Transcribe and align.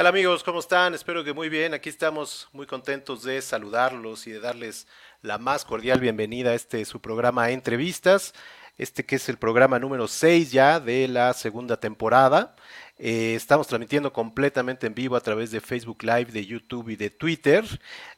tal 0.00 0.06
amigos? 0.06 0.42
¿Cómo 0.42 0.60
están? 0.60 0.94
Espero 0.94 1.22
que 1.22 1.34
muy 1.34 1.50
bien. 1.50 1.74
Aquí 1.74 1.90
estamos 1.90 2.48
muy 2.54 2.64
contentos 2.64 3.22
de 3.22 3.42
saludarlos 3.42 4.26
y 4.26 4.30
de 4.30 4.40
darles 4.40 4.86
la 5.20 5.36
más 5.36 5.66
cordial 5.66 6.00
bienvenida 6.00 6.52
a 6.52 6.54
este 6.54 6.86
su 6.86 7.02
programa 7.02 7.50
Entrevistas, 7.50 8.32
este 8.78 9.04
que 9.04 9.16
es 9.16 9.28
el 9.28 9.36
programa 9.36 9.78
número 9.78 10.08
6 10.08 10.52
ya 10.52 10.80
de 10.80 11.06
la 11.06 11.34
segunda 11.34 11.78
temporada. 11.78 12.56
Eh, 12.98 13.34
estamos 13.34 13.66
transmitiendo 13.66 14.10
completamente 14.10 14.86
en 14.86 14.94
vivo 14.94 15.16
a 15.16 15.20
través 15.20 15.50
de 15.50 15.60
Facebook 15.60 16.02
Live, 16.02 16.32
de 16.32 16.46
YouTube 16.46 16.88
y 16.88 16.96
de 16.96 17.10
Twitter. 17.10 17.62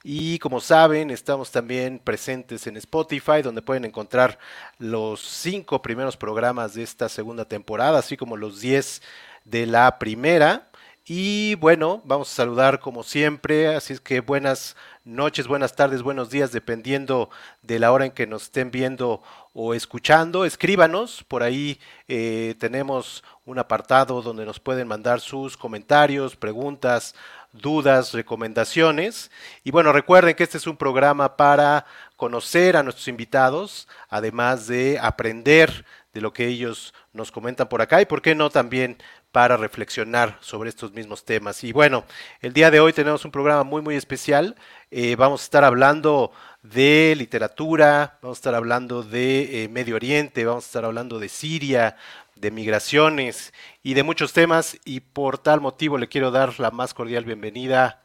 Y 0.04 0.38
como 0.38 0.60
saben, 0.60 1.10
estamos 1.10 1.50
también 1.50 1.98
presentes 1.98 2.64
en 2.68 2.76
Spotify, 2.76 3.42
donde 3.42 3.60
pueden 3.60 3.86
encontrar 3.86 4.38
los 4.78 5.20
cinco 5.20 5.82
primeros 5.82 6.16
programas 6.16 6.74
de 6.74 6.84
esta 6.84 7.08
segunda 7.08 7.44
temporada, 7.44 7.98
así 7.98 8.16
como 8.16 8.36
los 8.36 8.60
10 8.60 9.02
de 9.44 9.66
la 9.66 9.98
primera. 9.98 10.68
Y 11.04 11.56
bueno, 11.56 12.00
vamos 12.04 12.30
a 12.30 12.36
saludar 12.36 12.78
como 12.78 13.02
siempre, 13.02 13.74
así 13.74 13.92
es 13.92 14.00
que 14.00 14.20
buenas 14.20 14.76
noches, 15.04 15.48
buenas 15.48 15.74
tardes, 15.74 16.00
buenos 16.00 16.30
días, 16.30 16.52
dependiendo 16.52 17.28
de 17.62 17.80
la 17.80 17.90
hora 17.90 18.04
en 18.06 18.12
que 18.12 18.28
nos 18.28 18.44
estén 18.44 18.70
viendo 18.70 19.20
o 19.52 19.74
escuchando. 19.74 20.44
Escríbanos, 20.44 21.24
por 21.26 21.42
ahí 21.42 21.80
eh, 22.06 22.54
tenemos 22.60 23.24
un 23.44 23.58
apartado 23.58 24.22
donde 24.22 24.46
nos 24.46 24.60
pueden 24.60 24.86
mandar 24.86 25.18
sus 25.18 25.56
comentarios, 25.56 26.36
preguntas, 26.36 27.16
dudas, 27.52 28.14
recomendaciones. 28.14 29.32
Y 29.64 29.72
bueno, 29.72 29.92
recuerden 29.92 30.36
que 30.36 30.44
este 30.44 30.58
es 30.58 30.68
un 30.68 30.76
programa 30.76 31.36
para 31.36 31.84
conocer 32.16 32.76
a 32.76 32.84
nuestros 32.84 33.08
invitados, 33.08 33.88
además 34.08 34.68
de 34.68 35.00
aprender 35.00 35.84
de 36.14 36.20
lo 36.20 36.32
que 36.32 36.46
ellos 36.46 36.94
nos 37.12 37.32
comentan 37.32 37.68
por 37.68 37.82
acá 37.82 38.00
y 38.00 38.06
por 38.06 38.22
qué 38.22 38.34
no 38.34 38.50
también 38.50 38.98
para 39.32 39.56
reflexionar 39.56 40.36
sobre 40.40 40.68
estos 40.68 40.92
mismos 40.92 41.24
temas. 41.24 41.64
Y 41.64 41.72
bueno, 41.72 42.04
el 42.40 42.52
día 42.52 42.70
de 42.70 42.80
hoy 42.80 42.92
tenemos 42.92 43.24
un 43.24 43.30
programa 43.30 43.64
muy, 43.64 43.80
muy 43.80 43.96
especial. 43.96 44.56
Eh, 44.90 45.16
vamos 45.16 45.40
a 45.40 45.44
estar 45.44 45.64
hablando 45.64 46.32
de 46.62 47.14
literatura, 47.16 48.18
vamos 48.20 48.36
a 48.36 48.40
estar 48.40 48.54
hablando 48.54 49.02
de 49.02 49.64
eh, 49.64 49.68
Medio 49.68 49.96
Oriente, 49.96 50.44
vamos 50.44 50.64
a 50.64 50.66
estar 50.66 50.84
hablando 50.84 51.18
de 51.18 51.30
Siria, 51.30 51.96
de 52.36 52.50
migraciones 52.50 53.54
y 53.82 53.94
de 53.94 54.02
muchos 54.02 54.34
temas. 54.34 54.78
Y 54.84 55.00
por 55.00 55.38
tal 55.38 55.62
motivo 55.62 55.96
le 55.96 56.08
quiero 56.08 56.30
dar 56.30 56.60
la 56.60 56.70
más 56.70 56.92
cordial 56.92 57.24
bienvenida 57.24 58.02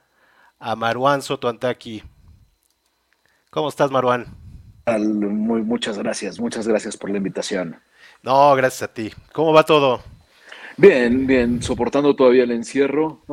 a 0.59 0.77
Maruán 0.77 1.21
Soto 1.21 1.49
Antaki. 1.49 2.03
¿Cómo 3.49 3.67
estás, 3.67 3.91
Maruán? 3.91 4.27
Muy, 4.85 5.61
muchas 5.61 5.97
gracias, 5.97 6.39
muchas 6.39 6.65
gracias 6.65 6.95
por 6.95 7.09
la 7.09 7.17
invitación. 7.17 7.81
No, 8.23 8.55
gracias 8.55 8.83
a 8.83 8.93
ti. 8.93 9.11
¿Cómo 9.33 9.51
va 9.51 9.63
todo? 9.63 10.01
Bien, 10.77 11.25
bien, 11.25 11.61
soportando 11.61 12.15
todavía 12.15 12.43
el 12.43 12.51
encierro 12.51 13.23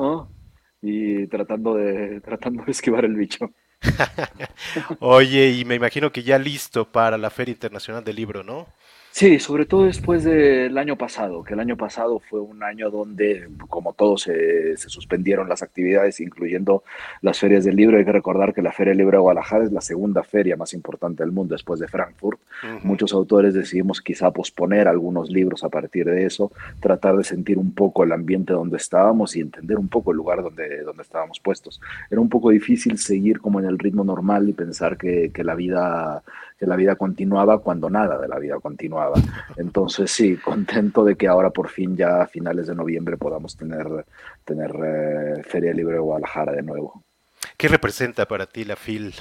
y 0.80 1.26
tratando 1.28 1.74
de, 1.74 2.20
tratando 2.20 2.64
de 2.64 2.72
esquivar 2.72 3.04
el 3.04 3.16
bicho. 3.16 3.50
Oye, 5.00 5.50
y 5.50 5.64
me 5.64 5.74
imagino 5.74 6.10
que 6.10 6.22
ya 6.22 6.38
listo 6.38 6.90
para 6.90 7.18
la 7.18 7.30
Feria 7.30 7.52
Internacional 7.52 8.02
del 8.02 8.16
Libro, 8.16 8.42
¿no? 8.42 8.66
Sí, 9.16 9.38
sobre 9.38 9.64
todo 9.64 9.84
después 9.84 10.24
del 10.24 10.76
año 10.76 10.98
pasado, 10.98 11.44
que 11.44 11.54
el 11.54 11.60
año 11.60 11.76
pasado 11.76 12.18
fue 12.18 12.40
un 12.40 12.64
año 12.64 12.90
donde, 12.90 13.48
como 13.68 13.92
todos, 13.92 14.22
se, 14.22 14.76
suspendieron 14.76 15.48
las 15.48 15.62
actividades, 15.62 16.18
incluyendo 16.18 16.82
las 17.20 17.38
ferias 17.38 17.64
del 17.64 17.76
libro. 17.76 17.96
Hay 17.96 18.04
que 18.04 18.10
recordar 18.10 18.52
que 18.52 18.60
la 18.60 18.72
Feria 18.72 18.90
del 18.90 18.98
Libro 18.98 19.18
de 19.18 19.22
Guadalajara 19.22 19.62
es 19.62 19.70
la 19.70 19.82
segunda 19.82 20.24
feria 20.24 20.56
más 20.56 20.74
importante 20.74 21.22
del 21.22 21.30
mundo 21.30 21.54
después 21.54 21.78
de 21.78 21.86
Frankfurt. 21.86 22.40
Muchos 22.82 23.12
autores 23.12 23.54
decidimos 23.54 24.00
quizá 24.02 24.32
posponer 24.32 24.88
algunos 24.88 25.30
libros 25.30 25.62
a 25.62 25.68
partir 25.68 26.06
de 26.06 26.26
eso, 26.26 26.50
tratar 26.80 27.16
de 27.16 27.22
sentir 27.22 27.56
un 27.56 27.72
poco 27.72 28.02
el 28.02 28.10
ambiente 28.10 28.52
donde 28.52 28.78
estábamos 28.78 29.36
y 29.36 29.42
entender 29.42 29.78
un 29.78 29.86
poco 29.86 30.10
el 30.10 30.16
lugar 30.16 30.42
donde, 30.42 30.82
donde 30.82 31.04
estábamos 31.04 31.38
puestos. 31.38 31.80
Era 32.10 32.20
un 32.20 32.28
poco 32.28 32.50
difícil 32.50 32.98
seguir 32.98 33.38
como 33.38 33.60
en 33.60 33.66
el 33.66 33.78
ritmo 33.78 34.02
normal 34.02 34.48
y 34.48 34.54
pensar 34.54 34.98
que, 34.98 35.30
que 35.32 35.44
la 35.44 35.54
vida 35.54 36.24
que 36.58 36.66
la 36.66 36.76
vida 36.76 36.96
continuaba 36.96 37.58
cuando 37.58 37.90
nada 37.90 38.18
de 38.18 38.28
la 38.28 38.38
vida 38.38 38.58
continuaba. 38.60 39.20
Entonces 39.56 40.10
sí, 40.10 40.36
contento 40.36 41.04
de 41.04 41.16
que 41.16 41.26
ahora 41.26 41.50
por 41.50 41.68
fin 41.68 41.96
ya 41.96 42.22
a 42.22 42.26
finales 42.26 42.66
de 42.66 42.74
noviembre 42.74 43.16
podamos 43.16 43.56
tener, 43.56 44.04
tener 44.44 44.70
eh, 44.84 45.42
Feria 45.44 45.72
Libre 45.72 45.94
de 45.94 46.00
Guadalajara 46.00 46.52
de 46.52 46.62
nuevo. 46.62 47.02
¿Qué 47.56 47.68
representa 47.68 48.26
para 48.26 48.46
ti 48.46 48.64
la 48.64 48.76
FIL? 48.76 49.14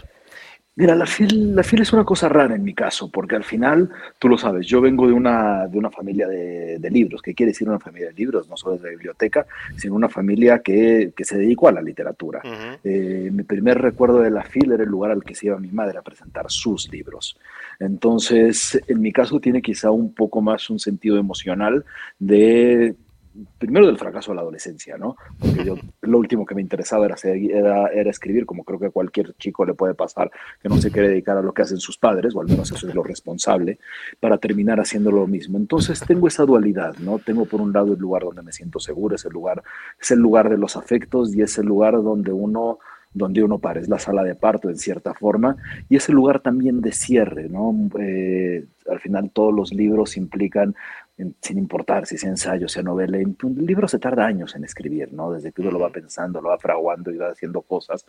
Mira, 0.75 0.95
la 0.95 1.05
FIL, 1.05 1.55
la 1.55 1.61
FIL 1.61 1.81
es 1.81 1.93
una 1.93 2.03
cosa 2.03 2.27
rara 2.27 2.55
en 2.55 2.63
mi 2.63 2.73
caso, 2.73 3.07
porque 3.11 3.35
al 3.35 3.43
final, 3.43 3.91
tú 4.17 4.27
lo 4.27 4.39
sabes, 4.39 4.65
yo 4.65 4.81
vengo 4.81 5.05
de 5.05 5.13
una, 5.13 5.67
de 5.67 5.77
una 5.77 5.91
familia 5.91 6.27
de, 6.27 6.89
libros. 6.89 7.21
¿Qué 7.21 7.35
quiere 7.35 7.51
decir 7.51 7.69
una 7.69 7.79
familia 7.79 8.07
de 8.07 8.13
libros? 8.13 8.49
No 8.49 8.57
solo 8.57 8.77
de 8.77 8.89
biblioteca, 8.89 9.45
sino 9.77 9.93
una 9.93 10.09
familia 10.09 10.59
que, 10.59 11.13
se 11.15 11.37
dedicó 11.37 11.67
a 11.67 11.71
la 11.71 11.81
literatura. 11.81 12.41
Eh, 12.83 13.29
mi 13.31 13.43
primer 13.43 13.79
recuerdo 13.81 14.19
de 14.19 14.31
la 14.31 14.43
FIL 14.43 14.71
era 14.71 14.83
el 14.83 14.89
lugar 14.89 15.11
al 15.11 15.23
que 15.23 15.35
se 15.35 15.45
iba 15.47 15.59
mi 15.59 15.71
madre 15.71 15.99
a 15.99 16.01
presentar 16.01 16.49
sus 16.49 16.91
libros. 16.91 17.37
Entonces, 17.79 18.79
en 18.87 18.99
mi 18.99 19.11
caso 19.11 19.39
tiene 19.39 19.61
quizá 19.61 19.91
un 19.91 20.13
poco 20.13 20.41
más 20.41 20.69
un 20.71 20.79
sentido 20.79 21.17
emocional 21.17 21.85
de 22.17 22.95
primero 23.57 23.87
del 23.87 23.97
fracaso 23.97 24.31
de 24.31 24.35
la 24.35 24.41
adolescencia, 24.41 24.97
¿no? 24.97 25.15
Porque 25.39 25.65
yo 25.65 25.75
lo 26.01 26.17
último 26.17 26.45
que 26.45 26.55
me 26.55 26.61
interesaba 26.61 27.05
era, 27.05 27.15
era, 27.87 28.09
escribir, 28.09 28.45
como 28.45 28.63
creo 28.63 28.79
que 28.79 28.87
a 28.87 28.91
cualquier 28.91 29.33
chico 29.37 29.65
le 29.65 29.73
puede 29.73 29.93
pasar, 29.93 30.31
que 30.61 30.69
no 30.69 30.77
se 30.77 30.91
quiere 30.91 31.09
dedicar 31.09 31.37
a 31.37 31.41
lo 31.41 31.53
que 31.53 31.63
hacen 31.63 31.79
sus 31.79 31.97
padres, 31.97 32.35
o 32.35 32.41
al 32.41 32.47
menos 32.47 32.71
eso 32.71 32.87
es 32.87 32.95
lo 32.95 33.03
responsable, 33.03 33.79
para 34.19 34.37
terminar 34.37 34.79
haciendo 34.79 35.11
lo 35.11 35.27
mismo. 35.27 35.57
Entonces 35.57 35.99
tengo 36.05 36.27
esa 36.27 36.45
dualidad, 36.45 36.95
¿no? 36.99 37.19
Tengo 37.19 37.45
por 37.45 37.61
un 37.61 37.73
lado 37.73 37.93
el 37.93 37.99
lugar 37.99 38.23
donde 38.23 38.43
me 38.43 38.51
siento 38.51 38.79
seguro, 38.79 39.15
es 39.15 39.25
el 39.25 39.33
lugar, 39.33 39.63
es 39.99 40.11
el 40.11 40.19
lugar 40.19 40.49
de 40.49 40.57
los 40.57 40.75
afectos 40.75 41.33
y 41.35 41.41
es 41.41 41.57
el 41.57 41.65
lugar 41.65 41.93
donde 41.93 42.31
uno 42.31 42.79
donde 43.13 43.43
uno 43.43 43.59
para, 43.59 43.79
es 43.79 43.87
la 43.87 43.99
sala 43.99 44.23
de 44.23 44.35
parto 44.35 44.69
en 44.69 44.77
cierta 44.77 45.13
forma, 45.13 45.55
y 45.89 45.95
es 45.95 46.09
el 46.09 46.15
lugar 46.15 46.39
también 46.39 46.81
de 46.81 46.91
cierre, 46.91 47.47
¿no? 47.47 47.73
Eh, 47.99 48.65
al 48.89 48.99
final 48.99 49.29
todos 49.31 49.53
los 49.53 49.71
libros 49.71 50.17
implican 50.17 50.75
sin 51.41 51.57
importar 51.57 52.07
si 52.07 52.17
sea 52.17 52.29
ensayo, 52.29 52.67
sea 52.67 52.81
novela, 52.81 53.17
un 53.17 53.55
libro 53.65 53.87
se 53.87 53.99
tarda 53.99 54.25
años 54.25 54.55
en 54.55 54.63
escribir, 54.63 55.13
¿no? 55.13 55.31
Desde 55.31 55.51
que 55.51 55.61
uno 55.61 55.71
lo 55.71 55.79
va 55.79 55.89
pensando, 55.89 56.41
lo 56.41 56.49
va 56.49 56.57
fraguando 56.57 57.11
y 57.11 57.17
va 57.17 57.29
haciendo 57.29 57.61
cosas. 57.61 58.05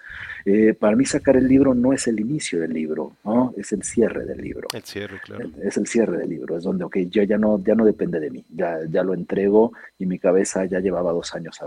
Eh, 0.47 0.75
para 0.75 0.97
mí 0.97 1.05
sacar 1.05 1.37
el 1.37 1.47
libro 1.47 1.75
no 1.75 1.93
es 1.93 2.07
el 2.07 2.19
inicio 2.19 2.61
del 2.61 2.73
libro, 2.73 3.13
¿no? 3.25 3.53
Es 3.57 3.73
el 3.73 3.83
cierre 3.83 4.25
del 4.25 4.39
libro. 4.39 4.69
El 4.73 4.83
cierre, 4.83 5.21
claro. 5.23 5.51
Es 5.63 5.77
el 5.77 5.87
cierre 5.87 6.17
del 6.17 6.31
libro, 6.31 6.57
es 6.57 6.65
donde, 6.65 6.85
ok, 6.85 6.97
yo 7.11 7.23
ya 7.25 7.37
no, 7.37 7.63
ya 7.63 7.75
no 7.75 7.85
depende 7.85 8.21
de 8.21 8.31
mí, 8.31 8.45
ya, 8.49 8.79
ya 8.89 9.03
lo 9.03 9.13
entrego 9.13 9.73
y 9.99 10.07
mi 10.07 10.19
cabeza 10.19 10.65
ya 10.65 10.81
llevaba 10.81 11.13
dos 11.13 11.35
años 11.35 11.61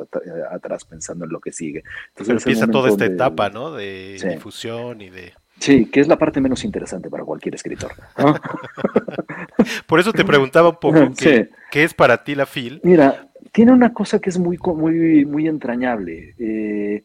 atrás 0.52 0.86
pensando 0.86 1.26
en 1.26 1.32
lo 1.32 1.40
que 1.40 1.52
sigue. 1.52 1.84
Entonces, 2.10 2.46
empieza 2.46 2.68
toda 2.68 2.90
esta 2.90 3.06
etapa, 3.06 3.50
¿no? 3.50 3.72
De 3.72 4.18
difusión 4.34 5.02
y 5.02 5.10
de... 5.10 5.34
Sí, 5.60 5.86
que 5.88 6.00
es 6.00 6.08
la 6.08 6.18
parte 6.18 6.40
menos 6.40 6.64
interesante 6.64 7.10
para 7.10 7.24
cualquier 7.24 7.56
escritor. 7.56 7.92
Por 9.88 10.00
eso 10.00 10.14
te 10.14 10.24
preguntaba 10.24 10.70
un 10.70 10.80
poco 10.80 11.00
qué, 11.18 11.50
es 11.84 11.94
para 11.94 12.24
ti 12.24 12.36
la 12.36 12.46
FIL. 12.46 12.80
Mira, 12.84 13.30
tiene 13.52 13.72
una 13.72 13.94
cosa 13.94 14.20
que 14.20 14.30
es 14.30 14.38
muy, 14.38 14.58
muy, 14.58 15.26
muy 15.26 15.48
entrañable. 15.48 16.36
Eh, 16.38 17.04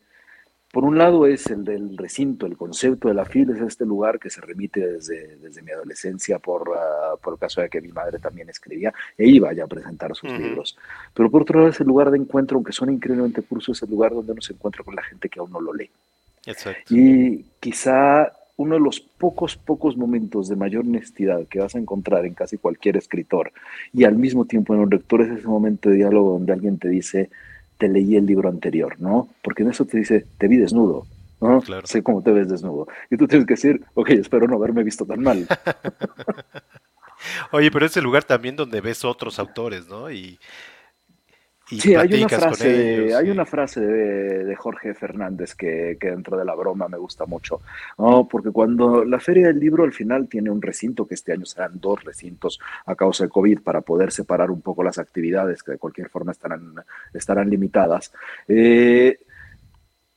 por 0.72 0.84
un 0.84 0.96
lado 0.96 1.26
es 1.26 1.46
el 1.48 1.64
del 1.64 1.98
recinto, 1.98 2.46
el 2.46 2.56
concepto 2.56 3.08
de 3.08 3.14
la 3.14 3.26
FIL 3.26 3.50
es 3.50 3.60
este 3.60 3.84
lugar 3.84 4.18
que 4.18 4.30
se 4.30 4.40
remite 4.40 4.80
desde, 4.80 5.36
desde 5.36 5.60
mi 5.60 5.70
adolescencia 5.70 6.38
por, 6.38 6.66
uh, 6.70 7.18
por 7.22 7.34
el 7.34 7.38
caso 7.38 7.60
de 7.60 7.68
que 7.68 7.82
mi 7.82 7.92
madre 7.92 8.18
también 8.18 8.48
escribía 8.48 8.90
e 9.18 9.26
iba 9.26 9.52
ya 9.52 9.64
a 9.64 9.66
presentar 9.66 10.16
sus 10.16 10.32
libros. 10.32 10.78
Pero 11.12 11.30
por 11.30 11.42
otro 11.42 11.58
lado 11.58 11.70
es 11.70 11.80
el 11.80 11.86
lugar 11.86 12.10
de 12.10 12.16
encuentro, 12.16 12.56
aunque 12.56 12.72
suena 12.72 12.90
increíblemente 12.90 13.42
curso, 13.42 13.72
es 13.72 13.82
el 13.82 13.90
lugar 13.90 14.12
donde 14.12 14.32
uno 14.32 14.40
se 14.40 14.54
encuentra 14.54 14.82
con 14.82 14.96
la 14.96 15.02
gente 15.02 15.28
que 15.28 15.40
aún 15.40 15.52
no 15.52 15.60
lo 15.60 15.74
lee. 15.74 15.90
Exacto. 16.46 16.94
Y 16.94 17.44
quizá 17.60 18.32
uno 18.62 18.76
de 18.76 18.80
los 18.80 19.00
pocos, 19.00 19.56
pocos 19.56 19.96
momentos 19.96 20.48
de 20.48 20.56
mayor 20.56 20.84
honestidad 20.84 21.46
que 21.48 21.60
vas 21.60 21.74
a 21.74 21.78
encontrar 21.78 22.26
en 22.26 22.34
casi 22.34 22.58
cualquier 22.58 22.96
escritor 22.96 23.52
y 23.92 24.04
al 24.04 24.16
mismo 24.16 24.44
tiempo 24.44 24.74
en 24.74 24.80
un 24.80 24.90
lector 24.90 25.22
es 25.22 25.38
ese 25.38 25.48
momento 25.48 25.90
de 25.90 25.96
diálogo 25.96 26.32
donde 26.32 26.52
alguien 26.52 26.78
te 26.78 26.88
dice, 26.88 27.30
te 27.78 27.88
leí 27.88 28.16
el 28.16 28.26
libro 28.26 28.48
anterior, 28.48 28.96
¿no? 29.00 29.28
Porque 29.42 29.62
en 29.62 29.70
eso 29.70 29.84
te 29.84 29.98
dice, 29.98 30.26
te 30.38 30.48
vi 30.48 30.56
desnudo, 30.56 31.06
¿no? 31.40 31.60
Claro. 31.60 31.86
Sé 31.86 32.02
cómo 32.02 32.22
te 32.22 32.30
ves 32.30 32.48
desnudo. 32.48 32.86
Y 33.10 33.16
tú 33.16 33.26
tienes 33.26 33.46
que 33.46 33.54
decir, 33.54 33.84
ok, 33.94 34.10
espero 34.10 34.46
no 34.46 34.56
haberme 34.56 34.84
visto 34.84 35.04
tan 35.04 35.20
mal. 35.20 35.46
Oye, 37.52 37.70
pero 37.70 37.86
es 37.86 37.96
el 37.96 38.04
lugar 38.04 38.24
también 38.24 38.56
donde 38.56 38.80
ves 38.80 39.04
otros 39.04 39.38
autores, 39.38 39.88
¿no? 39.88 40.10
Y 40.10 40.38
sí, 41.78 41.94
hay 41.94 42.14
una 42.14 42.28
frase, 42.28 43.14
hay 43.14 43.30
una 43.30 43.46
frase 43.46 43.80
de, 43.80 44.56
Jorge 44.56 44.94
Fernández 44.94 45.54
que, 45.54 45.96
dentro 46.00 46.36
de 46.36 46.44
la 46.44 46.54
broma 46.54 46.88
me 46.88 46.98
gusta 46.98 47.26
mucho, 47.26 47.60
porque 48.30 48.50
cuando 48.50 49.04
la 49.04 49.18
Feria 49.18 49.48
del 49.48 49.58
Libro 49.58 49.84
al 49.84 49.92
final 49.92 50.28
tiene 50.28 50.50
un 50.50 50.62
recinto, 50.62 51.06
que 51.06 51.14
este 51.14 51.32
año 51.32 51.46
serán 51.46 51.80
dos 51.80 52.04
recintos 52.04 52.60
a 52.86 52.94
causa 52.94 53.24
de 53.24 53.30
COVID 53.30 53.60
para 53.60 53.80
poder 53.80 54.12
separar 54.12 54.50
un 54.50 54.60
poco 54.60 54.82
las 54.82 54.98
actividades 54.98 55.62
que 55.62 55.72
de 55.72 55.78
cualquier 55.78 56.08
forma 56.08 56.32
estarán, 56.32 56.74
estarán 57.12 57.50
limitadas, 57.50 58.12
eh, 58.48 59.18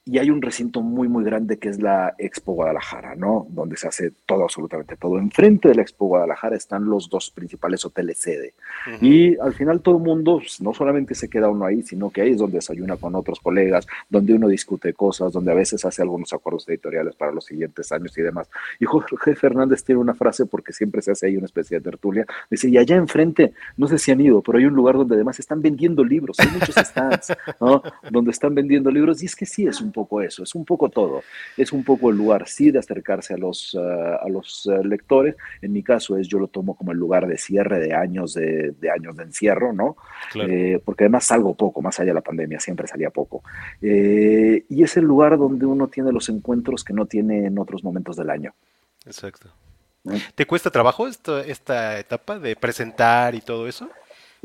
y 0.07 0.19
hay 0.19 0.29
un 0.29 0.39
recinto 0.39 0.83
muy, 0.83 1.07
muy 1.07 1.23
grande 1.23 1.57
que 1.57 1.67
es 1.67 1.81
la 1.81 2.13
Expo 2.19 2.53
Guadalajara, 2.53 3.15
¿no? 3.15 3.47
Donde 3.49 3.75
se 3.75 3.87
hace 3.87 4.11
todo, 4.27 4.43
absolutamente 4.43 4.95
todo. 4.97 5.17
Enfrente 5.17 5.69
de 5.69 5.75
la 5.75 5.81
Expo 5.81 6.05
Guadalajara 6.05 6.55
están 6.55 6.85
los 6.85 7.09
dos 7.09 7.31
principales 7.31 7.83
hoteles 7.85 8.19
sede. 8.19 8.53
Y 9.01 9.35
al 9.39 9.53
final 9.53 9.81
todo 9.81 9.97
el 9.97 10.03
mundo, 10.03 10.37
pues, 10.37 10.61
no 10.61 10.75
solamente 10.75 11.15
se 11.15 11.27
queda 11.27 11.49
uno 11.49 11.65
ahí, 11.65 11.81
sino 11.81 12.11
que 12.11 12.21
ahí 12.21 12.31
es 12.31 12.37
donde 12.37 12.57
desayuna 12.57 12.97
con 12.97 13.15
otros 13.15 13.39
colegas, 13.39 13.87
donde 14.07 14.35
uno 14.35 14.47
discute 14.47 14.93
cosas, 14.93 15.33
donde 15.33 15.51
a 15.51 15.55
veces 15.55 15.83
hace 15.85 16.03
algunos 16.03 16.31
acuerdos 16.33 16.69
editoriales 16.69 17.15
para 17.15 17.31
los 17.31 17.45
siguientes 17.45 17.91
años 17.91 18.15
y 18.15 18.21
demás. 18.21 18.47
Y 18.79 18.85
Jorge 18.85 19.35
Fernández 19.35 19.83
tiene 19.83 19.99
una 19.99 20.13
frase, 20.13 20.45
porque 20.45 20.71
siempre 20.71 21.01
se 21.01 21.13
hace 21.13 21.25
ahí 21.25 21.37
una 21.37 21.47
especie 21.47 21.79
de 21.79 21.83
tertulia, 21.83 22.27
dice, 22.51 22.69
y 22.69 22.77
allá 22.77 22.95
enfrente, 22.95 23.53
no 23.75 23.87
sé 23.87 23.97
si 23.97 24.11
han 24.11 24.21
ido, 24.21 24.43
pero 24.43 24.59
hay 24.59 24.65
un 24.65 24.75
lugar 24.75 24.97
donde 24.97 25.15
además 25.15 25.39
están 25.39 25.63
vendiendo 25.63 26.03
libros, 26.03 26.39
hay 26.39 26.49
muchos 26.49 26.75
stands, 26.75 27.33
¿no? 27.59 27.81
Donde 28.11 28.29
están 28.29 28.53
vendiendo 28.53 28.91
libros, 28.91 29.23
y 29.23 29.25
es 29.25 29.35
que 29.35 29.47
sí, 29.47 29.65
es 29.65 29.81
un 29.81 29.91
poco 29.95 30.21
eso, 30.21 30.43
es 30.43 30.53
un 30.53 30.65
poco 30.65 30.89
todo. 30.89 31.23
Es 31.55 31.71
un 31.71 31.83
poco 31.85 32.09
el 32.09 32.17
lugar, 32.17 32.47
sí, 32.47 32.69
de 32.69 32.79
acercarse 32.79 33.33
a 33.33 33.37
los, 33.37 33.73
eh, 33.73 34.17
a 34.21 34.27
los 34.27 34.67
eh, 34.67 34.83
lectores. 34.83 35.35
En 35.61 35.71
mi 35.71 35.81
caso 35.81 36.17
es, 36.17 36.27
yo 36.27 36.37
lo 36.37 36.49
tomo 36.49 36.75
como 36.75 36.91
el 36.91 36.97
lugar 36.97 37.25
de 37.27 37.37
cierre 37.37 37.79
de 37.79 37.93
años 37.93 38.33
de, 38.33 38.71
de 38.71 38.91
años 38.91 39.15
de 39.15 39.23
encierro, 39.23 39.71
¿no? 39.71 39.95
Eh, 40.35 40.81
porque 40.83 41.05
además 41.05 41.23
salgo 41.23 41.55
poco, 41.55 41.81
más 41.81 41.97
allá 41.99 42.09
de 42.09 42.15
la 42.15 42.21
pandemia, 42.21 42.59
siempre 42.59 42.87
salía 42.87 43.09
poco. 43.09 43.41
y 43.81 44.83
es 44.83 44.97
el 44.97 45.05
lugar 45.05 45.37
donde 45.37 45.65
uno 45.65 45.87
tiene 45.87 46.11
los 46.11 46.27
encuentros 46.27 46.83
que 46.83 46.93
no 46.93 47.05
tiene 47.05 47.45
en 47.47 47.57
otros 47.57 47.83
momentos 47.83 48.17
del 48.17 48.29
año. 48.29 48.53
Exacto. 49.05 49.49
¿Te 50.35 50.45
cuesta 50.45 50.69
trabajo 50.69 51.07
esta, 51.07 51.41
esta 51.41 51.97
etapa 51.97 52.37
de 52.37 52.55
presentar 52.55 53.33
y 53.33 53.41
todo 53.41 53.67
eso? 53.67 53.89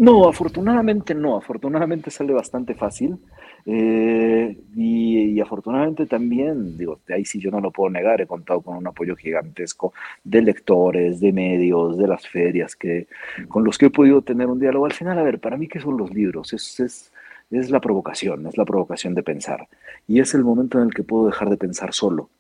No, 0.01 0.27
afortunadamente 0.27 1.15
no, 1.15 1.37
afortunadamente 1.37 2.11
sale 2.11 2.33
bastante 2.33 2.75
fácil. 2.75 3.19
Eh, 3.67 4.57
y, 4.75 5.41
afortunadamente 5.41 6.07
también, 6.07 6.77
digo, 6.79 7.01
de 7.07 7.15
ahí 7.15 7.25
sí 7.25 7.41
yo 7.41 7.51
no 7.51 7.61
lo 7.61 7.71
puedo 7.71 7.91
negar, 7.91 8.21
he 8.21 8.27
contado 8.27 8.61
con 8.61 8.77
un 8.77 8.87
apoyo 8.87 9.17
gigantesco 9.17 9.93
de 10.25 10.43
lectores, 10.43 11.21
de 11.21 11.33
medios, 11.33 11.99
de 11.99 12.09
las 12.09 12.27
ferias, 12.27 12.77
que, 12.77 13.07
con 13.49 13.65
los 13.65 13.79
que 13.79 13.87
he 13.87 13.91
podido 13.91 14.23
tener 14.23 14.47
un 14.47 14.61
diálogo. 14.61 14.87
Al 14.87 14.93
final, 14.93 15.19
a 15.19 15.23
ver, 15.23 15.39
para 15.41 15.57
mí, 15.57 15.69
¿qué 15.69 15.81
son 15.81 15.97
los 15.97 16.13
libros? 16.13 16.53
Es, 16.53 16.81
es, 16.81 17.13
es 17.51 17.71
la 17.71 17.81
provocación, 17.81 18.47
es 18.47 18.57
la 18.57 18.65
provocación 18.65 19.15
de 19.15 19.23
pensar. 19.23 19.69
Y 20.07 20.21
es 20.21 20.35
el 20.35 20.45
momento 20.45 20.79
en 20.79 20.87
el 20.87 20.95
que 20.95 21.03
puedo 21.03 21.27
dejar 21.27 21.51
de 21.51 21.57
pensar 21.57 21.93
solo 21.93 22.31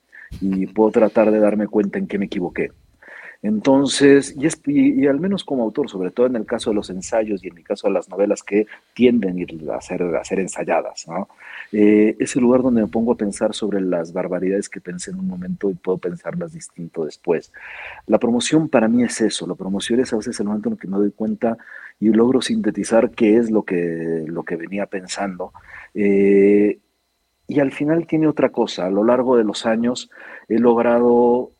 y 0.40 0.66
puedo 0.66 0.90
tratar 0.90 1.30
de 1.30 1.40
darme 1.40 1.66
cuenta 1.66 1.98
en 1.98 2.06
qué 2.06 2.18
me 2.18 2.26
equivoqué. 2.26 2.70
Entonces, 3.42 4.36
y, 4.66 5.06
al 5.06 5.18
menos 5.18 5.44
como 5.44 5.62
autor, 5.62 5.88
sobre 5.88 6.10
todo 6.10 6.26
en 6.26 6.36
el 6.36 6.44
caso 6.44 6.70
de 6.70 6.76
los 6.76 6.90
ensayos 6.90 7.42
y 7.42 7.48
en 7.48 7.54
mi 7.54 7.62
caso 7.62 7.88
de 7.88 7.94
las 7.94 8.08
novelas 8.10 8.42
que 8.42 8.66
tienden 8.92 9.46
a 9.70 9.80
ser, 9.80 10.38
ensayadas. 10.38 11.06
Eh, 11.72 12.16
es 12.18 12.36
el 12.36 12.42
lugar 12.42 12.62
donde 12.62 12.82
me 12.82 12.88
pongo 12.88 13.12
a 13.12 13.16
pensar 13.16 13.54
sobre 13.54 13.80
las 13.80 14.12
barbaridades 14.12 14.68
que 14.68 14.82
pensé 14.82 15.12
en 15.12 15.20
un 15.20 15.26
momento 15.26 15.70
y 15.70 15.74
puedo 15.74 15.96
pensarlas 15.96 16.52
distinto 16.52 17.06
después. 17.06 17.50
La 18.06 18.18
promoción 18.18 18.68
para 18.68 18.88
mí 18.88 19.04
es 19.04 19.20
eso, 19.22 19.46
la 19.46 19.54
promoción 19.54 20.00
es 20.00 20.12
a 20.12 20.16
veces 20.16 20.38
el 20.40 20.46
momento 20.46 20.68
en 20.68 20.74
el 20.74 20.78
que 20.78 20.88
me 20.88 20.98
doy 20.98 21.10
cuenta 21.10 21.56
y 21.98 22.10
logro 22.10 22.42
sintetizar 22.42 23.10
qué 23.10 23.38
es 23.38 23.50
lo 23.50 23.62
que, 23.62 24.24
lo 24.26 24.42
que 24.42 24.56
venía 24.56 24.84
pensando. 24.84 25.52
Eh, 25.94 26.78
y 27.48 27.58
al 27.58 27.72
final 27.72 28.06
tiene 28.06 28.28
otra 28.28 28.50
cosa, 28.50 28.86
a 28.86 28.90
lo 28.90 29.02
largo 29.02 29.36
de 29.36 29.44
los 29.44 29.64
años 29.66 30.10
he 30.48 30.58
logrado 30.58 31.52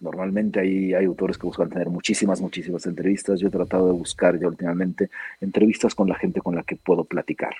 normalmente 0.00 0.60
hay, 0.60 0.94
hay 0.94 1.04
autores 1.04 1.38
que 1.38 1.46
buscan 1.46 1.68
tener 1.68 1.88
muchísimas, 1.88 2.40
muchísimas 2.40 2.86
entrevistas. 2.86 3.40
Yo 3.40 3.48
he 3.48 3.50
tratado 3.50 3.86
de 3.86 3.92
buscar 3.92 4.38
ya 4.38 4.48
últimamente 4.48 5.10
entrevistas 5.40 5.94
con 5.94 6.08
la 6.08 6.14
gente 6.14 6.40
con 6.40 6.54
la 6.54 6.62
que 6.62 6.76
puedo 6.76 7.04
platicar. 7.04 7.54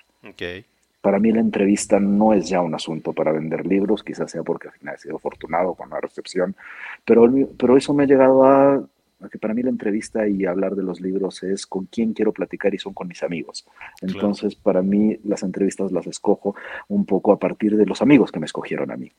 Para 1.01 1.21
mí 1.21 1.31
la 1.31 1.41
entrevista 1.41 2.01
no 2.01 2.33
es 2.35 2.49
ya 2.49 2.61
un 2.61 2.75
asunto 2.75 3.13
para 3.13 3.33
vender 3.33 3.65
libros, 3.65 4.03
quizás 4.03 4.31
sea 4.31 4.43
porque 4.43 4.69
al 4.69 4.75
final 4.75 4.95
he 4.97 4.99
sido 4.99 5.17
afortunado 5.17 5.75
con 5.75 5.91
la 5.91 6.01
recepción, 6.01 6.57
pero, 7.05 7.33
pero 7.57 7.77
eso 7.77 7.95
me 7.95 8.03
ha 8.03 8.07
llegado 8.07 8.45
a, 8.45 8.83
que 9.31 9.39
para 9.39 9.55
mí 9.55 9.63
la 9.63 9.71
entrevista 9.71 10.27
y 10.27 10.45
hablar 10.47 10.75
de 10.75 10.83
los 10.83 11.01
libros 11.01 11.43
es 11.45 11.67
con 11.67 11.87
quién 11.87 12.13
quiero 12.13 12.33
platicar 12.33 12.75
y 12.75 12.79
son 12.79 12.93
con 12.93 13.07
mis 13.07 13.23
amigos. 13.23 13.67
Entonces, 14.03 14.57
para 14.57 14.83
mí 14.83 15.17
las 15.25 15.43
entrevistas 15.43 15.93
las 15.93 16.07
escojo 16.07 16.57
un 16.89 17.05
poco 17.07 17.33
a 17.33 17.39
partir 17.39 17.77
de 17.77 17.87
los 17.87 18.03
amigos 18.03 18.33
que 18.33 18.41
me 18.41 18.47
escogieron 18.47 18.91
a 18.91 18.97
mí. 18.97 19.13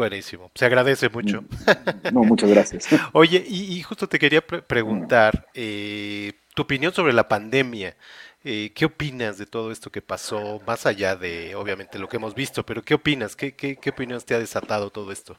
Buenísimo, 0.00 0.50
se 0.54 0.64
agradece 0.64 1.10
mucho. 1.10 1.42
Mm. 1.42 2.14
No, 2.14 2.24
muchas 2.24 2.48
gracias. 2.48 2.88
Oye, 3.12 3.44
y, 3.46 3.82
justo 3.82 4.08
te 4.08 4.18
quería 4.18 4.40
preguntar 4.40 5.48
eh, 5.52 6.32
tu 6.54 6.62
opinión 6.62 6.94
sobre 6.94 7.12
la 7.12 7.28
pandemia. 7.28 7.94
Eh, 8.42 8.72
¿Qué 8.74 8.86
opinas 8.86 9.36
de 9.36 9.44
todo 9.44 9.70
esto 9.70 9.90
que 9.90 10.00
pasó, 10.00 10.58
más 10.66 10.86
allá 10.86 11.16
de, 11.16 11.54
obviamente, 11.54 11.98
lo 11.98 12.08
que 12.08 12.16
hemos 12.16 12.34
visto, 12.34 12.64
pero 12.64 12.80
qué 12.80 12.94
opinas? 12.94 13.36
¿Qué, 13.36 13.52
qué, 13.52 13.76
qué 13.76 13.90
opiniones 13.90 14.24
te 14.24 14.34
ha 14.34 14.38
desatado 14.38 14.88
todo 14.88 15.12
esto? 15.12 15.36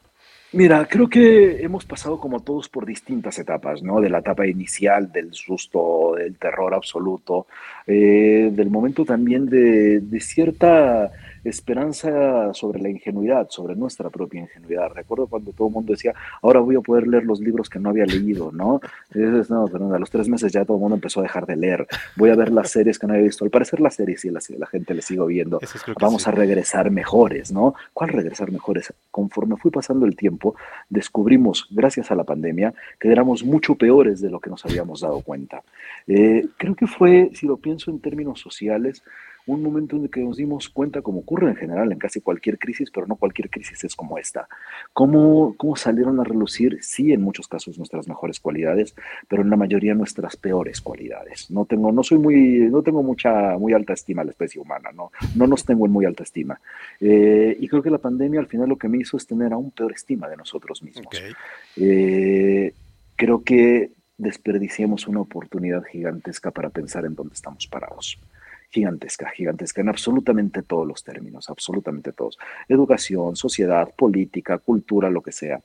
Mira, 0.52 0.86
creo 0.86 1.08
que 1.08 1.60
hemos 1.64 1.84
pasado 1.84 2.20
como 2.20 2.38
todos 2.38 2.68
por 2.68 2.86
distintas 2.86 3.40
etapas, 3.40 3.82
¿no? 3.82 4.00
De 4.00 4.10
la 4.10 4.18
etapa 4.18 4.46
inicial, 4.46 5.10
del 5.10 5.34
susto, 5.34 6.14
del 6.16 6.36
terror 6.36 6.72
absoluto, 6.72 7.48
eh, 7.88 8.50
del 8.52 8.70
momento 8.70 9.04
también 9.04 9.46
de, 9.46 9.98
de 9.98 10.20
cierta 10.20 11.10
esperanza 11.44 12.52
sobre 12.54 12.80
la 12.80 12.88
ingenuidad, 12.88 13.48
sobre 13.50 13.74
nuestra 13.74 14.10
propia 14.10 14.40
ingenuidad. 14.40 14.90
Recuerdo 14.94 15.26
cuando 15.26 15.52
todo 15.52 15.68
el 15.68 15.74
mundo 15.74 15.92
decía, 15.92 16.14
ahora 16.40 16.60
voy 16.60 16.76
a 16.76 16.80
poder 16.80 17.06
leer 17.06 17.24
los 17.24 17.40
libros 17.40 17.68
que 17.68 17.78
no 17.78 17.90
había 17.90 18.06
leído, 18.06 18.52
¿no? 18.52 18.80
no, 19.14 19.68
pero 19.70 19.94
a 19.94 19.98
los 19.98 20.10
tres 20.10 20.28
meses 20.28 20.52
ya 20.52 20.64
todo 20.64 20.76
el 20.76 20.80
mundo 20.80 20.96
empezó 20.96 21.20
a 21.20 21.24
dejar 21.24 21.46
de 21.46 21.56
leer. 21.56 21.86
Voy 22.16 22.30
a 22.30 22.36
ver 22.36 22.52
las 22.52 22.70
series 22.70 22.98
que 22.98 23.06
no 23.06 23.14
había 23.14 23.24
visto. 23.24 23.44
Al 23.44 23.50
parecer 23.50 23.80
las 23.80 23.94
series 23.94 24.20
sí, 24.20 24.30
la, 24.30 24.40
la 24.58 24.66
gente 24.66 24.94
le 24.94 25.02
sigo 25.02 25.26
viendo. 25.26 25.60
Vamos 26.00 26.26
a 26.28 26.30
regresar 26.30 26.90
mejores, 26.90 27.52
¿no? 27.52 27.74
¿Cuál 27.92 28.10
regresar 28.10 28.50
mejores? 28.50 28.92
Conforme 29.10 29.56
fui 29.56 29.70
pasando 29.70 30.06
el 30.06 30.16
tiempo, 30.16 30.54
descubrimos, 30.88 31.68
gracias 31.70 32.10
a 32.10 32.14
la 32.14 32.24
pandemia, 32.24 32.74
que 32.98 33.10
éramos 33.10 33.44
mucho 33.44 33.74
peores 33.74 34.20
de 34.20 34.30
lo 34.30 34.40
que 34.40 34.50
nos 34.50 34.64
habíamos 34.64 35.00
dado 35.00 35.20
cuenta. 35.20 35.62
Eh, 36.06 36.46
creo 36.56 36.74
que 36.74 36.86
fue, 36.86 37.30
si 37.34 37.46
lo 37.46 37.56
pienso 37.56 37.90
en 37.90 38.00
términos 38.00 38.40
sociales, 38.40 39.02
un 39.46 39.62
momento 39.62 39.96
en 39.96 40.04
el 40.04 40.10
que 40.10 40.20
nos 40.20 40.36
dimos 40.36 40.68
cuenta, 40.68 41.02
como 41.02 41.20
ocurre 41.20 41.48
en 41.50 41.56
general 41.56 41.90
en 41.90 41.98
casi 41.98 42.20
cualquier 42.20 42.58
crisis, 42.58 42.90
pero 42.90 43.06
no 43.06 43.16
cualquier 43.16 43.50
crisis 43.50 43.82
es 43.84 43.96
como 43.96 44.18
esta, 44.18 44.48
cómo, 44.92 45.54
cómo 45.56 45.76
salieron 45.76 46.20
a 46.20 46.24
relucir, 46.24 46.78
sí, 46.82 47.12
en 47.12 47.22
muchos 47.22 47.48
casos 47.48 47.78
nuestras 47.78 48.06
mejores 48.08 48.40
cualidades, 48.40 48.94
pero 49.28 49.42
en 49.42 49.50
la 49.50 49.56
mayoría 49.56 49.94
nuestras 49.94 50.36
peores 50.36 50.80
cualidades. 50.80 51.50
No 51.50 51.64
tengo, 51.64 51.90
no 51.92 52.02
soy 52.02 52.18
muy, 52.18 52.68
no 52.70 52.82
tengo 52.82 53.02
mucha, 53.02 53.58
muy 53.58 53.72
alta 53.72 53.92
estima 53.92 54.22
a 54.22 54.24
la 54.24 54.30
especie 54.30 54.60
humana, 54.60 54.90
no, 54.94 55.10
no 55.34 55.46
nos 55.46 55.64
tengo 55.64 55.86
en 55.86 55.92
muy 55.92 56.04
alta 56.04 56.22
estima. 56.22 56.60
Eh, 57.00 57.56
y 57.58 57.68
creo 57.68 57.82
que 57.82 57.90
la 57.90 57.98
pandemia 57.98 58.40
al 58.40 58.46
final 58.46 58.68
lo 58.68 58.76
que 58.76 58.88
me 58.88 58.98
hizo 58.98 59.16
es 59.16 59.26
tener 59.26 59.52
aún 59.52 59.70
peor 59.72 59.92
estima 59.92 60.28
de 60.28 60.36
nosotros 60.36 60.82
mismos. 60.82 61.14
Eh, 61.76 62.72
creo 63.16 63.42
que 63.42 63.90
desperdiciamos 64.18 65.08
una 65.08 65.20
oportunidad 65.20 65.82
gigantesca 65.84 66.52
para 66.52 66.70
pensar 66.70 67.04
en 67.04 67.14
dónde 67.14 67.34
estamos 67.34 67.66
parados 67.66 68.18
gigantesca, 68.72 69.30
gigantesca 69.30 69.82
en 69.82 69.90
absolutamente 69.90 70.62
todos 70.62 70.86
los 70.86 71.04
términos, 71.04 71.50
absolutamente 71.50 72.12
todos. 72.12 72.38
Educación, 72.68 73.36
sociedad, 73.36 73.88
política, 73.94 74.58
cultura, 74.58 75.10
lo 75.10 75.22
que 75.22 75.30
sea. 75.30 75.60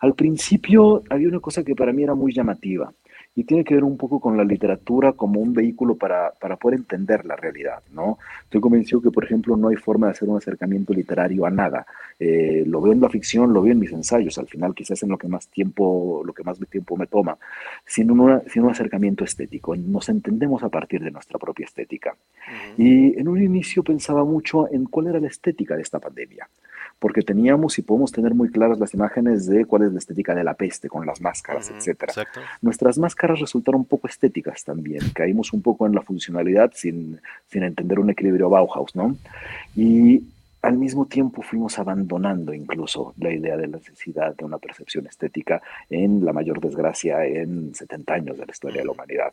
Al 0.00 0.14
principio 0.14 1.02
había 1.08 1.28
una 1.28 1.40
cosa 1.40 1.62
que 1.62 1.76
para 1.76 1.92
mí 1.92 2.02
era 2.02 2.14
muy 2.14 2.32
llamativa 2.32 2.92
y 3.38 3.44
tiene 3.44 3.62
que 3.62 3.74
ver 3.74 3.84
un 3.84 3.96
poco 3.96 4.18
con 4.18 4.36
la 4.36 4.42
literatura 4.42 5.12
como 5.12 5.38
un 5.38 5.54
vehículo 5.54 5.94
para, 5.94 6.32
para, 6.32 6.56
poder 6.56 6.80
entender 6.80 7.24
la 7.24 7.36
realidad, 7.36 7.84
¿no? 7.92 8.18
Estoy 8.42 8.60
convencido 8.60 9.00
que, 9.00 9.12
por 9.12 9.22
ejemplo, 9.22 9.56
no 9.56 9.68
hay 9.68 9.76
forma 9.76 10.08
de 10.08 10.10
hacer 10.10 10.28
un 10.28 10.38
acercamiento 10.38 10.92
literario 10.92 11.46
a 11.46 11.50
nada. 11.50 11.86
Eh, 12.18 12.64
lo 12.66 12.80
veo 12.80 12.92
en 12.92 13.00
la 13.00 13.08
ficción, 13.08 13.52
lo 13.52 13.62
veo 13.62 13.70
en 13.70 13.78
mis 13.78 13.92
ensayos, 13.92 14.36
al 14.38 14.48
final 14.48 14.74
quizás 14.74 15.04
en 15.04 15.10
lo 15.10 15.18
que 15.18 15.28
más 15.28 15.46
tiempo, 15.46 16.20
lo 16.24 16.32
que 16.32 16.42
más 16.42 16.58
tiempo 16.68 16.96
me 16.96 17.06
toma, 17.06 17.38
sin, 17.86 18.08
sin 18.48 18.64
un 18.64 18.70
acercamiento 18.70 19.22
estético. 19.22 19.76
Nos 19.76 20.08
entendemos 20.08 20.64
a 20.64 20.68
partir 20.68 21.04
de 21.04 21.12
nuestra 21.12 21.38
propia 21.38 21.66
estética. 21.66 22.16
Y 22.76 23.16
en 23.20 23.28
un 23.28 23.40
inicio 23.40 23.84
pensaba 23.84 24.24
mucho 24.24 24.68
en 24.68 24.86
cuál 24.86 25.06
era 25.06 25.20
la 25.20 25.28
estética 25.28 25.76
de 25.76 25.82
esta 25.82 26.00
pandemia 26.00 26.48
porque 26.98 27.22
teníamos 27.22 27.78
y 27.78 27.82
podemos 27.82 28.12
tener 28.12 28.34
muy 28.34 28.50
claras 28.50 28.78
las 28.78 28.92
imágenes 28.94 29.46
de 29.46 29.64
cuál 29.64 29.82
es 29.82 29.92
la 29.92 29.98
estética 29.98 30.34
de 30.34 30.44
la 30.44 30.54
peste 30.54 30.88
con 30.88 31.06
las 31.06 31.20
máscaras, 31.20 31.70
etcétera. 31.70 32.12
Nuestras 32.60 32.98
máscaras 32.98 33.40
resultaron 33.40 33.82
un 33.82 33.86
poco 33.86 34.08
estéticas 34.08 34.64
también, 34.64 35.02
caímos 35.14 35.52
un 35.52 35.62
poco 35.62 35.86
en 35.86 35.94
la 35.94 36.02
funcionalidad 36.02 36.72
sin, 36.74 37.20
sin 37.48 37.62
entender 37.62 37.98
un 37.98 38.10
equilibrio 38.10 38.50
Bauhaus, 38.50 38.96
¿no? 38.96 39.16
Y 39.76 40.24
al 40.62 40.76
mismo 40.76 41.06
tiempo 41.06 41.42
fuimos 41.42 41.78
abandonando 41.78 42.52
incluso 42.52 43.14
la 43.18 43.30
idea 43.30 43.56
de 43.56 43.68
la 43.68 43.76
necesidad 43.76 44.34
de 44.34 44.44
una 44.44 44.58
percepción 44.58 45.06
estética 45.06 45.62
en 45.88 46.24
la 46.24 46.32
mayor 46.32 46.60
desgracia 46.60 47.24
en 47.24 47.74
70 47.74 48.14
años 48.14 48.38
de 48.38 48.46
la 48.46 48.52
historia 48.52 48.80
de 48.80 48.86
la 48.86 48.92
humanidad. 48.92 49.32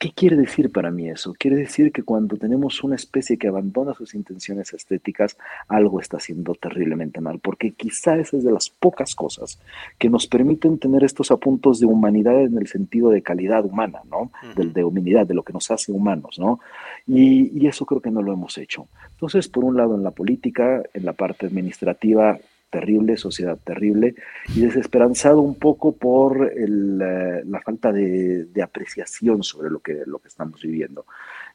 ¿Qué 0.00 0.12
quiere 0.12 0.34
decir 0.34 0.72
para 0.72 0.90
mí 0.90 1.10
eso? 1.10 1.34
Quiere 1.38 1.58
decir 1.58 1.92
que 1.92 2.02
cuando 2.02 2.38
tenemos 2.38 2.82
una 2.82 2.94
especie 2.94 3.36
que 3.36 3.48
abandona 3.48 3.92
sus 3.92 4.14
intenciones 4.14 4.72
estéticas, 4.72 5.36
algo 5.68 6.00
está 6.00 6.16
haciendo 6.16 6.54
terriblemente 6.54 7.20
mal, 7.20 7.38
porque 7.38 7.72
quizá 7.72 8.16
esa 8.16 8.38
es 8.38 8.44
de 8.44 8.50
las 8.50 8.70
pocas 8.70 9.14
cosas 9.14 9.60
que 9.98 10.08
nos 10.08 10.26
permiten 10.26 10.78
tener 10.78 11.04
estos 11.04 11.30
apuntos 11.30 11.80
de 11.80 11.86
humanidad 11.86 12.40
en 12.40 12.56
el 12.56 12.66
sentido 12.66 13.10
de 13.10 13.20
calidad 13.20 13.62
humana, 13.66 14.00
¿no? 14.10 14.32
de, 14.56 14.84
humanidad, 14.84 15.26
de 15.26 15.34
lo 15.34 15.42
que 15.42 15.52
nos 15.52 15.70
hace 15.70 15.92
humanos, 15.92 16.38
¿no? 16.38 16.60
Y, 17.06 17.50
y 17.60 17.66
eso 17.66 17.84
creo 17.84 18.00
que 18.00 18.10
no 18.10 18.22
lo 18.22 18.32
hemos 18.32 18.56
hecho. 18.56 18.88
Entonces, 19.10 19.48
por 19.48 19.64
un 19.64 19.76
lado, 19.76 19.96
en 19.96 20.02
la 20.02 20.12
política, 20.12 20.82
en 20.94 21.04
la 21.04 21.12
parte 21.12 21.44
administrativa, 21.44 22.38
terrible, 22.70 23.16
sociedad 23.16 23.58
terrible, 23.62 24.14
y 24.54 24.60
desesperanzado 24.60 25.40
un 25.40 25.56
poco 25.56 25.92
por 25.92 26.52
eh, 26.56 27.42
la 27.44 27.60
falta 27.60 27.92
de, 27.92 28.48
apreciación 28.62 29.42
sobre 29.42 29.70
lo 29.70 29.80
que, 29.80 30.02
lo 30.06 30.18
que 30.18 30.28
estamos 30.28 30.62
viviendo. 30.62 31.04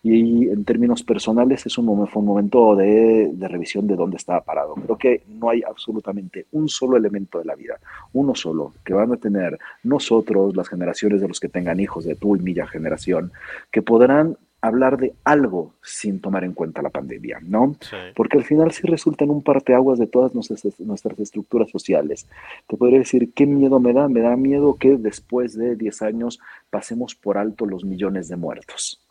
Y 0.04 0.50
en 0.50 0.66
términos 0.66 1.04
personales 1.04 1.66
es 1.66 1.78
un, 1.78 2.08
fue 2.08 2.22
un 2.22 2.28
momento 2.28 2.76
de, 2.76 3.34
revisión 3.42 3.88
de 3.88 3.96
dónde 3.96 4.18
estaba 4.18 4.42
parado. 4.42 4.76
Creo 4.76 4.98
que 4.98 5.24
no 5.28 5.50
hay 5.50 5.64
absolutamente 5.64 6.46
un 6.52 6.68
solo 6.70 6.98
elemento 6.98 7.40
de 7.40 7.46
la 7.46 7.56
vida, 7.56 7.80
uno 8.14 8.36
solo, 8.36 8.74
que 8.84 8.94
van 8.94 9.12
a 9.14 9.18
tener 9.18 9.58
nosotros, 9.84 10.56
las 10.56 10.70
generaciones 10.70 11.22
de 11.22 11.28
los 11.28 11.40
que 11.40 11.50
tengan 11.50 11.80
hijos 11.80 12.06
de 12.06 12.16
tu 12.16 12.36
y 12.36 12.40
mi 12.40 12.56
generación, 12.72 13.32
que 13.72 13.82
podrán 13.82 14.38
hablar 14.68 14.98
de 14.98 15.14
algo 15.24 15.74
sin 15.84 16.20
tomar 16.20 16.44
en 16.44 16.54
cuenta 16.54 16.82
la 16.82 16.90
pandemia, 16.90 17.40
¿no? 17.42 17.76
Porque 18.16 18.38
al 18.38 18.44
final 18.44 18.72
sí 18.72 18.84
resulta 18.88 19.24
en 19.24 19.32
un 19.32 19.44
parteaguas 19.44 20.00
de 20.00 20.08
todas 20.08 20.34
nuestras, 20.34 20.80
nuestras 20.80 21.20
estructuras 21.20 21.70
sociales. 21.70 22.28
Te 22.68 22.78
podría 22.78 23.00
decir, 23.00 23.32
¿qué 23.34 23.46
miedo 23.46 23.80
me 23.80 23.94
da? 23.94 24.08
Me 24.08 24.22
da 24.22 24.36
miedo 24.36 24.76
que 24.76 24.98
después 24.98 25.58
de 25.58 25.76
10 25.76 26.02
años 26.02 26.40
pasemos 26.70 27.16
por 27.16 27.38
alto 27.38 27.66
los 27.66 27.86
millones 27.86 28.28
de 28.28 28.36
muertos. 28.36 29.02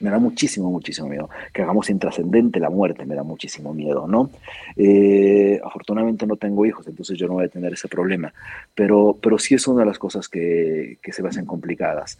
Me 0.00 0.08
da 0.08 0.18
muchísimo, 0.18 0.70
muchísimo 0.70 1.08
miedo. 1.08 1.28
Que 1.52 1.60
hagamos 1.60 1.90
intrascendente 1.90 2.58
la 2.58 2.70
muerte, 2.70 3.04
me 3.04 3.14
da 3.14 3.22
muchísimo 3.22 3.74
miedo, 3.74 4.08
¿no? 4.08 4.30
Eh, 4.74 5.60
afortunadamente 5.62 6.26
no 6.26 6.36
tengo 6.36 6.64
hijos, 6.64 6.88
entonces 6.88 7.18
yo 7.18 7.26
no 7.26 7.34
voy 7.34 7.44
a 7.44 7.48
tener 7.48 7.74
ese 7.74 7.86
problema. 7.86 8.32
Pero, 8.74 9.18
pero 9.20 9.38
sí 9.38 9.54
es 9.54 9.68
una 9.68 9.80
de 9.80 9.86
las 9.86 9.98
cosas 9.98 10.26
que, 10.26 10.98
que 11.02 11.12
se 11.12 11.22
me 11.22 11.28
hacen 11.28 11.44
complicadas 11.44 12.18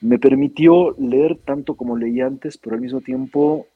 me 0.00 0.18
permitió 0.18 0.94
leer 0.98 1.38
tanto 1.44 1.74
como 1.74 1.96
leí 1.96 2.20
antes, 2.20 2.58
pero 2.58 2.76
al 2.76 2.82
mismo 2.82 3.00
tiempo 3.00 3.66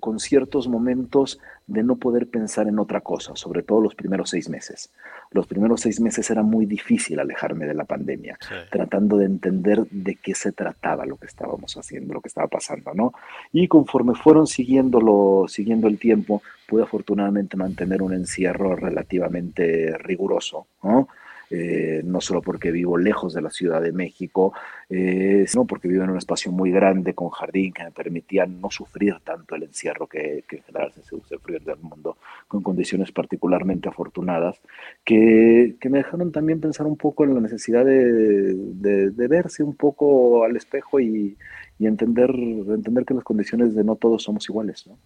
con 0.00 0.20
ciertos 0.20 0.68
momentos 0.68 1.40
de 1.66 1.82
no 1.82 1.96
poder 1.96 2.28
pensar 2.28 2.68
en 2.68 2.78
otra 2.78 3.00
cosa, 3.00 3.34
sobre 3.34 3.62
todo 3.62 3.80
los 3.80 3.94
primeros 3.94 4.30
seis 4.30 4.48
meses. 4.48 4.90
Los 5.30 5.46
primeros 5.46 5.80
seis 5.80 6.00
meses 6.00 6.30
era 6.30 6.42
muy 6.42 6.66
difícil 6.66 7.18
alejarme 7.18 7.66
de 7.66 7.74
la 7.74 7.84
pandemia, 7.84 8.38
tratando 8.70 9.16
de 9.16 9.26
entender 9.26 9.86
de 9.90 10.16
qué 10.16 10.34
se 10.34 10.52
trataba 10.52 11.06
lo 11.06 11.16
que 11.16 11.26
estábamos 11.26 11.76
haciendo, 11.76 12.14
lo 12.14 12.20
que 12.20 12.28
estaba 12.28 12.46
pasando, 12.46 12.94
¿no? 12.94 13.12
Y 13.52 13.68
conforme 13.68 14.14
fueron 14.14 14.46
siguiéndolo, 14.46 15.46
siguiendo 15.48 15.88
el 15.88 15.98
tiempo, 15.98 16.42
pude 16.68 16.84
afortunadamente 16.84 17.56
mantener 17.56 18.02
un 18.02 18.14
encierro 18.14 18.76
relativamente 18.76 19.96
riguroso, 19.98 20.66
¿no? 20.82 21.08
Eh, 21.48 22.02
no 22.04 22.20
solo 22.20 22.42
porque 22.42 22.72
vivo 22.72 22.98
lejos 22.98 23.32
de 23.32 23.40
la 23.40 23.50
Ciudad 23.50 23.80
de 23.80 23.92
México, 23.92 24.52
eh, 24.90 25.44
sino 25.46 25.64
porque 25.64 25.86
vivo 25.86 26.02
en 26.02 26.10
un 26.10 26.18
espacio 26.18 26.50
muy 26.50 26.72
grande 26.72 27.14
con 27.14 27.30
jardín 27.30 27.72
que 27.72 27.84
me 27.84 27.92
permitía 27.92 28.46
no 28.46 28.68
sufrir 28.70 29.14
tanto 29.22 29.54
el 29.54 29.62
encierro 29.62 30.08
que, 30.08 30.44
en 30.50 30.62
general 30.64 30.92
se 30.92 31.04
sufrir 31.04 31.62
del 31.62 31.78
mundo, 31.78 32.16
con 32.48 32.62
condiciones 32.62 33.12
particularmente 33.12 33.88
afortunadas, 33.88 34.60
que, 35.04 35.76
me 35.88 35.98
dejaron 35.98 36.32
también 36.32 36.60
pensar 36.60 36.84
un 36.86 36.96
poco 36.96 37.22
en 37.22 37.34
la 37.34 37.40
necesidad 37.40 37.84
de, 37.84 39.12
verse 39.28 39.62
un 39.62 39.76
poco 39.76 40.42
al 40.42 40.56
espejo 40.56 40.98
y, 40.98 41.36
entender, 41.78 42.30
entender 42.30 43.04
que 43.04 43.14
las 43.14 43.22
condiciones 43.22 43.74
de 43.76 43.84
no 43.84 43.94
todos 43.94 44.24
somos 44.24 44.48
iguales. 44.48 44.84
¿no? 44.88 44.98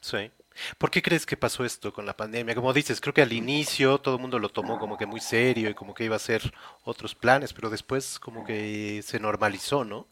Sí. 0.00 0.30
¿Por 0.78 0.90
qué 0.90 1.02
crees 1.02 1.26
que 1.26 1.36
pasó 1.36 1.64
esto 1.64 1.92
con 1.92 2.06
la 2.06 2.16
pandemia? 2.16 2.54
Como 2.54 2.72
dices, 2.72 3.00
creo 3.00 3.14
que 3.14 3.22
al 3.22 3.32
inicio 3.32 3.98
todo 3.98 4.16
el 4.16 4.20
mundo 4.20 4.38
lo 4.38 4.50
tomó 4.50 4.78
como 4.78 4.96
que 4.96 5.06
muy 5.06 5.20
serio 5.20 5.70
y 5.70 5.74
como 5.74 5.94
que 5.94 6.04
iba 6.04 6.16
a 6.16 6.18
ser 6.18 6.52
otros 6.84 7.14
planes, 7.14 7.52
pero 7.52 7.70
después 7.70 8.18
como 8.18 8.44
que 8.44 9.02
se 9.04 9.20
normalizó, 9.20 9.84
¿no? 9.84 10.06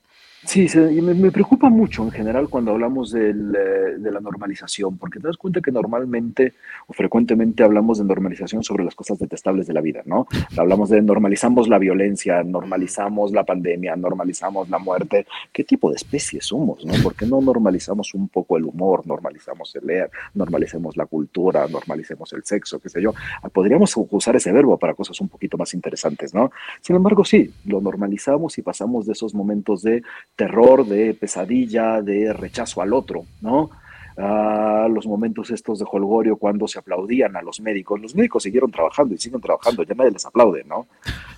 Sí, 0.46 0.66
me, 1.02 1.12
me, 1.12 1.30
preocupa 1.30 1.68
mucho 1.68 2.02
en 2.02 2.10
general 2.10 2.48
cuando 2.48 2.70
hablamos 2.70 3.14
eh, 3.14 3.34
de 3.34 4.10
la 4.10 4.20
normalización, 4.20 4.96
porque 4.96 5.20
te 5.20 5.26
das 5.26 5.36
cuenta 5.36 5.60
que 5.60 5.70
normalmente 5.70 6.54
o 6.86 6.94
frecuentemente 6.94 7.62
hablamos 7.62 7.98
de 7.98 8.04
normalización 8.04 8.64
sobre 8.64 8.84
las 8.84 8.94
cosas 8.94 9.18
detestables 9.18 9.66
de 9.66 9.74
la 9.74 9.82
vida, 9.82 10.00
¿no? 10.06 10.26
Hablamos 10.56 10.88
de 10.88 11.02
normalizamos 11.02 11.68
la 11.68 11.78
violencia, 11.78 12.42
normalizamos 12.42 13.32
la 13.32 13.44
pandemia, 13.44 13.94
normalizamos 13.96 14.70
la 14.70 14.78
muerte. 14.78 15.26
¿Qué 15.52 15.62
tipo 15.62 15.90
de 15.90 15.96
especie 15.96 16.40
somos, 16.40 16.86
no? 16.86 16.94
¿Por 17.02 17.14
qué 17.14 17.26
no 17.26 17.42
normalizamos 17.42 18.14
un 18.14 18.28
poco 18.28 18.56
el 18.56 18.64
humor, 18.64 19.06
normalizamos 19.06 19.76
el 19.76 19.86
leer, 19.86 20.10
normalicemos 20.32 20.96
la 20.96 21.04
cultura, 21.04 21.68
normalicemos 21.68 22.32
el 22.32 22.44
sexo, 22.44 22.80
qué 22.80 22.88
sé 22.88 23.02
yo? 23.02 23.12
Podríamos 23.52 23.92
usar 23.94 24.36
ese 24.36 24.52
verbo 24.52 24.78
para 24.78 24.94
cosas 24.94 25.20
un 25.20 25.28
poquito 25.28 25.58
más 25.58 25.74
interesantes, 25.74 26.32
¿no? 26.32 26.50
Sin 26.80 26.96
embargo, 26.96 27.26
sí, 27.26 27.52
lo 27.66 27.82
normalizamos 27.82 28.56
y 28.56 28.62
pasamos 28.62 29.04
de 29.04 29.12
esos 29.12 29.34
momentos 29.34 29.82
de 29.82 30.02
terror, 30.40 30.86
de 30.86 31.12
pesadilla, 31.12 32.00
de 32.00 32.32
rechazo 32.32 32.80
al 32.80 32.94
otro, 32.94 33.26
¿no? 33.42 33.68
a 34.16 34.88
los 34.90 35.06
momentos 35.06 35.50
estos 35.50 35.78
de 35.78 35.86
holgorio 35.90 36.36
cuando 36.36 36.66
se 36.66 36.78
aplaudían 36.78 37.36
a 37.36 37.42
los 37.42 37.60
médicos. 37.60 38.00
Los 38.00 38.14
médicos 38.14 38.42
siguieron 38.42 38.70
trabajando 38.70 39.14
y 39.14 39.18
siguen 39.18 39.42
trabajando, 39.42 39.82
ya 39.82 39.94
nadie 39.94 40.12
les 40.12 40.24
aplaude, 40.24 40.64
¿no? 40.64 40.86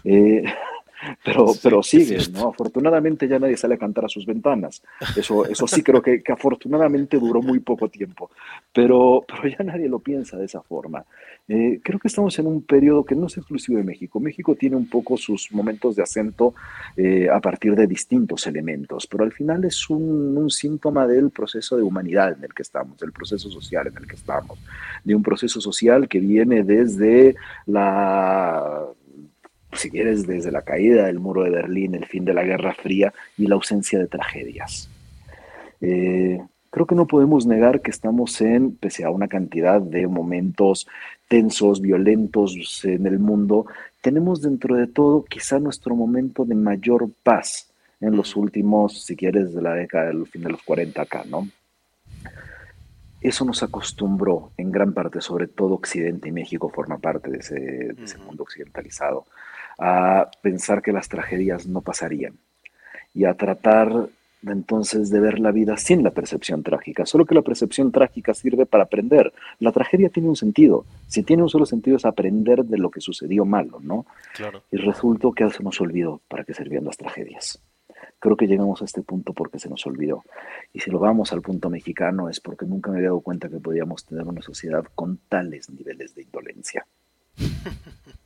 Eh, 0.05 0.45
pero, 1.25 1.47
pero 1.63 1.83
sigue, 1.83 2.19
¿no? 2.33 2.49
Afortunadamente 2.51 3.29
ya 3.29 3.39
nadie 3.39 3.57
sale 3.57 3.75
a 3.75 3.79
cantar 3.79 4.05
a 4.05 4.09
sus 4.09 4.27
ventanas. 4.27 4.83
Eso, 5.17 5.47
eso 5.47 5.67
sí 5.67 5.83
creo 5.83 6.03
que, 6.03 6.23
que 6.23 6.33
afortunadamente 6.33 7.19
duró 7.19 7.43
muy 7.43 7.61
poco 7.61 7.89
tiempo, 7.89 8.31
pero, 8.73 9.25
pero 9.27 9.49
ya 9.49 9.65
nadie 9.65 9.89
lo 9.89 9.99
piensa 9.99 10.37
de 10.37 10.47
esa 10.47 10.63
forma. 10.63 11.05
Eh, 11.49 11.81
creo 11.83 11.99
que 11.99 12.09
estamos 12.09 12.39
en 12.39 12.47
un 12.47 12.63
periodo 12.63 13.05
que 13.05 13.17
no 13.17 13.27
es 13.27 13.37
exclusivo 13.37 13.79
de 13.79 13.85
México. 13.85 14.21
México 14.21 14.55
tiene 14.55 14.77
un 14.77 14.89
poco 14.89 15.17
sus 15.17 15.51
momentos 15.53 15.97
de 15.97 16.03
acento 16.03 16.55
eh, 16.97 17.29
a 17.29 17.41
partir 17.41 17.75
de 17.75 17.87
distintos 17.87 18.47
elementos, 18.47 19.07
pero 19.07 19.25
al 19.25 19.33
final 19.33 19.65
es 19.65 19.91
un, 19.91 20.37
un 20.37 20.51
síntoma 20.51 21.07
del 21.07 21.31
proceso 21.31 21.77
de 21.77 21.83
humanidad 21.83 22.37
en 22.39 22.45
el 22.45 22.55
que 22.55 22.63
estamos, 22.63 22.97
del 22.99 23.13
proceso 23.13 23.51
social 23.51 23.89
en 23.89 23.97
el 23.97 24.07
que 24.07 24.15
estamos, 24.15 24.59
de 25.05 25.15
un 25.15 25.23
proceso 25.23 25.61
social 25.61 26.09
que 26.09 26.21
viene 26.21 26.63
desde 26.63 27.35
la 27.67 28.87
si 29.73 29.91
quieres, 29.91 30.27
desde 30.27 30.53
la 30.53 30.63
caída 30.63 31.07
del 31.07 31.21
muro 31.21 31.45
de 31.45 31.51
Berlín, 31.51 31.95
el 31.95 32.07
fin 32.07 32.25
de 32.25 32.35
la 32.35 32.45
Guerra 32.45 32.75
Fría 32.75 33.13
y 33.37 33.47
la 33.47 33.55
ausencia 33.55 33.99
de 33.99 34.07
tragedias. 34.07 34.89
Eh, 35.81 36.41
creo 36.71 36.87
que 36.87 36.95
no 36.95 37.07
podemos 37.07 37.47
negar 37.47 37.81
que 37.81 37.91
estamos 37.91 38.41
en, 38.41 38.77
pese 38.77 39.05
a 39.05 39.11
una 39.11 39.29
cantidad 39.29 39.81
de 39.81 40.07
momentos 40.07 40.87
tensos, 41.29 41.81
violentos 41.81 42.85
en 42.85 43.07
el 43.07 43.19
mundo, 43.19 43.67
tenemos 44.01 44.43
dentro 44.43 44.77
de 44.77 44.87
todo 44.87 45.25
quizá 45.25 45.59
nuestro 45.59 45.95
momento 45.95 46.45
de 46.45 46.55
mayor 46.55 47.09
paz 47.23 47.71
en 48.01 48.17
los 48.17 48.37
últimos, 48.37 49.05
si 49.05 49.17
quieres, 49.17 49.55
de 49.55 49.63
la 49.63 49.75
década 49.75 50.07
del 50.07 50.27
fin 50.27 50.43
de 50.43 50.51
los 50.51 50.63
40 50.63 51.01
acá, 51.01 51.25
¿no? 51.29 51.49
Eso 53.21 53.45
nos 53.45 53.63
acostumbró 53.63 54.51
en 54.57 54.73
gran 54.73 54.93
parte, 54.93 55.21
sobre 55.21 55.47
todo 55.47 55.75
Occidente 55.75 56.29
y 56.29 56.33
México 56.33 56.69
forma 56.69 56.99
parte 56.99 57.31
de 57.31 57.39
ese, 57.39 57.55
de 57.55 58.05
ese 58.05 58.19
mundo 58.19 58.43
occidentalizado, 58.43 59.27
a 59.85 60.31
pensar 60.41 60.81
que 60.81 60.93
las 60.93 61.09
tragedias 61.09 61.67
no 61.67 61.81
pasarían 61.81 62.39
y 63.13 63.25
a 63.25 63.35
tratar 63.35 64.11
entonces 64.47 65.11
de 65.11 65.19
ver 65.19 65.41
la 65.41 65.51
vida 65.51 65.77
sin 65.77 66.05
la 66.05 66.13
percepción 66.13 66.63
trágica, 66.63 67.05
solo 67.05 67.27
que 67.27 67.35
la 67.35 67.43
percepción 67.43 67.91
trágica 67.91 68.33
sirve 68.33 68.65
para 68.65 68.85
aprender. 68.85 69.33
La 69.59 69.73
tragedia 69.73 70.09
tiene 70.09 70.29
un 70.29 70.37
sentido, 70.37 70.85
si 71.09 71.25
tiene 71.25 71.43
un 71.43 71.49
solo 71.49 71.67
sentido 71.67 71.97
es 71.97 72.05
aprender 72.05 72.65
de 72.65 72.79
lo 72.79 72.93
que 72.93 73.01
sucedió 73.01 73.45
malo, 73.45 73.81
¿no? 73.83 74.07
Claro. 74.35 74.63
Y 74.71 74.77
resultó 74.77 75.33
que 75.33 75.51
se 75.51 75.65
nos 75.65 75.81
olvidó 75.81 76.21
para 76.29 76.45
qué 76.45 76.55
servían 76.55 76.85
las 76.85 76.97
tragedias. 76.97 77.61
Creo 78.21 78.37
que 78.37 78.47
llegamos 78.47 78.83
a 78.83 78.85
este 78.85 79.03
punto 79.03 79.33
porque 79.33 79.59
se 79.59 79.69
nos 79.69 79.85
olvidó. 79.85 80.23
Y 80.73 80.79
si 80.79 80.93
lo 80.93 81.01
vamos 81.01 81.33
al 81.33 81.43
punto 81.43 81.71
mexicano 81.71 82.29
es 82.29 82.39
porque 82.39 82.67
nunca 82.67 82.93
me 82.93 82.99
había 82.99 83.09
dado 83.09 83.21
cuenta 83.21 83.49
que 83.49 83.59
podíamos 83.59 84.05
tener 84.07 84.25
una 84.29 84.43
sociedad 84.43 84.85
con 84.95 85.19
tales 85.29 85.71
niveles 85.71 86.15
de 86.15 86.23
indolencia. 86.23 86.87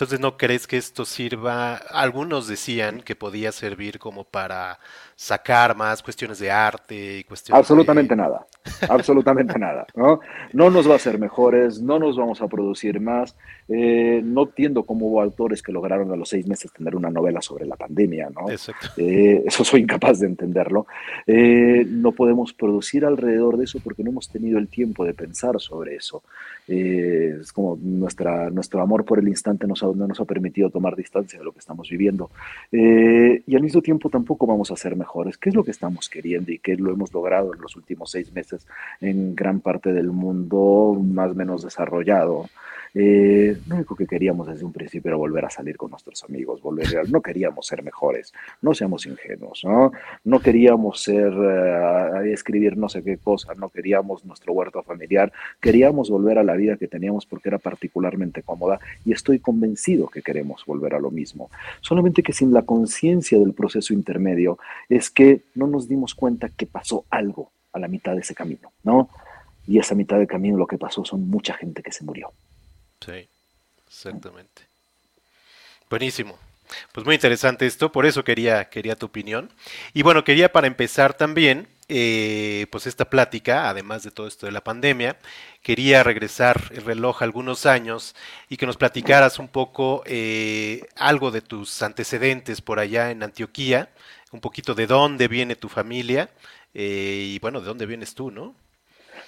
Entonces, 0.00 0.18
¿no 0.18 0.38
crees 0.38 0.66
que 0.66 0.78
esto 0.78 1.04
sirva? 1.04 1.74
Algunos 1.74 2.48
decían 2.48 3.02
que 3.02 3.14
podía 3.14 3.52
servir 3.52 3.98
como 3.98 4.24
para 4.24 4.78
sacar 5.14 5.76
más 5.76 6.02
cuestiones 6.02 6.38
de 6.38 6.50
arte 6.50 7.18
y 7.18 7.24
cuestiones 7.24 7.58
Absolutamente 7.58 8.16
nada, 8.16 8.46
absolutamente 8.88 9.58
nada. 9.58 9.86
¿no? 9.94 10.20
no 10.52 10.70
nos 10.70 10.88
va 10.88 10.94
a 10.94 10.96
hacer 10.96 11.18
mejores, 11.18 11.80
no 11.80 11.98
nos 11.98 12.16
vamos 12.16 12.40
a 12.42 12.48
producir 12.48 13.00
más. 13.00 13.36
Eh, 13.68 14.20
no 14.24 14.42
entiendo 14.42 14.82
cómo 14.82 15.06
hubo 15.06 15.22
autores 15.22 15.62
que 15.62 15.70
lograron 15.70 16.10
a 16.10 16.16
los 16.16 16.28
seis 16.28 16.46
meses 16.46 16.72
tener 16.72 16.96
una 16.96 17.08
novela 17.08 17.40
sobre 17.40 17.66
la 17.66 17.76
pandemia, 17.76 18.28
¿no? 18.30 18.50
Eh, 18.96 19.42
eso 19.46 19.64
soy 19.64 19.82
incapaz 19.82 20.18
de 20.18 20.26
entenderlo. 20.26 20.86
Eh, 21.26 21.86
no 21.88 22.10
podemos 22.10 22.52
producir 22.52 23.04
alrededor 23.04 23.56
de 23.56 23.64
eso 23.64 23.78
porque 23.82 24.02
no 24.02 24.10
hemos 24.10 24.28
tenido 24.28 24.58
el 24.58 24.68
tiempo 24.68 25.04
de 25.04 25.14
pensar 25.14 25.60
sobre 25.60 25.94
eso. 25.94 26.22
es 26.66 27.52
como 27.52 27.78
nuestra, 27.80 28.50
nuestro 28.50 28.80
amor 28.80 29.04
por 29.04 29.18
el 29.18 29.28
instante 29.28 29.66
nos 29.66 29.82
no 29.82 30.06
nos 30.06 30.20
ha 30.20 30.24
permitido 30.24 30.70
tomar 30.70 30.96
distancia 30.96 31.38
de 31.38 31.44
lo 31.44 31.52
que 31.52 31.60
estamos 31.60 31.88
viviendo. 31.88 32.30
y 32.72 33.56
al 33.56 33.62
mismo 33.62 33.82
tiempo 33.82 34.08
tampoco 34.08 34.46
vamos 34.46 34.70
a 34.70 34.76
ser 34.76 34.96
mejores 34.96 35.38
¿Qué 35.38 35.48
es 35.48 35.54
lo 35.54 35.64
que 35.64 35.70
estamos 35.70 36.08
queriendo 36.08 36.52
y 36.52 36.58
qué 36.58 36.76
lo 36.76 36.92
hemos 36.92 37.12
logrado 37.12 37.54
en 37.54 37.60
los 37.60 37.76
últimos 37.76 38.10
seis 38.10 38.32
meses 38.32 38.49
en 39.00 39.34
gran 39.34 39.60
parte 39.60 39.92
del 39.92 40.12
mundo 40.12 40.98
más 41.02 41.32
o 41.32 41.34
menos 41.34 41.62
desarrollado? 41.62 42.46
Eh, 42.94 43.56
lo 43.68 43.76
único 43.76 43.94
que 43.94 44.06
queríamos 44.06 44.48
desde 44.48 44.64
un 44.64 44.72
principio 44.72 45.10
era 45.10 45.16
volver 45.16 45.44
a 45.44 45.50
salir 45.50 45.76
con 45.76 45.90
nuestros 45.90 46.24
amigos, 46.24 46.60
volver 46.60 47.08
no 47.08 47.22
queríamos 47.22 47.66
ser 47.66 47.82
mejores, 47.84 48.32
no 48.62 48.74
seamos 48.74 49.06
ingenuos, 49.06 49.62
no, 49.64 49.92
no 50.24 50.40
queríamos 50.40 51.00
ser, 51.00 51.32
eh, 51.32 52.32
escribir 52.32 52.76
no 52.76 52.88
sé 52.88 53.04
qué 53.04 53.16
cosa, 53.16 53.54
no 53.54 53.68
queríamos 53.68 54.24
nuestro 54.24 54.52
huerto 54.52 54.82
familiar, 54.82 55.32
queríamos 55.60 56.10
volver 56.10 56.38
a 56.38 56.42
la 56.42 56.54
vida 56.54 56.76
que 56.76 56.88
teníamos 56.88 57.26
porque 57.26 57.48
era 57.48 57.58
particularmente 57.58 58.42
cómoda 58.42 58.80
y 59.04 59.12
estoy 59.12 59.38
convencido 59.38 60.08
que 60.08 60.22
queremos 60.22 60.64
volver 60.66 60.94
a 60.94 60.98
lo 61.00 61.10
mismo. 61.10 61.50
Solamente 61.80 62.22
que 62.22 62.32
sin 62.32 62.52
la 62.52 62.62
conciencia 62.62 63.38
del 63.38 63.52
proceso 63.52 63.94
intermedio 63.94 64.58
es 64.88 65.10
que 65.10 65.42
no 65.54 65.68
nos 65.68 65.88
dimos 65.88 66.14
cuenta 66.14 66.48
que 66.48 66.66
pasó 66.66 67.04
algo 67.10 67.52
a 67.72 67.78
la 67.78 67.88
mitad 67.88 68.14
de 68.14 68.20
ese 68.20 68.34
camino, 68.34 68.72
¿no? 68.82 69.08
Y 69.66 69.78
esa 69.78 69.94
mitad 69.94 70.18
de 70.18 70.26
camino 70.26 70.56
lo 70.56 70.66
que 70.66 70.78
pasó 70.78 71.04
son 71.04 71.28
mucha 71.28 71.54
gente 71.54 71.82
que 71.82 71.92
se 71.92 72.04
murió. 72.04 72.32
Sí, 73.04 73.28
exactamente. 73.86 74.62
Buenísimo. 75.88 76.38
Pues 76.92 77.04
muy 77.04 77.14
interesante 77.14 77.66
esto, 77.66 77.90
por 77.90 78.06
eso 78.06 78.24
quería, 78.24 78.68
quería 78.68 78.96
tu 78.96 79.06
opinión. 79.06 79.50
Y 79.92 80.02
bueno, 80.02 80.24
quería 80.24 80.52
para 80.52 80.66
empezar 80.66 81.14
también, 81.14 81.68
eh, 81.88 82.66
pues 82.70 82.86
esta 82.86 83.10
plática, 83.10 83.68
además 83.68 84.02
de 84.02 84.10
todo 84.10 84.28
esto 84.28 84.46
de 84.46 84.52
la 84.52 84.62
pandemia, 84.62 85.16
quería 85.62 86.02
regresar 86.02 86.70
el 86.70 86.84
reloj 86.84 87.22
algunos 87.22 87.66
años 87.66 88.14
y 88.48 88.56
que 88.56 88.66
nos 88.66 88.76
platicaras 88.76 89.38
un 89.38 89.48
poco 89.48 90.02
eh, 90.06 90.86
algo 90.96 91.30
de 91.30 91.40
tus 91.40 91.82
antecedentes 91.82 92.60
por 92.60 92.78
allá 92.78 93.10
en 93.10 93.22
Antioquía, 93.22 93.90
un 94.30 94.40
poquito 94.40 94.74
de 94.74 94.86
dónde 94.86 95.26
viene 95.26 95.56
tu 95.56 95.68
familia 95.68 96.30
eh, 96.74 97.32
y 97.34 97.38
bueno, 97.38 97.60
de 97.60 97.66
dónde 97.66 97.86
vienes 97.86 98.14
tú, 98.14 98.30
¿no? 98.30 98.54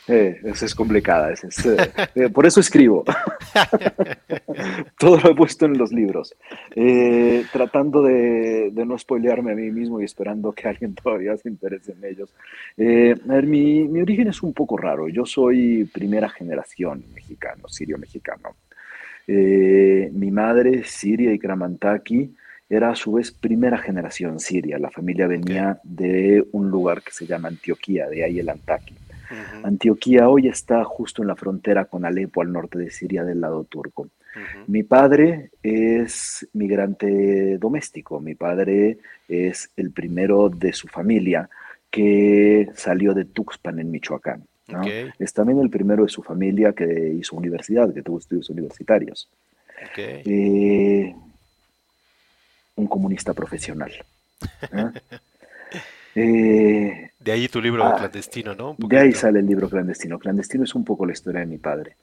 Eh, 0.08 0.40
esa 0.44 0.66
es 0.66 0.74
complicada. 0.74 1.32
Es, 1.32 1.64
eh, 1.64 1.76
eh, 2.14 2.28
por 2.28 2.46
eso 2.46 2.60
escribo. 2.60 3.04
Todo 4.98 5.20
lo 5.20 5.30
he 5.30 5.34
puesto 5.34 5.66
en 5.66 5.78
los 5.78 5.92
libros. 5.92 6.34
tratando 7.52 8.02
de, 8.02 8.72
no 8.74 8.98
spoilearme 8.98 9.52
a 9.52 9.54
mí 9.54 9.70
mismo 9.70 10.00
y 10.00 10.04
esperando 10.04 10.52
que 10.52 10.68
alguien 10.68 10.94
todavía 11.02 11.36
se 11.36 11.48
interese 11.48 11.92
en 11.92 12.04
ellos. 12.04 12.34
a 12.78 13.32
ver, 13.32 13.46
mi, 13.46 13.86
mi, 13.88 14.00
origen 14.00 14.28
es 14.28 14.42
un 14.42 14.52
poco 14.52 14.76
raro. 14.76 15.08
Yo 15.08 15.24
soy 15.24 15.84
primera 15.84 16.28
generación 16.28 17.04
mexicano, 17.14 17.68
sirio-mexicano. 17.68 18.56
mi 19.26 20.30
madre, 20.32 20.82
Siria 20.84 21.32
y 21.32 21.38
Kramantaki, 21.38 22.34
era 22.72 22.90
a 22.90 22.96
su 22.96 23.12
vez 23.12 23.30
primera 23.30 23.76
generación 23.76 24.40
siria. 24.40 24.78
La 24.78 24.90
familia 24.90 25.26
venía 25.26 25.78
de 25.84 26.42
un 26.52 26.70
lugar 26.70 27.02
que 27.02 27.12
se 27.12 27.26
llama 27.26 27.48
Antioquía, 27.48 28.08
de 28.08 28.24
ahí 28.24 28.38
el 28.38 28.48
Antaki. 28.48 28.94
Antioquía 29.62 30.28
hoy 30.28 30.48
está 30.48 30.82
justo 30.84 31.20
en 31.20 31.28
la 31.28 31.36
frontera 31.36 31.84
con 31.84 32.06
Alepo, 32.06 32.40
al 32.40 32.52
norte 32.52 32.78
de 32.78 32.90
Siria, 32.90 33.24
del 33.24 33.42
lado 33.42 33.64
turco. 33.64 34.08
Mi 34.66 34.82
padre 34.82 35.50
es 35.62 36.48
migrante 36.54 37.58
doméstico, 37.58 38.20
mi 38.20 38.34
padre 38.34 38.98
es 39.28 39.70
el 39.76 39.90
primero 39.90 40.48
de 40.48 40.72
su 40.72 40.88
familia 40.88 41.50
que 41.90 42.70
salió 42.74 43.12
de 43.12 43.26
Tuxpan 43.26 43.80
en 43.80 43.90
Michoacán. 43.90 44.44
Es 45.18 45.34
también 45.34 45.60
el 45.60 45.68
primero 45.68 46.04
de 46.04 46.08
su 46.08 46.22
familia 46.22 46.72
que 46.72 47.14
hizo 47.18 47.36
universidad, 47.36 47.92
que 47.92 48.02
tuvo 48.02 48.18
estudios 48.18 48.48
universitarios. 48.48 49.28
Eh, 49.96 51.14
un 52.76 52.86
comunista 52.86 53.34
profesional. 53.34 53.92
Eh, 56.14 57.10
de 57.18 57.32
ahí 57.32 57.48
tu 57.48 57.58
libro 57.58 57.82
ah, 57.84 57.96
clandestino, 57.96 58.54
¿no? 58.54 58.76
De 58.78 58.98
ahí 58.98 59.12
sale 59.12 59.38
el 59.38 59.46
libro 59.46 59.70
clandestino. 59.70 60.18
Clandestino 60.18 60.64
es 60.64 60.74
un 60.74 60.84
poco 60.84 61.06
la 61.06 61.12
historia 61.12 61.40
de 61.40 61.46
mi 61.46 61.56
padre. 61.56 61.96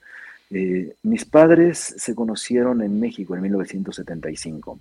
Eh, 0.50 0.96
mis 1.04 1.26
padres 1.26 1.94
se 1.96 2.16
conocieron 2.16 2.82
en 2.82 3.00
México 3.00 3.36
en 3.36 3.44
1975. 3.44 4.80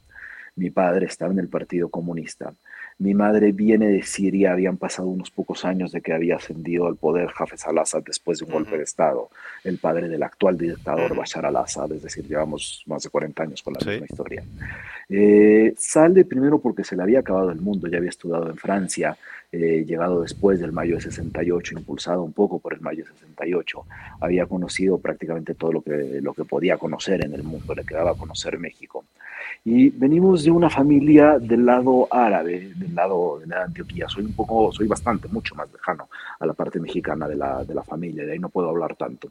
Mi 0.57 0.71
padre 0.71 1.07
estaba 1.07 1.33
en 1.33 1.41
el 1.41 1.49
Partido 1.49 1.91
Comunista. 1.91 2.55
Mi 2.99 3.15
madre 3.15 3.53
viene 3.53 3.87
de 3.87 4.03
Siria, 4.03 4.53
habían 4.53 4.77
pasado 4.77 5.07
unos 5.07 5.31
pocos 5.31 5.65
años 5.65 5.93
de 5.93 6.01
que 6.01 6.13
había 6.13 6.35
ascendido 6.35 6.89
al 6.89 6.97
poder 6.97 7.31
Hafez 7.37 7.65
al-Assad 7.67 8.03
después 8.05 8.41
de 8.41 8.47
un 8.47 8.51
golpe 8.51 8.77
de 8.77 8.83
Estado, 8.83 9.31
el 9.63 9.79
padre 9.79 10.09
del 10.09 10.23
actual 10.25 10.59
dictador 10.59 11.15
Bashar 11.15 11.47
al-Assad, 11.47 11.93
es 11.93 12.03
decir, 12.03 12.27
llevamos 12.27 12.83
más 12.87 13.05
de 13.05 13.11
40 13.11 13.43
años 13.45 13.63
con 13.63 13.75
la 13.75 13.87
misma 13.89 14.07
historia. 14.11 14.43
Eh, 15.09 15.75
sale 15.79 16.25
primero 16.25 16.59
porque 16.61 16.83
se 16.83 16.97
le 16.97 17.03
había 17.03 17.21
acabado 17.21 17.53
el 17.53 17.61
mundo, 17.61 17.87
ya 17.87 17.99
había 17.99 18.11
estudiado 18.11 18.51
en 18.51 18.57
Francia, 18.57 19.17
eh, 19.51 19.85
llegado 19.87 20.21
después 20.21 20.61
del 20.61 20.73
mayo 20.73 20.97
de 20.97 21.01
68, 21.01 21.79
impulsado 21.79 22.23
un 22.23 22.35
poco 22.35 22.59
por 22.59 22.75
el 22.75 22.81
mayo 22.81 23.05
de 23.05 23.11
68, 23.13 23.85
había 24.21 24.45
conocido 24.47 24.99
prácticamente 24.99 25.55
todo 25.55 25.73
lo 25.73 25.81
que, 25.81 26.21
lo 26.21 26.35
que 26.35 26.45
podía 26.45 26.77
conocer 26.77 27.25
en 27.25 27.33
el 27.33 27.43
mundo, 27.43 27.75
le 27.75 27.85
quedaba 27.85 28.15
conocer 28.15 28.59
México. 28.59 29.07
Y 29.65 29.89
venimos 29.91 30.45
de 30.45 30.51
una 30.51 30.69
familia 30.69 31.39
del 31.39 31.65
lado 31.65 32.09
árabe, 32.11 32.73
del 32.77 32.95
lado 32.95 33.41
de 33.45 33.55
Antioquía. 33.55 34.09
Soy 34.09 34.25
un 34.25 34.33
poco, 34.35 34.71
soy 34.73 34.87
bastante, 34.87 35.29
mucho 35.29 35.55
más 35.55 35.73
lejano 35.73 36.09
a 36.39 36.47
la 36.47 36.53
parte 36.53 36.79
mexicana 36.79 37.27
de 37.27 37.37
la, 37.37 37.65
de 37.65 37.75
la 37.75 37.83
familia, 37.83 38.25
de 38.25 38.33
ahí 38.33 38.39
no 38.39 38.51
puedo 38.51 38.69
hablar 38.69 38.97
tanto. 38.97 39.31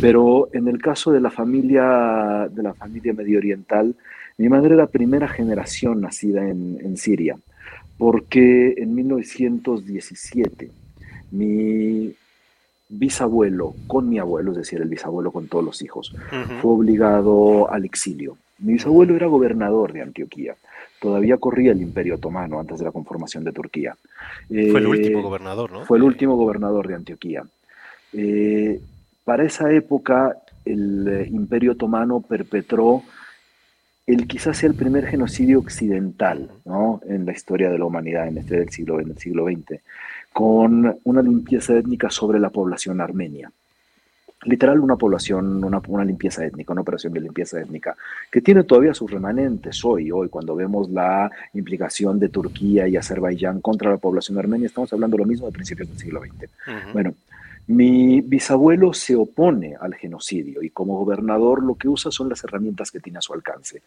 Pero 0.00 0.48
en 0.52 0.68
el 0.68 0.80
caso 0.80 1.10
de 1.10 1.20
la 1.20 1.30
familia, 1.30 2.48
de 2.50 2.62
la 2.62 2.74
familia 2.74 3.12
medio 3.12 3.38
oriental, 3.38 3.94
mi 4.36 4.48
madre 4.48 4.74
era 4.74 4.86
primera 4.86 5.28
generación 5.28 6.00
nacida 6.00 6.48
en, 6.48 6.78
en 6.82 6.96
Siria, 6.96 7.36
porque 7.98 8.74
en 8.76 8.94
1917 8.94 10.70
mi 11.30 12.14
bisabuelo 12.88 13.74
con 13.86 14.08
mi 14.08 14.18
abuelo, 14.18 14.52
es 14.52 14.58
decir, 14.58 14.80
el 14.80 14.88
bisabuelo 14.88 15.30
con 15.32 15.48
todos 15.48 15.64
los 15.64 15.82
hijos, 15.82 16.14
fue 16.60 16.70
obligado 16.70 17.70
al 17.70 17.84
exilio. 17.84 18.36
Mi 18.58 18.74
bisabuelo 18.74 19.16
era 19.16 19.26
gobernador 19.26 19.92
de 19.92 20.02
Antioquía. 20.02 20.54
Todavía 21.00 21.36
corría 21.36 21.72
el 21.72 21.82
Imperio 21.82 22.14
Otomano 22.14 22.60
antes 22.60 22.78
de 22.78 22.84
la 22.84 22.92
conformación 22.92 23.44
de 23.44 23.52
Turquía. 23.52 23.96
fue 24.48 24.80
el 24.80 24.86
último 24.86 25.18
eh, 25.18 25.22
gobernador, 25.22 25.72
¿no? 25.72 25.84
Fue 25.84 25.98
el 25.98 26.04
último 26.04 26.36
gobernador 26.36 26.88
de 26.88 26.94
Antioquía. 26.94 27.44
Eh, 28.12 28.80
para 29.24 29.44
esa 29.44 29.72
época, 29.72 30.36
el 30.64 31.08
eh, 31.08 31.28
Imperio 31.30 31.72
Otomano 31.72 32.20
perpetró 32.20 33.02
el 34.06 34.26
quizás 34.26 34.58
sea 34.58 34.68
el 34.68 34.74
primer 34.74 35.06
genocidio 35.06 35.58
occidental 35.58 36.50
¿no? 36.64 37.00
en 37.06 37.24
la 37.24 37.32
historia 37.32 37.70
de 37.70 37.78
la 37.78 37.84
humanidad 37.86 38.28
en 38.28 38.38
este 38.38 38.58
del 38.58 38.70
siglo, 38.70 39.00
en 39.00 39.10
el 39.10 39.18
siglo 39.18 39.46
XX, 39.46 39.80
con 40.32 40.98
una 41.04 41.22
limpieza 41.22 41.76
étnica 41.76 42.10
sobre 42.10 42.38
la 42.38 42.50
población 42.50 43.00
armenia 43.00 43.50
literal 44.44 44.80
una 44.80 44.96
población, 44.96 45.64
una, 45.64 45.80
una, 45.88 46.04
limpieza 46.04 46.44
étnica, 46.44 46.72
una 46.72 46.82
operación 46.82 47.12
de 47.12 47.20
limpieza 47.20 47.60
étnica, 47.60 47.96
que 48.30 48.40
tiene 48.40 48.64
todavía 48.64 48.94
sus 48.94 49.10
remanentes 49.10 49.84
hoy, 49.84 50.10
hoy, 50.10 50.28
cuando 50.28 50.54
vemos 50.54 50.90
la 50.90 51.30
implicación 51.54 52.18
de 52.18 52.28
Turquía 52.28 52.86
y 52.88 52.96
Azerbaiyán 52.96 53.60
contra 53.60 53.90
la 53.90 53.96
población 53.96 54.38
armenia, 54.38 54.66
estamos 54.66 54.92
hablando 54.92 55.18
lo 55.18 55.24
mismo 55.24 55.46
de 55.46 55.52
principios 55.52 55.88
del 55.88 55.98
siglo 55.98 56.20
XX. 56.20 56.50
Bueno, 56.92 57.14
mi 57.66 58.20
bisabuelo 58.20 58.92
se 58.92 59.16
opone 59.16 59.76
al 59.80 59.94
genocidio 59.94 60.62
y 60.62 60.70
como 60.70 60.98
gobernador 60.98 61.62
lo 61.62 61.76
que 61.76 61.88
usa 61.88 62.10
son 62.10 62.28
las 62.28 62.44
herramientas 62.44 62.90
que 62.90 63.00
tiene 63.00 63.18
a 63.18 63.22
su 63.22 63.32
alcance. 63.32 63.82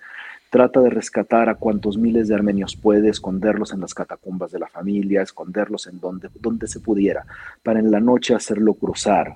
Trata 0.49 0.79
de 0.81 0.89
rescatar 0.89 1.49
a 1.49 1.55
cuantos 1.55 1.97
miles 1.97 2.27
de 2.27 2.35
armenios 2.35 2.75
puede, 2.75 3.09
esconderlos 3.09 3.73
en 3.73 3.81
las 3.81 3.93
catacumbas 3.93 4.51
de 4.51 4.59
la 4.59 4.67
familia, 4.67 5.21
esconderlos 5.21 5.87
en 5.87 5.99
donde, 5.99 6.29
donde 6.39 6.67
se 6.67 6.79
pudiera, 6.79 7.25
para 7.61 7.79
en 7.79 7.91
la 7.91 7.99
noche 7.99 8.33
hacerlo 8.33 8.73
cruzar 8.73 9.35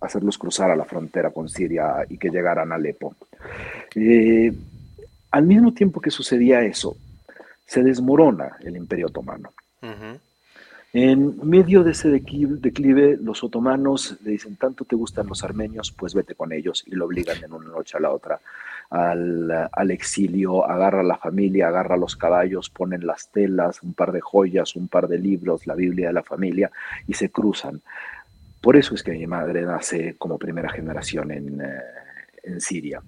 hacerlos 0.00 0.38
cruzar 0.38 0.70
a 0.70 0.76
la 0.76 0.84
frontera 0.84 1.30
con 1.30 1.48
Siria 1.48 2.04
y 2.08 2.18
que 2.18 2.30
llegaran 2.30 2.72
a 2.72 2.76
Alepo. 2.76 3.14
Eh, 3.94 4.52
al 5.30 5.46
mismo 5.46 5.72
tiempo 5.72 6.00
que 6.00 6.10
sucedía 6.10 6.62
eso, 6.62 6.96
se 7.66 7.82
desmorona 7.82 8.56
el 8.60 8.76
imperio 8.76 9.08
otomano. 9.08 9.52
En 10.98 11.46
medio 11.46 11.84
de 11.84 11.90
ese 11.90 12.08
declive, 12.08 13.18
los 13.20 13.44
otomanos 13.44 14.16
le 14.24 14.30
dicen, 14.30 14.56
tanto 14.56 14.86
te 14.86 14.96
gustan 14.96 15.26
los 15.26 15.44
armenios, 15.44 15.92
pues 15.92 16.14
vete 16.14 16.34
con 16.34 16.54
ellos, 16.54 16.84
y 16.86 16.94
lo 16.94 17.04
obligan 17.04 17.38
de 17.38 17.54
una 17.54 17.68
noche 17.68 17.98
a 17.98 18.00
la 18.00 18.10
otra 18.10 18.40
al, 18.88 19.68
al, 19.70 19.90
exilio, 19.90 20.64
agarra 20.64 21.00
a 21.00 21.04
la 21.04 21.18
familia, 21.18 21.68
agarra 21.68 21.96
a 21.96 21.98
los 21.98 22.16
caballos, 22.16 22.70
ponen 22.70 23.06
las 23.06 23.28
telas, 23.28 23.82
un 23.82 23.92
par 23.92 24.10
de 24.10 24.22
joyas, 24.22 24.74
un 24.74 24.88
par 24.88 25.06
de 25.06 25.18
libros, 25.18 25.66
la 25.66 25.74
Biblia 25.74 26.06
de 26.06 26.14
la 26.14 26.22
familia 26.22 26.70
y 27.06 27.12
se 27.12 27.28
cruzan. 27.28 27.82
Por 28.62 28.78
eso 28.78 28.94
es 28.94 29.02
que 29.02 29.12
mi 29.12 29.26
madre 29.26 29.66
nace 29.66 30.14
como 30.16 30.38
primera 30.38 30.70
generación 30.70 31.30
en, 31.30 31.60
eh, 31.60 31.78
en 32.42 32.58
Siria. 32.58 33.02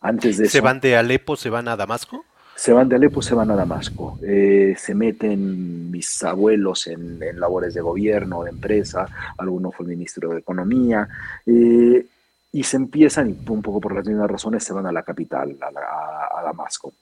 Antes 0.00 0.38
de 0.38 0.48
¿Se 0.48 0.62
van 0.62 0.80
de 0.80 0.96
Alepo, 0.96 1.36
se 1.36 1.50
van 1.50 1.68
a 1.68 1.76
Damasco? 1.76 2.24
Se 2.58 2.72
van 2.72 2.88
de 2.88 2.96
Alepo, 2.96 3.22
se 3.22 3.36
van 3.36 3.52
a 3.52 3.54
Damasco. 3.54 4.18
Eh, 4.20 4.74
se 4.76 4.92
meten 4.92 5.92
mis 5.92 6.24
abuelos 6.24 6.88
en, 6.88 7.22
en, 7.22 7.38
labores 7.38 7.72
de 7.72 7.80
gobierno, 7.80 8.42
de 8.42 8.50
empresa, 8.50 9.06
alguno 9.38 9.70
fue 9.70 9.86
ministro 9.86 10.30
de 10.30 10.40
Economía, 10.40 11.08
eh, 11.46 12.04
y 12.50 12.62
se 12.64 12.76
empiezan, 12.76 13.30
y 13.30 13.38
un 13.48 13.62
poco 13.62 13.80
por 13.80 13.94
las 13.94 14.04
mismas 14.04 14.28
razones, 14.28 14.64
se 14.64 14.72
van 14.72 14.86
a 14.86 14.92
la 14.92 15.04
capital, 15.04 15.56
a, 15.62 16.42
Damasco. 16.42 16.94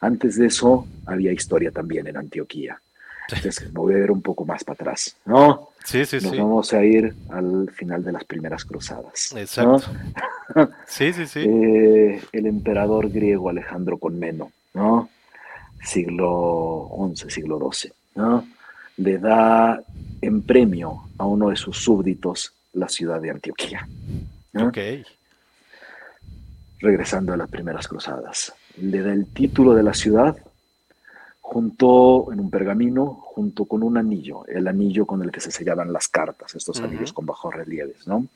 Antes 0.00 0.34
de 0.38 0.46
eso 0.46 0.88
había 1.06 1.30
historia 1.30 1.70
también 1.70 2.08
en 2.08 2.16
Antioquía. 2.16 2.76
Entonces, 3.28 3.64
me 3.72 3.78
voy 3.78 3.94
a 3.94 3.98
ver 3.98 4.10
un 4.10 4.22
poco 4.22 4.44
más 4.44 4.64
para 4.64 4.74
atrás, 4.74 5.16
¿no? 5.24 5.68
Sí, 5.84 6.04
sí, 6.04 6.16
Nos 6.16 6.32
sí. 6.32 6.38
vamos 6.38 6.72
a 6.72 6.84
ir 6.84 7.14
al 7.28 7.70
final 7.70 8.02
de 8.02 8.10
las 8.10 8.24
primeras 8.24 8.64
cruzadas. 8.64 9.32
Exacto. 9.36 9.82
¿no? 10.52 10.70
Sí, 10.86 11.12
sí, 11.12 11.26
sí. 11.26 11.44
Eh, 11.46 12.20
el 12.32 12.46
emperador 12.46 13.08
griego 13.08 13.50
Alejandro 13.50 13.98
Comneno, 13.98 14.50
¿no? 14.76 15.08
Siglo 15.82 16.88
XI, 17.14 17.30
siglo 17.30 17.58
XII, 17.72 17.92
¿no? 18.16 18.46
Le 18.98 19.18
da 19.18 19.80
en 20.20 20.42
premio 20.42 21.02
a 21.18 21.24
uno 21.26 21.48
de 21.50 21.56
sus 21.56 21.78
súbditos 21.78 22.52
la 22.74 22.88
ciudad 22.88 23.20
de 23.20 23.30
Antioquía. 23.30 23.88
¿no? 24.52 24.68
Ok. 24.68 24.78
Regresando 26.80 27.32
a 27.32 27.36
las 27.36 27.48
primeras 27.48 27.88
cruzadas. 27.88 28.52
Le 28.78 29.02
da 29.02 29.12
el 29.12 29.26
título 29.26 29.74
de 29.74 29.82
la 29.82 29.94
ciudad 29.94 30.36
junto 31.40 32.32
en 32.32 32.40
un 32.40 32.50
pergamino 32.50 33.06
junto 33.22 33.64
con 33.66 33.82
un 33.82 33.96
anillo, 33.96 34.44
el 34.46 34.66
anillo 34.66 35.06
con 35.06 35.22
el 35.22 35.30
que 35.30 35.40
se 35.40 35.50
sellaban 35.52 35.92
las 35.92 36.08
cartas, 36.08 36.54
estos 36.54 36.78
Uh 36.78 36.82
-huh. 36.82 36.86
anillos 36.88 37.12
con 37.12 37.24
bajos 37.24 37.54
relieves, 37.54 38.06
¿no? 38.06 38.26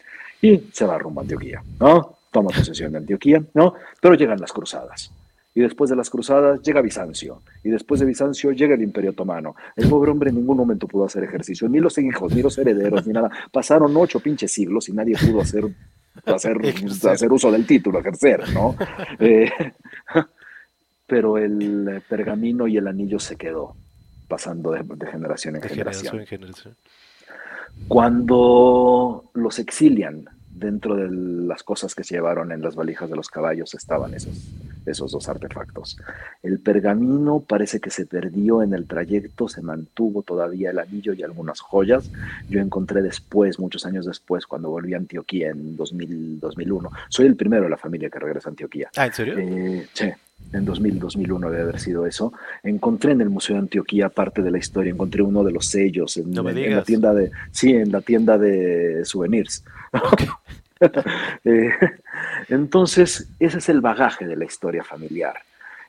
Y 0.40 0.68
se 0.72 0.86
va 0.86 0.96
rumbo 0.98 1.20
a 1.20 1.24
Antioquía, 1.24 1.62
¿no? 1.80 2.16
Toma 2.30 2.50
posesión 2.50 2.92
de 2.92 2.98
Antioquía, 2.98 3.42
¿no? 3.54 3.74
Pero 4.00 4.14
llegan 4.14 4.40
las 4.40 4.52
cruzadas. 4.52 5.10
Y 5.54 5.60
después 5.60 5.90
de 5.90 5.96
las 5.96 6.10
cruzadas 6.10 6.62
llega 6.62 6.80
Bizancio. 6.80 7.42
Y 7.64 7.70
después 7.70 8.00
de 8.00 8.06
Bizancio 8.06 8.52
llega 8.52 8.74
el 8.74 8.82
Imperio 8.82 9.10
Otomano. 9.10 9.56
El 9.74 9.88
pobre 9.88 10.10
hombre 10.10 10.30
en 10.30 10.36
ningún 10.36 10.56
momento 10.56 10.86
pudo 10.86 11.04
hacer 11.04 11.24
ejercicio, 11.24 11.68
ni 11.68 11.80
los 11.80 11.98
hijos, 11.98 12.32
ni 12.32 12.42
los 12.42 12.56
herederos, 12.56 13.06
ni 13.06 13.12
nada. 13.12 13.30
Pasaron 13.52 13.96
ocho 13.96 14.20
pinches 14.20 14.52
siglos 14.52 14.88
y 14.88 14.92
nadie 14.92 15.16
pudo 15.16 15.40
hacer, 15.40 15.64
hacer, 16.24 16.56
hacer 17.10 17.32
uso 17.32 17.50
del 17.50 17.66
título, 17.66 17.98
ejercer, 17.98 18.48
¿no? 18.54 18.76
Eh, 19.18 19.50
pero 21.06 21.36
el 21.36 22.00
pergamino 22.08 22.68
y 22.68 22.76
el 22.76 22.86
anillo 22.86 23.18
se 23.18 23.34
quedó, 23.34 23.74
pasando 24.28 24.70
de, 24.70 24.84
de 24.84 25.06
generación 25.08 25.56
en 25.56 25.62
de 25.62 25.68
generación. 25.68 26.12
generación 26.12 26.20
en 26.20 26.26
generación. 26.26 26.76
Cuando 27.88 29.30
los 29.34 29.58
exilian, 29.58 30.26
dentro 30.50 30.96
de 30.96 31.08
las 31.10 31.62
cosas 31.62 31.94
que 31.94 32.04
se 32.04 32.14
llevaron 32.14 32.52
en 32.52 32.60
las 32.60 32.74
valijas 32.74 33.08
de 33.08 33.16
los 33.16 33.28
caballos 33.28 33.74
estaban 33.74 34.14
esos, 34.14 34.36
esos 34.86 35.12
dos 35.12 35.28
artefactos. 35.28 35.98
El 36.42 36.58
pergamino 36.58 37.40
parece 37.40 37.80
que 37.80 37.90
se 37.90 38.06
perdió 38.06 38.62
en 38.62 38.74
el 38.74 38.86
trayecto, 38.86 39.48
se 39.48 39.62
mantuvo 39.62 40.22
todavía 40.22 40.70
el 40.70 40.78
anillo 40.78 41.12
y 41.12 41.22
algunas 41.22 41.60
joyas. 41.60 42.10
Yo 42.48 42.60
encontré 42.60 43.02
después, 43.02 43.58
muchos 43.58 43.86
años 43.86 44.06
después, 44.06 44.46
cuando 44.46 44.70
volví 44.70 44.94
a 44.94 44.98
Antioquía 44.98 45.50
en 45.50 45.76
2000, 45.76 46.40
2001. 46.40 46.90
Soy 47.08 47.26
el 47.26 47.36
primero 47.36 47.64
de 47.64 47.70
la 47.70 47.76
familia 47.76 48.10
que 48.10 48.18
regresa 48.18 48.48
a 48.48 48.50
Antioquía. 48.50 48.90
Ah, 48.96 49.06
¿en 49.06 49.12
serio? 49.12 49.38
Eh, 49.38 49.86
sí 49.92 50.10
en 50.52 50.64
2000, 50.64 50.98
2001 50.98 51.50
debe 51.50 51.62
haber 51.62 51.78
sido 51.78 52.06
eso. 52.06 52.32
Encontré 52.62 53.12
en 53.12 53.20
el 53.20 53.30
Museo 53.30 53.54
de 53.54 53.60
Antioquía 53.60 54.08
parte 54.08 54.42
de 54.42 54.50
la 54.50 54.58
historia, 54.58 54.90
encontré 54.90 55.22
uno 55.22 55.44
de 55.44 55.52
los 55.52 55.66
sellos 55.66 56.16
en, 56.16 56.30
no 56.30 56.48
en, 56.48 56.58
en 56.58 56.76
la 56.76 56.82
tienda 56.82 57.14
de, 57.14 57.30
sí, 57.52 57.70
en 57.70 57.92
la 57.92 58.00
tienda 58.00 58.36
de 58.36 59.04
souvenirs. 59.04 59.64
Okay. 59.92 60.28
eh, 61.44 61.70
entonces, 62.48 63.28
ese 63.38 63.58
es 63.58 63.68
el 63.68 63.80
bagaje 63.80 64.26
de 64.26 64.36
la 64.36 64.44
historia 64.44 64.82
familiar. 64.82 65.34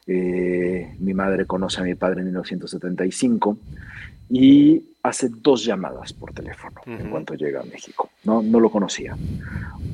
Eh, 0.07 0.95
mi 0.99 1.13
madre 1.13 1.45
conoce 1.45 1.81
a 1.81 1.83
mi 1.83 1.95
padre 1.95 2.21
en 2.21 2.27
1975 2.27 3.57
y 4.29 4.83
hace 5.03 5.29
dos 5.29 5.63
llamadas 5.63 6.13
por 6.13 6.33
teléfono 6.33 6.81
uh 6.85 6.89
-huh. 6.89 6.99
en 7.01 7.09
cuanto 7.09 7.35
llega 7.35 7.61
a 7.61 7.63
México. 7.63 8.09
No, 8.23 8.41
no 8.41 8.59
lo 8.59 8.69
conocía. 8.69 9.15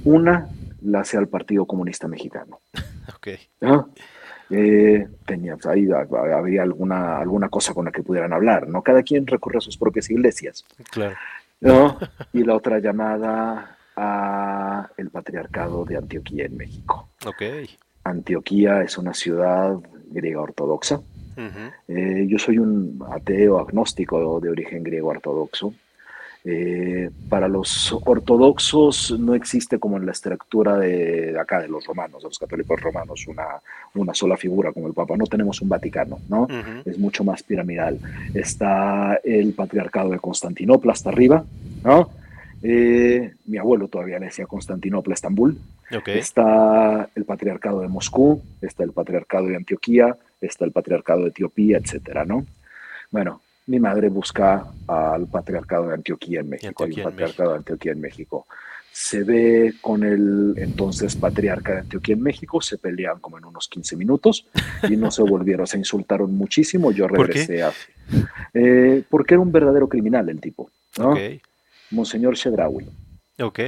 Una 0.05 0.47
la 0.81 1.01
hace 1.01 1.17
al 1.17 1.27
Partido 1.27 1.65
Comunista 1.65 2.07
Mexicano. 2.07 2.59
Okay. 3.15 3.39
¿no? 3.61 3.89
Eh, 4.49 5.07
tenía, 5.25 5.57
ahí 5.63 5.87
había 5.89 6.61
alguna, 6.61 7.19
alguna 7.19 7.47
cosa 7.47 7.73
con 7.73 7.85
la 7.85 7.91
que 7.91 8.03
pudieran 8.03 8.33
hablar, 8.33 8.67
¿no? 8.67 8.81
Cada 8.81 9.01
quien 9.01 9.25
recurre 9.25 9.59
a 9.59 9.61
sus 9.61 9.77
propias 9.77 10.09
iglesias. 10.09 10.65
Claro. 10.91 11.15
¿no? 11.61 11.97
Y 12.33 12.43
la 12.43 12.53
otra 12.53 12.79
llamada 12.79 13.76
a 13.97 14.89
el 14.97 15.09
patriarcado 15.09 15.83
de 15.83 15.97
Antioquía 15.97 16.45
en 16.45 16.55
México. 16.55 17.09
Okay. 17.25 17.69
Antioquía 18.03 18.83
es 18.83 18.97
una 18.97 19.13
ciudad 19.13 19.75
griega 20.11 20.39
ortodoxa. 20.41 20.97
Uh 20.97 21.41
-huh. 21.41 21.71
eh, 21.87 22.25
yo 22.27 22.39
soy 22.39 22.57
un 22.57 23.03
ateo 23.11 23.59
agnóstico 23.59 24.39
de 24.39 24.49
origen 24.49 24.83
griego 24.83 25.09
ortodoxo. 25.09 25.73
Eh, 26.49 27.09
para 27.27 27.49
los 27.49 27.91
ortodoxos 28.05 29.13
no 29.19 29.33
existe 29.35 29.79
como 29.79 29.97
en 29.97 30.05
la 30.05 30.13
estructura 30.13 30.77
de, 30.77 31.33
de, 31.33 31.39
acá 31.39 31.59
de 31.59 31.67
los 31.67 31.85
romanos, 31.85 32.23
de 32.23 32.29
los 32.29 32.39
católicos 32.39 32.79
romanos, 32.79 33.27
una, 33.27 33.61
una 33.95 34.13
sola 34.13 34.37
figura 34.37 34.71
como 34.71 34.87
el 34.87 34.93
Papa. 34.93 35.17
No 35.17 35.25
tenemos 35.25 35.61
un 35.61 35.67
Vaticano, 35.67 36.19
¿no? 36.29 36.43
Uh 36.43 36.47
-huh. 36.47 36.81
Es 36.85 36.97
mucho 36.97 37.23
más 37.23 37.43
piramidal. 37.43 37.99
Está 38.33 39.19
el 39.23 39.53
patriarcado 39.53 40.11
de 40.11 40.19
Constantinopla 40.19 40.93
hasta 40.93 41.09
arriba, 41.09 41.43
¿no? 41.83 42.09
Eh, 42.63 43.33
mi 43.45 43.57
abuelo 43.57 43.87
todavía 43.87 44.19
le 44.19 44.25
decía 44.25 44.45
Constantinopla, 44.45 45.13
Estambul. 45.13 45.57
Okay. 45.95 46.17
Está 46.17 47.09
el 47.15 47.25
patriarcado 47.25 47.81
de 47.81 47.87
Moscú, 47.87 48.41
está 48.61 48.83
el 48.83 48.91
patriarcado 48.91 49.47
de 49.47 49.55
Antioquía, 49.55 50.17
está 50.41 50.65
el 50.65 50.71
patriarcado 50.71 51.23
de 51.23 51.29
Etiopía, 51.29 51.77
etcétera, 51.77 52.25
¿no? 52.25 52.45
Bueno, 53.11 53.41
mi 53.67 53.79
madre 53.79 54.09
busca 54.09 54.65
al 54.87 55.27
patriarcado 55.27 55.87
de 55.87 55.95
Antioquía 55.95 56.41
en 56.41 56.49
México, 56.49 56.83
Antioquía 56.83 57.03
el 57.03 57.09
patriarcado 57.09 57.51
de 57.51 57.57
Antioquía 57.57 57.91
en 57.91 58.01
México. 58.01 58.47
Se 58.91 59.23
ve 59.23 59.75
con 59.79 60.03
el 60.03 60.55
entonces 60.57 61.15
patriarca 61.15 61.73
de 61.73 61.79
Antioquía 61.81 62.15
en 62.15 62.23
México, 62.23 62.61
se 62.61 62.77
pelean 62.77 63.19
como 63.19 63.37
en 63.37 63.45
unos 63.45 63.67
15 63.67 63.95
minutos 63.95 64.47
y 64.89 64.97
no 64.97 65.11
se 65.11 65.21
volvieron, 65.21 65.67
se 65.67 65.77
insultaron 65.77 66.35
muchísimo. 66.35 66.91
Yo 66.91 67.07
regresé 67.07 67.61
a. 67.61 67.71
Eh, 68.53 69.03
porque 69.09 69.35
era 69.35 69.41
un 69.41 69.51
verdadero 69.51 69.87
criminal 69.87 70.29
el 70.29 70.39
tipo, 70.39 70.71
¿no? 70.97 71.11
Okay. 71.11 71.41
Monseñor 71.91 72.35
Shedrawi. 72.35 72.87
Ok. 73.39 73.59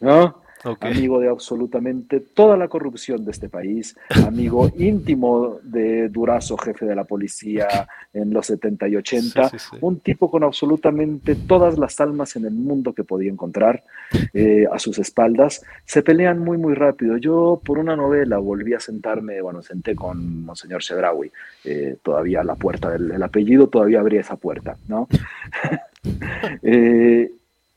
¿No? 0.00 0.45
Okay. 0.64 0.92
amigo 0.92 1.20
de 1.20 1.28
absolutamente 1.28 2.20
toda 2.20 2.56
la 2.56 2.68
corrupción 2.68 3.24
de 3.24 3.30
este 3.30 3.48
país, 3.48 3.96
amigo 4.26 4.70
íntimo 4.78 5.58
de 5.62 6.08
Durazo, 6.08 6.56
jefe 6.56 6.86
de 6.86 6.94
la 6.94 7.04
policía 7.04 7.68
en 8.12 8.32
los 8.32 8.46
70 8.46 8.88
y 8.88 8.96
80, 8.96 9.48
sí, 9.48 9.58
sí, 9.58 9.66
sí. 9.70 9.76
un 9.80 10.00
tipo 10.00 10.30
con 10.30 10.44
absolutamente 10.44 11.34
todas 11.34 11.78
las 11.78 12.00
almas 12.00 12.36
en 12.36 12.46
el 12.46 12.54
mundo 12.54 12.94
que 12.94 13.04
podía 13.04 13.30
encontrar 13.30 13.84
eh, 14.32 14.66
a 14.72 14.78
sus 14.78 14.98
espaldas. 14.98 15.62
Se 15.84 16.02
pelean 16.02 16.38
muy, 16.38 16.58
muy 16.58 16.74
rápido. 16.74 17.16
Yo 17.16 17.60
por 17.64 17.78
una 17.78 17.94
novela 17.94 18.38
volví 18.38 18.74
a 18.74 18.80
sentarme, 18.80 19.40
bueno, 19.40 19.62
senté 19.62 19.94
con 19.94 20.44
Monseñor 20.44 20.82
Shedrawi, 20.82 21.30
eh, 21.64 21.96
todavía 22.02 22.42
la 22.42 22.54
puerta 22.54 22.90
del 22.90 23.10
el 23.10 23.22
apellido, 23.22 23.68
todavía 23.68 24.00
abría 24.00 24.20
esa 24.20 24.36
puerta, 24.36 24.76
¿no? 24.88 25.08
eh, 26.62 27.30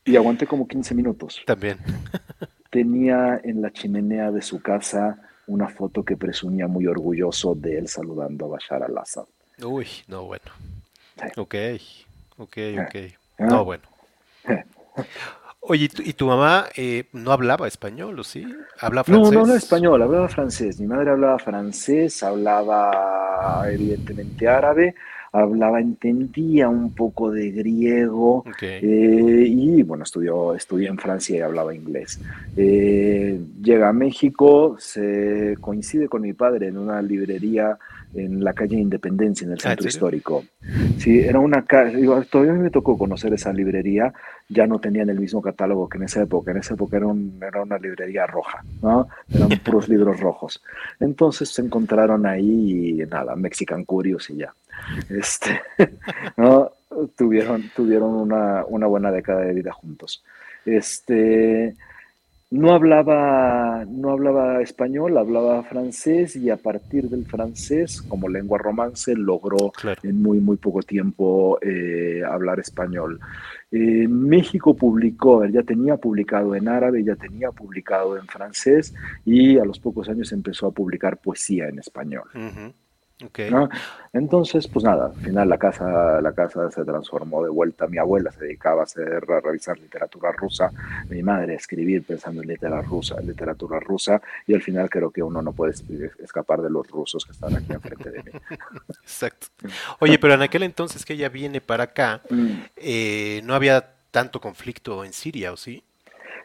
y 0.04 0.16
aguanté 0.16 0.46
como 0.46 0.66
15 0.66 0.94
minutos. 0.94 1.42
También 1.46 1.78
tenía 2.70 3.40
en 3.42 3.60
la 3.60 3.72
chimenea 3.72 4.30
de 4.30 4.42
su 4.42 4.62
casa 4.62 5.18
una 5.46 5.68
foto 5.68 6.04
que 6.04 6.16
presumía 6.16 6.68
muy 6.68 6.86
orgulloso 6.86 7.54
de 7.54 7.78
él 7.78 7.88
saludando 7.88 8.46
a 8.46 8.48
Bashar 8.48 8.82
al-Assad. 8.82 9.24
Uy, 9.62 9.86
no, 10.08 10.24
bueno. 10.24 10.44
Sí. 11.16 11.26
Ok, 11.36 11.54
ok, 12.38 12.56
ok. 12.86 12.94
¿Eh? 12.94 13.14
No, 13.38 13.64
bueno. 13.64 13.82
¿Eh? 14.48 14.64
Oye, 15.62 15.84
¿y 15.84 15.88
tu, 15.88 16.02
y 16.02 16.12
tu 16.14 16.26
mamá 16.26 16.66
eh, 16.74 17.04
no 17.12 17.32
hablaba 17.32 17.68
español 17.68 18.18
o 18.18 18.24
sí? 18.24 18.46
¿Habla 18.80 19.04
francés? 19.04 19.26
No, 19.26 19.30
no 19.30 19.40
hablaba 19.40 19.58
español, 19.58 20.02
hablaba 20.02 20.28
francés. 20.28 20.80
Mi 20.80 20.86
madre 20.86 21.10
hablaba 21.10 21.38
francés, 21.38 22.22
hablaba 22.22 23.62
evidentemente 23.70 24.48
árabe, 24.48 24.94
hablaba, 25.32 25.80
entendía 25.80 26.68
un 26.68 26.92
poco 26.92 27.30
de 27.30 27.50
griego 27.50 28.38
okay. 28.38 28.80
eh, 28.82 29.46
y 29.46 29.82
bueno, 29.82 30.04
estudió, 30.04 30.54
estudió 30.54 30.90
en 30.90 30.98
Francia 30.98 31.36
y 31.36 31.40
hablaba 31.40 31.74
inglés. 31.74 32.20
Eh, 32.56 33.40
llega 33.62 33.88
a 33.88 33.92
México, 33.92 34.76
se 34.78 35.56
coincide 35.60 36.08
con 36.08 36.22
mi 36.22 36.32
padre 36.32 36.68
en 36.68 36.78
una 36.78 37.00
librería 37.00 37.78
en 38.14 38.42
la 38.42 38.52
calle 38.52 38.76
Independencia, 38.76 39.44
en 39.44 39.52
el 39.52 39.58
ah, 39.58 39.68
centro 39.68 39.88
histórico. 39.88 40.44
Sí, 40.98 41.20
era 41.20 41.38
una 41.38 41.64
calle, 41.64 42.06
todavía 42.30 42.54
me 42.54 42.70
tocó 42.70 42.98
conocer 42.98 43.32
esa 43.34 43.52
librería, 43.52 44.12
ya 44.48 44.66
no 44.66 44.78
tenían 44.78 45.10
el 45.10 45.20
mismo 45.20 45.40
catálogo 45.40 45.88
que 45.88 45.98
en 45.98 46.04
esa 46.04 46.22
época, 46.22 46.50
en 46.50 46.58
esa 46.58 46.74
época 46.74 46.96
era, 46.96 47.06
era 47.46 47.62
una 47.62 47.78
librería 47.78 48.26
roja, 48.26 48.64
¿no? 48.82 49.08
Eran 49.32 49.48
puros 49.64 49.88
libros 49.88 50.20
rojos. 50.20 50.62
Entonces 50.98 51.48
se 51.50 51.62
encontraron 51.62 52.26
ahí 52.26 53.00
y 53.00 53.06
nada, 53.06 53.36
Mexican 53.36 53.84
Curious 53.84 54.30
y 54.30 54.38
ya. 54.38 54.54
Este, 55.08 55.60
¿no? 56.36 56.72
Tuvieron, 57.16 57.70
tuvieron 57.74 58.14
una, 58.14 58.64
una 58.66 58.86
buena 58.86 59.12
década 59.12 59.42
de 59.42 59.54
vida 59.54 59.72
juntos. 59.72 60.24
Este, 60.64 61.74
no 62.50 62.74
hablaba, 62.74 63.84
no 63.88 64.10
hablaba 64.10 64.60
español, 64.60 65.16
hablaba 65.16 65.62
francés 65.62 66.34
y 66.34 66.50
a 66.50 66.56
partir 66.56 67.08
del 67.08 67.24
francés, 67.24 68.02
como 68.02 68.28
lengua 68.28 68.58
romance, 68.58 69.14
logró 69.14 69.72
en 70.02 70.20
muy, 70.20 70.40
muy 70.40 70.56
poco 70.56 70.82
tiempo 70.82 71.58
eh, 71.62 72.22
hablar 72.28 72.58
español. 72.58 73.20
Eh, 73.70 74.08
México 74.08 74.74
publicó, 74.74 75.44
ya 75.46 75.62
tenía 75.62 75.96
publicado 75.96 76.56
en 76.56 76.66
árabe, 76.66 77.04
ya 77.04 77.14
tenía 77.14 77.52
publicado 77.52 78.18
en 78.18 78.26
francés 78.26 78.92
y 79.24 79.58
a 79.58 79.64
los 79.64 79.78
pocos 79.78 80.08
años 80.08 80.32
empezó 80.32 80.66
a 80.66 80.72
publicar 80.72 81.18
poesía 81.18 81.68
en 81.68 81.78
español. 81.78 82.24
Entonces, 84.12 84.66
pues 84.66 84.84
nada, 84.84 85.06
al 85.06 85.14
final 85.14 85.48
la 85.48 85.58
casa, 85.58 86.20
la 86.20 86.32
casa 86.32 86.70
se 86.70 86.84
transformó 86.84 87.42
de 87.44 87.50
vuelta. 87.50 87.86
Mi 87.86 87.98
abuela 87.98 88.32
se 88.32 88.44
dedicaba 88.44 88.82
a, 88.82 88.84
hacer, 88.84 89.24
a 89.28 89.40
revisar 89.40 89.78
literatura 89.78 90.32
rusa, 90.32 90.70
mi 91.08 91.22
madre 91.22 91.52
a 91.52 91.56
escribir 91.56 92.02
pensando 92.04 92.42
en 92.42 92.48
literatura 92.48 92.82
rusa, 92.82 93.20
literatura 93.20 93.80
rusa, 93.80 94.20
y 94.46 94.54
al 94.54 94.62
final 94.62 94.88
creo 94.90 95.10
que 95.10 95.22
uno 95.22 95.42
no 95.42 95.52
puede 95.52 95.74
escapar 96.18 96.62
de 96.62 96.70
los 96.70 96.88
rusos 96.88 97.24
que 97.24 97.32
están 97.32 97.56
aquí 97.56 97.72
enfrente 97.72 98.10
de 98.10 98.22
mí. 98.22 98.30
Exacto. 99.02 99.46
Oye, 99.98 100.18
pero 100.18 100.34
en 100.34 100.42
aquel 100.42 100.62
entonces 100.62 101.04
que 101.04 101.14
ella 101.14 101.28
viene 101.28 101.60
para 101.60 101.84
acá, 101.84 102.22
mm. 102.30 102.50
eh, 102.76 103.40
no 103.44 103.54
había 103.54 103.94
tanto 104.10 104.40
conflicto 104.40 105.04
en 105.04 105.12
Siria, 105.12 105.52
¿o 105.52 105.56
sí? 105.56 105.84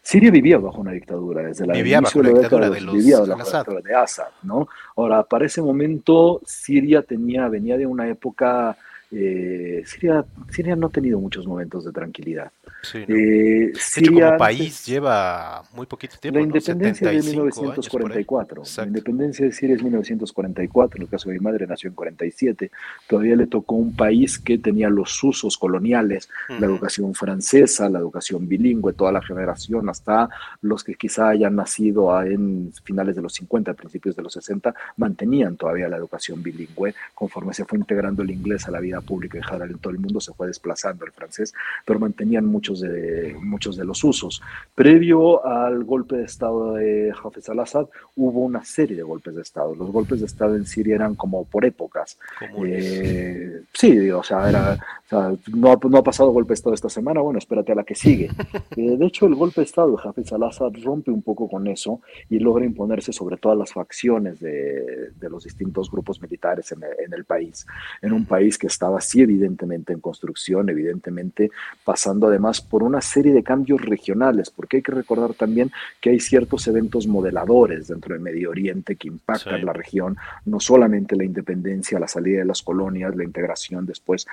Siria 0.05 0.29
vivía 0.29 0.59
bajo 0.59 0.81
una 0.81 0.91
dictadura 0.91 1.41
desde 1.41 1.65
la 1.65 1.73
vivía 1.73 1.99
bajo 1.99 2.21
la 2.21 2.29
dictadura 2.29 2.69
de, 2.69 2.79
los, 2.79 2.93
vivía 2.93 3.17
bajo 3.21 3.27
la 3.27 3.35
dictadura 3.37 3.81
de 3.81 3.95
Assad, 3.95 4.27
¿no? 4.43 4.67
Ahora, 4.97 5.23
para 5.23 5.47
ese 5.47 5.63
momento 5.63 6.41
Siria 6.45 7.01
tenía 7.01 7.47
venía 7.47 7.75
de 7.75 7.87
una 7.87 8.07
época 8.07 8.77
eh, 9.17 9.83
Siria, 9.85 10.25
Siria 10.51 10.75
no 10.75 10.87
ha 10.87 10.89
tenido 10.89 11.17
muchos 11.21 11.47
momentos 11.47 11.85
de 11.85 11.93
tranquilidad. 11.93 12.51
Eh, 12.93 13.71
Siria, 13.75 14.25
como 14.25 14.37
país 14.37 14.85
lleva 14.85 15.63
muy 15.73 15.85
poquito 15.85 16.17
tiempo. 16.19 16.37
La 16.37 16.45
independencia 16.45 17.09
de 17.09 17.21
1944. 17.21 18.63
La 18.75 18.83
independencia 18.83 19.45
de 19.45 19.53
Siria 19.53 19.75
es 19.77 19.81
1944. 19.81 20.97
En 20.97 21.03
el 21.03 21.09
caso 21.09 21.29
de 21.29 21.35
mi 21.35 21.39
madre 21.39 21.65
nació 21.65 21.87
en 21.87 21.95
47. 21.95 22.71
Todavía 23.07 23.37
le 23.37 23.47
tocó 23.47 23.75
un 23.75 23.95
país 23.95 24.37
que 24.37 24.57
tenía 24.57 24.89
los 24.89 25.23
usos 25.23 25.57
coloniales, 25.57 26.27
la 26.49 26.65
educación 26.65 27.13
francesa, 27.13 27.89
la 27.89 27.99
educación 27.99 28.49
bilingüe, 28.49 28.91
toda 28.91 29.13
la 29.13 29.21
generación, 29.21 29.87
hasta 29.87 30.29
los 30.61 30.83
que 30.83 30.95
quizá 30.95 31.29
hayan 31.29 31.55
nacido 31.55 32.21
en 32.21 32.73
finales 32.83 33.15
de 33.15 33.21
los 33.21 33.33
50, 33.33 33.73
principios 33.75 34.17
de 34.17 34.23
los 34.23 34.33
60, 34.33 34.75
mantenían 34.97 35.55
todavía 35.55 35.87
la 35.87 35.95
educación 35.95 36.43
bilingüe. 36.43 36.93
Conforme 37.13 37.53
se 37.53 37.63
fue 37.63 37.79
integrando 37.79 38.21
el 38.21 38.31
inglés 38.31 38.67
a 38.67 38.71
la 38.71 38.81
vida 38.81 39.01
pública 39.05 39.37
en 39.37 39.43
general 39.43 39.71
en 39.71 39.77
todo 39.77 39.91
el 39.93 39.99
mundo, 39.99 40.19
se 40.19 40.33
fue 40.33 40.47
desplazando 40.47 41.05
el 41.05 41.11
francés, 41.11 41.53
pero 41.85 41.99
mantenían 41.99 42.45
muchos 42.45 42.81
de, 42.81 43.35
muchos 43.41 43.77
de 43.77 43.85
los 43.85 44.03
usos. 44.03 44.41
Previo 44.73 45.45
al 45.45 45.83
golpe 45.83 46.17
de 46.17 46.25
Estado 46.25 46.73
de 46.73 47.11
Hafez 47.11 47.49
al-Assad, 47.49 47.87
hubo 48.15 48.41
una 48.41 48.63
serie 48.65 48.97
de 48.97 49.03
golpes 49.03 49.35
de 49.35 49.41
Estado. 49.41 49.75
Los 49.75 49.91
golpes 49.91 50.19
de 50.19 50.25
Estado 50.25 50.55
en 50.55 50.65
Siria 50.65 50.95
eran 50.95 51.15
como 51.15 51.45
por 51.45 51.65
épocas. 51.65 52.17
Eh, 52.65 53.61
sí, 53.73 54.09
o 54.11 54.23
sea, 54.23 54.49
era, 54.49 54.77
no, 55.11 55.71
ha, 55.71 55.79
no, 55.89 55.97
ha 55.97 56.03
pasado 56.03 56.31
golpe 56.31 56.49
de 56.49 56.55
Estado 56.55 56.73
esta 56.73 56.89
semana, 56.89 57.21
bueno, 57.21 57.37
espérate 57.37 57.71
a 57.71 57.75
la 57.75 57.83
que 57.83 57.95
sigue. 57.95 58.29
Eh, 58.77 58.97
de 58.97 59.05
hecho, 59.05 59.25
el 59.25 59.35
golpe 59.35 59.61
de 59.61 59.65
Estado 59.65 59.91
de 59.91 59.97
Hafez 60.03 60.33
al-Assad 60.33 60.71
rompe 60.83 61.09
un 61.09 61.21
poco 61.21 61.47
con 61.47 61.67
eso 61.67 62.01
y 62.29 62.39
logra 62.39 62.65
imponerse 62.65 63.13
sobre 63.13 63.37
todas 63.37 63.57
las 63.57 63.71
facciones 63.71 64.39
de, 64.39 65.11
de 65.11 65.29
los 65.29 65.45
distintos 65.45 65.89
grupos 65.89 66.21
militares 66.21 66.73
en, 66.73 66.79
en 66.83 67.13
el 67.13 67.23
país. 67.23 67.65
En 68.01 68.11
un 68.11 68.25
país 68.25 68.57
que 68.57 68.67
estaba 68.67 68.97
así 68.97 69.21
evidentemente 69.21 69.93
en 69.93 70.01
construcción, 70.01 70.69
evidentemente 70.69 71.51
pasando 71.85 72.27
además 72.27 72.59
por 72.59 72.83
una 72.83 73.01
serie 73.01 73.33
de 73.33 73.43
cambios 73.43 73.81
regionales, 73.81 74.49
porque 74.49 74.77
hay 74.77 74.83
que 74.83 74.91
recordar 74.91 75.33
también 75.35 75.71
que 76.01 76.09
hay 76.09 76.19
ciertos 76.19 76.67
eventos 76.67 77.07
modeladores 77.07 77.87
dentro 77.87 78.13
del 78.13 78.21
Medio 78.21 78.49
Oriente 78.49 78.95
que 78.95 79.07
impactan 79.07 79.65
la 79.65 79.73
región, 79.73 80.17
no 80.45 80.59
solamente 80.59 81.15
la 81.15 81.23
independencia, 81.23 81.99
la 81.99 82.07
salida 82.07 82.39
de 82.39 82.45
las 82.45 82.61
colonias, 82.61 83.15
la 83.15 83.23
integración 83.23 83.85
después 83.85 84.27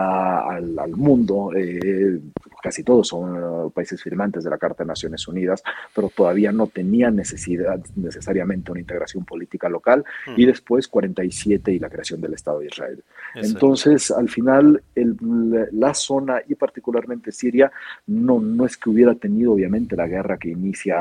al, 0.00 0.90
mundo, 0.96 1.50
eh, 1.54 2.20
casi 2.62 2.82
todos 2.82 3.08
son 3.08 3.42
uh, 3.42 3.70
países 3.70 4.02
firmantes 4.02 4.44
de 4.44 4.50
la 4.50 4.58
Carta 4.58 4.84
de 4.84 4.88
Naciones 4.88 5.26
Unidas, 5.28 5.62
pero 5.94 6.10
todavía 6.14 6.52
no 6.52 6.66
tenían 6.66 7.16
necesidad 7.16 7.80
necesariamente 7.96 8.70
una 8.70 8.80
integración 8.80 9.24
política 9.24 9.68
local, 9.68 10.04
mm. 10.26 10.34
y 10.36 10.46
después 10.46 10.88
47 10.88 11.72
y 11.72 11.78
la 11.78 11.88
creación 11.88 12.20
del 12.20 12.34
Estado 12.34 12.60
de 12.60 12.66
Israel. 12.66 13.02
Entonces, 13.34 14.10
al 14.10 14.28
final, 14.28 14.82
la 14.94 15.94
zona 15.94 16.42
y 16.48 16.54
particularmente 16.54 17.32
Siria 17.32 17.70
no, 18.06 18.40
no 18.40 18.66
es 18.66 18.76
que 18.76 18.90
hubiera 18.90 19.14
tenido 19.14 19.52
obviamente 19.52 19.96
la 19.96 20.06
guerra 20.06 20.36
que 20.36 20.50
inicia 20.50 20.96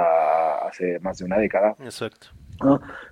hace 0.67 0.99
más 0.99 1.17
de 1.17 1.25
una 1.25 1.37
década. 1.37 1.75
Exacto. 1.79 2.27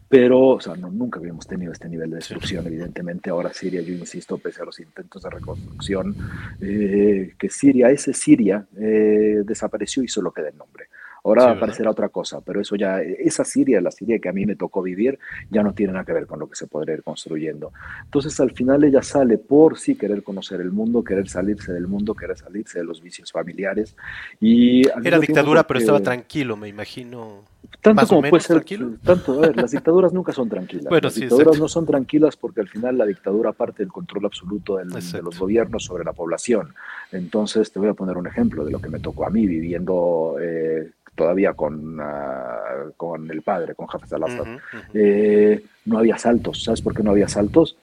Pero, 0.10 0.48
o 0.50 0.60
sea, 0.60 0.76
nunca 0.76 1.20
habíamos 1.20 1.48
tenido 1.48 1.74
este 1.74 1.90
nivel 1.90 2.10
de 2.12 2.18
destrucción, 2.18 2.66
evidentemente. 2.66 3.30
Ahora 3.30 3.54
Siria, 3.54 3.82
yo 3.82 3.94
insisto, 3.94 4.38
pese 4.38 4.62
a 4.62 4.66
los 4.66 4.80
intentos 4.80 5.22
de 5.22 5.30
reconstrucción, 5.30 6.16
eh, 6.62 7.34
que 7.38 7.50
Siria, 7.50 7.90
ese 7.90 8.14
Siria, 8.14 8.66
eh, 8.78 9.42
desapareció 9.46 10.04
y 10.04 10.08
solo 10.08 10.32
queda 10.32 10.50
el 10.50 10.58
nombre. 10.58 10.88
Ahora 11.28 11.52
aparecerá 11.52 11.92
otra 11.92 12.08
cosa, 12.08 12.40
pero 12.40 12.62
eso 12.62 12.78
ya, 12.78 13.02
esa 13.02 13.44
Siria, 13.44 13.82
la 13.82 13.92
Siria 13.92 14.18
que 14.18 14.30
a 14.30 14.32
mí 14.32 14.46
me 14.46 14.56
tocó 14.56 14.82
vivir, 14.82 15.20
ya 15.50 15.62
no 15.62 15.74
tiene 15.74 15.92
nada 15.92 16.06
que 16.06 16.14
ver 16.14 16.26
con 16.26 16.40
lo 16.40 16.48
que 16.48 16.56
se 16.56 16.68
podría 16.68 16.96
ir 16.96 17.04
construyendo. 17.04 17.74
Entonces, 18.06 18.40
al 18.40 18.52
final 18.52 18.86
ella 18.86 19.02
sale 19.02 19.38
por 19.38 19.78
sí 19.78 19.96
querer 19.96 20.24
conocer 20.24 20.62
el 20.62 20.72
mundo, 20.72 21.04
querer 21.04 21.28
salirse 21.28 21.74
del 21.74 21.88
mundo, 21.88 22.14
querer 22.14 22.38
salirse 22.38 22.80
de 22.80 22.86
los 22.86 23.02
vicios 23.02 23.34
familiares. 23.34 23.98
Y 24.40 24.88
Era 25.04 25.20
dictadura, 25.20 25.68
pero 25.68 25.82
estaba 25.82 26.00
tranquilo, 26.00 26.56
me 26.56 26.70
imagino. 26.70 27.44
Tanto 27.82 28.08
como 28.08 28.30
puede 28.30 28.44
ser, 28.44 28.66
tanto, 29.04 29.34
a 29.34 29.48
ver, 29.48 29.56
las 29.56 29.72
dictaduras 29.72 30.12
nunca 30.12 30.34
son 30.34 30.50
tranquilas. 30.50 30.86
las 31.02 31.16
dictaduras 31.16 31.60
no 31.60 31.68
son 31.68 31.86
tranquilas 31.86 32.36
porque 32.36 32.62
al 32.62 32.68
final 32.68 32.98
la 32.98 33.06
dictadura 33.06 33.54
parte 33.54 33.84
del 33.84 33.92
control 33.92 34.26
absoluto 34.26 34.78
de 34.78 34.86
los 34.86 35.40
gobiernos 35.40 35.86
sobre 35.86 36.04
la 36.04 36.14
población. 36.14 36.74
Entonces, 37.12 37.72
te 37.72 37.80
voy 37.80 37.90
a 37.90 37.94
poner 37.94 38.18
un 38.18 38.28
ejemplo 38.28 38.66
de 38.66 38.72
lo 38.72 38.80
que 38.80 38.90
me 38.90 39.00
tocó 39.00 39.26
a 39.26 39.30
mí 39.30 39.46
viviendo 39.46 40.38
eh, 40.42 40.92
todavía 41.16 41.54
con, 41.54 42.00
ah, 42.00 42.86
con 42.96 43.30
el 43.30 43.42
padre, 43.42 43.76
con 43.76 43.88
Jafet 43.88 44.14
al-Assad. 44.14 44.46
Eh, 44.94 45.64
no 45.86 46.00
había 46.00 46.18
saltos. 46.18 46.64
¿Sabes 46.64 46.82
por 46.82 46.94
qué 46.94 47.04
no 47.04 47.12
había 47.12 47.28
saltos? 47.28 47.78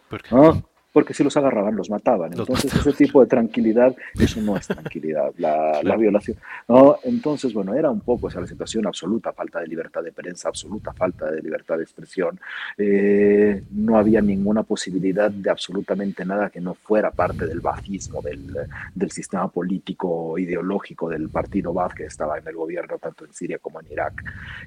Porque 0.95 1.13
si 1.13 1.25
los 1.25 1.37
agarraban 1.37 1.75
los 1.75 1.91
mataban. 1.91 2.33
Entonces 2.33 2.73
ese 2.73 2.93
tipo 2.93 3.21
de 3.21 3.27
tranquilidad, 3.27 3.97
eso 4.17 4.41
no 4.41 4.57
es 4.57 4.69
tranquilidad, 4.69 5.33
la, 5.39 5.97
violación. 5.97 6.37
¿no? 6.69 6.99
Entonces, 7.03 7.53
bueno, 7.53 7.75
era 7.75 7.91
un 7.91 8.01
poco 8.01 8.29
esa 8.29 8.41
la 8.41 8.47
situación, 8.47 8.87
absoluta 8.87 9.33
falta 9.33 9.59
de 9.59 9.67
libertad 9.67 10.05
de 10.05 10.13
prensa, 10.13 10.49
absoluta 10.49 10.93
falta 10.93 11.29
de 11.33 11.43
libertad 11.43 11.79
de 11.79 11.83
expresión. 11.83 12.39
Eh, 12.79 13.65
no 13.73 13.99
había 13.99 14.21
ninguna 14.21 14.63
posibilidad 14.63 15.33
de 15.33 15.51
absolutamente 15.51 16.25
nada 16.25 16.49
que 16.49 16.61
no 16.61 16.75
fuera 16.75 17.11
parte 17.11 17.45
del 17.45 17.61
bafismo, 17.61 18.23
del, 18.23 18.55
del 18.95 19.11
sistema 19.11 19.49
político 19.49 20.39
ideológico 20.39 21.09
del 21.09 21.29
partido 21.29 21.73
Baf 21.73 21.95
que 21.95 22.05
estaba 22.05 22.39
en 22.39 22.47
el 22.47 22.55
gobierno 22.55 22.99
tanto 22.99 23.25
en 23.25 23.33
Siria 23.33 23.59
como 23.59 23.81
en 23.81 23.91
Irak. 23.91 24.23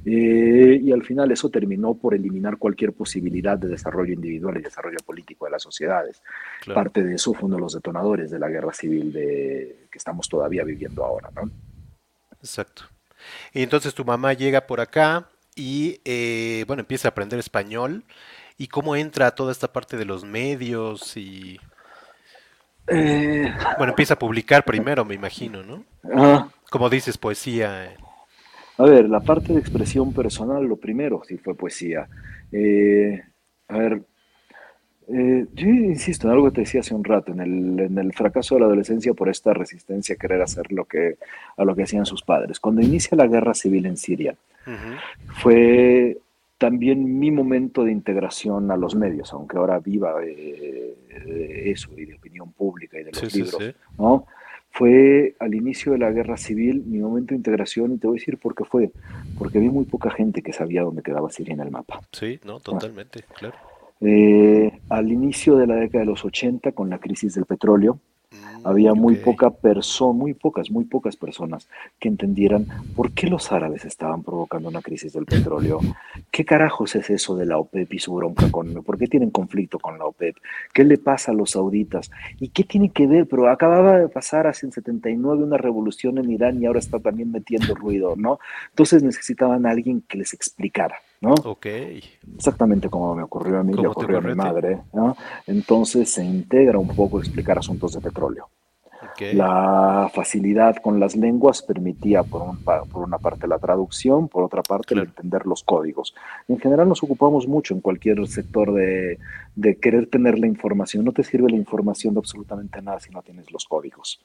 Eh, 0.05 0.81
y 0.83 0.91
al 0.91 1.03
final 1.03 1.31
eso 1.31 1.49
terminó 1.49 1.93
por 1.93 2.13
eliminar 2.13 2.57
cualquier 2.57 2.91
posibilidad 2.91 3.57
de 3.57 3.69
desarrollo 3.69 4.11
individual 4.11 4.57
y 4.57 4.61
desarrollo 4.61 4.97
político 5.05 5.45
de 5.45 5.51
las 5.51 5.63
sociedades. 5.63 6.16
Parte 6.73 7.03
de 7.03 7.15
eso 7.15 7.33
fue 7.33 7.45
uno 7.45 7.55
de 7.55 7.61
los 7.61 7.73
detonadores 7.73 8.29
de 8.29 8.39
la 8.39 8.49
guerra 8.49 8.73
civil 8.73 9.13
de, 9.13 9.87
que 9.91 9.97
estamos 9.97 10.27
todavía 10.27 10.63
viviendo 10.63 11.05
ahora, 11.05 11.29
¿no? 11.33 11.49
Exacto. 12.41 12.83
Y 13.53 13.63
entonces 13.63 13.93
tu 13.93 14.03
mamá 14.03 14.33
llega 14.33 14.67
por 14.67 14.81
acá 14.81 15.29
y, 15.55 16.01
eh, 16.05 16.65
bueno, 16.67 16.81
empieza 16.81 17.07
a 17.07 17.11
aprender 17.11 17.39
español. 17.39 18.03
¿Y 18.57 18.67
cómo 18.67 18.95
entra 18.95 19.31
toda 19.31 19.51
esta 19.51 19.71
parte 19.71 19.97
de 19.97 20.05
los 20.05 20.25
medios 20.25 21.15
y... 21.15 21.59
Eh, 22.87 23.53
bueno, 23.77 23.91
empieza 23.91 24.15
a 24.15 24.19
publicar 24.19 24.63
primero, 24.63 25.03
me 25.05 25.13
imagino, 25.13 25.61
¿no? 25.61 25.83
Ah. 26.15 26.49
Como 26.69 26.89
dices, 26.89 27.17
poesía. 27.17 27.95
A 28.77 28.83
ver, 28.83 29.09
la 29.09 29.19
parte 29.19 29.53
de 29.53 29.59
expresión 29.59 30.13
personal, 30.13 30.63
lo 30.65 30.77
primero 30.77 31.21
sí 31.27 31.37
fue 31.37 31.55
poesía. 31.55 32.07
Eh, 32.51 33.21
a 33.67 33.77
ver, 33.77 34.01
eh, 35.09 35.45
yo 35.53 35.67
insisto 35.67 36.27
en 36.27 36.33
algo 36.33 36.45
que 36.45 36.55
te 36.55 36.61
decía 36.61 36.81
hace 36.81 36.93
un 36.93 37.03
rato, 37.03 37.31
en 37.31 37.39
el, 37.39 37.79
en 37.79 37.97
el, 37.97 38.13
fracaso 38.13 38.55
de 38.55 38.61
la 38.61 38.67
adolescencia 38.67 39.13
por 39.13 39.29
esta 39.29 39.53
resistencia 39.53 40.15
a 40.15 40.17
querer 40.17 40.41
hacer 40.41 40.71
lo 40.71 40.85
que, 40.85 41.17
a 41.55 41.63
lo 41.63 41.75
que 41.75 41.83
hacían 41.83 42.05
sus 42.05 42.23
padres. 42.23 42.59
Cuando 42.59 42.81
inicia 42.81 43.15
la 43.15 43.27
guerra 43.27 43.53
civil 43.53 43.85
en 43.85 43.95
Siria, 43.95 44.35
fue 45.41 46.17
también 46.57 47.19
mi 47.19 47.31
momento 47.31 47.85
de 47.85 47.91
integración 47.93 48.69
a 48.69 48.75
los 48.75 48.95
medios, 48.95 49.31
aunque 49.31 49.57
ahora 49.57 49.79
viva 49.79 50.19
de, 50.19 50.97
eso 51.71 51.89
y 51.95 52.05
de 52.05 52.15
opinión 52.15 52.51
pública 52.51 52.99
y 52.99 53.03
de 53.03 53.11
los 53.11 53.33
libros, 53.33 53.75
¿no? 53.97 54.25
Fue 54.71 55.35
al 55.39 55.55
inicio 55.55 55.93
de 55.93 55.99
la 55.99 56.11
guerra 56.11 56.37
civil 56.37 56.83
mi 56.85 56.99
momento 56.99 57.29
de 57.29 57.37
integración 57.37 57.93
y 57.93 57.97
te 57.97 58.07
voy 58.07 58.17
a 58.17 58.19
decir 58.19 58.37
por 58.37 58.53
qué 58.53 58.65
fue. 58.65 58.91
Porque 59.39 59.57
vi 59.57 59.69
muy 59.69 59.85
poca 59.85 60.11
gente 60.11 60.43
que 60.43 60.53
sabía 60.53 60.83
dónde 60.83 61.01
quedaba 61.01 61.31
Siria 61.31 61.53
en 61.53 61.61
el 61.61 61.71
mapa. 61.71 62.01
Sí, 62.11 62.39
no, 62.45 62.59
totalmente, 62.59 63.23
claro. 63.39 63.55
Eh, 64.01 64.79
al 64.89 65.11
inicio 65.11 65.57
de 65.57 65.67
la 65.67 65.75
década 65.75 66.01
de 66.01 66.11
los 66.11 66.23
80, 66.23 66.71
con 66.73 66.89
la 66.89 66.99
crisis 66.99 67.35
del 67.35 67.45
petróleo, 67.45 67.99
había 68.63 68.93
muy 68.93 69.15
poca 69.15 69.49
persona, 69.49 70.13
muy 70.13 70.33
pocas, 70.33 70.69
muy 70.69 70.83
pocas 70.83 71.15
personas 71.15 71.69
que 71.99 72.09
entendieran 72.09 72.67
por 72.95 73.11
qué 73.11 73.27
los 73.27 73.51
árabes 73.51 73.85
estaban 73.85 74.23
provocando 74.23 74.67
una 74.67 74.81
crisis 74.81 75.13
del 75.13 75.25
petróleo. 75.25 75.79
¿Qué 76.31 76.43
carajos 76.43 76.95
es 76.95 77.09
eso 77.09 77.35
de 77.35 77.45
la 77.45 77.57
OPEP 77.57 77.93
y 77.93 77.99
su 77.99 78.13
bronca 78.13 78.51
con, 78.51 78.83
por 78.83 78.97
qué 78.97 79.07
tienen 79.07 79.31
conflicto 79.31 79.79
con 79.79 79.97
la 79.97 80.05
OPEP? 80.05 80.35
¿Qué 80.73 80.83
le 80.83 80.97
pasa 80.97 81.31
a 81.31 81.35
los 81.35 81.51
sauditas? 81.51 82.11
¿Y 82.39 82.49
qué 82.49 82.63
tiene 82.63 82.89
que 82.89 83.07
ver? 83.07 83.27
Pero 83.27 83.49
acababa 83.49 83.97
de 83.97 84.09
pasar 84.09 84.47
hace 84.47 84.65
en 84.65 84.73
79 84.73 85.43
una 85.43 85.57
revolución 85.57 86.17
en 86.17 86.29
Irán 86.29 86.61
y 86.61 86.65
ahora 86.65 86.79
está 86.79 86.99
también 86.99 87.31
metiendo 87.31 87.73
ruido, 87.75 88.15
¿no? 88.17 88.39
Entonces 88.69 89.03
necesitaban 89.03 89.65
a 89.65 89.71
alguien 89.71 90.01
que 90.01 90.17
les 90.17 90.33
explicara. 90.33 90.97
¿No? 91.21 91.33
Ok. 91.43 91.65
Exactamente 92.35 92.89
como 92.89 93.15
me 93.15 93.23
ocurrió 93.23 93.59
a 93.59 93.63
mí, 93.63 93.73
le 93.73 93.87
ocurrió 93.87 94.19
a 94.19 94.21
mi 94.21 94.35
madre, 94.35 94.83
¿no? 94.93 95.15
Entonces 95.45 96.11
se 96.11 96.23
integra 96.23 96.77
un 96.77 96.89
poco 96.89 97.19
explicar 97.19 97.57
asuntos 97.57 97.93
de 97.93 98.01
petróleo. 98.01 98.49
La 99.19 100.09
facilidad 100.13 100.75
con 100.77 100.99
las 100.99 101.15
lenguas 101.15 101.61
permitía, 101.61 102.23
por, 102.23 102.57
por, 102.63 103.03
una 103.03 103.17
parte, 103.17 103.47
la 103.47 103.57
traducción, 103.57 104.27
por 104.27 104.43
otra 104.43 104.61
parte, 104.61 104.93
el 104.93 105.01
entender 105.01 105.45
los 105.45 105.63
códigos. 105.63 106.13
En 106.47 106.59
general 106.59 106.87
nos 106.87 107.01
ocupamos 107.03 107.47
mucho 107.47 107.73
en 107.73 107.81
cualquier 107.81 108.27
sector 108.27 108.73
de, 108.73 109.17
querer 109.81 110.07
tener 110.07 110.37
la 110.37 110.47
información. 110.47 111.03
No 111.03 111.11
te 111.11 111.23
sirve 111.23 111.49
la 111.49 111.55
información 111.55 112.13
de 112.13 112.19
absolutamente 112.19 112.81
nada 112.81 112.99
si 112.99 113.09
no 113.11 113.21
tienes 113.21 113.51
los 113.51 113.65
códigos. 113.65 114.21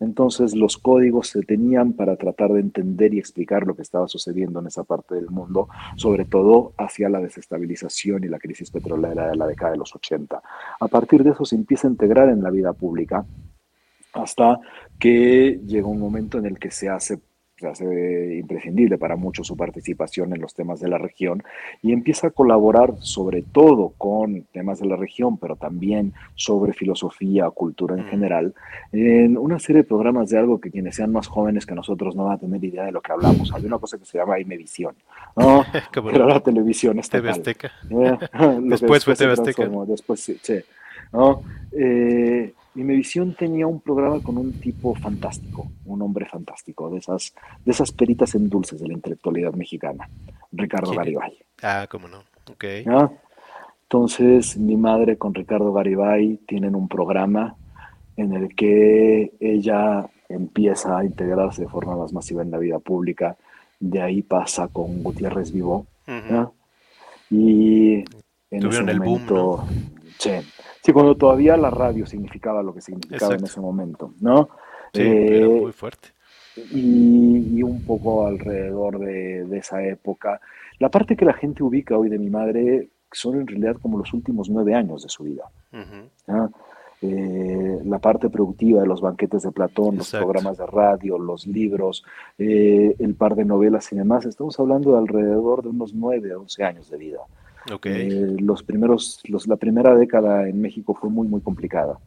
Entonces, 0.00 0.54
los 0.54 0.76
códigos 0.76 1.28
se 1.28 1.42
tenían 1.42 1.92
para 1.92 2.16
tratar 2.16 2.52
de 2.52 2.60
entender 2.60 3.14
y 3.14 3.18
explicar 3.18 3.66
lo 3.66 3.76
que 3.76 3.82
estaba 3.82 4.08
sucediendo 4.08 4.60
en 4.60 4.66
esa 4.66 4.84
parte 4.84 5.14
del 5.14 5.30
mundo, 5.30 5.68
sobre 5.96 6.24
todo 6.24 6.72
hacia 6.78 7.08
la 7.08 7.20
desestabilización 7.20 8.24
y 8.24 8.28
la 8.28 8.38
crisis 8.38 8.70
petrolera 8.70 9.28
de 9.28 9.36
la 9.36 9.46
década 9.46 9.72
de 9.72 9.78
los 9.78 9.94
80. 9.94 10.42
A 10.80 10.88
partir 10.88 11.22
de 11.22 11.30
eso 11.30 11.44
se 11.44 11.56
empieza 11.56 11.86
a 11.86 11.90
integrar 11.90 12.28
en 12.28 12.42
la 12.42 12.50
vida 12.50 12.72
pública 12.72 13.24
hasta 14.12 14.60
que 14.98 15.60
llega 15.66 15.86
un 15.86 16.00
momento 16.00 16.38
en 16.38 16.46
el 16.46 16.58
que 16.58 16.70
se 16.70 16.88
hace, 16.88 17.18
se 17.56 17.66
hace 17.66 18.36
imprescindible 18.36 18.98
para 18.98 19.16
muchos 19.16 19.46
su 19.46 19.56
participación 19.56 20.32
en 20.32 20.40
los 20.40 20.54
temas 20.54 20.80
de 20.80 20.88
la 20.88 20.98
región 20.98 21.42
y 21.82 21.92
empieza 21.92 22.28
a 22.28 22.30
colaborar 22.30 22.94
sobre 23.00 23.42
todo 23.42 23.94
con 23.96 24.42
temas 24.52 24.80
de 24.80 24.86
la 24.86 24.96
región, 24.96 25.38
pero 25.38 25.56
también 25.56 26.12
sobre 26.34 26.72
filosofía, 26.72 27.48
cultura 27.50 27.96
en 27.96 28.04
general, 28.04 28.54
en 28.92 29.38
una 29.38 29.58
serie 29.58 29.82
de 29.82 29.88
programas 29.88 30.28
de 30.30 30.38
algo 30.38 30.60
que 30.60 30.70
quienes 30.70 30.96
sean 30.96 31.12
más 31.12 31.26
jóvenes 31.26 31.66
que 31.66 31.74
nosotros 31.74 32.14
no 32.14 32.24
van 32.24 32.34
a 32.34 32.38
tener 32.38 32.62
idea 32.62 32.84
de 32.84 32.92
lo 32.92 33.00
que 33.00 33.12
hablamos. 33.12 33.52
Hay 33.54 33.64
una 33.64 33.78
cosa 33.78 33.98
que 33.98 34.04
se 34.04 34.18
llama 34.18 34.38
Imevisión, 34.38 34.94
¿no? 35.36 35.64
Pero 35.92 36.26
la 36.26 36.40
televisión 36.40 36.98
está 36.98 37.18
TV 37.18 37.30
Azteca. 37.30 37.72
Eh, 37.92 38.58
después 38.62 39.04
fue 39.04 39.14
TV 39.14 39.32
Azteca. 39.32 39.68
Después 39.86 40.20
sí, 40.20 40.38
sí 40.42 40.60
¿no? 41.12 41.42
Eh, 41.72 42.52
Mimevisión 42.74 43.34
tenía 43.34 43.66
un 43.66 43.80
programa 43.80 44.22
con 44.22 44.38
un 44.38 44.52
tipo 44.52 44.94
fantástico, 44.94 45.70
un 45.84 46.00
hombre 46.02 46.26
fantástico, 46.26 46.88
de 46.90 46.98
esas, 46.98 47.34
de 47.64 47.70
esas 47.70 47.92
peritas 47.92 48.34
en 48.34 48.48
dulces 48.48 48.80
de 48.80 48.88
la 48.88 48.94
intelectualidad 48.94 49.52
mexicana, 49.52 50.08
Ricardo 50.52 50.92
Garibay. 50.92 51.38
Ah, 51.62 51.86
cómo 51.90 52.08
no, 52.08 52.20
ok. 52.50 52.64
Entonces, 53.82 54.56
mi 54.56 54.76
madre 54.76 55.18
con 55.18 55.34
Ricardo 55.34 55.72
Garibay 55.72 56.38
tienen 56.46 56.74
un 56.74 56.88
programa 56.88 57.56
en 58.16 58.32
el 58.32 58.54
que 58.54 59.32
ella 59.38 60.08
empieza 60.30 60.96
a 60.96 61.04
integrarse 61.04 61.62
de 61.62 61.68
forma 61.68 61.96
más 61.96 62.12
masiva 62.12 62.42
en 62.42 62.50
la 62.50 62.58
vida 62.58 62.78
pública, 62.78 63.36
de 63.80 64.00
ahí 64.00 64.22
pasa 64.22 64.68
con 64.68 65.02
Gutiérrez 65.02 65.52
Vivo, 65.52 65.86
y 67.30 68.04
en 68.50 68.66
ese 68.66 68.82
momento, 68.82 69.66
sí, 70.22 70.52
Sí, 70.82 70.92
cuando 70.92 71.14
todavía 71.14 71.56
la 71.56 71.70
radio 71.70 72.06
significaba 72.06 72.62
lo 72.62 72.74
que 72.74 72.80
significaba 72.80 73.34
en 73.34 73.44
ese 73.44 73.60
momento, 73.60 74.14
¿no? 74.20 74.48
Sí, 74.92 75.02
era 75.02 75.46
eh, 75.46 75.48
muy 75.48 75.72
fuerte. 75.72 76.08
Y, 76.56 77.62
un 77.62 77.84
poco 77.86 78.26
alrededor 78.26 78.98
de, 78.98 79.46
esa 79.56 79.82
época. 79.84 80.40
La 80.80 80.90
parte 80.90 81.16
que 81.16 81.24
la 81.24 81.34
gente 81.34 81.62
ubica 81.62 81.96
hoy 81.96 82.08
de 82.08 82.18
mi 82.18 82.28
madre 82.28 82.88
son 83.12 83.40
en 83.40 83.46
realidad 83.46 83.76
como 83.80 83.96
los 83.98 84.12
últimos 84.12 84.50
nueve 84.50 84.74
años 84.74 85.04
de 85.04 85.08
su 85.08 85.22
vida. 85.22 85.44
Eh, 87.00 87.80
la 87.84 87.98
parte 87.98 88.28
productiva 88.28 88.80
de 88.80 88.86
los 88.86 89.00
banquetes 89.00 89.42
de 89.42 89.52
Platón, 89.52 89.96
los 89.96 90.10
programas 90.10 90.58
de 90.58 90.66
radio, 90.66 91.18
los 91.18 91.46
libros, 91.46 92.04
eh, 92.38 92.94
el 92.98 93.14
par 93.14 93.34
de 93.34 93.44
novelas 93.44 93.92
y 93.92 93.96
demás, 93.96 94.24
estamos 94.24 94.58
hablando 94.58 94.92
de 94.92 94.98
alrededor 94.98 95.62
de 95.62 95.70
unos 95.70 95.94
nueve, 95.94 96.34
once 96.34 96.62
años 96.62 96.90
de 96.90 96.98
vida. 96.98 97.18
Eh, 97.84 98.36
los 98.40 98.62
primeros, 98.62 99.20
los, 99.24 99.46
la 99.46 99.56
primera 99.56 99.94
década 99.94 100.48
en 100.48 100.60
México 100.60 100.94
fue 100.94 101.10
muy, 101.10 101.28
muy 101.28 101.40
complicada, 101.40 101.98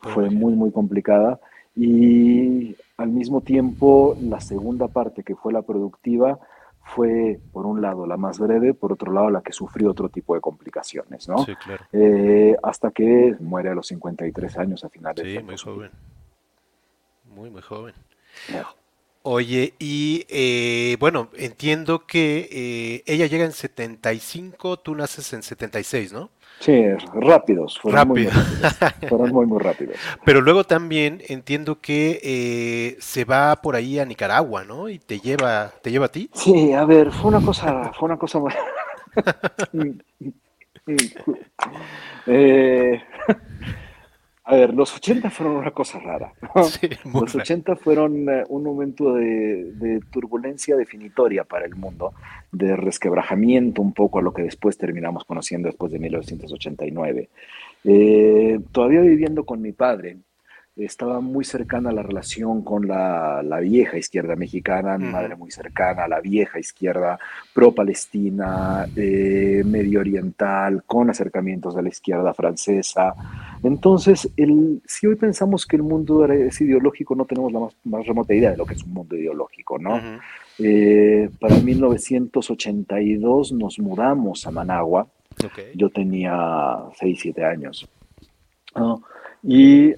Fue 0.00 0.30
muy, 0.30 0.54
muy 0.54 0.70
complicada. 0.70 1.40
Y 1.74 2.74
al 2.96 3.08
mismo 3.08 3.42
tiempo, 3.42 4.16
la 4.20 4.40
segunda 4.40 4.88
parte, 4.88 5.22
que 5.22 5.34
fue 5.34 5.52
la 5.52 5.62
productiva, 5.62 6.38
fue, 6.82 7.40
por 7.52 7.66
un 7.66 7.82
lado, 7.82 8.06
la 8.06 8.16
más 8.16 8.38
breve, 8.38 8.72
por 8.72 8.92
otro 8.92 9.12
lado, 9.12 9.28
la 9.28 9.42
que 9.42 9.52
sufrió 9.52 9.90
otro 9.90 10.08
tipo 10.08 10.34
de 10.34 10.40
complicaciones, 10.40 11.28
¿no? 11.28 11.44
Eh, 11.92 12.56
hasta 12.62 12.90
que 12.92 13.36
muere 13.40 13.70
a 13.70 13.74
los 13.74 13.88
53 13.88 14.56
años 14.58 14.84
a 14.84 14.88
finales 14.88 15.26
sí, 15.26 15.42
muy 15.42 15.56
joven. 15.56 15.90
Muy, 17.34 17.50
muy 17.50 17.62
joven. 17.62 17.92
Oye, 19.28 19.74
y 19.80 20.24
eh, 20.28 20.96
bueno, 21.00 21.30
entiendo 21.36 22.06
que 22.06 22.48
eh, 22.48 23.02
ella 23.06 23.26
llega 23.26 23.44
en 23.44 23.50
75, 23.50 24.76
tú 24.76 24.94
naces 24.94 25.32
en 25.32 25.42
76, 25.42 26.12
¿no? 26.12 26.30
Sí, 26.60 26.84
rápidos. 27.12 27.76
Fueron 27.80 28.06
Muy, 28.06 28.28
fueron 29.08 29.30
muy, 29.32 29.46
muy 29.46 29.58
rápidos. 29.58 29.96
Pero 30.24 30.40
luego 30.40 30.62
también 30.62 31.24
entiendo 31.26 31.80
que 31.80 32.20
eh, 32.22 32.96
se 33.00 33.24
va 33.24 33.56
por 33.56 33.74
ahí 33.74 33.98
a 33.98 34.04
Nicaragua, 34.04 34.62
¿no? 34.62 34.88
Y 34.88 35.00
te 35.00 35.18
lleva, 35.18 35.72
te 35.82 35.90
lleva 35.90 36.06
a 36.06 36.12
ti. 36.12 36.30
Sí, 36.32 36.72
a 36.72 36.84
ver, 36.84 37.10
fue 37.10 37.30
una 37.30 37.40
cosa, 37.44 37.92
fue 37.98 38.06
una 38.06 38.18
cosa 38.18 38.38
eh, 42.28 43.02
a 44.48 44.54
ver, 44.54 44.74
los 44.74 44.94
80 44.94 45.28
fueron 45.30 45.56
una 45.56 45.72
cosa 45.72 45.98
rara. 45.98 46.32
los 47.12 47.34
80 47.34 47.74
fueron 47.74 48.28
eh, 48.28 48.44
un 48.48 48.62
momento 48.62 49.14
de, 49.14 50.00
turbulencia 50.12 50.76
definitoria 50.76 51.42
para 51.42 51.66
el 51.66 51.74
mundo, 51.74 52.14
de 52.52 52.76
resquebrajamiento 52.76 53.82
un 53.82 53.92
poco 53.92 54.20
a 54.20 54.22
lo 54.22 54.32
que 54.32 54.42
después 54.42 54.78
terminamos 54.78 55.24
conociendo 55.24 55.66
después 55.66 55.90
de 55.90 55.98
1989. 55.98 57.28
Eh, 57.82 58.60
todavía 58.70 59.00
viviendo 59.00 59.44
con 59.44 59.60
mi 59.60 59.72
padre, 59.72 60.18
estaba 60.76 61.20
muy 61.20 61.44
cercana 61.44 61.88
a 61.88 61.92
la 61.92 62.02
relación 62.02 62.62
con 62.62 62.86
la, 62.86 63.42
vieja 63.62 63.96
izquierda 63.96 64.36
mexicana, 64.36 64.98
mi 64.98 65.08
madre 65.08 65.34
muy 65.34 65.50
cercana 65.50 66.04
a 66.04 66.08
la 66.08 66.20
vieja 66.20 66.58
izquierda 66.58 67.18
pro-palestina, 67.54 68.86
eh, 68.94 69.62
medio 69.64 70.00
oriental, 70.00 70.82
con 70.84 71.08
acercamientos 71.08 71.74
de 71.74 71.82
la 71.82 71.88
izquierda 71.88 72.34
francesa. 72.34 73.14
Entonces, 73.62 74.28
el, 74.36 74.82
si 74.84 75.06
hoy 75.06 75.16
pensamos 75.16 75.64
que 75.64 75.76
el 75.76 75.82
mundo 75.82 76.26
es 76.26 76.60
ideológico, 76.60 77.14
no 77.14 77.24
tenemos 77.24 77.52
la 77.52 77.60
más, 77.84 78.06
remota 78.06 78.34
idea 78.34 78.50
de 78.50 78.58
lo 78.58 78.66
que 78.66 78.74
es 78.74 78.84
un 78.84 78.92
mundo 78.92 79.16
ideológico, 79.16 79.78
¿no? 79.78 79.98
Eh, 80.58 81.30
para 81.40 81.56
1982 81.56 83.52
nos 83.52 83.78
mudamos 83.78 84.46
a 84.46 84.50
Managua. 84.50 85.06
Yo 85.74 85.90
tenía 85.90 86.76
6, 86.98 87.18
7 87.20 87.44
años. 87.44 87.88
Y 89.42 89.94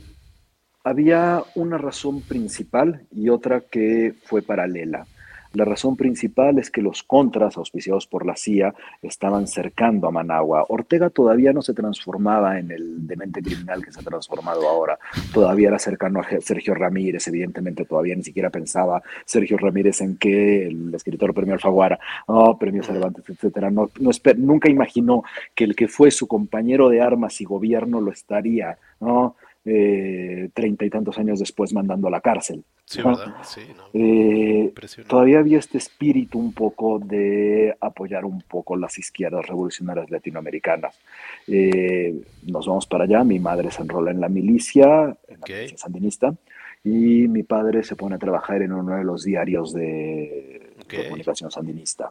había 0.88 1.42
una 1.54 1.78
razón 1.78 2.22
principal 2.22 3.02
y 3.12 3.28
otra 3.28 3.60
que 3.60 4.14
fue 4.24 4.42
paralela. 4.42 5.06
La 5.54 5.64
razón 5.64 5.96
principal 5.96 6.58
es 6.58 6.70
que 6.70 6.82
los 6.82 7.02
contras, 7.02 7.56
auspiciados 7.56 8.06
por 8.06 8.26
la 8.26 8.36
CIA, 8.36 8.74
estaban 9.02 9.46
cercando 9.46 10.06
a 10.06 10.10
Managua. 10.10 10.66
Ortega 10.68 11.08
todavía 11.08 11.52
no 11.52 11.62
se 11.62 11.72
transformaba 11.72 12.58
en 12.58 12.70
el 12.70 13.06
demente 13.06 13.42
criminal 13.42 13.82
que 13.82 13.90
se 13.90 14.00
ha 14.00 14.02
transformado 14.02 14.68
ahora. 14.68 14.98
Todavía 15.32 15.68
era 15.68 15.78
cercano 15.78 16.20
a 16.20 16.40
Sergio 16.40 16.74
Ramírez, 16.74 17.26
evidentemente 17.28 17.86
todavía 17.86 18.14
ni 18.14 18.22
siquiera 18.22 18.50
pensaba 18.50 19.02
Sergio 19.24 19.56
Ramírez 19.56 20.02
en 20.02 20.18
que 20.18 20.66
el 20.66 20.94
escritor 20.94 21.32
premio 21.32 21.54
Alfaguara, 21.54 21.98
oh, 22.26 22.58
premio 22.58 22.82
Cervantes, 22.82 23.24
etcétera. 23.28 23.70
No, 23.70 23.90
nunca 24.36 24.70
imaginó 24.70 25.24
que 25.54 25.64
el 25.64 25.74
que 25.74 25.88
fue 25.88 26.10
su 26.10 26.28
compañero 26.28 26.90
de 26.90 27.00
armas 27.00 27.40
y 27.40 27.44
gobierno 27.44 28.02
lo 28.02 28.12
estaría, 28.12 28.76
¿no? 29.00 29.34
Eh, 29.70 30.48
treinta 30.54 30.86
y 30.86 30.90
tantos 30.90 31.18
años 31.18 31.40
después 31.40 31.74
mandando 31.74 32.08
a 32.08 32.10
la 32.10 32.22
cárcel. 32.22 32.64
Sí, 32.86 33.02
¿verdad? 33.02 33.34
Sí, 33.42 33.60
eh, 33.92 34.72
todavía 35.06 35.40
había 35.40 35.58
este 35.58 35.76
espíritu 35.76 36.38
un 36.38 36.54
poco 36.54 36.98
de 36.98 37.76
apoyar 37.78 38.24
un 38.24 38.40
poco 38.40 38.76
las 38.76 38.98
izquierdas 38.98 39.46
revolucionarias 39.46 40.10
latinoamericanas. 40.10 40.98
Eh, 41.46 42.18
nos 42.46 42.66
vamos 42.66 42.86
para 42.86 43.04
allá, 43.04 43.22
mi 43.24 43.38
madre 43.38 43.70
se 43.70 43.82
enrola 43.82 44.10
en 44.10 44.22
la 44.22 44.30
milicia, 44.30 45.14
en 45.28 45.40
la 45.40 45.46
milicia 45.46 45.76
sandinista, 45.76 46.34
y 46.82 47.28
mi 47.28 47.42
padre 47.42 47.82
se 47.82 47.94
pone 47.94 48.14
a 48.14 48.18
trabajar 48.18 48.62
en 48.62 48.72
uno 48.72 48.96
de 48.96 49.04
los 49.04 49.24
diarios 49.24 49.74
de, 49.74 50.72
comunicación 50.88 51.50
sandinista. 51.50 52.10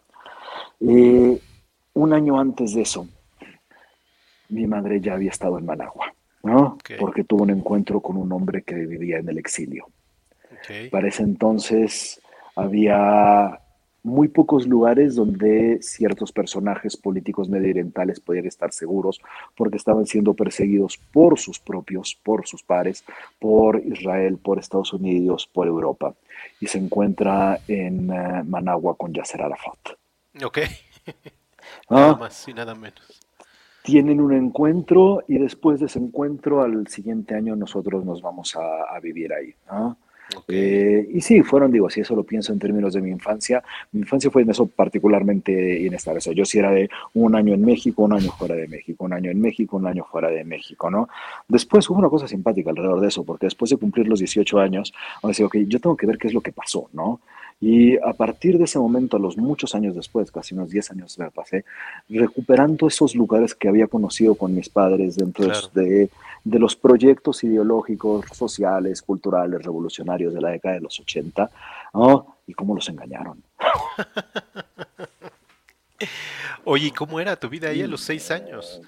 un 0.79 2.13
año 2.13 2.39
antes 2.39 2.75
de 2.75 2.81
eso, 2.83 3.07
mi 4.49 4.67
madre 4.67 5.01
ya 5.01 5.15
había 5.15 5.31
estado 5.31 5.57
en 5.57 5.65
Managua. 5.65 6.13
¿No? 6.47 6.77
Porque 6.97 7.23
tuvo 7.23 7.43
un 7.43 7.51
encuentro 7.51 7.99
con 8.01 8.17
un 8.17 8.31
hombre 8.31 8.63
que 8.63 8.75
vivía 8.75 9.17
en 9.17 9.29
el 9.29 9.37
exilio. 9.37 9.87
Para 10.89 11.07
ese 11.07 11.23
entonces 11.23 12.21
había 12.55 13.59
muy 14.03 14.29
pocos 14.29 14.65
lugares 14.65 15.15
donde 15.15 15.79
ciertos 15.81 16.31
personajes 16.31 16.95
políticos 16.95 17.49
medioorientales 17.49 18.21
podían 18.21 18.45
estar 18.45 18.71
seguros 18.71 19.19
porque 19.55 19.75
estaban 19.75 20.05
siendo 20.05 20.33
perseguidos 20.33 20.97
por 20.97 21.37
sus 21.37 21.59
propios, 21.59 22.17
por 22.23 22.47
sus 22.47 22.63
pares, 22.63 23.03
por 23.37 23.81
Israel, 23.85 24.37
por 24.37 24.59
Estados 24.59 24.93
Unidos, 24.93 25.49
por 25.51 25.67
Europa. 25.67 26.15
Y 26.61 26.67
se 26.67 26.77
encuentra 26.77 27.59
en 27.67 28.09
eh, 28.09 28.43
Managua 28.45 28.95
con 28.95 29.13
Yasser 29.13 29.41
Arafat. 29.41 29.97
Ok. 30.43 30.59
nada 31.89 32.11
ah. 32.11 32.15
más 32.17 32.47
y 32.47 32.53
nada 32.53 32.73
menos 32.73 33.26
tienen 33.87 34.19
un 34.19 34.33
encuentro 34.33 35.23
y 35.29 35.37
después 35.37 35.79
de 35.79 35.85
ese 35.85 35.97
encuentro 35.97 36.61
al 36.61 36.87
siguiente 36.87 37.35
año 37.35 37.55
nosotros 37.55 38.03
nos 38.03 38.21
vamos 38.21 38.53
a, 38.57 38.99
vivir 38.99 39.31
ahí. 39.31 39.55
Eh, 40.49 41.07
y 41.09 41.21
sí, 41.21 41.41
fueron, 41.41 41.71
digo, 41.71 41.89
si 41.89 42.01
eso 42.01 42.13
lo 42.13 42.25
pienso 42.25 42.51
en 42.51 42.59
términos 42.59 42.93
de 42.93 42.99
mi 42.99 43.11
infancia, 43.11 43.63
mi 43.93 44.01
infancia 44.01 44.29
fue 44.29 44.41
en 44.41 44.49
eso 44.49 44.67
particularmente 44.67 45.79
inestable. 45.79 46.19
yo 46.35 46.43
sí 46.43 46.59
era 46.59 46.71
de 46.71 46.89
un 47.13 47.33
año 47.33 47.53
en 47.53 47.63
México, 47.63 48.03
un 48.03 48.11
año 48.11 48.29
fuera 48.31 48.55
de 48.55 48.67
México, 48.67 49.05
un 49.05 49.13
año 49.13 49.31
en 49.31 49.39
México, 49.39 49.77
un 49.77 49.87
año 49.87 50.03
fuera 50.03 50.29
de 50.29 50.43
México, 50.43 50.91
¿no? 50.91 51.07
Después 51.47 51.89
hubo 51.89 51.99
una 51.99 52.09
cosa 52.09 52.27
simpática 52.27 52.71
alrededor 52.71 52.99
de 52.99 53.07
eso, 53.07 53.23
porque 53.23 53.45
después 53.45 53.71
de 53.71 53.77
cumplir 53.77 54.09
los 54.09 54.19
18 54.19 54.59
años, 54.59 54.93
me 55.23 55.29
decía, 55.29 55.45
ok, 55.45 55.59
yo 55.65 55.79
tengo 55.79 55.95
que 55.95 56.07
ver 56.07 56.17
qué 56.17 56.27
es 56.27 56.33
lo 56.33 56.41
que 56.41 56.51
pasó, 56.51 56.89
¿no? 56.91 57.21
Y 57.59 57.97
a 57.97 58.13
partir 58.13 58.57
de 58.57 58.65
ese 58.65 58.77
momento, 58.77 59.17
a 59.17 59.19
los 59.19 59.37
muchos 59.37 59.73
años 59.73 59.95
después, 59.95 60.31
casi 60.31 60.53
unos 60.53 60.69
10 60.69 60.91
años 60.91 61.17
me 61.17 61.31
pasé, 61.31 61.65
recuperando 62.07 62.87
esos 62.87 63.15
lugares 63.15 63.55
que 63.55 63.67
había 63.67 63.87
conocido 63.87 64.35
con 64.35 64.53
mis 64.53 64.69
padres 64.69 65.15
dentro 65.15 65.47
de, 65.73 66.09
de, 66.43 66.59
los 66.59 66.75
proyectos 66.75 67.43
ideológicos, 67.43 68.25
sociales, 68.31 69.01
culturales, 69.01 69.63
revolucionarios 69.63 70.35
de 70.35 70.41
la 70.41 70.49
década 70.49 70.75
de 70.75 70.81
los 70.81 70.99
80, 70.99 71.49
¿no? 71.95 72.37
y 72.47 72.53
cómo 72.53 72.73
los 72.73 72.87
engañaron. 72.89 73.43
Oye, 76.63 76.91
¿cómo 76.95 77.19
era 77.19 77.35
tu 77.35 77.49
vida 77.49 77.69
ahí 77.69 77.81
a 77.81 77.87
los 77.87 78.01
seis 78.01 78.31
años? 78.31 78.81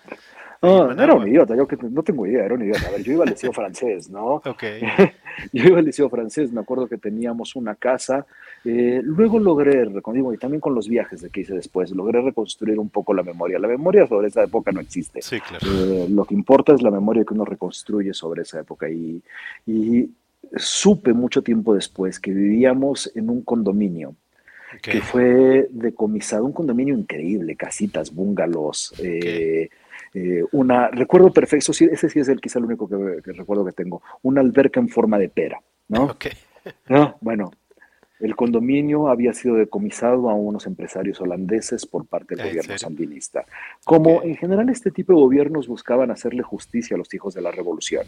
No, 0.61 0.93
no 0.93 1.03
era 1.03 1.13
un 1.13 1.27
idiota, 1.27 1.55
yo 1.55 1.67
que 1.67 1.77
no 1.77 2.03
tengo 2.03 2.25
idea, 2.25 2.45
era 2.45 2.53
un 2.53 2.63
idiota. 2.63 2.87
A 2.87 2.91
ver, 2.91 3.03
yo 3.03 3.13
iba 3.13 3.23
al 3.23 3.29
liceo 3.29 3.53
francés, 3.53 4.09
¿no? 4.09 4.41
Ok. 4.45 4.63
yo 5.53 5.65
iba 5.65 5.79
al 5.79 5.85
liceo 5.85 6.09
francés, 6.09 6.51
me 6.51 6.61
acuerdo 6.61 6.87
que 6.87 6.97
teníamos 6.97 7.55
una 7.55 7.75
casa. 7.75 8.25
Eh, 8.65 9.01
luego 9.03 9.39
logré, 9.39 9.85
digo, 9.85 10.33
y 10.33 10.37
también 10.37 10.59
con 10.59 10.75
los 10.75 10.87
viajes 10.87 11.25
que 11.31 11.41
hice 11.41 11.53
después, 11.53 11.91
logré 11.91 12.21
reconstruir 12.21 12.79
un 12.79 12.89
poco 12.89 13.13
la 13.13 13.23
memoria. 13.23 13.59
La 13.59 13.67
memoria 13.67 14.07
sobre 14.07 14.27
esa 14.27 14.43
época 14.43 14.71
no 14.71 14.79
existe. 14.79 15.21
Sí, 15.21 15.39
claro. 15.39 15.65
Eh, 15.67 16.07
lo 16.09 16.25
que 16.25 16.33
importa 16.33 16.73
es 16.73 16.81
la 16.81 16.91
memoria 16.91 17.23
que 17.23 17.33
uno 17.33 17.45
reconstruye 17.45 18.13
sobre 18.13 18.41
esa 18.41 18.59
época. 18.59 18.89
Y, 18.89 19.21
y 19.65 20.09
supe 20.55 21.13
mucho 21.13 21.41
tiempo 21.41 21.73
después 21.73 22.19
que 22.19 22.31
vivíamos 22.31 23.11
en 23.15 23.29
un 23.29 23.41
condominio. 23.43 24.15
que 24.81 25.01
fue 25.01 25.67
decomisado, 25.71 26.45
un 26.45 26.53
condominio 26.53 26.95
increíble, 26.95 27.55
casitas, 27.55 28.13
bungalows, 28.13 28.93
eh, 28.99 29.69
eh, 30.13 30.43
una, 30.51 30.89
recuerdo 30.89 31.31
perfecto, 31.31 31.71
ese 31.71 32.09
sí 32.09 32.19
es 32.19 32.29
el, 32.29 32.41
quizá 32.41 32.59
el 32.59 32.65
único 32.65 32.87
que, 32.87 33.31
recuerdo 33.31 33.65
que 33.65 33.71
tengo, 33.71 34.01
una 34.23 34.41
alberca 34.41 34.79
en 34.79 34.89
forma 34.89 35.17
de 35.17 35.29
pera, 35.29 35.61
¿no? 35.87 36.17
¿No? 36.87 37.17
Bueno, 37.21 37.51
el 38.19 38.35
condominio 38.35 39.07
había 39.07 39.33
sido 39.33 39.55
decomisado 39.55 40.29
a 40.29 40.33
unos 40.33 40.67
empresarios 40.67 41.21
holandeses 41.21 41.85
por 41.85 42.05
parte 42.05 42.35
del 42.35 42.49
gobierno 42.49 42.77
sandinista. 42.77 43.45
Como 43.85 44.21
en 44.23 44.35
general 44.35 44.69
este 44.69 44.91
tipo 44.91 45.13
de 45.13 45.19
gobiernos 45.19 45.67
buscaban 45.67 46.11
hacerle 46.11 46.43
justicia 46.43 46.95
a 46.95 46.97
los 46.97 47.13
hijos 47.13 47.33
de 47.33 47.41
la 47.41 47.51
revolución. 47.51 48.05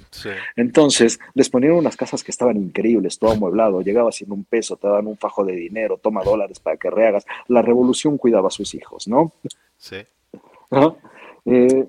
Entonces 0.58 1.20
les 1.34 1.50
ponían 1.50 1.74
unas 1.74 1.96
casas 1.96 2.24
que 2.24 2.32
estaban 2.32 2.58
increíbles, 2.58 3.20
todo 3.20 3.32
amueblado, 3.32 3.82
llegaba 3.82 4.12
sin 4.12 4.32
un 4.32 4.44
peso, 4.44 4.76
te 4.76 4.88
daban 4.88 5.08
un 5.08 5.18
fajo 5.18 5.46
de 5.46 5.54
dinero, 5.54 5.98
toma 5.98 6.24
dólares 6.24 6.60
para 6.60 6.76
que 6.76 6.90
rehagas. 6.90 7.26
La 7.48 7.62
revolución 7.62 8.18
cuidaba 8.18 8.50
a 8.50 8.52
sus 8.52 8.76
hijos, 8.76 9.08
¿no? 9.08 9.34
Sí. 9.78 10.06
Eh, 11.46 11.88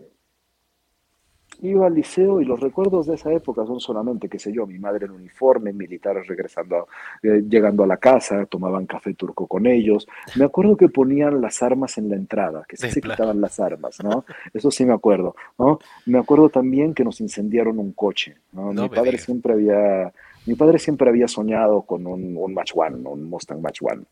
iba 1.63 1.87
al 1.87 1.95
liceo 1.95 2.41
y 2.41 2.45
los 2.45 2.59
recuerdos 2.59 3.07
de 3.07 3.15
esa 3.15 3.33
época 3.33 3.65
son 3.65 3.79
solamente, 3.79 4.29
qué 4.29 4.39
sé 4.39 4.53
yo, 4.53 4.67
mi 4.67 4.79
madre 4.79 5.07
en 5.07 5.13
uniforme, 5.13 5.73
militares 5.73 6.27
regresando, 6.27 6.89
eh, 7.23 7.45
llegando 7.49 7.85
a 7.85 7.87
la 7.87 7.99
casa, 7.99 8.47
tomaban 8.47 8.87
café 8.87 9.15
turco 9.15 9.47
con 9.47 9.67
ellos. 9.67 10.09
Me 10.37 10.45
acuerdo 10.45 10.77
que 10.77 10.89
ponían 10.89 11.41
las 11.41 11.63
armas 11.63 11.99
en 11.99 12.09
la 12.09 12.17
entrada, 12.17 12.65
que 12.69 12.77
se 12.77 13.01
quitaban 13.01 13.41
las 13.41 13.61
armas, 13.61 14.03
¿no? 14.03 14.25
Eso 14.53 14.71
sí 14.71 14.85
me 14.85 14.93
acuerdo, 14.93 15.37
¿no? 15.59 15.79
Me 16.07 16.19
acuerdo 16.19 16.49
también 16.49 16.95
que 16.95 17.05
nos 17.05 17.21
incendiaron 17.21 17.79
un 17.79 17.93
coche, 17.93 18.37
mi 18.53 18.89
padre 18.89 19.19
siempre 19.19 19.53
había... 19.53 20.13
Mi 20.45 20.57
padre 20.57 20.81
siempre 20.81 21.09
había 21.09 21.29
soñado 21.29 21.83
con 21.83 22.05
un, 22.05 22.37
un 22.37 22.53
Match 22.53 22.73
One, 22.75 23.09
un 23.09 23.31
Mustang 23.31 23.61
Match 23.61 23.79
One. 23.81 24.03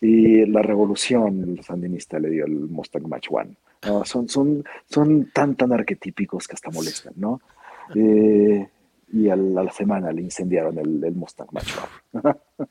Y 0.00 0.46
la 0.46 0.62
revolución 0.62 1.60
sandinista 1.62 2.18
le 2.18 2.30
dio 2.30 2.44
el 2.44 2.52
Mustang 2.52 3.08
Match 3.08 3.28
One. 3.30 3.56
Son, 4.04 4.28
son, 4.28 4.64
son 4.88 5.30
tan, 5.32 5.56
tan 5.56 5.72
arquetípicos 5.72 6.46
que 6.46 6.54
hasta 6.54 6.70
molestan, 6.70 7.14
¿no? 7.16 7.40
Eh, 7.94 8.68
y 9.12 9.28
a 9.28 9.36
la, 9.36 9.70
semana 9.72 10.12
le 10.12 10.22
incendiaron 10.22 10.78
el, 10.78 11.12
Mustang 11.12 11.48
Match 11.52 11.72
One. 12.12 12.34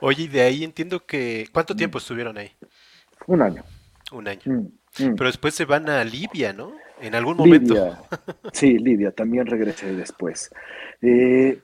Oye, 0.00 0.24
y 0.24 0.28
de 0.28 0.40
ahí 0.40 0.64
entiendo 0.64 1.06
que... 1.06 1.46
¿Cuánto 1.52 1.76
tiempo 1.76 1.98
estuvieron 1.98 2.36
ahí? 2.36 2.50
Un 3.28 3.40
año. 3.40 3.62
Un 4.10 4.26
año. 4.26 4.42
Mm, 4.44 5.04
mm. 5.04 5.14
Pero 5.16 5.26
después 5.26 5.54
se 5.54 5.64
van 5.64 5.88
a 5.88 6.02
Libia, 6.02 6.52
¿no? 6.52 6.72
En 7.00 7.14
algún 7.14 7.36
momento. 7.36 7.74
Libia. 7.74 8.02
Sí, 8.52 8.78
Libia, 8.78 9.12
también 9.12 9.46
regresé 9.46 9.94
después. 9.94 10.50
Eh, 11.00 11.62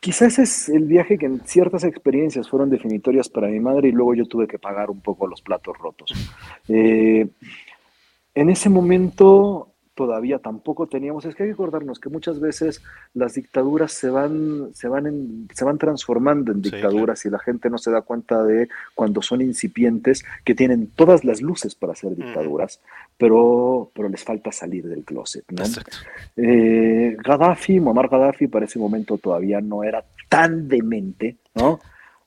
Quizás 0.00 0.38
es 0.38 0.68
el 0.70 0.84
viaje 0.84 1.18
que 1.18 1.26
en 1.26 1.40
ciertas 1.46 1.84
experiencias 1.84 2.48
fueron 2.48 2.70
definitorias 2.70 3.28
para 3.28 3.48
mi 3.48 3.60
madre 3.60 3.88
y 3.88 3.92
luego 3.92 4.14
yo 4.14 4.26
tuve 4.26 4.46
que 4.46 4.58
pagar 4.58 4.90
un 4.90 5.02
poco 5.02 5.26
los 5.26 5.42
platos 5.42 5.76
rotos. 5.76 6.10
Eh, 6.68 7.28
en 8.34 8.48
ese 8.48 8.70
momento 8.70 9.69
todavía 10.00 10.38
tampoco 10.38 10.86
teníamos, 10.86 11.26
es 11.26 11.34
que 11.34 11.42
hay 11.42 11.50
que 11.50 11.52
acordarnos 11.52 12.00
que 12.00 12.08
muchas 12.08 12.40
veces 12.40 12.82
las 13.12 13.34
dictaduras 13.34 13.92
se 13.92 14.08
van, 14.08 14.70
se 14.72 14.88
van, 14.88 15.46
se 15.52 15.62
van 15.62 15.76
transformando 15.76 16.52
en 16.52 16.62
dictaduras 16.62 17.26
y 17.26 17.28
la 17.28 17.38
gente 17.38 17.68
no 17.68 17.76
se 17.76 17.90
da 17.90 18.00
cuenta 18.00 18.42
de 18.42 18.70
cuando 18.94 19.20
son 19.20 19.42
incipientes 19.42 20.24
que 20.42 20.54
tienen 20.54 20.86
todas 20.86 21.22
las 21.22 21.42
luces 21.42 21.74
para 21.74 21.94
ser 21.94 22.16
dictaduras, 22.16 22.80
pero, 23.18 23.90
pero 23.94 24.08
les 24.08 24.24
falta 24.24 24.50
salir 24.52 24.88
del 24.88 25.04
closet. 25.04 25.44
¿no? 25.50 25.64
Eh, 26.34 27.14
Gaddafi, 27.22 27.78
Muammar 27.78 28.08
Gaddafi 28.08 28.46
para 28.46 28.64
ese 28.64 28.78
momento 28.78 29.18
todavía 29.18 29.60
no 29.60 29.84
era 29.84 30.02
tan 30.30 30.66
demente, 30.66 31.36
¿no? 31.54 31.78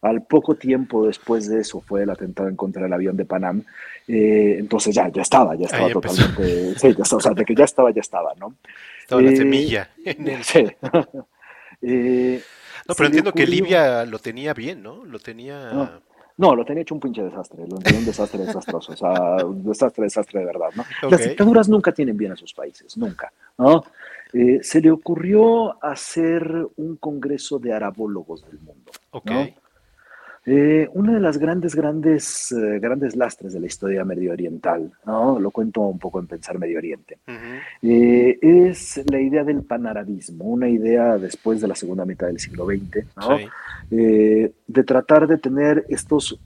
Al 0.03 0.21
poco 0.23 0.55
tiempo 0.55 1.07
después 1.07 1.47
de 1.47 1.61
eso 1.61 1.79
fue 1.79 2.03
el 2.03 2.09
atentado 2.09 2.49
en 2.49 2.57
contra 2.57 2.83
del 2.83 2.91
avión 2.91 3.15
de 3.15 3.23
Panam. 3.23 3.63
Eh, 4.05 4.57
entonces 4.59 4.93
ya, 4.93 5.07
ya 5.07 5.21
estaba, 5.21 5.55
ya 5.55 5.65
estaba 5.65 5.89
totalmente. 5.89 6.77
Sí, 6.77 6.93
ya 6.93 7.03
estaba, 7.03 7.17
o 7.17 7.21
sea, 7.21 7.31
de 7.31 7.45
que 7.45 7.55
ya 7.55 7.63
estaba, 7.63 7.89
ya 7.89 8.01
estaba, 8.01 8.33
¿no? 8.35 8.53
Estaba 8.99 9.21
la 9.21 9.31
eh, 9.31 9.37
semilla 9.37 9.89
en 10.03 10.27
el. 10.27 10.43
Sí. 10.43 10.65
Eh, 11.85 12.41
no, 12.87 12.95
pero 12.95 13.07
entiendo 13.07 13.33
que 13.33 13.45
Libia 13.45 14.05
lo 14.05 14.17
tenía 14.17 14.53
bien, 14.53 14.81
¿no? 14.81 15.03
Lo 15.03 15.19
tenía. 15.19 15.99
No. 16.37 16.55
lo 16.55 16.63
tenía 16.63 16.83
hecho 16.83 16.95
un 16.95 17.01
pinche 17.01 17.21
desastre, 17.21 17.67
lo 17.67 17.77
tenía 17.79 17.99
un 17.99 18.05
desastre 18.05 18.39
desastroso, 18.39 18.93
o 18.93 18.95
sea, 18.95 19.45
un 19.45 19.65
desastre, 19.65 20.05
desastre 20.05 20.39
de 20.39 20.45
verdad, 20.45 20.69
¿no? 20.75 20.85
Las 21.09 21.21
dictaduras 21.21 21.67
nunca 21.67 21.91
tienen 21.91 22.15
bien 22.15 22.31
a 22.31 22.37
sus 22.37 22.53
países, 22.53 22.95
nunca, 22.95 23.33
¿no? 23.57 23.83
se 24.61 24.79
le 24.79 24.91
ocurrió 24.91 25.83
hacer 25.83 26.67
un 26.77 26.95
congreso 26.95 27.59
de 27.59 27.73
arabólogos 27.73 28.45
del 28.45 28.59
mundo. 28.61 28.93
Ok. 29.11 29.31
Eh, 30.45 30.89
una 30.93 31.13
de 31.13 31.21
las 31.21 31.37
grandes, 31.37 31.73
grandes, 31.73 32.51
eh, 32.51 32.79
grandes 32.79 33.15
lastres 33.15 33.53
de 33.53 33.61
la 33.61 33.67
historia 33.67 34.03
medio 34.03 34.33
oriental, 34.33 34.91
¿no? 35.05 35.39
lo 35.39 35.51
cuento 35.51 35.79
un 35.81 35.99
poco 35.99 36.19
en 36.19 36.27
Pensar 36.27 36.59
Medio 36.59 36.79
Oriente, 36.79 37.17
eh, 37.81 38.39
es 38.41 39.01
la 39.09 39.21
idea 39.21 39.45
del 39.45 39.63
panarabismo, 39.63 40.43
una 40.43 40.67
idea 40.67 41.17
después 41.17 41.61
de 41.61 41.69
la 41.69 41.75
segunda 41.75 42.03
mitad 42.03 42.27
del 42.27 42.39
siglo 42.39 42.65
XX, 42.65 43.05
¿no? 43.15 43.37
de 43.89 44.83
tratar 44.83 45.27
de 45.27 45.37
tener 45.37 45.85
estos, 45.87 46.37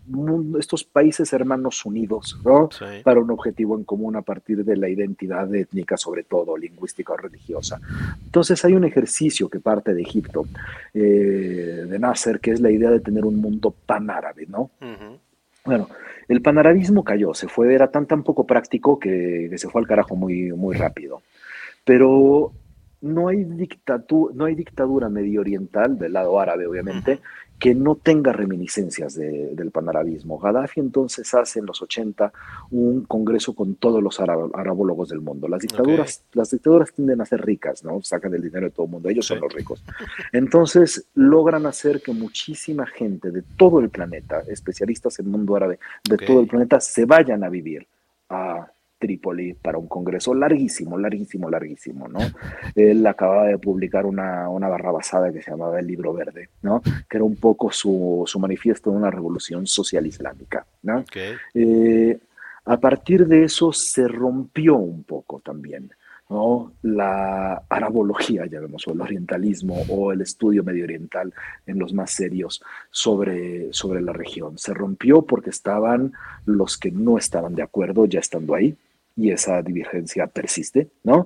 estos 0.59 0.83
países 0.83 1.31
hermanos 1.33 1.83
unidos 1.85 2.37
¿no? 2.43 2.69
para 3.03 3.19
un 3.19 3.31
objetivo 3.31 3.77
en 3.77 3.83
común 3.83 4.15
a 4.15 4.21
partir 4.21 4.63
de 4.63 4.75
la 4.75 4.89
identidad 4.89 5.53
étnica, 5.55 5.97
sobre 5.97 6.23
todo 6.23 6.57
lingüística 6.57 7.13
o 7.13 7.17
religiosa. 7.17 7.79
Entonces 8.25 8.63
hay 8.65 8.73
un 8.73 8.83
ejercicio 8.83 9.49
que 9.49 9.59
parte 9.59 9.93
de 9.93 10.01
Egipto, 10.01 10.45
de 10.93 11.97
Nasser, 11.99 12.39
que 12.39 12.51
es 12.51 12.59
la 12.59 12.69
idea 12.69 12.91
de 12.91 12.99
tener 12.99 13.25
un 13.25 13.37
mundo 13.37 13.73
panárabe, 13.87 14.45
¿no? 14.45 14.69
Bueno, 15.65 15.89
el 16.27 16.41
panarabismo 16.41 17.03
cayó, 17.03 17.33
se 17.33 17.47
fue, 17.47 17.73
era 17.73 17.89
tan 17.89 18.05
tan 18.05 18.23
poco 18.23 18.45
práctico 18.45 18.99
que, 18.99 19.51
se 19.57 19.67
fue 19.67 19.81
al 19.81 19.87
carajo 19.87 20.15
muy, 20.15 20.51
muy 20.53 20.75
rápido. 20.75 21.23
Pero 21.83 22.53
no 23.01 23.27
hay, 23.27 23.43
dictadura, 23.43 24.33
no 24.35 24.45
hay 24.45 24.55
dictadura 24.55 25.09
medio 25.09 25.41
oriental, 25.41 25.97
del 25.97 26.13
lado 26.13 26.39
árabe 26.39 26.67
obviamente, 26.67 27.19
que 27.59 27.73
no 27.73 27.95
tenga 27.95 28.31
reminiscencias 28.31 29.15
del 29.15 29.71
panarabismo. 29.71 30.37
Gaddafi 30.37 30.79
entonces 30.79 31.33
hace 31.33 31.59
en 31.59 31.65
los 31.65 31.81
80 31.81 32.31
un 32.71 33.05
congreso 33.05 33.53
con 33.53 33.75
todos 33.75 34.03
los 34.03 34.19
arabólogos 34.19 35.09
del 35.09 35.21
mundo. 35.21 35.47
Las 35.47 35.61
dictaduras, 35.61 36.23
las 36.33 36.51
dictaduras 36.51 36.93
tienden 36.93 37.21
a 37.21 37.25
ser 37.25 37.43
ricas, 37.43 37.83
¿no? 37.83 38.01
Sacan 38.03 38.33
el 38.35 38.43
dinero 38.43 38.67
de 38.67 38.71
todo 38.71 38.85
el 38.85 38.91
mundo, 38.91 39.09
ellos 39.09 39.25
son 39.25 39.39
los 39.39 39.51
ricos. 39.51 39.83
Entonces 40.31 41.07
logran 41.15 41.65
hacer 41.65 42.01
que 42.01 42.13
muchísima 42.13 42.85
gente 42.85 43.31
de 43.31 43.41
todo 43.41 43.79
el 43.79 43.89
planeta, 43.89 44.43
especialistas 44.47 45.17
en 45.19 45.31
mundo 45.31 45.55
árabe 45.55 45.79
de 46.07 46.17
todo 46.17 46.39
el 46.41 46.47
planeta, 46.47 46.79
se 46.79 47.05
vayan 47.05 47.43
a 47.43 47.49
vivir 47.49 47.87
a 48.29 48.69
Trípoli 48.97 49.53
para 49.53 49.77
un 49.77 49.87
congreso 49.87 50.33
larguísimo, 50.33 50.97
larguísimo, 50.97 51.49
larguísimo, 51.49 52.07
¿no? 52.07 52.19
Él 52.75 53.05
acababa 53.05 53.47
de 53.47 53.57
publicar 53.57 54.05
una, 54.05 54.49
una 54.49 54.67
barra 54.67 54.91
basada 54.91 55.31
que 55.31 55.41
se 55.41 55.51
llamaba 55.51 55.79
El 55.79 55.87
Libro 55.87 56.13
Verde, 56.13 56.49
¿no? 56.61 56.81
Que 56.81 57.17
era 57.17 57.23
un 57.23 57.35
poco 57.35 57.71
su, 57.71 58.23
su 58.25 58.39
manifiesto 58.39 58.91
de 58.91 58.97
una 58.97 59.11
revolución 59.11 59.67
social 59.67 60.05
islámica, 60.05 60.65
¿no? 60.83 61.03
Eh, 61.53 62.17
a 62.65 62.77
partir 62.77 63.27
de 63.27 63.43
eso 63.43 63.71
se 63.71 64.07
rompió 64.07 64.75
un 64.75 65.03
poco 65.03 65.39
también, 65.39 65.91
¿no? 66.29 66.73
La 66.81 67.63
arabología, 67.69 68.45
ya 68.45 68.59
vemos, 68.59 68.85
o 68.87 68.93
el 68.93 69.01
orientalismo 69.01 69.83
o 69.89 70.11
el 70.11 70.21
estudio 70.21 70.63
medio 70.63 70.83
oriental 70.83 71.33
en 71.65 71.79
los 71.79 71.93
más 71.93 72.11
serios 72.11 72.61
sobre, 72.91 73.71
sobre 73.71 74.01
la 74.01 74.11
región. 74.11 74.57
Se 74.57 74.73
rompió 74.73 75.21
porque 75.21 75.51
estaban 75.51 76.13
los 76.45 76.77
que 76.77 76.91
no 76.91 77.17
estaban 77.17 77.55
de 77.55 77.63
acuerdo 77.63 78.05
ya 78.05 78.19
estando 78.19 78.55
ahí, 78.55 78.75
y 79.17 79.31
esa 79.31 79.61
divergencia 79.61 80.27
persiste, 80.27 80.89
¿no? 81.03 81.25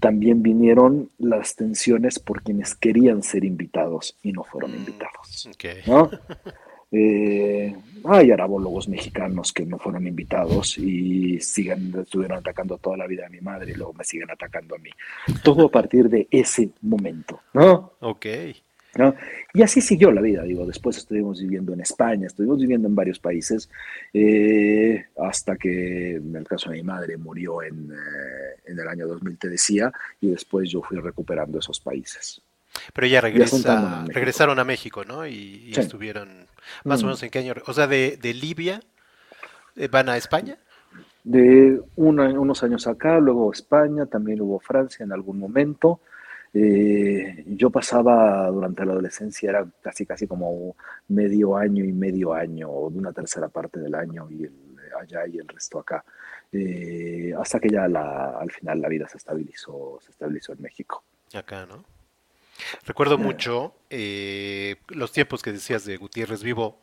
También 0.00 0.42
vinieron 0.42 1.10
las 1.18 1.56
tensiones 1.56 2.18
por 2.18 2.42
quienes 2.42 2.74
querían 2.74 3.22
ser 3.22 3.44
invitados 3.44 4.18
y 4.22 4.32
no 4.32 4.44
fueron 4.44 4.72
mm, 4.72 4.76
invitados, 4.76 5.48
¿no? 5.86 6.10
Eh, 6.96 7.74
hay 8.04 8.30
arabólogos 8.30 8.88
mexicanos 8.88 9.52
que 9.52 9.66
no 9.66 9.78
fueron 9.80 10.06
invitados 10.06 10.78
y 10.78 11.40
siguen, 11.40 11.92
estuvieron 11.98 12.38
atacando 12.38 12.78
toda 12.78 12.96
la 12.96 13.08
vida 13.08 13.26
a 13.26 13.30
mi 13.30 13.40
madre 13.40 13.72
y 13.72 13.74
luego 13.74 13.94
me 13.94 14.04
siguen 14.04 14.30
atacando 14.30 14.76
a 14.76 14.78
mí. 14.78 14.90
Todo 15.42 15.66
a 15.66 15.70
partir 15.72 16.08
de 16.08 16.28
ese 16.30 16.70
momento, 16.82 17.40
¿no? 17.52 17.94
Ok. 17.98 18.26
Y 19.52 19.62
así 19.62 19.80
siguió 19.80 20.10
la 20.10 20.20
vida, 20.20 20.42
digo, 20.42 20.66
después 20.66 20.96
estuvimos 20.96 21.40
viviendo 21.40 21.72
en 21.72 21.80
España, 21.80 22.26
estuvimos 22.26 22.58
viviendo 22.58 22.88
en 22.88 22.94
varios 22.94 23.18
países, 23.18 23.68
eh, 24.12 25.06
hasta 25.18 25.56
que 25.56 26.16
en 26.16 26.34
el 26.36 26.46
caso 26.46 26.70
de 26.70 26.76
mi 26.76 26.82
madre 26.82 27.16
murió 27.16 27.62
en, 27.62 27.92
eh, 27.92 28.60
en, 28.66 28.78
el 28.78 28.88
año 28.88 29.06
2000, 29.06 29.38
te 29.38 29.48
decía, 29.48 29.92
y 30.20 30.30
después 30.30 30.70
yo 30.70 30.82
fui 30.82 30.98
recuperando 30.98 31.58
esos 31.58 31.80
países. 31.80 32.40
Pero 32.92 33.06
ya 33.06 33.20
regresa, 33.20 34.04
regresaron 34.08 34.58
a 34.58 34.64
México, 34.64 35.04
¿no? 35.04 35.26
Y, 35.26 35.72
estuvieron 35.76 36.46
más 36.84 37.00
o 37.00 37.04
mm. 37.04 37.06
menos 37.06 37.22
en 37.22 37.30
qué 37.30 37.38
año, 37.38 37.54
o 37.66 37.72
sea, 37.72 37.86
de, 37.86 38.18
de 38.20 38.34
Libia, 38.34 38.80
eh, 39.76 39.88
¿van 39.88 40.08
a 40.08 40.16
España? 40.16 40.58
De 41.24 41.80
unos 41.96 42.62
años 42.62 42.86
acá, 42.86 43.18
luego 43.18 43.50
España, 43.50 44.06
también 44.06 44.42
hubo 44.42 44.60
Francia 44.60 45.04
en 45.04 45.12
algún 45.12 45.38
momento. 45.38 46.00
Eh, 46.56 47.44
yo 47.48 47.68
pasaba 47.68 48.48
durante 48.48 48.84
la 48.86 48.92
adolescencia, 48.92 49.50
era 49.50 49.66
casi 49.82 50.06
casi 50.06 50.28
como 50.28 50.76
medio 51.08 51.56
año 51.56 51.84
y 51.84 51.92
medio 51.92 52.32
año, 52.32 52.70
o 52.70 52.90
de 52.90 52.98
una 52.98 53.12
tercera 53.12 53.48
parte 53.48 53.80
del 53.80 53.94
año 53.94 54.30
y 54.30 54.48
allá 55.00 55.26
y 55.26 55.38
el 55.38 55.48
resto 55.48 55.80
acá, 55.80 56.04
eh, 56.52 57.34
hasta 57.36 57.58
que 57.58 57.68
ya 57.68 57.84
al 57.84 58.50
final 58.52 58.80
la 58.80 58.88
vida 58.88 59.08
se 59.08 59.16
estabilizó, 59.16 59.98
se 60.00 60.12
estabilizó 60.12 60.52
en 60.52 60.62
México. 60.62 61.02
Acá, 61.34 61.66
¿no? 61.66 61.84
Recuerdo 62.86 63.18
mucho 63.18 63.74
eh, 63.90 64.76
los 64.88 65.10
tiempos 65.10 65.42
que 65.42 65.52
decías 65.52 65.84
de 65.84 65.96
Gutiérrez 65.96 66.44
Vivo, 66.44 66.78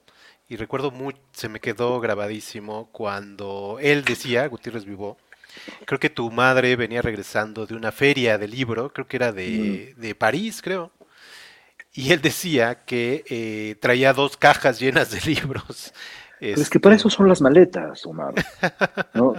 y 0.49 0.57
recuerdo 0.57 0.91
mucho, 0.91 1.17
se 1.31 1.47
me 1.47 1.61
quedó 1.61 2.01
grabadísimo 2.01 2.89
cuando 2.91 3.77
él 3.79 4.03
decía, 4.03 4.45
Gutiérrez 4.47 4.83
Vivo, 4.83 5.17
Creo 5.85 5.99
que 5.99 6.09
tu 6.09 6.31
madre 6.31 6.75
venía 6.75 7.01
regresando 7.01 7.65
de 7.65 7.75
una 7.75 7.91
feria 7.91 8.37
de 8.37 8.47
libro, 8.47 8.91
creo 8.91 9.07
que 9.07 9.17
era 9.17 9.31
de, 9.31 9.93
de 9.97 10.15
París, 10.15 10.61
creo. 10.61 10.91
Y 11.93 12.13
él 12.13 12.21
decía 12.21 12.85
que 12.85 13.25
eh, 13.29 13.75
traía 13.79 14.13
dos 14.13 14.37
cajas 14.37 14.79
llenas 14.79 15.11
de 15.11 15.19
libros. 15.29 15.93
es 16.39 16.69
que 16.69 16.79
para 16.79 16.95
eso 16.95 17.09
son 17.09 17.27
las 17.27 17.41
maletas, 17.41 18.05
Omar. 18.05 18.33
¿no? 19.13 19.35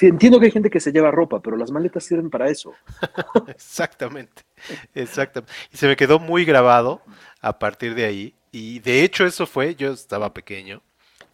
entiendo 0.00 0.40
que 0.40 0.46
hay 0.46 0.52
gente 0.52 0.70
que 0.70 0.80
se 0.80 0.92
lleva 0.92 1.10
ropa, 1.10 1.40
pero 1.40 1.56
las 1.56 1.70
maletas 1.70 2.04
sirven 2.04 2.30
para 2.30 2.48
eso. 2.48 2.74
exactamente, 3.48 4.42
exactamente. 4.94 5.52
Y 5.72 5.76
se 5.76 5.86
me 5.86 5.96
quedó 5.96 6.18
muy 6.18 6.44
grabado 6.44 7.02
a 7.40 7.58
partir 7.58 7.94
de 7.94 8.04
ahí. 8.04 8.34
Y 8.50 8.80
de 8.80 9.04
hecho 9.04 9.24
eso 9.24 9.46
fue, 9.46 9.74
yo 9.74 9.92
estaba 9.92 10.34
pequeño, 10.34 10.82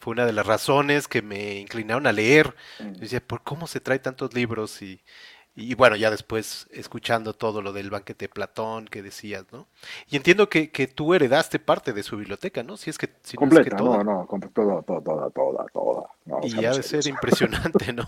fue 0.04 0.12
una 0.12 0.26
de 0.26 0.34
las 0.34 0.46
razones 0.46 1.08
que 1.08 1.22
me 1.22 1.54
inclinaron 1.60 2.06
a 2.06 2.12
leer. 2.12 2.54
Yo 2.78 3.00
decía, 3.00 3.22
¿por 3.26 3.42
cómo 3.42 3.66
se 3.66 3.80
trae 3.80 3.98
tantos 3.98 4.34
libros? 4.34 4.82
Y, 4.82 5.00
y 5.56 5.74
bueno, 5.74 5.96
ya 5.96 6.10
después 6.10 6.68
escuchando 6.72 7.32
todo 7.32 7.62
lo 7.62 7.72
del 7.72 7.88
banquete 7.88 8.26
de 8.26 8.28
Platón 8.28 8.84
que 8.84 9.02
decías, 9.02 9.46
¿no? 9.50 9.66
Y 10.10 10.16
entiendo 10.16 10.50
que, 10.50 10.70
que 10.70 10.88
tú 10.88 11.14
heredaste 11.14 11.58
parte 11.58 11.94
de 11.94 12.02
su 12.02 12.18
biblioteca, 12.18 12.62
¿no? 12.62 12.76
Si 12.76 12.90
es 12.90 12.98
que... 12.98 13.08
Si 13.22 13.38
Completa, 13.38 13.78
no, 13.78 14.04
no, 14.04 14.28
no, 14.30 14.50
toda, 14.52 14.82
toda, 14.82 15.30
toda, 15.30 15.66
toda. 15.72 16.06
y 16.42 16.66
ha 16.66 16.72
de 16.72 16.82
ser 16.82 17.06
impresionante, 17.06 17.94
¿no? 17.94 18.06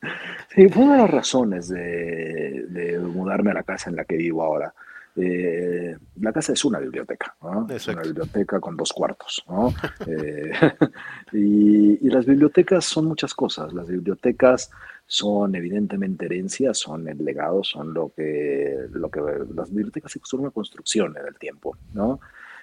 sí, 0.54 0.70
fue 0.70 0.84
una 0.84 0.94
de 0.94 1.02
las 1.02 1.10
razones 1.10 1.68
de, 1.68 2.64
de 2.66 2.98
mudarme 2.98 3.50
a 3.50 3.54
la 3.54 3.62
casa 3.62 3.90
en 3.90 3.96
la 3.96 4.06
que 4.06 4.16
vivo 4.16 4.42
ahora. 4.42 4.72
Eh, 5.16 5.98
la 6.20 6.32
casa 6.32 6.52
es 6.52 6.64
una 6.64 6.78
biblioteca, 6.78 7.36
es 7.68 7.88
una 7.88 8.02
biblioteca 8.02 8.60
con 8.60 8.76
dos 8.76 8.92
cuartos. 8.92 9.44
Eh, 10.06 10.52
y, 11.32 12.08
las 12.08 12.24
bibliotecas 12.26 12.84
son 12.84 13.06
muchas 13.06 13.34
cosas. 13.34 13.72
Las 13.72 13.88
bibliotecas 13.88 14.70
son 15.06 15.54
evidentemente 15.54 16.26
herencias, 16.26 16.78
son 16.78 17.08
el 17.08 17.24
legado, 17.24 17.64
son 17.64 17.92
lo 17.92 18.12
que, 18.14 18.86
lo 18.92 19.10
que 19.10 19.20
las 19.54 19.70
bibliotecas 19.70 20.18
son 20.22 20.40
una 20.40 20.50
construcción 20.50 21.16
en 21.18 21.26
el 21.26 21.36
tiempo. 21.36 21.76
¿no? 21.92 22.20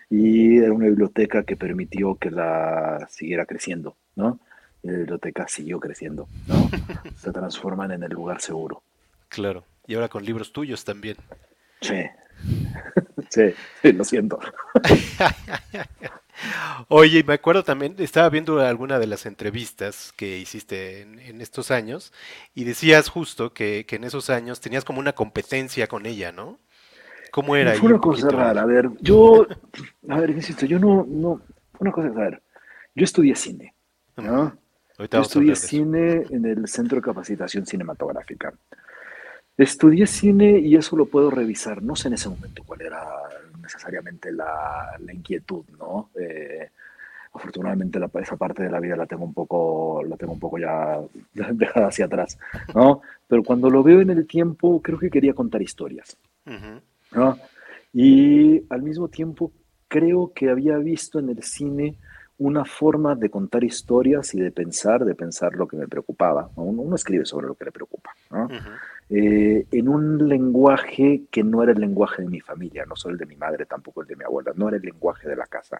Y 0.09 0.59
era 0.59 0.71
una 0.71 0.85
biblioteca 0.85 1.43
que 1.43 1.55
permitió 1.57 2.15
que 2.15 2.31
la 2.31 3.07
siguiera 3.09 3.45
creciendo. 3.45 3.95
¿no? 4.15 4.39
la 4.83 4.93
biblioteca 4.93 5.47
siguió 5.47 5.79
creciendo. 5.79 6.27
¿no? 6.47 6.69
Se 7.17 7.31
transforman 7.31 7.91
en 7.91 8.03
el 8.03 8.11
lugar 8.11 8.41
seguro. 8.41 8.83
Claro. 9.29 9.65
Y 9.87 9.95
ahora 9.95 10.07
con 10.07 10.23
libros 10.23 10.53
tuyos 10.53 10.85
también. 10.85 11.17
Sí, 11.81 12.05
Sí, 13.29 13.53
sí, 13.81 13.91
lo 13.93 14.03
siento. 14.03 14.39
Oye, 16.87 17.23
me 17.23 17.33
acuerdo 17.33 17.63
también, 17.63 17.95
estaba 17.97 18.29
viendo 18.29 18.59
alguna 18.59 18.99
de 18.99 19.07
las 19.07 19.25
entrevistas 19.25 20.13
que 20.15 20.37
hiciste 20.37 21.01
en, 21.01 21.41
estos 21.41 21.71
años 21.71 22.13
y 22.53 22.63
decías 22.63 23.09
justo 23.09 23.53
que, 23.53 23.85
en 23.89 24.03
esos 24.03 24.29
años 24.29 24.59
tenías 24.59 24.85
como 24.85 24.99
una 24.99 25.13
competencia 25.13 25.87
con 25.87 26.05
ella, 26.05 26.31
¿no? 26.31 26.59
¿Cómo 27.31 27.55
era? 27.55 27.73
Fue 27.75 27.89
una 27.89 27.99
cosa 27.99 28.29
rara, 28.29 28.61
a 28.61 28.65
ver, 28.65 28.89
yo, 28.99 29.47
a 30.09 30.19
ver, 30.19 30.31
insisto, 30.31 30.65
yo 30.65 30.77
no, 30.77 31.05
no, 31.07 31.41
una 31.79 31.91
cosa, 31.91 32.09
a 32.09 32.11
ver, 32.11 32.41
yo 32.93 33.03
estudié 33.03 33.35
cine, 33.35 33.73
¿no? 34.17 34.55
Yo 34.97 35.21
estudié 35.21 35.55
cine 35.55 36.23
en 36.29 36.45
el 36.45 36.67
Centro 36.67 36.97
de 36.97 37.01
Capacitación 37.01 37.65
Cinematográfica. 37.65 38.53
Estudié 39.57 40.07
cine 40.07 40.59
y 40.59 40.75
eso 40.75 40.97
lo 40.97 41.05
puedo 41.05 41.29
revisar. 41.29 41.81
No 41.83 41.95
sé 41.95 42.07
en 42.07 42.15
ese 42.15 42.29
momento 42.29 42.63
cuál 42.63 42.81
era 42.81 43.03
necesariamente 43.61 44.31
la, 44.31 44.97
inquietud, 45.11 45.63
¿no? 45.77 46.09
Eh, 46.19 46.69
afortunadamente 47.33 47.99
la, 47.99 48.09
esa 48.21 48.35
parte 48.35 48.63
de 48.63 48.69
la 48.69 48.79
vida 48.79 48.95
la 48.95 49.05
tengo 49.05 49.23
un 49.23 49.33
poco, 49.33 50.03
la 50.03 50.17
tengo 50.17 50.33
un 50.33 50.39
poco 50.39 50.57
ya 50.57 50.99
dejada 51.53 51.87
hacia 51.87 52.05
atrás, 52.05 52.37
¿no? 52.75 53.01
Pero 53.27 53.43
cuando 53.43 53.69
lo 53.69 53.83
veo 53.83 54.01
en 54.01 54.09
el 54.09 54.27
tiempo, 54.27 54.81
creo 54.81 54.99
que 54.99 55.09
quería 55.09 55.33
contar 55.33 55.61
historias, 55.61 56.17
¿no? 57.11 57.37
Y 57.93 58.63
al 58.69 58.81
mismo 58.81 59.07
tiempo 59.07 59.51
creo 59.87 60.31
que 60.33 60.49
había 60.49 60.77
visto 60.77 61.19
en 61.19 61.29
el 61.29 61.43
cine 61.43 61.97
una 62.39 62.65
forma 62.65 63.15
de 63.15 63.29
contar 63.29 63.63
historias 63.63 64.33
y 64.33 64.39
de 64.39 64.51
pensar, 64.51 65.05
de 65.05 65.13
pensar 65.13 65.53
lo 65.53 65.67
que 65.67 65.77
me 65.77 65.87
preocupaba. 65.87 66.49
Uno, 66.55 66.95
escribe 66.95 67.25
sobre 67.25 67.47
lo 67.47 67.53
que 67.53 67.65
le 67.65 67.71
preocupa. 67.71 68.11
Eh, 69.15 69.67
en 69.71 69.89
un 69.89 70.27
lenguaje 70.27 71.21
que 71.29 71.43
no 71.43 71.61
era 71.61 71.71
el 71.71 71.79
lenguaje 71.79 72.23
de 72.23 72.29
mi 72.29 72.39
familia, 72.39 72.83
no 72.87 72.95
solo 72.95 73.13
el 73.13 73.19
de 73.19 73.27
mi 73.27 73.35
madre, 73.35 73.67
tampoco 73.67 74.01
el 74.01 74.07
de 74.07 74.15
mi 74.15 74.23
abuela, 74.23 74.53
no 74.55 74.67
era 74.67 74.77
el 74.77 74.83
lenguaje 74.83 75.29
de 75.29 75.35
la 75.35 75.45
casa. 75.45 75.79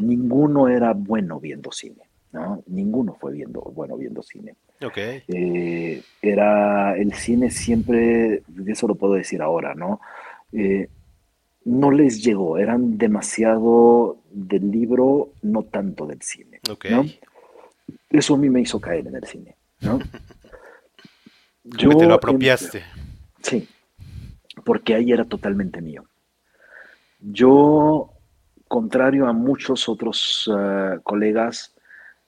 Ninguno 0.00 0.68
era 0.68 0.92
bueno 0.92 1.38
viendo 1.38 1.70
cine. 1.70 2.02
¿no? 2.32 2.64
Ninguno 2.66 3.14
fue 3.14 3.32
viendo, 3.32 3.60
bueno 3.60 3.96
viendo 3.96 4.20
cine. 4.22 4.56
Okay. 4.84 5.22
Eh, 5.28 6.02
era 6.20 6.96
el 6.96 7.12
cine 7.12 7.50
siempre, 7.50 8.42
eso 8.66 8.88
lo 8.88 8.96
puedo 8.96 9.14
decir 9.14 9.42
ahora, 9.42 9.74
¿no? 9.76 10.00
Eh, 10.52 10.88
no 11.64 11.92
les 11.92 12.24
llegó, 12.24 12.58
eran 12.58 12.98
demasiado 12.98 14.16
del 14.32 14.72
libro, 14.72 15.28
no 15.42 15.62
tanto 15.62 16.04
del 16.04 16.20
cine. 16.20 16.58
Eso 18.10 18.34
a 18.34 18.38
mí 18.38 18.50
me 18.50 18.60
hizo 18.60 18.80
caer 18.80 19.06
en 19.06 19.14
el 19.14 19.24
cine. 19.24 19.54
¿no? 19.82 20.00
Yo, 21.64 21.96
te 21.96 22.06
lo 22.06 22.14
apropiaste. 22.14 22.82
sí, 23.42 23.68
porque 24.64 24.94
ahí 24.94 25.12
era 25.12 25.24
totalmente 25.24 25.80
mío. 25.80 26.04
Yo, 27.20 28.12
contrario 28.66 29.26
a 29.28 29.32
muchos 29.32 29.88
otros 29.88 30.50
eh, 30.52 30.98
colegas, 31.02 31.74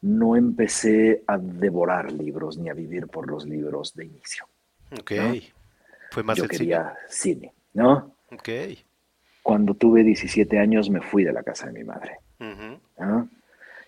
no 0.00 0.36
empecé 0.36 1.24
a 1.26 1.38
devorar 1.38 2.12
libros 2.12 2.58
ni 2.58 2.68
a 2.68 2.74
vivir 2.74 3.08
por 3.08 3.28
los 3.28 3.46
libros 3.46 3.94
de 3.94 4.04
inicio. 4.04 4.46
Ok. 4.98 5.12
Fue 6.10 6.22
más 6.22 6.36
Yo 6.36 6.46
quería 6.46 6.94
cine, 7.08 7.52
¿no? 7.72 8.14
Ok. 8.30 8.48
Cuando 9.42 9.74
tuve 9.74 10.04
17 10.04 10.58
años 10.58 10.90
me 10.90 11.00
fui 11.00 11.24
de 11.24 11.32
la 11.32 11.42
casa 11.42 11.66
de 11.66 11.72
mi 11.72 11.84
madre. 11.84 12.18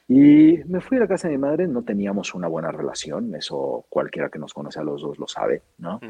Y 0.08 0.60
me 0.68 0.80
fui 0.80 0.98
a 0.98 1.00
la 1.00 1.08
casa 1.08 1.26
de 1.28 1.36
mi 1.36 1.40
madre, 1.40 1.66
no 1.66 1.82
teníamos 1.82 2.34
una 2.34 2.46
buena 2.46 2.70
relación, 2.70 3.34
eso 3.34 3.84
cualquiera 3.88 4.28
que 4.28 4.38
nos 4.38 4.54
conoce 4.54 4.78
a 4.78 4.84
los 4.84 5.02
dos 5.02 5.18
lo 5.18 5.26
sabe, 5.26 5.62
¿no? 5.78 6.00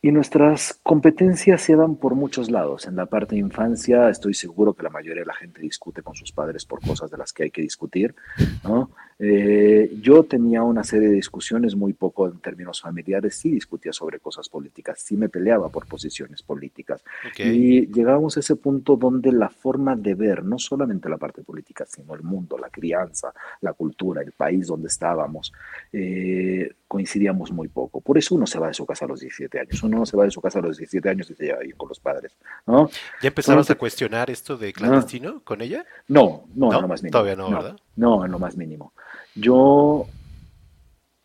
Y 0.00 0.12
nuestras 0.12 0.78
competencias 0.84 1.60
se 1.60 1.74
dan 1.74 1.96
por 1.96 2.14
muchos 2.14 2.52
lados. 2.52 2.86
En 2.86 2.94
la 2.94 3.06
parte 3.06 3.34
de 3.34 3.40
infancia 3.40 4.08
estoy 4.08 4.32
seguro 4.32 4.74
que 4.74 4.84
la 4.84 4.90
mayoría 4.90 5.22
de 5.22 5.26
la 5.26 5.34
gente 5.34 5.60
discute 5.60 6.02
con 6.02 6.14
sus 6.14 6.30
padres 6.30 6.64
por 6.64 6.80
cosas 6.80 7.10
de 7.10 7.18
las 7.18 7.32
que 7.32 7.44
hay 7.44 7.50
que 7.50 7.62
discutir. 7.62 8.14
¿no? 8.62 8.90
Eh, 9.18 9.98
yo 10.00 10.22
tenía 10.22 10.62
una 10.62 10.84
serie 10.84 11.08
de 11.08 11.14
discusiones 11.14 11.74
muy 11.74 11.94
poco 11.94 12.28
en 12.28 12.38
términos 12.38 12.80
familiares, 12.80 13.34
sí 13.34 13.50
discutía 13.50 13.92
sobre 13.92 14.20
cosas 14.20 14.48
políticas, 14.48 15.00
sí 15.00 15.16
me 15.16 15.28
peleaba 15.28 15.68
por 15.68 15.86
posiciones 15.86 16.42
políticas. 16.42 17.02
Y 17.36 17.92
llegábamos 17.92 18.36
a 18.36 18.40
ese 18.40 18.54
punto 18.54 18.96
donde 18.96 19.32
la 19.32 19.48
forma 19.48 19.96
de 19.96 20.14
ver, 20.14 20.44
no 20.44 20.60
solamente 20.60 21.08
la 21.08 21.16
parte 21.16 21.42
política, 21.42 21.84
sino 21.84 22.14
el 22.14 22.22
mundo, 22.22 22.56
la 22.56 22.70
crianza, 22.70 23.32
la 23.62 23.72
cultura, 23.72 24.22
el 24.22 24.30
país 24.30 24.68
donde 24.68 24.86
estábamos, 24.86 25.52
eh, 25.92 26.70
coincidíamos 26.88 27.52
muy 27.52 27.68
poco. 27.68 28.00
Por 28.00 28.18
eso 28.18 28.34
uno 28.34 28.46
se 28.46 28.58
va 28.58 28.68
de 28.68 28.74
su 28.74 28.86
casa 28.86 29.04
a 29.04 29.08
los 29.08 29.20
17 29.20 29.60
años 29.60 29.82
uno 29.82 30.06
se 30.06 30.16
va 30.16 30.24
de 30.24 30.30
su 30.30 30.40
casa 30.40 30.58
a 30.58 30.62
los 30.62 30.78
17 30.78 31.08
años 31.08 31.30
y 31.30 31.34
se 31.34 31.44
lleva 31.44 31.60
ahí 31.60 31.70
con 31.72 31.88
los 31.88 32.00
padres, 32.00 32.36
¿no? 32.66 32.90
¿Ya 33.22 33.28
empezabas 33.28 33.70
a 33.70 33.74
cuestionar 33.76 34.30
esto 34.30 34.56
de 34.56 34.72
clandestino 34.72 35.42
con 35.44 35.60
ella? 35.60 35.84
No, 36.08 36.44
no, 36.54 36.70
no, 36.70 36.88
más 36.88 37.02
mínimo. 37.02 37.12
Todavía 37.12 37.36
no, 37.36 37.50
¿verdad? 37.50 37.76
No, 37.96 38.26
no, 38.26 38.38
más 38.38 38.56
mínimo. 38.56 38.92
Yo 39.34 40.06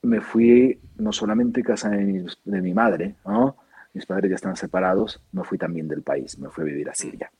me 0.01 0.19
fui 0.21 0.79
no 0.97 1.13
solamente 1.13 1.61
a 1.61 1.63
casa 1.63 1.89
de 1.89 2.03
mi, 2.03 2.25
de 2.43 2.61
mi 2.61 2.73
madre, 2.73 3.15
¿no? 3.25 3.57
Mis 3.93 4.05
padres 4.05 4.29
ya 4.29 4.35
están 4.35 4.55
separados, 4.55 5.21
me 5.31 5.43
fui 5.43 5.57
también 5.57 5.87
del 5.87 6.01
país, 6.01 6.37
me 6.39 6.49
fui 6.49 6.63
a 6.63 6.65
vivir 6.65 6.89
a 6.89 6.95
Siria. 6.95 7.31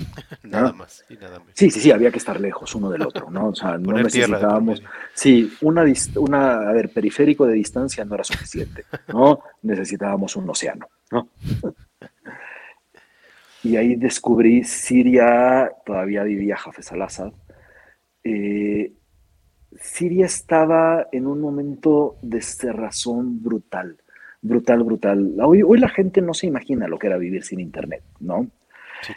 nada 0.42 0.72
más 0.72 1.04
y 1.08 1.14
nada 1.14 1.38
menos. 1.38 1.54
Sí, 1.54 1.70
sí, 1.70 1.80
sí, 1.80 1.90
había 1.90 2.10
que 2.10 2.18
estar 2.18 2.40
lejos 2.40 2.74
uno 2.74 2.90
del 2.90 3.02
otro, 3.02 3.30
¿no? 3.30 3.48
O 3.48 3.54
sea, 3.54 3.78
no 3.78 3.92
necesitábamos. 3.92 4.82
Sí, 5.14 5.52
una, 5.60 5.84
una, 6.16 6.68
a 6.68 6.72
ver, 6.72 6.90
periférico 6.90 7.46
de 7.46 7.54
distancia 7.54 8.04
no 8.04 8.14
era 8.14 8.24
suficiente, 8.24 8.84
¿no? 9.08 9.40
Necesitábamos 9.62 10.36
un 10.36 10.48
océano, 10.50 10.88
¿no? 11.10 11.28
Y 13.62 13.76
ahí 13.76 13.94
descubrí 13.96 14.64
Siria, 14.64 15.70
todavía 15.84 16.22
vivía 16.22 16.56
Jafes 16.56 16.92
al-Assad. 16.92 17.32
Eh, 18.24 18.92
Siria 19.78 20.26
estaba 20.26 21.08
en 21.12 21.26
un 21.26 21.40
momento 21.40 22.16
de 22.22 22.40
cerrazón 22.40 23.42
brutal, 23.42 23.98
brutal, 24.40 24.82
brutal. 24.82 25.36
Hoy, 25.42 25.62
hoy 25.62 25.78
la 25.78 25.90
gente 25.90 26.22
no 26.22 26.32
se 26.32 26.46
imagina 26.46 26.88
lo 26.88 26.98
que 26.98 27.08
era 27.08 27.18
vivir 27.18 27.44
sin 27.44 27.60
internet, 27.60 28.02
¿no? 28.18 28.50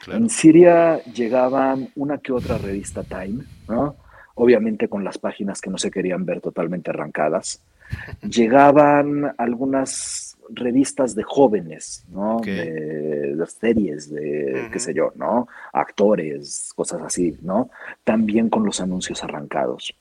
En 0.07 0.29
Siria 0.29 1.03
llegaban 1.03 1.89
una 1.95 2.17
que 2.17 2.31
otra 2.31 2.57
revista 2.57 3.03
Time, 3.03 3.43
¿no? 3.67 3.95
obviamente 4.35 4.87
con 4.87 5.03
las 5.03 5.17
páginas 5.17 5.61
que 5.61 5.69
no 5.69 5.77
se 5.77 5.91
querían 5.91 6.25
ver 6.25 6.41
totalmente 6.41 6.89
arrancadas. 6.89 7.61
Llegaban 8.21 9.33
algunas 9.37 10.37
revistas 10.49 11.15
de 11.15 11.23
jóvenes, 11.23 12.05
¿no? 12.09 12.41
De, 12.43 13.35
series, 13.47 14.09
de 14.09 14.69
qué 14.71 14.79
sé 14.79 14.93
yo, 14.93 15.13
¿no? 15.15 15.47
Actores, 15.71 16.71
cosas 16.75 17.01
así, 17.01 17.37
¿no? 17.41 17.69
También 18.03 18.49
con 18.49 18.65
los 18.65 18.81
anuncios 18.81 19.23
arrancados. 19.23 19.95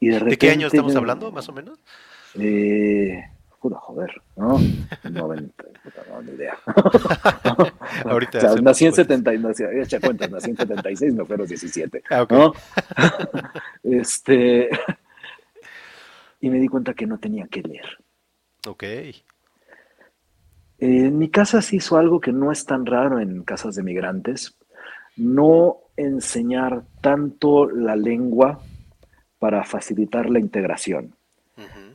de, 0.00 0.38
qué 0.38 0.50
año 0.50 0.68
estamos 0.68 0.94
hablando, 0.94 1.32
más 1.32 1.48
o 1.48 1.52
menos? 1.52 1.78
Eh, 2.38 3.24
joder, 3.70 4.10
¿no? 4.36 4.58
90, 5.08 5.64
no, 6.10 6.22
ni 6.22 6.32
idea. 6.32 6.58
Ahorita. 8.04 8.38
O 8.38 8.40
sea, 8.40 8.54
nací 8.56 8.86
en 8.86 8.92
70, 8.92 9.32
nací, 9.34 9.64
echa 9.80 10.00
cuentas, 10.00 10.30
nací 10.30 10.50
en 10.50 10.56
76, 10.56 11.14
me 11.14 11.24
fue 11.24 11.36
a 11.36 11.38
los 11.38 11.48
17. 11.48 12.02
Ah, 12.10 12.22
okay. 12.22 12.38
¿no? 12.38 12.52
este, 13.84 14.68
y 16.40 16.50
me 16.50 16.58
di 16.58 16.68
cuenta 16.68 16.94
que 16.94 17.06
no 17.06 17.18
tenía 17.18 17.46
que 17.46 17.62
leer. 17.62 17.98
Ok. 18.66 18.84
En 20.78 21.18
mi 21.18 21.30
casa 21.30 21.62
se 21.62 21.76
hizo 21.76 21.96
algo 21.96 22.20
que 22.20 22.32
no 22.32 22.50
es 22.50 22.64
tan 22.66 22.84
raro 22.84 23.20
en 23.20 23.44
casas 23.44 23.76
de 23.76 23.84
migrantes, 23.84 24.58
no 25.16 25.76
enseñar 25.96 26.82
tanto 27.00 27.70
la 27.70 27.94
lengua 27.94 28.60
para 29.38 29.62
facilitar 29.64 30.28
la 30.30 30.40
integración 30.40 31.14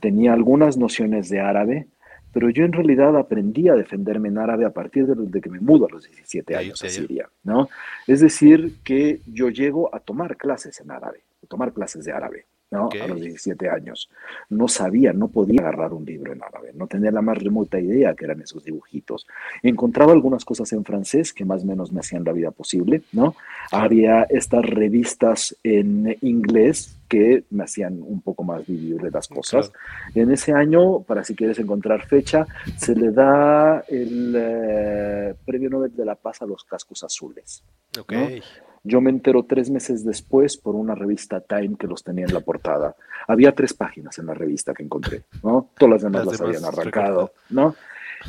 tenía 0.00 0.32
algunas 0.32 0.76
nociones 0.76 1.28
de 1.28 1.40
árabe, 1.40 1.88
pero 2.32 2.50
yo 2.50 2.64
en 2.64 2.72
realidad 2.72 3.16
aprendí 3.16 3.68
a 3.68 3.74
defenderme 3.74 4.28
en 4.28 4.38
árabe 4.38 4.64
a 4.64 4.70
partir 4.70 5.06
de, 5.06 5.40
que 5.40 5.50
me 5.50 5.60
mudo 5.60 5.86
a 5.86 5.90
los 5.90 6.04
17 6.04 6.56
años 6.56 6.82
a 6.84 6.88
Siria, 6.88 7.28
¿no? 7.42 7.68
Es 8.06 8.20
decir, 8.20 8.76
que 8.84 9.20
yo 9.26 9.48
llego 9.48 9.94
a 9.94 10.00
tomar 10.00 10.36
clases 10.36 10.80
en 10.80 10.90
árabe, 10.90 11.22
a 11.42 11.46
tomar 11.46 11.72
clases 11.72 12.04
de 12.04 12.12
árabe. 12.12 12.46
¿No? 12.70 12.88
A 12.90 13.06
los 13.06 13.20
17 13.20 13.68
años. 13.68 14.10
No 14.48 14.68
sabía, 14.68 15.12
no 15.12 15.28
podía 15.28 15.60
agarrar 15.60 15.92
un 15.92 16.04
libro 16.04 16.32
en 16.32 16.42
árabe, 16.42 16.72
no 16.74 16.86
tenía 16.86 17.10
la 17.10 17.22
más 17.22 17.38
remota 17.38 17.80
idea 17.80 18.14
que 18.14 18.24
eran 18.24 18.40
esos 18.40 18.64
dibujitos. 18.64 19.26
Encontraba 19.62 20.12
algunas 20.12 20.44
cosas 20.44 20.72
en 20.72 20.84
francés 20.84 21.32
que 21.32 21.44
más 21.44 21.62
o 21.62 21.66
menos 21.66 21.92
me 21.92 22.00
hacían 22.00 22.24
la 22.24 22.32
vida 22.32 22.50
posible, 22.50 23.02
¿no? 23.12 23.34
Había 23.72 24.24
estas 24.24 24.64
revistas 24.64 25.56
en 25.62 26.16
inglés 26.20 26.98
que 27.08 27.44
me 27.50 27.64
hacían 27.64 28.02
un 28.02 28.20
poco 28.20 28.44
más 28.44 28.66
vivible 28.66 29.10
las 29.10 29.28
cosas. 29.28 29.72
En 30.14 30.30
ese 30.30 30.52
año, 30.52 31.00
para 31.00 31.24
si 31.24 31.34
quieres 31.34 31.58
encontrar 31.58 32.06
fecha, 32.06 32.46
se 32.76 32.94
le 32.94 33.10
da 33.12 33.82
el 33.88 34.34
eh, 34.36 35.34
Premio 35.46 35.70
Nobel 35.70 35.96
de 35.96 36.04
la 36.04 36.16
Paz 36.16 36.42
a 36.42 36.46
los 36.46 36.64
cascos 36.64 37.02
azules. 37.02 37.64
Okay. 37.98 38.42
Yo 38.84 39.00
me 39.00 39.10
entero 39.10 39.44
tres 39.44 39.70
meses 39.70 40.04
después 40.04 40.56
por 40.56 40.74
una 40.74 40.94
revista 40.94 41.40
Time 41.40 41.76
que 41.78 41.86
los 41.86 42.02
tenía 42.04 42.26
en 42.26 42.34
la 42.34 42.40
portada. 42.40 42.96
Había 43.26 43.54
tres 43.54 43.74
páginas 43.74 44.18
en 44.18 44.26
la 44.26 44.34
revista 44.34 44.74
que 44.74 44.82
encontré, 44.82 45.24
¿no? 45.42 45.70
Todas 45.78 45.94
las 45.94 46.02
demás 46.02 46.26
las, 46.26 46.40
habían 46.40 46.64
arrancado, 46.64 47.32
¿no? 47.50 47.74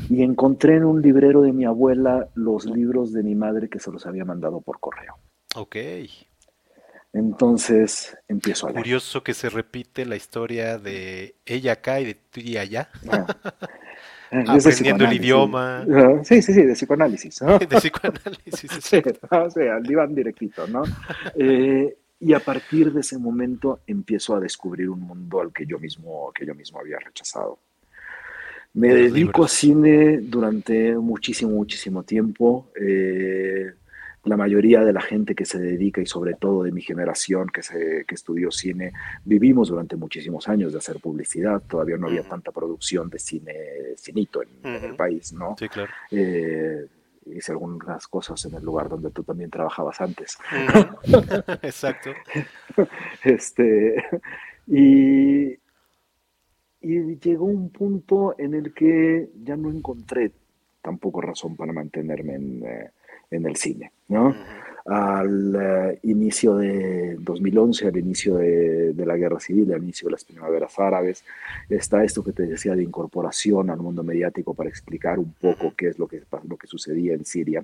Y 0.09 0.23
encontré 0.23 0.75
en 0.75 0.85
un 0.85 1.01
librero 1.01 1.41
de 1.41 1.51
mi 1.51 1.65
abuela 1.65 2.29
los 2.35 2.65
libros 2.65 3.11
de 3.11 3.23
mi 3.23 3.35
madre 3.35 3.69
que 3.69 3.79
se 3.79 3.91
los 3.91 4.05
había 4.05 4.25
mandado 4.25 4.61
por 4.61 4.79
correo. 4.79 5.15
Ok. 5.55 5.77
Entonces 7.11 8.15
empiezo 8.27 8.67
a 8.67 8.69
leer. 8.69 8.83
Curioso 8.83 9.23
que 9.23 9.33
se 9.33 9.49
repite 9.49 10.05
la 10.05 10.15
historia 10.15 10.77
de 10.77 11.35
ella 11.45 11.73
acá 11.73 11.99
y 11.99 12.05
de 12.05 12.13
tú 12.13 12.39
y 12.39 12.57
allá. 12.57 12.89
Ah. 13.09 13.25
Aprendiendo 14.31 15.05
el 15.05 15.13
idioma. 15.13 15.85
Sí, 16.23 16.41
sí, 16.41 16.53
sí, 16.53 16.63
de 16.63 16.73
psicoanálisis. 16.73 17.39
De 17.59 17.67
psicoanálisis. 17.67 18.71
sí, 18.81 19.01
o 19.31 19.49
sea, 19.49 19.75
al 19.75 19.83
diván 19.83 20.13
directito, 20.13 20.67
¿no? 20.67 20.83
Eh, 21.35 21.97
y 22.19 22.33
a 22.33 22.39
partir 22.39 22.91
de 22.91 23.01
ese 23.01 23.17
momento 23.17 23.79
empiezo 23.87 24.35
a 24.35 24.39
descubrir 24.39 24.89
un 24.89 25.01
mundo 25.01 25.41
al 25.41 25.53
que 25.53 25.65
yo 25.65 25.79
mismo, 25.79 26.31
que 26.33 26.45
yo 26.45 26.53
mismo 26.53 26.79
había 26.79 26.99
rechazado. 26.99 27.59
Me 28.73 28.93
dedico 28.93 29.45
a 29.45 29.47
cine 29.47 30.19
durante 30.21 30.95
muchísimo, 30.95 31.51
muchísimo 31.53 32.03
tiempo. 32.03 32.71
Eh, 32.79 33.73
la 34.25 34.37
mayoría 34.37 34.81
de 34.81 34.93
la 34.93 35.01
gente 35.01 35.33
que 35.33 35.45
se 35.45 35.59
dedica 35.59 36.01
y 36.01 36.05
sobre 36.05 36.33
todo 36.33 36.63
de 36.63 36.71
mi 36.71 36.81
generación 36.81 37.47
que, 37.47 37.61
se, 37.61 38.05
que 38.05 38.15
estudió 38.15 38.51
cine, 38.51 38.91
vivimos 39.23 39.69
durante 39.69 39.95
muchísimos 39.95 40.47
años 40.49 40.73
de 40.73 40.79
hacer 40.79 40.99
publicidad, 40.99 41.61
todavía 41.61 41.97
no 41.97 42.07
había 42.07 42.23
tanta 42.23 42.51
producción 42.51 43.09
de 43.09 43.19
cine 43.19 43.53
cinito 43.97 44.41
en, 44.43 44.73
el 44.83 44.95
país, 44.95 45.33
¿no? 45.33 45.55
Sí, 45.57 45.69
claro. 45.69 45.91
Eh, 46.11 46.85
hice 47.25 47.51
algunas 47.51 48.07
cosas 48.07 48.43
en 48.45 48.55
el 48.55 48.63
lugar 48.63 48.89
donde 48.89 49.11
tú 49.11 49.23
también 49.23 49.49
trabajabas 49.49 50.01
antes. 50.01 50.37
Exacto. 51.61 52.11
Este, 53.23 54.03
y, 54.67 55.49
y 56.81 57.19
llegó 57.19 57.45
un 57.45 57.69
punto 57.69 58.35
en 58.37 58.53
el 58.53 58.73
que 58.73 59.29
ya 59.43 59.57
no 59.57 59.69
encontré 59.69 60.31
tampoco 60.81 61.21
razón 61.21 61.55
para 61.55 61.73
mantenerme 61.73 62.35
en, 62.35 62.65
eh, 62.65 62.91
el 63.31 63.55
cine, 63.55 63.91
¿no? 64.07 64.35
Al 64.85 65.55
eh, 65.55 65.99
inicio 66.03 66.55
de 66.55 67.15
2011, 67.19 67.87
al 67.87 67.97
inicio 67.97 68.35
de, 68.35 68.93
la 68.97 69.17
guerra 69.17 69.39
civil, 69.39 69.71
al 69.71 69.83
inicio 69.83 70.07
de 70.07 70.13
las 70.13 70.23
primaveras 70.23 70.79
árabes, 70.79 71.23
está 71.69 72.03
esto 72.03 72.23
que 72.23 72.31
te 72.31 72.43
decía 72.43 72.75
de 72.75 72.83
incorporación 72.83 73.69
al 73.69 73.77
mundo 73.77 74.03
mediático 74.03 74.53
para 74.53 74.69
explicar 74.69 75.19
un 75.19 75.33
poco 75.33 75.73
qué 75.77 75.89
es 75.89 75.99
lo 75.99 76.07
que, 76.07 76.23
lo 76.47 76.57
que 76.57 76.67
sucedía 76.67 77.13
en 77.13 77.23
Siria. 77.25 77.63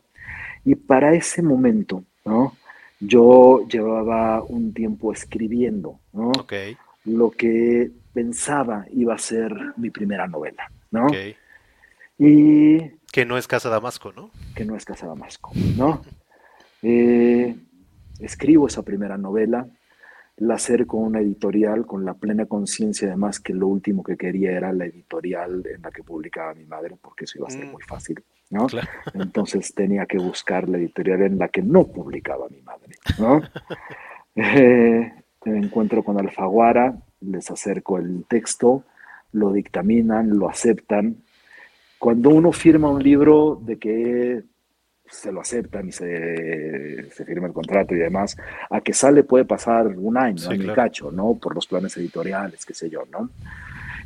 Y 0.63 0.75
para 0.75 1.15
ese 1.15 1.41
momento, 1.41 2.03
¿no? 2.25 2.55
Yo 2.99 3.67
llevaba 3.67 4.43
un 4.43 4.73
tiempo 4.73 5.11
escribiendo, 5.11 5.99
¿no? 6.13 6.31
Lo 7.05 7.31
que 7.31 7.91
pensaba 8.13 8.85
iba 8.91 9.15
a 9.15 9.19
ser 9.19 9.53
mi 9.77 9.89
primera 9.89 10.27
novela, 10.27 10.71
¿no? 10.91 11.07
Y 12.17 12.77
que 13.15 13.25
no 13.25 13.37
es 13.37 13.47
Casa 13.47 13.69
Damasco, 13.69 14.11
¿no? 14.11 14.29
Que 14.53 14.65
no 14.65 14.75
es 14.75 14.83
Casa 14.83 15.07
Damasco, 15.07 15.53
¿no? 15.77 16.01
Eh, 16.81 17.55
escribo 18.19 18.67
esa 18.67 18.83
primera 18.83 19.17
novela, 19.17 19.69
la 20.35 20.55
acerco 20.55 20.97
a 20.97 21.03
una 21.03 21.21
editorial 21.21 21.85
con 21.85 22.03
la 22.03 22.15
plena 22.15 22.45
conciencia 22.45 23.07
además 23.07 23.39
que 23.39 23.53
lo 23.53 23.67
último 23.67 24.03
que 24.03 24.17
quería 24.17 24.51
era 24.51 24.73
la 24.73 24.83
editorial 24.83 25.65
en 25.65 25.81
la 25.81 25.91
que 25.91 26.03
publicaba 26.03 26.53
mi 26.55 26.65
madre, 26.65 26.97
porque 27.01 27.23
eso 27.23 27.37
iba 27.37 27.47
a 27.47 27.51
ser 27.51 27.67
mm. 27.67 27.71
muy 27.71 27.83
fácil, 27.83 28.21
¿no? 28.49 28.67
Entonces 29.13 29.73
tenía 29.73 30.05
que 30.07 30.17
buscar 30.17 30.67
la 30.67 30.77
editorial 30.77 31.21
en 31.21 31.39
la 31.39 31.47
que 31.47 31.61
no 31.61 31.85
publicaba 31.85 32.49
mi 32.49 32.61
madre, 32.63 32.95
¿no? 33.17 33.41
Eh, 34.37 35.13
me 35.45 35.57
encuentro 35.59 36.03
con 36.03 36.19
Alfaguara, 36.19 36.97
les 37.21 37.49
acerco 37.49 37.97
el 37.97 38.25
texto, 38.27 38.83
lo 39.31 39.53
dictaminan, 39.53 40.37
lo 40.37 40.49
aceptan, 40.49 41.23
cuando 41.99 42.29
uno 42.29 42.51
firma 42.51 42.89
un 42.89 43.01
libro 43.01 43.59
de 43.61 43.77
que 43.77 44.43
se 45.07 45.31
lo 45.31 45.41
aceptan 45.41 45.87
y 45.87 45.91
se, 45.91 47.09
firma 47.25 47.47
el 47.47 47.53
contrato 47.53 47.93
y 47.95 47.99
demás, 47.99 48.35
a 48.69 48.81
que 48.81 48.93
sale 48.93 49.23
puede 49.23 49.45
pasar 49.45 49.87
un 49.87 50.17
año, 50.17 50.49
año 50.49 50.73
cacho, 50.73 51.11
¿no? 51.11 51.35
Por 51.35 51.55
los 51.55 51.67
planes 51.67 51.95
editoriales, 51.97 52.65
qué 52.65 52.73
sé 52.73 52.89
yo, 52.89 53.03
¿no? 53.11 53.29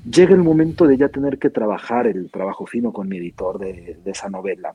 Llega 0.10 0.34
el 0.34 0.44
momento 0.44 0.88
de 0.88 0.98
ya 0.98 1.10
tener 1.10 1.38
que 1.38 1.50
trabajar 1.50 2.08
el 2.08 2.30
trabajo 2.30 2.66
fino 2.66 2.92
con 2.92 3.08
mi 3.08 3.18
editor 3.18 3.60
de, 3.60 3.98
de 4.04 4.12
esa 4.12 4.30
novela. 4.30 4.74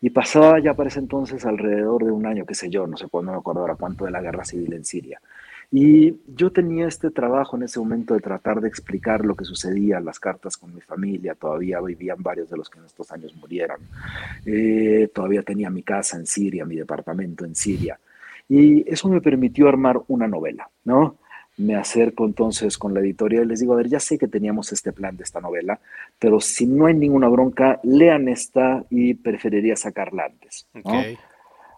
Y 0.00 0.10
pasaba 0.10 0.60
ya 0.60 0.74
para 0.74 0.88
ese 0.88 1.00
entonces 1.00 1.44
alrededor 1.46 2.04
de 2.04 2.10
un 2.10 2.26
año, 2.26 2.44
qué 2.44 2.54
sé 2.54 2.68
yo, 2.68 2.86
no 2.86 2.96
sé, 2.96 3.06
no 3.12 3.22
me 3.22 3.38
acuerdo 3.38 3.62
ahora 3.62 3.76
cuánto 3.76 4.04
de 4.04 4.10
la 4.10 4.20
guerra 4.20 4.44
civil 4.44 4.72
en 4.74 4.84
Siria. 4.84 5.20
Y 5.70 6.16
yo 6.26 6.52
tenía 6.52 6.86
este 6.86 7.10
trabajo 7.10 7.56
en 7.56 7.64
ese 7.64 7.78
momento 7.78 8.14
de 8.14 8.20
tratar 8.20 8.60
de 8.60 8.68
explicar 8.68 9.24
lo 9.24 9.34
que 9.34 9.44
sucedía, 9.44 10.00
las 10.00 10.20
cartas 10.20 10.56
con 10.56 10.74
mi 10.74 10.80
familia, 10.80 11.34
todavía 11.34 11.80
vivían 11.80 12.22
varios 12.22 12.50
de 12.50 12.56
los 12.56 12.70
que 12.70 12.78
en 12.78 12.84
estos 12.84 13.10
años 13.12 13.34
murieron, 13.36 13.80
eh, 14.46 15.08
todavía 15.14 15.42
tenía 15.42 15.70
mi 15.70 15.82
casa 15.82 16.16
en 16.16 16.26
Siria, 16.26 16.64
mi 16.64 16.76
departamento 16.76 17.44
en 17.44 17.54
Siria, 17.54 17.98
y 18.48 18.88
eso 18.90 19.08
me 19.08 19.20
permitió 19.20 19.68
armar 19.68 20.00
una 20.08 20.28
novela, 20.28 20.68
¿no? 20.84 21.16
Me 21.56 21.76
acerco 21.76 22.24
entonces 22.24 22.76
con 22.76 22.94
la 22.94 23.00
editorial 23.00 23.44
y 23.44 23.48
les 23.48 23.60
digo, 23.60 23.74
a 23.74 23.76
ver, 23.76 23.88
ya 23.88 24.00
sé 24.00 24.18
que 24.18 24.26
teníamos 24.26 24.72
este 24.72 24.92
plan 24.92 25.16
de 25.16 25.22
esta 25.22 25.40
novela, 25.40 25.80
pero 26.18 26.40
si 26.40 26.66
no 26.66 26.86
hay 26.86 26.94
ninguna 26.94 27.28
bronca, 27.28 27.80
lean 27.84 28.28
esta 28.28 28.84
y 28.90 29.14
preferiría 29.14 29.76
sacarla 29.76 30.24
antes. 30.24 30.66
¿no? 30.74 31.02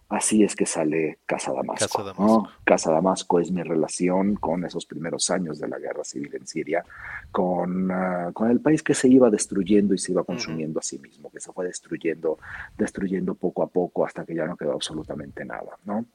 Así 0.09 0.41
es 0.41 0.55
que 0.55 0.65
sale 0.65 1.19
Casa 1.25 1.51
Damasco. 1.51 2.49
Casa 2.63 2.91
Damasco. 2.91 3.39
es 3.41 3.51
mi 3.51 3.61
relación 3.61 4.35
con 4.35 4.63
esos 4.63 4.85
primeros 4.85 5.29
años 5.29 5.59
de 5.59 5.67
la 5.67 5.79
guerra 5.79 6.05
civil 6.05 6.33
en 6.33 6.47
Siria, 6.47 6.85
con, 7.29 7.91
ah, 7.91 8.31
con 8.33 8.49
el 8.49 8.61
país 8.61 8.81
que 8.83 8.93
se 8.93 9.09
iba 9.09 9.29
destruyendo 9.29 9.93
y 9.93 9.97
se 9.97 10.13
iba 10.13 10.23
consumiendo 10.23 10.79
a 10.79 10.83
sí 10.83 10.97
mismo, 10.97 11.29
que 11.29 11.41
se 11.41 11.51
fue 11.51 11.65
destruyendo, 11.65 12.39
destruyendo 12.77 13.35
poco 13.35 13.63
a 13.63 13.67
poco 13.67 14.05
hasta 14.05 14.23
que 14.23 14.33
ya 14.33 14.45
no 14.45 14.55
quedó 14.55 14.73
absolutamente 14.73 15.43
nada. 15.43 15.77
¿no? 15.83 16.05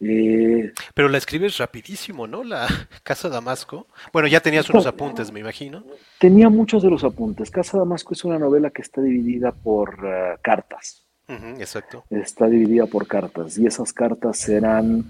Eh, 0.00 0.72
Pero 0.94 1.10
la 1.10 1.18
escribes 1.18 1.58
rapidísimo, 1.58 2.26
¿no? 2.26 2.42
La 2.42 2.66
Casa 3.02 3.28
Damasco. 3.28 3.86
Bueno, 4.14 4.28
ya 4.28 4.40
tenías 4.40 4.70
unos 4.70 4.86
apuntes, 4.86 5.30
me 5.30 5.40
imagino. 5.40 5.84
Tenía 6.18 6.48
muchos 6.48 6.82
de 6.82 6.88
los 6.88 7.04
apuntes. 7.04 7.50
Casa 7.50 7.76
Damasco 7.76 8.14
es 8.14 8.24
una 8.24 8.38
novela 8.38 8.70
que 8.70 8.80
está 8.80 9.02
dividida 9.02 9.52
por 9.52 10.06
ah, 10.06 10.38
cartas 10.40 11.05
exacto. 11.28 12.04
Está 12.10 12.46
dividida 12.46 12.86
por 12.86 13.06
cartas 13.06 13.58
y 13.58 13.66
esas 13.66 13.92
cartas 13.92 14.48
eran, 14.48 15.04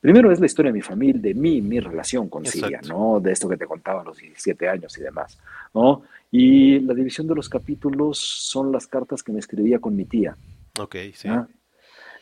primero 0.00 0.32
es 0.32 0.40
la 0.40 0.46
historia 0.46 0.72
de 0.72 0.78
mi 0.78 0.82
familia, 0.82 1.20
de 1.20 1.34
mí, 1.34 1.60
mi 1.60 1.80
relación 1.80 2.28
con 2.28 2.44
Siria, 2.44 2.80
¿no? 2.88 3.20
De 3.20 3.32
esto 3.32 3.48
que 3.48 3.56
te 3.56 3.66
contaba 3.66 4.02
a 4.02 4.04
los 4.04 4.18
17 4.18 4.68
años 4.68 4.96
y 4.98 5.02
demás, 5.02 5.38
¿no? 5.74 6.02
Y 6.30 6.80
la 6.80 6.94
división 6.94 7.26
de 7.26 7.34
los 7.34 7.48
capítulos 7.48 8.18
son 8.18 8.70
las 8.72 8.86
cartas 8.86 9.22
que 9.22 9.32
me 9.32 9.40
escribía 9.40 9.78
con 9.78 9.96
mi 9.96 10.04
tía. 10.04 10.36
Ok, 10.78 10.96
sí 11.14 11.28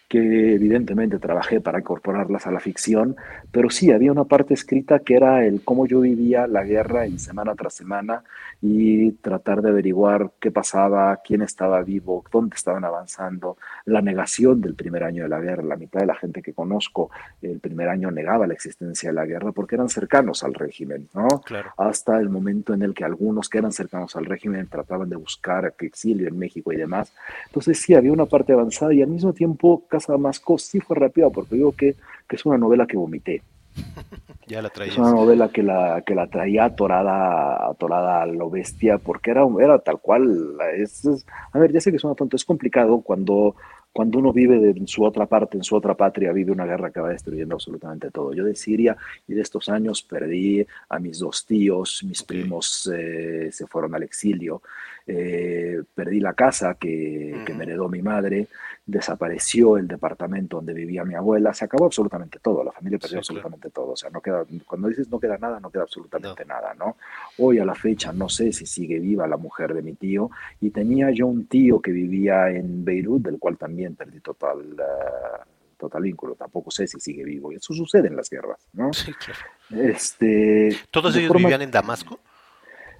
que 0.08 0.54
evidentemente 0.54 1.18
trabajé 1.18 1.60
para 1.60 1.80
incorporarlas 1.80 2.46
a 2.46 2.50
la 2.50 2.60
ficción, 2.60 3.16
pero 3.52 3.68
sí 3.68 3.92
había 3.92 4.10
una 4.10 4.24
parte 4.24 4.54
escrita 4.54 5.00
que 5.00 5.14
era 5.14 5.44
el 5.44 5.62
cómo 5.62 5.86
yo 5.86 6.00
vivía 6.00 6.46
la 6.46 6.64
guerra 6.64 7.04
en 7.04 7.18
semana 7.18 7.54
tras 7.54 7.74
semana 7.74 8.22
y 8.60 9.12
tratar 9.12 9.62
de 9.62 9.68
averiguar 9.68 10.32
qué 10.40 10.50
pasaba, 10.50 11.20
quién 11.22 11.42
estaba 11.42 11.82
vivo, 11.82 12.24
dónde 12.32 12.56
estaban 12.56 12.84
avanzando, 12.84 13.58
la 13.84 14.00
negación 14.00 14.60
del 14.60 14.74
primer 14.74 15.04
año 15.04 15.24
de 15.24 15.28
la 15.28 15.40
guerra. 15.40 15.62
La 15.62 15.76
mitad 15.76 16.00
de 16.00 16.06
la 16.06 16.14
gente 16.14 16.42
que 16.42 16.54
conozco 16.54 17.10
el 17.42 17.60
primer 17.60 17.88
año 17.88 18.10
negaba 18.10 18.46
la 18.46 18.54
existencia 18.54 19.10
de 19.10 19.14
la 19.14 19.26
guerra 19.26 19.52
porque 19.52 19.76
eran 19.76 19.88
cercanos 19.88 20.42
al 20.42 20.54
régimen, 20.54 21.08
¿no? 21.14 21.28
Hasta 21.76 22.18
el 22.18 22.30
momento 22.30 22.74
en 22.74 22.82
el 22.82 22.94
que 22.94 23.04
algunos 23.04 23.48
que 23.48 23.58
eran 23.58 23.72
cercanos 23.72 24.16
al 24.16 24.24
régimen 24.24 24.66
trataban 24.68 25.08
de 25.08 25.16
buscar 25.16 25.74
exilio 25.78 26.28
en 26.28 26.38
México 26.38 26.72
y 26.72 26.76
demás. 26.76 27.12
Entonces 27.46 27.78
sí, 27.78 27.94
había 27.94 28.12
una 28.12 28.26
parte 28.26 28.52
avanzada 28.52 28.92
y 28.94 29.02
al 29.02 29.08
mismo 29.08 29.32
tiempo 29.32 29.84
Casa 29.98 30.12
Damasco 30.12 30.58
sí 30.58 30.80
fue 30.80 30.96
rápido 30.96 31.30
porque 31.30 31.56
digo 31.56 31.72
que, 31.72 31.96
que 32.28 32.36
es 32.36 32.46
una 32.46 32.58
novela 32.58 32.86
que 32.86 32.96
vomité. 32.96 33.42
Ya 34.48 34.62
la 34.62 34.68
Es 34.68 34.96
una 34.96 35.10
novela 35.10 35.50
que 35.50 35.62
la, 35.62 36.02
que 36.06 36.14
la 36.14 36.26
traía 36.26 36.64
atorada, 36.64 37.68
atorada 37.68 38.22
a 38.22 38.26
lo 38.26 38.48
bestia, 38.48 38.96
porque 38.96 39.30
era, 39.30 39.42
era 39.60 39.78
tal 39.78 40.00
cual. 40.00 40.56
Es, 40.74 41.06
a 41.52 41.58
ver, 41.58 41.70
ya 41.70 41.82
sé 41.82 41.92
que 41.92 41.98
suena 41.98 42.14
tonto, 42.14 42.34
es 42.34 42.46
complicado 42.46 43.02
cuando, 43.02 43.56
cuando 43.92 44.18
uno 44.18 44.32
vive 44.32 44.70
en 44.70 44.88
su 44.88 45.04
otra 45.04 45.26
parte, 45.26 45.58
en 45.58 45.64
su 45.64 45.76
otra 45.76 45.94
patria, 45.94 46.32
vive 46.32 46.50
una 46.50 46.64
guerra 46.64 46.90
que 46.90 47.00
va 47.00 47.10
destruyendo 47.10 47.56
absolutamente 47.56 48.10
todo. 48.10 48.32
Yo 48.32 48.42
de 48.42 48.54
Siria 48.54 48.96
y 49.26 49.34
de 49.34 49.42
estos 49.42 49.68
años 49.68 50.02
perdí 50.02 50.66
a 50.88 50.98
mis 50.98 51.18
dos 51.18 51.44
tíos, 51.44 52.02
mis 52.04 52.22
primos 52.22 52.90
eh, 52.90 53.50
se 53.52 53.66
fueron 53.66 53.94
al 53.94 54.02
exilio, 54.02 54.62
eh, 55.06 55.82
perdí 55.94 56.20
la 56.20 56.32
casa 56.32 56.74
que, 56.80 57.42
que 57.44 57.52
me 57.52 57.64
heredó 57.64 57.90
mi 57.90 58.00
madre, 58.00 58.48
desapareció 58.88 59.76
el 59.76 59.86
departamento 59.86 60.56
donde 60.56 60.72
vivía 60.72 61.04
mi 61.04 61.14
abuela, 61.14 61.52
se 61.52 61.66
acabó 61.66 61.84
absolutamente 61.84 62.38
todo, 62.38 62.64
la 62.64 62.72
familia 62.72 62.98
perdió 62.98 63.18
absolutamente 63.18 63.68
todo, 63.68 63.92
o 63.92 63.96
sea, 63.96 64.08
no 64.08 64.22
queda, 64.22 64.46
cuando 64.66 64.88
dices 64.88 65.10
no 65.10 65.20
queda 65.20 65.36
nada, 65.36 65.60
no 65.60 65.70
queda 65.70 65.82
absolutamente 65.82 66.46
nada, 66.46 66.72
¿no? 66.72 66.96
Hoy 67.36 67.58
a 67.58 67.66
la 67.66 67.74
fecha 67.74 68.14
no 68.14 68.30
sé 68.30 68.50
si 68.50 68.64
sigue 68.64 68.98
viva 68.98 69.26
la 69.26 69.36
mujer 69.36 69.74
de 69.74 69.82
mi 69.82 69.92
tío 69.92 70.30
y 70.62 70.70
tenía 70.70 71.10
yo 71.10 71.26
un 71.26 71.46
tío 71.46 71.80
que 71.82 71.90
vivía 71.90 72.48
en 72.48 72.82
Beirut, 72.82 73.22
del 73.22 73.38
cual 73.38 73.58
también 73.58 73.94
perdí 73.94 74.20
total... 74.20 74.58
Uh, 74.58 75.58
total 75.78 76.02
vínculo, 76.02 76.34
tampoco 76.34 76.72
sé 76.72 76.88
si 76.88 76.98
sigue 76.98 77.22
vivo, 77.22 77.52
y 77.52 77.54
eso 77.54 77.72
sucede 77.72 78.08
en 78.08 78.16
las 78.16 78.28
guerras, 78.28 78.66
¿no? 78.72 78.92
Sí, 78.92 79.12
claro. 79.12 79.88
Este, 79.88 80.76
¿Todos 80.90 81.14
ellos 81.14 81.32
vivían 81.32 81.62
en 81.62 81.70
Damasco? 81.70 82.18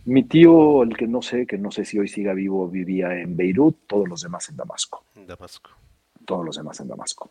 Mi 0.05 0.22
tío, 0.22 0.84
el 0.84 0.97
que 0.97 1.07
no 1.07 1.20
sé, 1.20 1.45
que 1.45 1.59
no 1.59 1.70
sé 1.70 1.84
si 1.84 1.99
hoy 1.99 2.09
siga 2.09 2.32
vivo, 2.32 2.68
vivía 2.68 3.20
en 3.20 3.36
Beirut, 3.36 3.76
todos 3.86 4.09
los 4.09 4.22
demás 4.22 4.49
en 4.49 4.57
Damasco. 4.57 5.05
Damasco. 5.29 5.70
Todos 6.24 6.45
los 6.45 6.57
demás 6.57 6.81
en 6.81 6.89
Damasco. 6.89 7.31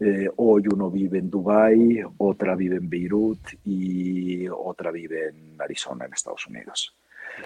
Eh, 0.00 0.28
hoy 0.36 0.64
uno 0.72 0.90
vive 0.90 1.18
en 1.18 1.30
Dubái, 1.30 2.02
otra 2.18 2.56
vive 2.56 2.76
en 2.76 2.90
Beirut 2.90 3.40
y 3.64 4.48
otra 4.48 4.90
vive 4.90 5.28
en 5.28 5.60
Arizona, 5.60 6.06
en 6.06 6.12
Estados 6.12 6.46
Unidos. 6.46 6.94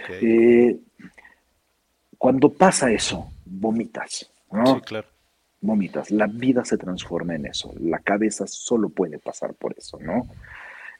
Eh, 0.09 0.77
cuando 2.17 2.51
pasa 2.51 2.91
eso, 2.91 3.31
vomitas. 3.45 4.31
Sí, 4.51 4.81
claro. 4.85 5.07
Vomitas. 5.61 6.11
La 6.11 6.27
vida 6.27 6.65
se 6.65 6.79
transforma 6.79 7.35
en 7.35 7.47
eso. 7.47 7.73
La 7.81 7.99
cabeza 7.99 8.47
solo 8.47 8.89
puede 8.89 9.19
pasar 9.19 9.55
por 9.55 9.75
eso, 9.77 9.99
¿no? 10.01 10.29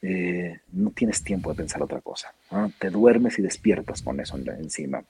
Eh, 0.01 0.61
no 0.73 0.91
tienes 0.91 1.23
tiempo 1.23 1.49
de 1.49 1.55
pensar 1.55 1.81
otra 1.81 2.01
cosa. 2.01 2.33
Te 2.77 2.89
duermes 2.89 3.39
y 3.39 3.41
despiertas 3.41 4.01
con 4.01 4.19
eso 4.19 4.37
encima. 4.37 5.03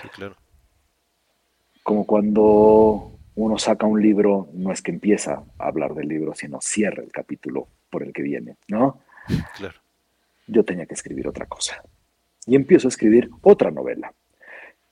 Sí, 0.00 0.08
claro. 0.08 0.36
Como 1.90 2.06
cuando 2.06 3.18
uno 3.34 3.58
saca 3.58 3.84
un 3.84 4.00
libro, 4.00 4.48
no 4.54 4.70
es 4.70 4.80
que 4.80 4.92
empieza 4.92 5.42
a 5.58 5.66
hablar 5.66 5.92
del 5.94 6.06
libro, 6.06 6.36
sino 6.36 6.60
cierra 6.60 7.02
el 7.02 7.10
capítulo 7.10 7.66
por 7.90 8.04
el 8.04 8.12
que 8.12 8.22
viene, 8.22 8.58
¿no? 8.68 9.00
Claro. 9.56 9.74
Yo 10.46 10.64
tenía 10.64 10.86
que 10.86 10.94
escribir 10.94 11.26
otra 11.26 11.46
cosa. 11.46 11.82
Y 12.46 12.54
empiezo 12.54 12.86
a 12.86 12.90
escribir 12.90 13.28
otra 13.42 13.72
novela. 13.72 14.14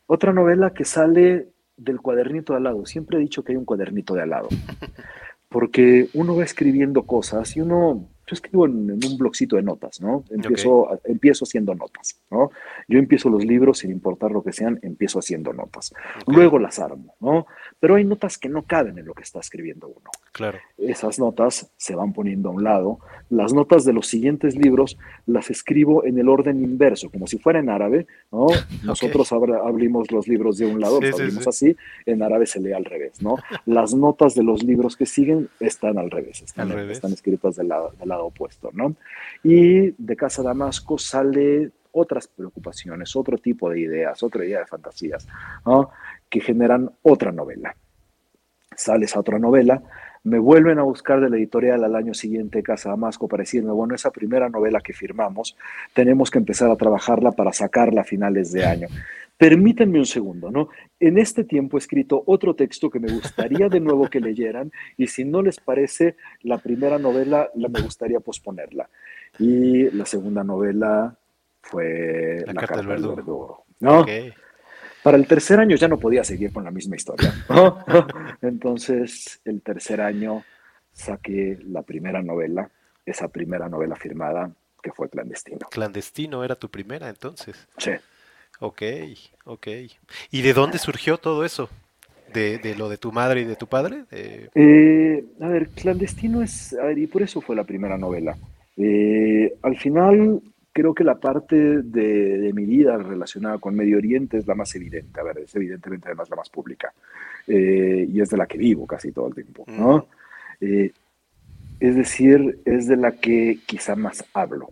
Otra 0.08 0.32
novela 0.32 0.74
que 0.74 0.84
sale 0.84 1.46
del 1.76 2.00
cuadernito 2.00 2.52
de 2.52 2.56
al 2.56 2.64
lado. 2.64 2.84
Siempre 2.84 3.18
he 3.18 3.20
dicho 3.20 3.44
que 3.44 3.52
hay 3.52 3.56
un 3.56 3.64
cuadernito 3.64 4.14
de 4.14 4.22
al 4.22 4.30
lado. 4.30 4.48
Porque 5.48 6.08
uno 6.14 6.34
va 6.34 6.42
escribiendo 6.42 7.04
cosas 7.04 7.56
y 7.56 7.60
uno 7.60 8.08
yo 8.28 8.34
escribo 8.34 8.66
en, 8.66 8.90
un 8.90 9.16
blogcito 9.16 9.56
de 9.56 9.62
notas, 9.62 10.02
¿no? 10.02 10.22
Empiezo, 10.28 11.00
empiezo 11.04 11.44
haciendo 11.44 11.74
notas, 11.74 12.20
¿no? 12.30 12.50
Yo 12.86 12.98
empiezo 12.98 13.30
los 13.30 13.42
libros, 13.42 13.78
sin 13.78 13.90
importar 13.90 14.32
lo 14.32 14.42
que 14.42 14.52
sean, 14.52 14.78
empiezo 14.82 15.18
haciendo 15.18 15.54
notas. 15.54 15.94
Luego 16.26 16.58
las 16.58 16.78
armo, 16.78 17.14
¿no? 17.20 17.46
Pero 17.80 17.94
hay 17.94 18.04
notas 18.04 18.36
que 18.36 18.50
no 18.50 18.64
caben 18.64 18.98
en 18.98 19.06
lo 19.06 19.14
que 19.14 19.22
está 19.22 19.40
escribiendo 19.40 19.88
uno. 19.88 20.10
Claro. 20.32 20.58
Esas 20.76 21.18
notas 21.18 21.70
se 21.76 21.94
van 21.94 22.12
poniendo 22.12 22.50
a 22.50 22.52
un 22.52 22.62
lado. 22.62 22.98
Las 23.30 23.54
notas 23.54 23.86
de 23.86 23.94
los 23.94 24.06
siguientes 24.06 24.56
libros 24.56 24.98
las 25.24 25.50
escribo 25.50 26.04
en 26.04 26.18
el 26.18 26.28
orden 26.28 26.62
inverso, 26.62 27.10
como 27.10 27.26
si 27.26 27.38
fuera 27.38 27.60
en 27.60 27.70
árabe, 27.70 28.06
¿no? 28.30 28.46
Nosotros 28.84 29.32
abrimos 29.32 30.10
los 30.10 30.28
libros 30.28 30.58
de 30.58 30.66
un 30.66 30.80
lado, 30.80 31.00
los 31.00 31.18
abrimos 31.18 31.48
así, 31.48 31.74
en 32.04 32.22
árabe 32.22 32.44
se 32.44 32.60
lee 32.60 32.72
al 32.72 32.84
revés, 32.84 33.22
¿no? 33.22 33.36
Las 33.64 33.94
notas 33.94 34.34
de 34.34 34.42
los 34.42 34.62
libros 34.62 34.96
que 34.96 35.06
siguen 35.06 35.48
están 35.60 35.96
al 35.96 36.10
revés, 36.10 36.42
están, 36.42 36.70
están 36.90 37.12
escritas 37.14 37.56
del 37.56 37.68
lado, 37.68 37.92
del 37.98 38.08
lado 38.08 38.17
opuesto, 38.24 38.70
¿no? 38.72 38.96
Y 39.42 39.90
de 39.90 40.16
Casa 40.16 40.42
Damasco 40.42 40.98
sale 40.98 41.70
otras 41.92 42.28
preocupaciones, 42.28 43.16
otro 43.16 43.38
tipo 43.38 43.70
de 43.70 43.80
ideas, 43.80 44.22
otra 44.22 44.44
idea 44.44 44.60
de 44.60 44.66
fantasías, 44.66 45.26
¿no? 45.64 45.90
que 46.28 46.40
generan 46.40 46.90
otra 47.02 47.32
novela. 47.32 47.74
Sale 48.76 49.06
esa 49.06 49.20
otra 49.20 49.38
novela, 49.38 49.82
me 50.24 50.38
vuelven 50.38 50.78
a 50.78 50.82
buscar 50.82 51.20
de 51.20 51.30
la 51.30 51.36
editorial 51.36 51.82
al 51.84 51.96
año 51.96 52.14
siguiente 52.14 52.62
Casa 52.62 52.90
Damasco 52.90 53.28
para 53.28 53.42
decirme, 53.42 53.72
bueno, 53.72 53.94
esa 53.94 54.10
primera 54.10 54.48
novela 54.48 54.80
que 54.80 54.92
firmamos, 54.92 55.56
tenemos 55.94 56.30
que 56.30 56.38
empezar 56.38 56.70
a 56.70 56.76
trabajarla 56.76 57.32
para 57.32 57.52
sacarla 57.52 58.02
a 58.02 58.04
finales 58.04 58.52
de 58.52 58.64
año. 58.64 58.88
Permítanme 59.38 60.00
un 60.00 60.06
segundo, 60.06 60.50
¿no? 60.50 60.68
En 60.98 61.16
este 61.16 61.44
tiempo 61.44 61.76
he 61.76 61.80
escrito 61.80 62.24
otro 62.26 62.56
texto 62.56 62.90
que 62.90 62.98
me 62.98 63.12
gustaría 63.12 63.68
de 63.68 63.78
nuevo 63.78 64.10
que 64.10 64.20
leyeran 64.20 64.72
y 64.96 65.06
si 65.06 65.24
no 65.24 65.42
les 65.42 65.60
parece 65.60 66.16
la 66.42 66.58
primera 66.58 66.98
novela, 66.98 67.48
la 67.54 67.68
me 67.68 67.80
gustaría 67.80 68.18
posponerla. 68.18 68.90
Y 69.38 69.90
la 69.90 70.06
segunda 70.06 70.42
novela 70.42 71.16
fue 71.62 72.42
La, 72.46 72.54
Carta, 72.54 72.78
del 72.78 72.88
Verdugo, 72.88 73.64
¿no? 73.78 74.04
Para 75.04 75.16
el 75.16 75.28
tercer 75.28 75.60
año 75.60 75.76
ya 75.76 75.86
no 75.86 75.98
podía 75.98 76.24
seguir 76.24 76.52
con 76.52 76.64
la 76.64 76.72
misma 76.72 76.96
historia. 76.96 77.32
Entonces, 78.42 79.40
el 79.44 79.62
tercer 79.62 80.00
año 80.00 80.44
saqué 80.92 81.58
la 81.64 81.82
primera 81.82 82.22
novela, 82.22 82.72
esa 83.06 83.28
primera 83.28 83.68
novela 83.68 83.94
firmada 83.94 84.50
que 84.82 84.90
fue 84.90 85.08
Clandestino. 85.08 85.68
Clandestino 85.70 86.42
era 86.42 86.56
tu 86.56 86.68
primera 86.70 87.08
entonces. 87.08 87.68
Sí. 87.78 87.92
Ok, 88.60 88.82
ok. 89.44 89.68
¿Y 90.30 90.42
de 90.42 90.52
dónde 90.52 90.78
surgió 90.78 91.18
todo 91.18 91.44
eso? 91.44 91.68
¿De, 92.32 92.74
lo 92.76 92.88
de 92.88 92.98
tu 92.98 93.12
madre 93.12 93.40
y 93.40 93.44
de 93.44 93.56
tu 93.56 93.66
padre? 93.66 94.04
Eh, 94.10 95.24
a 95.40 95.48
ver, 95.48 95.68
Clandestino 95.70 96.42
es, 96.42 96.74
a 96.74 96.84
ver, 96.84 96.98
y 96.98 97.06
por 97.06 97.22
eso 97.22 97.40
fue 97.40 97.56
la 97.56 97.64
primera 97.64 97.96
novela. 97.96 98.36
Eh, 98.76 99.54
al 99.62 99.76
final, 99.76 100.40
creo 100.72 100.92
que 100.92 101.04
la 101.04 101.16
parte 101.16 101.56
de, 101.82 102.52
mi 102.52 102.64
vida 102.64 102.98
relacionada 102.98 103.58
con 103.58 103.74
Medio 103.74 103.96
Oriente 103.96 104.38
es 104.38 104.46
la 104.46 104.54
más 104.54 104.74
evidente, 104.74 105.20
a 105.20 105.22
ver, 105.22 105.38
es 105.38 105.54
evidentemente 105.54 106.08
además 106.08 106.28
la 106.28 106.36
más 106.36 106.48
pública, 106.48 106.92
eh, 107.46 108.06
y 108.08 108.20
es 108.20 108.28
de 108.30 108.36
la 108.36 108.46
que 108.46 108.58
vivo 108.58 108.86
casi 108.86 109.10
todo 109.12 109.28
el 109.28 109.34
tiempo, 109.34 109.64
¿no? 109.66 110.06
es 110.60 111.94
decir, 111.94 112.58
es 112.64 112.88
de 112.88 112.96
la 112.96 113.12
que 113.12 113.60
quizá 113.64 113.94
más 113.94 114.24
hablo 114.34 114.70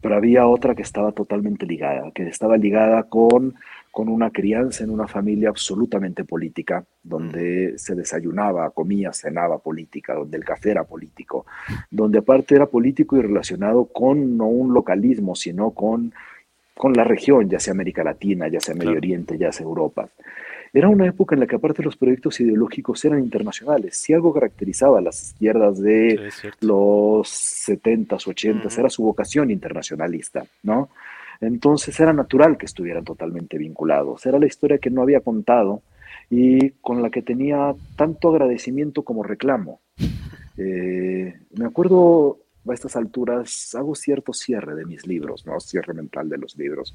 pero 0.00 0.16
había 0.16 0.46
otra 0.46 0.74
que 0.74 0.82
estaba 0.82 1.12
totalmente 1.12 1.66
ligada, 1.66 2.10
que 2.12 2.26
estaba 2.26 2.56
ligada 2.56 3.04
con, 3.04 3.54
con 3.90 4.08
una 4.08 4.30
crianza 4.30 4.84
en 4.84 4.90
una 4.90 5.06
familia 5.06 5.48
absolutamente 5.48 6.24
política, 6.24 6.84
donde 7.02 7.78
se 7.78 7.94
desayunaba, 7.94 8.70
comía, 8.70 9.12
cenaba 9.12 9.58
política, 9.58 10.14
donde 10.14 10.38
el 10.38 10.44
café 10.44 10.70
era 10.70 10.84
político, 10.84 11.46
donde 11.90 12.18
aparte 12.18 12.54
era 12.54 12.66
político 12.66 13.16
y 13.16 13.22
relacionado 13.22 13.86
con 13.86 14.36
no 14.36 14.46
un 14.46 14.72
localismo, 14.72 15.34
sino 15.34 15.72
con, 15.72 16.12
con 16.74 16.92
la 16.94 17.04
región, 17.04 17.48
ya 17.50 17.58
sea 17.58 17.72
América 17.72 18.02
Latina, 18.02 18.48
ya 18.48 18.60
sea 18.60 18.74
Medio 18.74 18.96
Oriente, 18.96 19.36
ya 19.36 19.52
sea 19.52 19.64
Europa. 19.64 20.08
Era 20.72 20.88
una 20.88 21.06
época 21.06 21.34
en 21.34 21.40
la 21.40 21.46
que 21.46 21.56
aparte 21.56 21.82
los 21.82 21.96
proyectos 21.96 22.40
ideológicos 22.40 23.04
eran 23.04 23.18
internacionales. 23.18 23.96
Si 23.96 24.12
algo 24.12 24.32
caracterizaba 24.32 24.98
a 24.98 25.02
las 25.02 25.22
izquierdas 25.22 25.80
de 25.80 26.30
los 26.60 27.28
70s, 27.68 28.26
80s, 28.26 28.78
era 28.78 28.88
su 28.88 29.02
vocación 29.02 29.50
internacionalista, 29.50 30.44
¿no? 30.62 30.90
Entonces 31.40 31.98
era 31.98 32.12
natural 32.12 32.56
que 32.58 32.66
estuvieran 32.66 33.04
totalmente 33.04 33.58
vinculados. 33.58 34.24
Era 34.26 34.38
la 34.38 34.46
historia 34.46 34.78
que 34.78 34.90
no 34.90 35.02
había 35.02 35.20
contado 35.20 35.82
y 36.28 36.70
con 36.80 37.02
la 37.02 37.10
que 37.10 37.22
tenía 37.22 37.74
tanto 37.96 38.28
agradecimiento 38.28 39.02
como 39.02 39.22
reclamo. 39.22 39.80
Eh, 40.56 41.34
me 41.56 41.64
acuerdo 41.64 42.38
a 42.70 42.74
estas 42.74 42.96
alturas 42.96 43.74
hago 43.74 43.94
cierto 43.94 44.32
cierre 44.32 44.74
de 44.74 44.84
mis 44.84 45.06
libros, 45.06 45.46
¿no? 45.46 45.60
Cierre 45.60 45.94
mental 45.94 46.28
de 46.28 46.38
los 46.38 46.56
libros. 46.56 46.94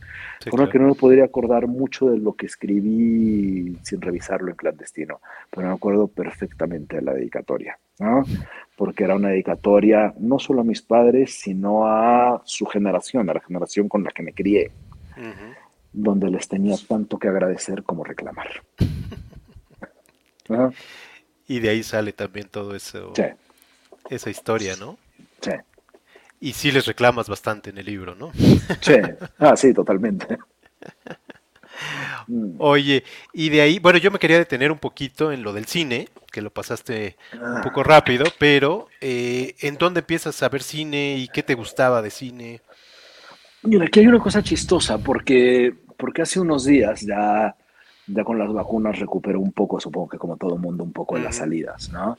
Por 0.50 0.70
que 0.70 0.80
no 0.80 0.88
me 0.88 0.96
podría 0.96 1.26
acordar 1.26 1.68
mucho 1.68 2.10
de 2.10 2.18
lo 2.18 2.34
que 2.34 2.46
escribí 2.46 3.78
sin 3.84 4.02
revisarlo 4.02 4.50
en 4.50 4.56
clandestino, 4.56 5.22
pero 5.50 5.68
me 5.68 5.74
acuerdo 5.74 6.08
perfectamente 6.08 6.98
de 6.98 7.02
la 7.02 7.14
dedicatoria, 7.14 7.78
¿no? 8.00 8.24
Porque 8.76 9.04
era 9.04 9.16
una 9.16 9.30
dedicatoria 9.30 10.14
no 10.20 10.40
solo 10.40 10.62
a 10.62 10.64
mis 10.64 10.82
padres, 10.82 11.36
sino 11.40 11.88
a 11.88 12.42
su 12.46 12.66
generación, 12.66 13.30
a 13.30 13.34
la 13.34 13.42
generación 13.42 13.88
con 13.88 14.04
la 14.04 14.12
que 14.12 14.24
me 14.24 14.34
crié, 14.34 14.72
donde 15.94 16.30
les 16.30 16.48
tenía 16.48 16.76
tanto 16.88 17.18
que 17.18 17.28
agradecer 17.28 17.84
como 17.84 18.04
reclamar. 18.04 18.48
Y 21.48 21.60
de 21.60 21.70
ahí 21.70 21.84
sale 21.84 22.14
también 22.14 22.48
todo 22.50 22.76
eso, 22.76 23.14
esa 24.10 24.30
historia, 24.30 24.76
¿no? 24.76 24.98
Sí. 25.46 25.52
Y 26.40 26.54
sí 26.54 26.72
les 26.72 26.86
reclamas 26.86 27.30
bastante 27.30 27.70
en 27.70 27.78
el 27.78 27.86
libro, 27.86 28.16
¿no? 28.16 28.32
Sí, 28.82 28.96
ah, 29.40 29.56
sí, 29.56 29.74
totalmente. 29.74 30.38
Oye, 32.58 33.04
y 33.34 33.50
de 33.50 33.62
ahí, 33.62 33.80
bueno, 33.80 34.00
yo 34.00 34.12
me 34.12 34.20
quería 34.20 34.38
detener 34.38 34.72
un 34.72 34.80
poquito 34.80 35.32
en 35.32 35.44
lo 35.44 35.54
del 35.54 35.66
cine, 35.66 36.08
que 36.32 36.42
lo 36.42 36.50
pasaste 36.50 37.18
un 37.34 37.62
poco 37.62 37.84
rápido, 37.84 38.26
pero 38.40 38.88
eh, 39.02 39.56
¿en 39.60 39.78
dónde 39.78 40.00
empiezas 40.00 40.42
a 40.42 40.50
ver 40.50 40.64
cine 40.64 41.18
y 41.18 41.28
qué 41.28 41.44
te 41.44 41.54
gustaba 41.54 42.02
de 42.02 42.10
cine? 42.10 42.62
Mira, 43.64 43.86
aquí 43.86 44.00
hay 44.00 44.08
una 44.08 44.20
cosa 44.20 44.42
chistosa, 44.42 44.98
porque, 44.98 45.74
porque 45.98 46.22
hace 46.22 46.40
unos 46.40 46.66
días 46.66 47.02
ya, 47.02 47.56
ya 48.08 48.24
con 48.24 48.40
las 48.40 48.52
vacunas 48.52 49.00
recuperó 49.00 49.40
un 49.40 49.52
poco, 49.52 49.80
supongo 49.80 50.10
que 50.10 50.18
como 50.18 50.38
todo 50.38 50.58
mundo, 50.58 50.84
un 50.84 50.94
poco 50.94 51.16
de 51.16 51.24
las 51.24 51.38
salidas, 51.38 51.90
¿no? 51.92 52.18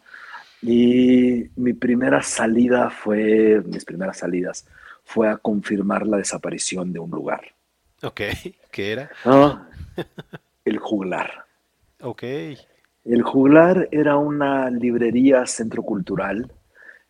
Y 0.62 1.50
mi 1.56 1.72
primera 1.72 2.22
salida 2.22 2.90
fue, 2.90 3.62
mis 3.66 3.84
primeras 3.84 4.18
salidas, 4.18 4.66
fue 5.04 5.28
a 5.28 5.36
confirmar 5.36 6.06
la 6.06 6.16
desaparición 6.16 6.92
de 6.92 6.98
un 6.98 7.10
lugar. 7.10 7.42
Ok, 8.02 8.20
¿qué 8.70 8.92
era? 8.92 9.10
el 10.64 10.78
juglar. 10.78 11.44
Ok. 12.00 12.22
El 13.04 13.22
juglar 13.22 13.88
era 13.92 14.16
una 14.16 14.68
librería 14.70 15.46
centro 15.46 15.82
cultural 15.82 16.50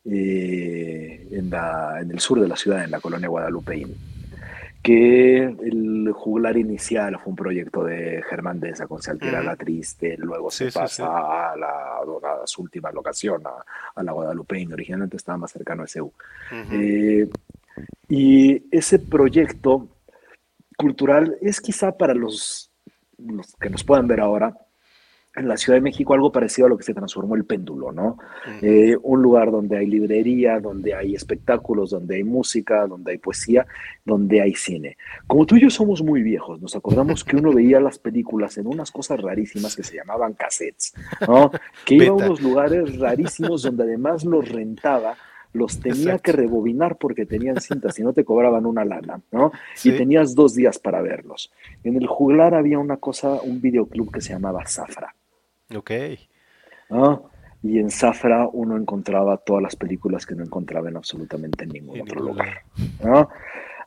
eh, 0.04 1.28
en, 1.30 1.50
en, 1.52 2.10
el 2.10 2.20
sur 2.20 2.40
de 2.40 2.48
la 2.48 2.56
ciudad, 2.56 2.84
en 2.84 2.90
la 2.90 3.00
colonia 3.00 3.28
Guadalupeín 3.28 4.15
que 4.86 5.38
el 5.42 6.12
juglar 6.12 6.56
inicial 6.56 7.18
fue 7.18 7.30
un 7.30 7.36
proyecto 7.36 7.82
de 7.82 8.22
Germán 8.30 8.60
Deza 8.60 8.86
con 8.86 9.02
Saltira 9.02 9.42
la 9.42 9.56
Triste, 9.56 10.16
luego 10.16 10.48
se 10.48 10.70
pasa 10.70 11.50
A, 11.50 11.56
la, 11.56 11.98
su 12.44 12.62
última 12.62 12.92
locación, 12.92 13.42
a, 13.96 14.02
la 14.04 14.12
Guadalupeña, 14.12 14.74
originalmente 14.74 15.16
estaba 15.16 15.38
más 15.38 15.50
cercano 15.50 15.82
a 15.82 15.88
SEU. 15.88 16.12
Eh, 16.70 17.28
y 18.08 18.62
ese 18.70 19.00
proyecto 19.00 19.88
cultural 20.78 21.36
es 21.40 21.60
quizá 21.60 21.90
para 21.90 22.14
los, 22.14 22.70
los 23.18 23.56
que 23.56 23.70
nos 23.70 23.82
puedan 23.82 24.06
ver 24.06 24.20
ahora, 24.20 24.56
en 25.36 25.48
la 25.48 25.56
Ciudad 25.56 25.76
de 25.76 25.82
México 25.82 26.14
algo 26.14 26.32
parecido 26.32 26.66
a 26.66 26.70
lo 26.70 26.78
que 26.78 26.84
se 26.84 26.94
transformó 26.94 27.34
el 27.34 27.44
péndulo, 27.44 27.92
¿no? 27.92 28.18
Eh, 28.62 28.96
un 29.02 29.22
lugar 29.22 29.50
donde 29.50 29.76
hay 29.76 29.86
librería, 29.86 30.60
donde 30.60 30.94
hay 30.94 31.14
espectáculos, 31.14 31.90
donde 31.90 32.16
hay 32.16 32.24
música, 32.24 32.86
donde 32.86 33.12
hay 33.12 33.18
poesía, 33.18 33.66
donde 34.04 34.40
hay 34.40 34.54
cine. 34.54 34.96
Como 35.26 35.46
tú 35.46 35.56
y 35.56 35.60
yo 35.60 35.70
somos 35.70 36.02
muy 36.02 36.22
viejos, 36.22 36.60
nos 36.60 36.74
acordamos 36.74 37.22
que 37.22 37.36
uno 37.36 37.52
veía 37.52 37.80
las 37.80 37.98
películas 37.98 38.56
en 38.58 38.66
unas 38.66 38.90
cosas 38.90 39.20
rarísimas 39.20 39.76
que 39.76 39.82
se 39.82 39.96
llamaban 39.96 40.34
cassettes, 40.34 40.94
¿no? 41.26 41.50
Que 41.84 41.96
iba 41.96 42.08
a 42.08 42.12
unos 42.12 42.40
lugares 42.40 42.98
rarísimos 42.98 43.62
donde 43.62 43.84
además 43.84 44.24
los 44.24 44.48
rentaba 44.48 45.16
los 45.52 45.80
tenía 45.80 46.18
que 46.18 46.32
rebobinar 46.32 46.96
porque 46.96 47.24
tenían 47.24 47.60
cintas 47.60 47.98
y 47.98 48.02
no 48.02 48.12
te 48.12 48.24
cobraban 48.24 48.66
una 48.66 48.84
lana, 48.84 49.22
¿no? 49.32 49.52
Y 49.82 49.92
tenías 49.92 50.34
dos 50.34 50.54
días 50.54 50.78
para 50.78 51.00
verlos. 51.00 51.50
En 51.82 51.96
el 51.96 52.06
juglar 52.06 52.54
había 52.54 52.78
una 52.78 52.98
cosa, 52.98 53.40
un 53.42 53.60
videoclub 53.60 54.12
que 54.12 54.20
se 54.20 54.34
llamaba 54.34 54.66
Zafra. 54.66 55.14
Ok. 55.74 55.90
Y 57.62 57.78
en 57.78 57.90
Zafra 57.90 58.48
uno 58.52 58.76
encontraba 58.76 59.38
todas 59.38 59.62
las 59.62 59.74
películas 59.74 60.24
que 60.24 60.34
no 60.34 60.44
encontraba 60.44 60.88
en 60.88 60.96
absolutamente 60.96 61.66
ningún 61.66 62.02
otro 62.02 62.20
lugar. 62.20 62.62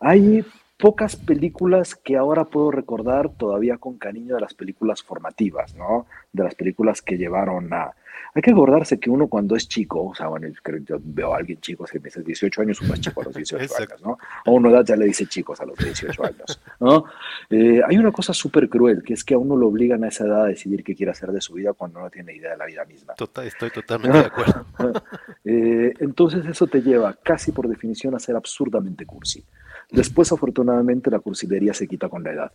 Ahí 0.02 0.44
pocas 0.80 1.18
películas 1.18 1.94
que 1.94 2.16
ahora 2.16 2.46
puedo 2.46 2.72
recordar 2.72 3.30
todavía 3.30 3.78
con 3.78 3.98
cariño 3.98 4.36
de 4.36 4.42
las 4.42 4.54
películas 4.54 5.04
formativas, 5.04 5.76
¿no? 5.76 6.08
De 6.32 6.44
las 6.44 6.56
películas 6.56 7.02
que 7.02 7.18
llevaron 7.18 7.74
a, 7.74 7.94
hay 8.34 8.42
que 8.42 8.52
acordarse 8.52 8.98
que 8.98 9.10
uno 9.10 9.28
cuando 9.28 9.58
es 9.58 9.68
chico, 9.68 10.06
o 10.06 10.16
sea, 10.16 10.28
bueno, 10.28 10.48
yo 10.86 10.98
veo 11.04 11.34
a 11.34 11.38
alguien 11.38 11.60
chico, 11.60 11.86
si 11.86 12.00
me 12.00 12.06
dice 12.06 12.22
18 12.22 12.62
años, 12.62 12.80
uno 12.82 12.94
es 12.94 13.02
chico 13.02 13.22
a 13.22 13.26
los 13.26 13.36
18 13.36 13.76
años, 13.78 14.02
¿no? 14.02 14.18
A 14.46 14.52
una 14.52 14.70
edad 14.70 14.86
ya 14.86 14.96
le 14.96 15.06
dice 15.06 15.26
chicos 15.26 15.60
a 15.60 15.66
los 15.66 15.78
18 15.78 16.24
años, 16.24 16.62
¿no? 16.80 17.04
Eh, 17.50 17.82
hay 17.86 17.98
una 17.98 18.14
cosa 18.14 18.34
súper 18.34 18.70
cruel, 18.70 19.04
que 19.04 19.16
es 19.16 19.26
que 19.26 19.34
a 19.34 19.38
uno 19.38 19.58
lo 19.58 19.68
obligan 19.68 20.06
a 20.06 20.08
esa 20.08 20.26
edad 20.26 20.44
a 20.44 20.48
decidir 20.48 20.86
qué 20.86 20.96
quiere 20.96 21.12
hacer 21.12 21.34
de 21.34 21.42
su 21.42 21.56
vida 21.56 21.74
cuando 21.74 22.00
no 22.00 22.10
tiene 22.10 22.34
idea 22.34 22.52
de 22.52 22.58
la 22.58 22.66
vida 22.66 22.86
misma. 22.86 23.16
Total, 23.16 23.46
estoy 23.46 23.70
totalmente 23.72 24.18
de 24.18 24.26
acuerdo. 24.26 24.66
Eh, 25.46 25.94
entonces 26.00 26.46
eso 26.46 26.68
te 26.68 26.82
lleva 26.82 27.14
casi 27.24 27.52
por 27.52 27.68
definición 27.68 28.14
a 28.14 28.20
ser 28.20 28.36
absurdamente 28.36 29.06
cursi. 29.06 29.44
Después, 29.92 30.32
afortunadamente, 30.32 31.10
la 31.10 31.20
cursilería 31.20 31.74
se 31.74 31.88
quita 31.88 32.10
con 32.10 32.24
la 32.24 32.32
edad. 32.32 32.52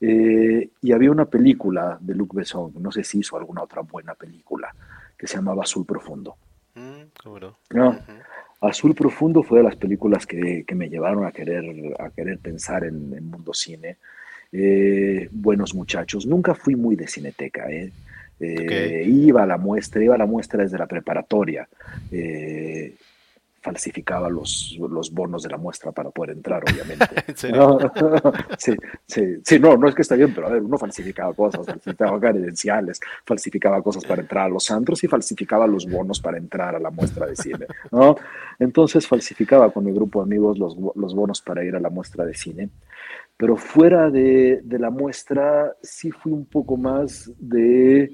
Eh, 0.00 0.68
y 0.82 0.92
había 0.92 1.10
una 1.10 1.24
película 1.24 1.96
de 2.00 2.14
Luc 2.14 2.34
Besson, 2.34 2.72
no 2.78 2.92
sé 2.92 3.04
si 3.04 3.20
hizo 3.20 3.36
alguna 3.36 3.62
otra 3.62 3.82
buena 3.82 4.14
película, 4.14 4.74
que 5.16 5.26
se 5.26 5.36
llamaba 5.36 5.62
Azul 5.62 5.86
Profundo. 5.86 6.36
Mm, 6.74 7.04
Azul 8.60 8.94
Profundo 8.94 9.42
fue 9.42 9.58
de 9.58 9.64
las 9.64 9.76
películas 9.76 10.26
que, 10.26 10.64
me 10.74 10.88
llevaron 10.88 11.24
a 11.24 11.32
querer, 11.32 11.64
a 11.98 12.10
querer 12.10 12.38
pensar 12.38 12.84
en 12.84 13.12
el 13.14 13.22
mundo 13.22 13.54
cine. 13.54 13.96
Eh, 14.52 15.28
buenos 15.32 15.74
muchachos. 15.74 16.26
Nunca 16.26 16.54
fui 16.54 16.76
muy 16.76 16.96
de 16.96 17.08
cineteca. 17.08 17.70
¿eh? 17.70 17.92
eh 18.40 19.04
iba 19.06 19.42
a 19.42 19.46
la 19.46 19.56
muestra, 19.56 20.02
iba 20.02 20.16
a 20.16 20.18
la 20.18 20.26
muestra 20.26 20.62
desde 20.62 20.78
la 20.78 20.86
preparatoria 20.86 21.68
falsificaba 23.64 24.28
los, 24.28 24.76
los 24.78 25.10
bonos 25.10 25.42
de 25.42 25.48
la 25.48 25.56
muestra 25.56 25.90
para 25.90 26.10
poder 26.10 26.36
entrar, 26.36 26.62
obviamente. 26.62 27.06
sí, 28.58 28.76
sí, 29.06 29.36
sí, 29.42 29.58
no, 29.58 29.78
no 29.78 29.88
es 29.88 29.94
que 29.94 30.02
está 30.02 30.16
bien, 30.16 30.34
pero 30.34 30.48
a 30.48 30.50
ver, 30.50 30.62
uno 30.62 30.76
falsificaba 30.76 31.32
cosas, 31.32 31.64
falsificaba 31.64 32.20
credenciales, 32.20 33.00
falsificaba 33.24 33.80
cosas 33.82 34.04
para 34.04 34.20
entrar 34.20 34.44
a 34.44 34.48
los 34.50 34.70
antros 34.70 35.02
y 35.02 35.08
falsificaba 35.08 35.66
los 35.66 35.90
bonos 35.90 36.20
para 36.20 36.36
entrar 36.36 36.76
a 36.76 36.78
la 36.78 36.90
muestra 36.90 37.26
de 37.26 37.36
cine, 37.36 37.66
¿no? 37.90 38.16
Entonces 38.58 39.08
falsificaba 39.08 39.70
con 39.70 39.84
mi 39.84 39.92
grupo 39.92 40.20
de 40.20 40.24
amigos 40.24 40.58
los, 40.58 40.76
los 40.94 41.14
bonos 41.14 41.40
para 41.40 41.64
ir 41.64 41.74
a 41.74 41.80
la 41.80 41.88
muestra 41.88 42.26
de 42.26 42.34
cine. 42.34 42.68
Pero 43.34 43.56
fuera 43.56 44.10
de, 44.10 44.60
de 44.62 44.78
la 44.78 44.90
muestra 44.90 45.74
sí 45.82 46.10
fui 46.10 46.32
un 46.32 46.44
poco 46.44 46.76
más 46.76 47.32
de 47.38 48.12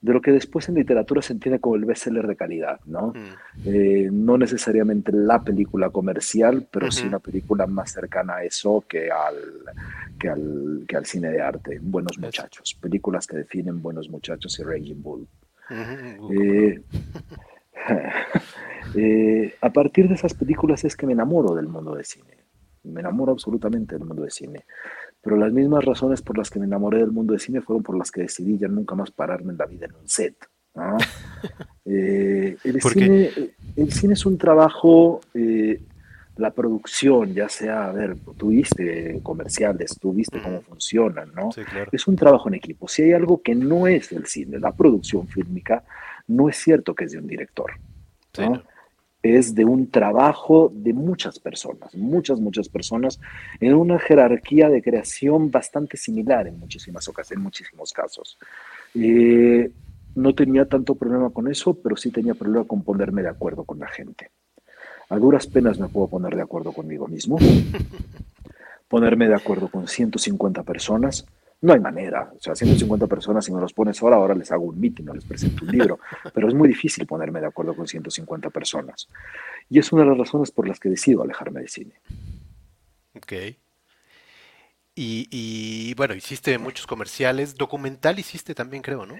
de 0.00 0.14
lo 0.14 0.22
que 0.22 0.32
después 0.32 0.68
en 0.68 0.76
literatura 0.76 1.20
se 1.20 1.34
entiende 1.34 1.60
como 1.60 1.76
el 1.76 1.84
bestseller 1.84 2.26
de 2.26 2.36
calidad, 2.36 2.80
¿no? 2.86 3.08
Mm. 3.08 3.66
Eh, 3.66 4.08
no 4.10 4.38
necesariamente 4.38 5.12
la 5.12 5.42
película 5.42 5.90
comercial, 5.90 6.66
pero 6.70 6.90
sí 6.90 7.06
una 7.06 7.18
película 7.18 7.66
más 7.66 7.92
cercana 7.92 8.36
a 8.36 8.44
eso 8.44 8.82
que 8.88 9.10
al, 9.10 9.36
que 10.18 10.28
al, 10.28 10.84
que 10.88 10.96
al 10.96 11.04
cine 11.04 11.30
de 11.30 11.42
arte. 11.42 11.78
Buenos 11.82 12.18
muchachos, 12.18 12.76
películas 12.80 13.26
que 13.26 13.36
definen 13.36 13.82
Buenos 13.82 14.08
muchachos 14.08 14.58
y 14.58 14.62
Raging 14.62 15.02
Bull. 15.02 15.26
Eh, 15.70 16.82
eh, 18.94 19.54
a 19.60 19.70
partir 19.70 20.08
de 20.08 20.14
esas 20.14 20.32
películas 20.32 20.82
es 20.84 20.96
que 20.96 21.06
me 21.06 21.12
enamoro 21.12 21.54
del 21.54 21.68
mundo 21.68 21.94
de 21.94 22.04
cine. 22.04 22.38
Me 22.84 23.00
enamoro 23.00 23.32
absolutamente 23.32 23.96
del 23.96 24.06
mundo 24.06 24.22
de 24.22 24.30
cine. 24.30 24.64
Pero 25.22 25.36
las 25.36 25.52
mismas 25.52 25.84
razones 25.84 26.22
por 26.22 26.38
las 26.38 26.50
que 26.50 26.58
me 26.58 26.66
enamoré 26.66 26.98
del 26.98 27.12
mundo 27.12 27.34
de 27.34 27.38
cine 27.38 27.60
fueron 27.60 27.82
por 27.82 27.96
las 27.96 28.10
que 28.10 28.22
decidí 28.22 28.56
ya 28.58 28.68
nunca 28.68 28.94
más 28.94 29.10
pararme 29.10 29.52
en 29.52 29.58
la 29.58 29.66
vida 29.66 29.86
en 29.86 29.94
un 29.94 30.08
set. 30.08 30.36
Eh, 31.92 32.56
el, 32.62 32.80
cine, 32.80 33.30
el, 33.74 33.92
cine, 33.92 34.12
es 34.12 34.24
un 34.24 34.38
trabajo, 34.38 35.20
eh, 35.34 35.82
la 36.36 36.52
producción, 36.52 37.34
ya 37.34 37.48
sea, 37.48 37.86
a 37.86 37.92
ver, 37.92 38.16
tuviste 38.36 39.18
comerciales, 39.24 39.98
tuviste 39.98 40.40
cómo 40.40 40.60
funcionan, 40.60 41.32
¿no? 41.34 41.48
Es 41.90 42.06
un 42.06 42.14
trabajo 42.14 42.48
en 42.48 42.54
equipo. 42.54 42.86
Si 42.86 43.02
hay 43.02 43.12
algo 43.12 43.42
que 43.42 43.56
no 43.56 43.88
es 43.88 44.12
el 44.12 44.26
cine, 44.26 44.60
la 44.60 44.70
producción 44.70 45.26
fílmica, 45.26 45.82
no 46.28 46.48
es 46.48 46.58
cierto 46.58 46.94
que 46.94 47.06
es 47.06 47.12
de 47.12 47.18
un 47.18 47.26
director. 47.26 47.72
¿no? 48.38 48.62
Es 49.22 49.54
de 49.54 49.64
un 49.64 49.90
trabajo 49.90 50.72
de 50.74 50.92
muchas 50.92 51.38
personas, 51.38 51.94
muchas, 51.94 52.40
muchas 52.40 52.68
personas, 52.68 53.20
en 53.60 53.74
una 53.74 53.98
jerarquía 53.98 54.68
de 54.68 54.82
creación 54.82 55.50
bastante 55.50 55.96
similar 55.96 56.46
en 56.46 56.58
muchísimas 56.58 57.06
ocasiones, 57.08 57.38
en 57.38 57.42
muchísimos 57.42 57.92
casos. 57.92 58.38
Eh, 58.94 59.70
no 60.14 60.34
tenía 60.34 60.66
tanto 60.66 60.94
problema 60.94 61.30
con 61.30 61.48
eso, 61.48 61.74
pero 61.74 61.96
sí 61.96 62.10
tenía 62.10 62.34
problema 62.34 62.64
con 62.64 62.82
ponerme 62.82 63.22
de 63.22 63.28
acuerdo 63.28 63.64
con 63.64 63.78
la 63.78 63.88
gente. 63.88 64.30
A 65.08 65.18
duras 65.18 65.46
penas 65.46 65.78
me 65.78 65.88
puedo 65.88 66.08
poner 66.08 66.34
de 66.34 66.42
acuerdo 66.42 66.72
conmigo 66.72 67.06
mismo, 67.06 67.36
ponerme 68.88 69.28
de 69.28 69.34
acuerdo 69.34 69.68
con 69.68 69.86
150 69.86 70.62
personas, 70.62 71.26
no 71.62 71.72
hay 71.74 71.80
manera. 71.80 72.30
O 72.34 72.40
sea, 72.40 72.54
150 72.54 73.06
personas, 73.06 73.44
si 73.44 73.52
me 73.52 73.60
los 73.60 73.72
pones 73.72 74.00
ahora, 74.02 74.16
ahora 74.16 74.34
les 74.34 74.50
hago 74.50 74.64
un 74.64 74.80
meeting 74.80 75.08
o 75.08 75.14
les 75.14 75.24
presento 75.24 75.64
un 75.64 75.72
libro. 75.72 75.98
Pero 76.34 76.48
es 76.48 76.54
muy 76.54 76.68
difícil 76.68 77.06
ponerme 77.06 77.40
de 77.40 77.46
acuerdo 77.46 77.74
con 77.74 77.86
150 77.86 78.50
personas. 78.50 79.08
Y 79.68 79.78
es 79.78 79.92
una 79.92 80.02
de 80.02 80.08
las 80.10 80.18
razones 80.18 80.50
por 80.50 80.66
las 80.66 80.80
que 80.80 80.88
decido 80.88 81.22
alejarme 81.22 81.60
de 81.60 81.68
cine. 81.68 81.94
Ok. 83.16 83.32
Y, 85.02 85.94
bueno, 85.94 86.14
hiciste 86.14 86.58
muchos 86.58 86.86
comerciales. 86.86 87.54
Documental 87.54 88.18
hiciste 88.18 88.54
también, 88.54 88.82
creo, 88.82 89.06
¿no? 89.06 89.14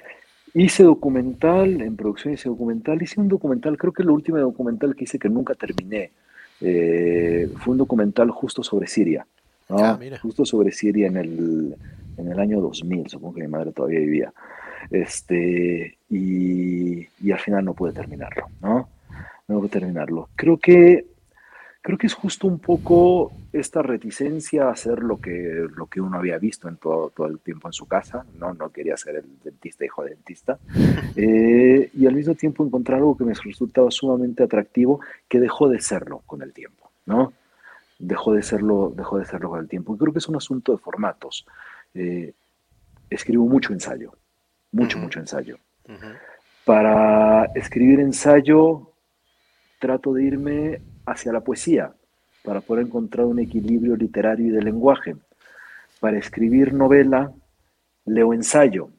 Hice 0.52 0.82
documental, 0.82 1.80
en 1.80 1.96
producción 1.96 2.34
hice 2.34 2.50
documental. 2.50 3.00
Hice 3.02 3.18
un 3.18 3.28
documental, 3.28 3.78
creo 3.78 3.92
que 3.92 4.02
el 4.02 4.10
último 4.10 4.38
documental 4.38 4.94
que 4.94 5.04
hice 5.04 5.18
que 5.18 5.30
nunca 5.30 5.54
terminé. 5.54 6.10
Eh, 6.60 7.50
fue 7.58 7.72
un 7.72 7.78
documental 7.78 8.30
justo 8.30 8.62
sobre 8.62 8.86
Siria. 8.88 9.26
Ah, 9.70 9.98
justo 10.20 10.44
sobre 10.44 10.72
Siria 10.72 11.06
en 11.06 11.16
el, 11.16 11.76
en 12.20 12.32
el 12.32 12.38
año 12.38 12.60
2000, 12.60 13.08
supongo 13.08 13.34
que 13.34 13.42
mi 13.42 13.48
madre 13.48 13.72
todavía 13.72 14.00
vivía. 14.00 14.32
Este, 14.90 15.98
y, 16.08 17.06
y 17.20 17.32
al 17.32 17.38
final 17.38 17.64
no 17.64 17.74
pude 17.74 17.92
terminarlo, 17.92 18.46
¿no? 18.60 18.88
No 19.48 19.58
pude 19.58 19.68
terminarlo. 19.68 20.28
Creo 20.36 20.58
que, 20.58 21.06
creo 21.82 21.98
que 21.98 22.06
es 22.06 22.14
justo 22.14 22.46
un 22.46 22.58
poco 22.58 23.32
esta 23.52 23.82
reticencia 23.82 24.66
a 24.66 24.70
hacer 24.70 25.00
lo 25.00 25.20
que, 25.20 25.66
lo 25.74 25.86
que 25.86 26.00
uno 26.00 26.18
había 26.18 26.38
visto 26.38 26.68
en 26.68 26.76
todo, 26.76 27.10
todo 27.10 27.26
el 27.26 27.40
tiempo 27.40 27.68
en 27.68 27.72
su 27.72 27.86
casa, 27.86 28.24
¿no? 28.38 28.54
No 28.54 28.70
quería 28.70 28.96
ser 28.96 29.16
el 29.16 29.24
dentista, 29.42 29.84
hijo 29.84 30.04
de 30.04 30.10
dentista. 30.10 30.58
Eh, 31.16 31.90
y 31.92 32.06
al 32.06 32.14
mismo 32.14 32.34
tiempo 32.36 32.64
encontrar 32.64 32.98
algo 32.98 33.16
que 33.16 33.24
me 33.24 33.34
resultaba 33.34 33.90
sumamente 33.90 34.44
atractivo, 34.44 35.00
que 35.28 35.40
dejó 35.40 35.68
de 35.68 35.80
serlo 35.80 36.22
con 36.24 36.40
el 36.40 36.52
tiempo, 36.52 36.90
¿no? 37.04 37.32
Dejó 37.98 38.32
de 38.32 38.42
serlo, 38.42 38.92
dejó 38.96 39.18
de 39.18 39.24
serlo 39.24 39.50
con 39.50 39.58
el 39.58 39.68
tiempo. 39.68 39.94
Y 39.94 39.98
creo 39.98 40.12
que 40.12 40.20
es 40.20 40.28
un 40.28 40.36
asunto 40.36 40.72
de 40.72 40.78
formatos. 40.78 41.46
Eh, 41.94 42.32
escribo 43.08 43.46
mucho 43.46 43.72
ensayo, 43.72 44.12
mucho, 44.72 44.98
mucho 44.98 45.18
ensayo. 45.18 45.58
Para 46.64 47.46
escribir 47.54 48.00
ensayo 48.00 48.92
trato 49.80 50.12
de 50.12 50.24
irme 50.24 50.82
hacia 51.06 51.32
la 51.32 51.40
poesía, 51.40 51.92
para 52.44 52.60
poder 52.60 52.86
encontrar 52.86 53.26
un 53.26 53.38
equilibrio 53.38 53.96
literario 53.96 54.46
y 54.46 54.50
de 54.50 54.62
lenguaje. 54.62 55.16
Para 55.98 56.18
escribir 56.18 56.72
novela, 56.72 57.32
leo 58.04 58.32
ensayo, 58.32 58.90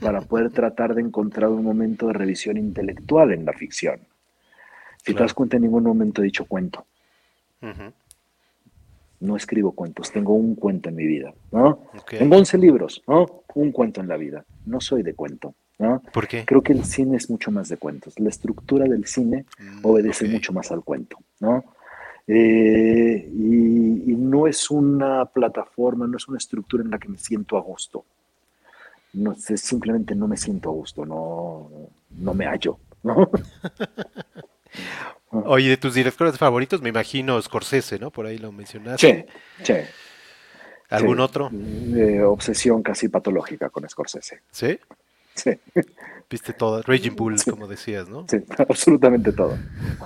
para 0.00 0.22
poder 0.22 0.50
tratar 0.52 0.94
de 0.94 1.02
encontrar 1.02 1.50
un 1.50 1.62
momento 1.62 2.08
de 2.08 2.14
revisión 2.14 2.56
intelectual 2.56 3.32
en 3.32 3.44
la 3.44 3.52
ficción. 3.52 4.00
Si 5.04 5.14
te 5.14 5.20
das 5.20 5.34
cuenta, 5.34 5.56
en 5.56 5.62
ningún 5.62 5.84
momento 5.84 6.22
he 6.22 6.24
dicho 6.24 6.46
cuento 6.46 6.86
no 9.24 9.36
escribo 9.36 9.72
cuentos, 9.72 10.12
tengo 10.12 10.34
un 10.34 10.54
cuento 10.54 10.88
en 10.88 10.96
mi 10.96 11.06
vida, 11.06 11.34
¿no? 11.50 11.80
Tengo 12.08 12.36
11 12.36 12.58
libros, 12.58 13.02
¿no? 13.08 13.42
Un 13.54 13.72
cuento 13.72 14.00
en 14.00 14.08
la 14.08 14.16
vida, 14.16 14.44
no 14.66 14.80
soy 14.80 15.02
de 15.02 15.14
cuento, 15.14 15.54
¿no? 15.78 16.02
¿Por 16.12 16.28
qué? 16.28 16.44
Creo 16.44 16.62
que 16.62 16.72
el 16.72 16.84
cine 16.84 17.16
es 17.16 17.30
mucho 17.30 17.50
más 17.50 17.68
de 17.68 17.76
cuentos, 17.76 18.18
la 18.20 18.28
estructura 18.28 18.86
del 18.86 19.06
cine 19.06 19.46
mm, 19.58 19.86
obedece 19.86 20.28
mucho 20.28 20.52
más 20.52 20.70
al 20.70 20.84
cuento, 20.84 21.18
¿no? 21.40 21.64
Eh, 22.26 23.30
y, 23.32 24.14
no 24.16 24.46
es 24.46 24.70
una 24.70 25.26
plataforma, 25.26 26.06
no 26.06 26.16
es 26.16 26.26
una 26.26 26.38
estructura 26.38 26.82
en 26.82 26.90
la 26.90 26.98
que 26.98 27.08
me 27.08 27.18
siento 27.18 27.56
a 27.56 27.60
gusto. 27.60 28.04
No, 29.12 29.34
simplemente 29.34 30.14
no 30.14 30.26
me 30.26 30.36
siento 30.36 30.70
a 30.70 30.72
gusto, 30.72 31.04
no, 31.04 31.70
no 32.18 32.34
me 32.34 32.46
hallo, 32.46 32.78
¿no? 33.02 33.30
Oye, 35.46 35.70
de 35.70 35.76
tus 35.76 35.94
directores 35.94 36.38
favoritos, 36.38 36.80
me 36.80 36.88
imagino 36.88 37.40
Scorsese, 37.40 37.98
¿no? 37.98 38.10
Por 38.10 38.26
ahí 38.26 38.38
lo 38.38 38.52
mencionaste. 38.52 39.26
Sí, 39.58 39.64
sí. 39.64 39.74
¿Algún 40.90 41.20
otro? 41.20 41.50
obsesión 42.26 42.82
casi 42.82 43.08
patológica 43.08 43.70
con 43.70 43.88
Scorsese. 43.88 44.42
¿Sí? 44.50 44.78
Sí. 45.34 45.50
Viste 46.30 46.52
todo, 46.52 46.80
Raging 46.82 47.16
Bull, 47.16 47.36
como 47.48 47.66
decías, 47.66 48.08
¿no? 48.08 48.26
Sí, 48.28 48.38
absolutamente 48.68 49.32
todo, 49.32 49.56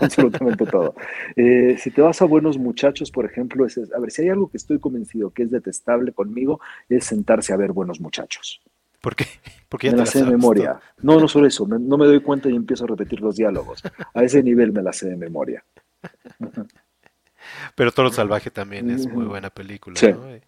absolutamente 0.01 0.67
todo. 0.67 0.95
Eh, 1.37 1.77
si 1.79 1.91
te 1.91 2.01
vas 2.01 2.21
a 2.21 2.25
Buenos 2.25 2.59
Muchachos, 2.59 3.11
por 3.11 3.25
ejemplo, 3.25 3.65
es, 3.65 3.79
a 3.95 3.99
ver, 4.01 4.11
si 4.11 4.23
hay 4.23 4.31
algo 4.31 4.51
que 4.51 4.57
estoy 4.57 4.81
convencido 4.81 5.31
que 5.31 5.45
es 5.45 5.51
detestable 5.51 6.13
conmigo, 6.13 6.61
es 6.89 7.05
sentarse 7.05 7.53
a 7.53 7.57
ver 7.57 7.73
Buenos 7.73 8.01
Muchachos. 8.01 8.61
¿Por 9.09 9.17
qué? 9.17 9.25
Porque 9.71 9.91
me 9.91 9.97
la 9.97 10.05
sé 10.05 10.23
de 10.23 10.31
memoria. 10.31 10.79
No, 11.01 11.19
no 11.19 11.29
solo 11.29 11.47
eso, 11.47 11.67
no 11.67 11.97
me 11.97 12.05
doy 12.05 12.21
cuenta 12.21 12.51
y 12.51 12.55
empiezo 12.55 12.85
a 12.85 12.89
repetir 12.89 13.23
los 13.23 13.37
diálogos. 13.37 13.83
A 14.13 14.23
ese 14.23 14.43
nivel 14.43 14.71
me 14.71 14.83
la 14.83 14.93
sé 14.93 15.09
de 15.09 15.17
memoria. 15.17 15.65
Pero 17.75 17.91
Toro 17.91 18.11
Salvaje 18.11 18.51
también 18.51 18.91
es 18.91 19.07
muy 19.07 19.25
buena 19.25 19.49
película, 19.49 19.97
Sí, 19.97 20.09
¿no? 20.09 20.29
Eh, 20.29 20.43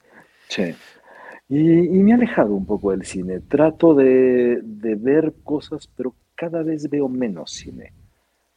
sí. 0.49 0.75
Y, 1.49 1.99
y 1.99 2.03
me 2.03 2.11
he 2.11 2.15
alejado 2.15 2.55
un 2.55 2.67
poco 2.67 2.91
del 2.91 3.07
cine. 3.07 3.41
Trato 3.41 3.95
de, 3.95 4.61
de 4.63 4.95
ver 4.97 5.33
cosas, 5.43 5.89
pero 5.97 6.15
cada 6.35 6.63
vez 6.63 6.91
veo 6.91 7.09
menos 7.09 7.53
cine. 7.53 7.95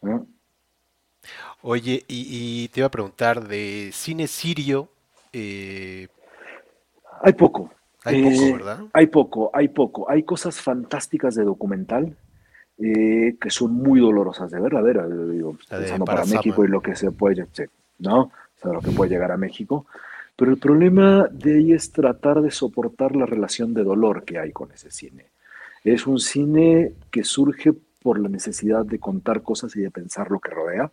¿no? 0.02 0.28
Oye, 1.62 2.04
y, 2.08 2.64
y 2.64 2.68
te 2.70 2.82
iba 2.82 2.88
a 2.88 2.92
preguntar 2.92 3.48
de 3.48 3.90
cine 3.94 4.28
sirio, 4.28 4.90
eh, 5.32 6.08
Hay 7.22 7.34
poco. 7.34 7.72
Hay 8.04 8.24
poco, 8.24 8.44
Eh, 8.44 8.54
¿verdad? 8.54 8.80
hay 8.94 9.08
poco, 9.08 9.52
hay 9.54 9.68
poco. 9.70 10.10
Hay 10.10 10.24
cosas 10.24 10.62
fantásticas 10.62 11.36
de 11.36 11.44
documental 11.44 12.16
eh, 12.80 13.36
que 13.40 13.50
son 13.50 13.74
muy 13.74 14.00
dolorosas 14.00 14.52
de 14.52 14.60
ver. 14.60 14.76
A 14.76 14.82
ver, 14.82 14.98
eh, 14.98 15.32
digo, 15.32 15.58
pensando 15.70 16.06
para. 16.06 16.26
México 16.26 16.66
y 16.66 16.68
lo 16.68 16.82
que 16.82 16.96
se 16.96 17.12
puede, 17.12 17.46
¿no? 18.00 18.22
O 18.22 18.32
sea, 18.62 18.74
lo 18.74 18.82
que 18.82 18.92
puede 18.92 19.12
llegar 19.12 19.32
a 19.32 19.38
México. 19.38 19.86
Pero 20.36 20.52
el 20.52 20.58
problema 20.58 21.28
de 21.32 21.58
ahí 21.58 21.74
es 21.74 21.92
tratar 21.92 22.42
de 22.42 22.50
soportar 22.50 23.16
la 23.16 23.26
relación 23.26 23.74
de 23.74 23.84
dolor 23.84 24.24
que 24.24 24.40
hay 24.40 24.52
con 24.52 24.72
ese 24.72 24.90
cine. 24.90 25.28
Es 25.84 26.08
un 26.08 26.20
cine 26.20 26.94
que 27.12 27.24
surge 27.24 27.74
por 28.02 28.20
la 28.20 28.30
necesidad 28.30 28.86
de 28.86 29.00
contar 29.00 29.44
cosas 29.44 29.76
y 29.76 29.82
de 29.82 29.92
pensar 29.92 30.32
lo 30.32 30.40
que 30.40 30.50
rodea, 30.50 30.92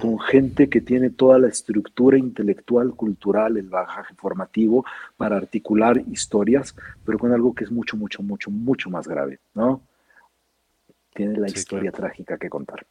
Con 0.00 0.18
gente 0.18 0.68
que 0.68 0.80
tiene 0.80 1.10
toda 1.10 1.38
la 1.38 1.48
estructura 1.48 2.18
intelectual, 2.18 2.94
cultural, 2.94 3.56
el 3.56 3.68
bagaje 3.68 4.14
formativo 4.14 4.84
para 5.16 5.36
articular 5.36 6.02
historias, 6.10 6.74
pero 7.04 7.18
con 7.18 7.32
algo 7.32 7.54
que 7.54 7.64
es 7.64 7.70
mucho, 7.70 7.96
mucho, 7.96 8.22
mucho, 8.22 8.50
mucho 8.50 8.90
más 8.90 9.06
grave, 9.06 9.38
¿no? 9.54 9.80
Tiene 11.14 11.38
la 11.38 11.48
Sí, 11.48 11.58
historia 11.58 11.90
claro. 11.90 12.06
trágica 12.08 12.38
que 12.38 12.48
contar. 12.48 12.86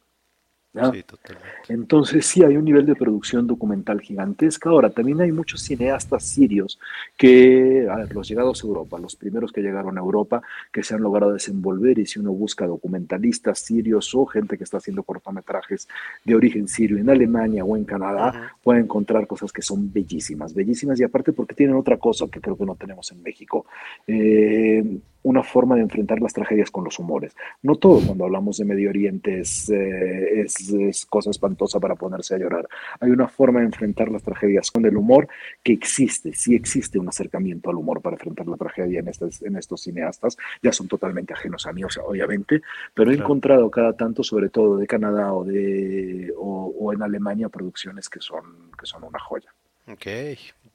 Sí, 0.74 1.02
totalmente. 1.02 1.48
Entonces 1.70 2.26
sí 2.26 2.44
hay 2.44 2.56
un 2.56 2.64
nivel 2.64 2.84
de 2.84 2.94
producción 2.94 3.46
documental 3.46 4.00
gigantesca. 4.00 4.68
Ahora, 4.70 4.90
también 4.90 5.20
hay 5.20 5.32
muchos 5.32 5.62
cineastas 5.62 6.24
sirios 6.24 6.78
que, 7.16 7.88
a 7.90 7.96
ver, 7.96 8.14
los 8.14 8.28
llegados 8.28 8.62
a 8.62 8.66
Europa, 8.66 8.98
los 8.98 9.16
primeros 9.16 9.50
que 9.50 9.62
llegaron 9.62 9.96
a 9.96 10.00
Europa, 10.00 10.42
que 10.70 10.82
se 10.82 10.94
han 10.94 11.02
logrado 11.02 11.32
desenvolver 11.32 11.98
y 11.98 12.06
si 12.06 12.20
uno 12.20 12.32
busca 12.32 12.66
documentalistas 12.66 13.60
sirios 13.60 14.14
o 14.14 14.26
gente 14.26 14.58
que 14.58 14.64
está 14.64 14.76
haciendo 14.76 15.02
cortometrajes 15.02 15.88
de 16.24 16.34
origen 16.34 16.68
sirio 16.68 16.98
en 16.98 17.08
Alemania 17.08 17.64
o 17.64 17.76
en 17.76 17.84
Canadá, 17.84 18.52
puede 18.62 18.80
encontrar 18.80 19.26
cosas 19.26 19.52
que 19.52 19.62
son 19.62 19.90
bellísimas, 19.92 20.54
bellísimas 20.54 21.00
y 21.00 21.04
aparte 21.04 21.32
porque 21.32 21.54
tienen 21.54 21.76
otra 21.76 21.96
cosa 21.96 22.26
que 22.30 22.40
creo 22.40 22.56
que 22.56 22.66
no 22.66 22.76
tenemos 22.76 23.10
en 23.10 23.22
México, 23.22 23.66
eh, 24.06 24.98
una 25.22 25.42
forma 25.42 25.74
de 25.74 25.82
enfrentar 25.82 26.20
las 26.20 26.32
tragedias 26.32 26.70
con 26.70 26.84
los 26.84 26.98
humores. 26.98 27.34
No 27.62 27.74
todo 27.76 28.00
cuando 28.06 28.24
hablamos 28.24 28.56
de 28.58 28.64
Medio 28.64 28.90
Oriente 28.90 29.40
es, 29.40 29.68
eh, 29.68 30.40
es, 30.40 30.70
es 30.70 31.06
cosa 31.06 31.30
espantosa 31.30 31.80
para 31.80 31.96
ponerse 31.96 32.34
a 32.34 32.38
llorar. 32.38 32.68
Hay 33.00 33.10
una 33.10 33.28
forma 33.28 33.60
de 33.60 33.66
enfrentar 33.66 34.10
las 34.10 34.22
tragedias 34.22 34.70
con 34.70 34.86
el 34.86 34.96
humor 34.96 35.28
que 35.62 35.72
existe, 35.72 36.32
sí 36.34 36.54
existe 36.54 36.98
un 36.98 37.08
acercamiento 37.08 37.68
al 37.70 37.76
humor 37.76 38.00
para 38.00 38.14
enfrentar 38.14 38.46
la 38.46 38.56
tragedia 38.56 39.00
en, 39.00 39.08
estos, 39.08 39.42
en 39.42 39.56
estos 39.56 39.82
cineastas, 39.82 40.36
ya 40.62 40.72
son 40.72 40.88
totalmente 40.88 41.32
ajenos 41.34 41.66
a 41.66 41.72
mí, 41.72 41.84
o 41.84 41.90
sea, 41.90 42.04
obviamente, 42.04 42.62
pero 42.94 43.10
he 43.10 43.14
Claro. 43.14 43.26
encontrado 43.26 43.70
cada 43.70 43.92
tanto, 43.94 44.22
sobre 44.22 44.48
todo 44.48 44.76
de 44.76 44.86
Canadá 44.86 45.32
o, 45.34 45.44
de, 45.44 46.32
o, 46.38 46.72
o 46.78 46.92
en 46.92 47.02
Alemania, 47.02 47.48
producciones 47.48 48.08
que 48.08 48.20
son, 48.20 48.70
que 48.78 48.86
son 48.86 49.04
una 49.04 49.18
joya. 49.18 49.52
Ok, 49.90 50.06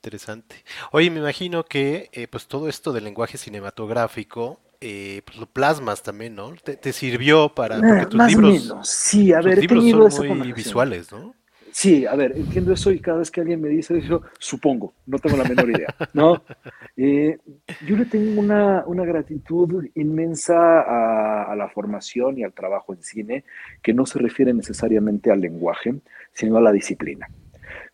interesante. 0.04 0.56
Oye, 0.92 1.10
me 1.10 1.20
imagino 1.20 1.64
que 1.64 2.10
eh, 2.12 2.28
pues 2.28 2.48
todo 2.48 2.68
esto 2.68 2.92
del 2.92 3.06
lenguaje 3.06 3.38
cinematográfico, 3.38 4.60
eh, 4.82 5.22
pues 5.26 5.38
lo 5.38 5.46
plasmas 5.48 6.04
también, 6.04 6.36
¿no? 6.36 6.54
Te, 6.56 6.76
te 6.76 6.92
sirvió 6.92 7.50
para, 7.56 7.84
porque 7.84 8.04
Eh, 8.04 8.06
tus 8.06 8.18
más 8.18 8.36
o 8.36 8.42
libros, 8.42 8.68
menos, 8.68 8.90
sí, 8.90 9.32
a 9.32 9.40
tus 9.40 9.46
ver, 9.46 9.60
he 9.60 9.62
libros 9.62 9.80
tenido 9.80 10.12
son 10.12 10.28
muy 10.38 10.52
visuales, 10.52 11.10
¿no? 11.12 11.34
Sí, 11.72 12.06
a 12.06 12.16
ver, 12.16 12.34
entiendo 12.38 12.74
eso 12.74 12.92
y 12.92 13.00
cada 13.00 13.20
vez 13.20 13.32
que 13.32 13.42
alguien 13.42 13.60
me 13.62 13.70
dice 13.70 13.98
eso, 13.98 14.22
supongo, 14.38 14.94
no 15.08 15.18
tengo 15.20 15.38
la 15.38 15.46
menor 15.46 15.70
idea, 15.70 15.96
¿no? 16.14 16.44
Eh, 16.96 17.40
yo 17.88 17.96
le 17.96 18.06
tengo 18.06 18.40
una, 18.40 18.84
una 18.86 19.04
gratitud 19.04 19.84
inmensa 19.96 20.82
a, 20.82 21.52
a 21.52 21.56
la 21.56 21.68
formación 21.70 22.38
y 22.38 22.44
al 22.44 22.54
trabajo 22.54 22.94
en 22.94 23.02
cine, 23.02 23.46
que 23.82 23.94
no 23.96 24.06
se 24.06 24.20
refiere 24.20 24.54
necesariamente 24.54 25.32
al 25.32 25.42
lenguaje, 25.42 25.96
sino 26.34 26.58
a 26.58 26.62
la 26.62 26.72
disciplina. 26.72 27.28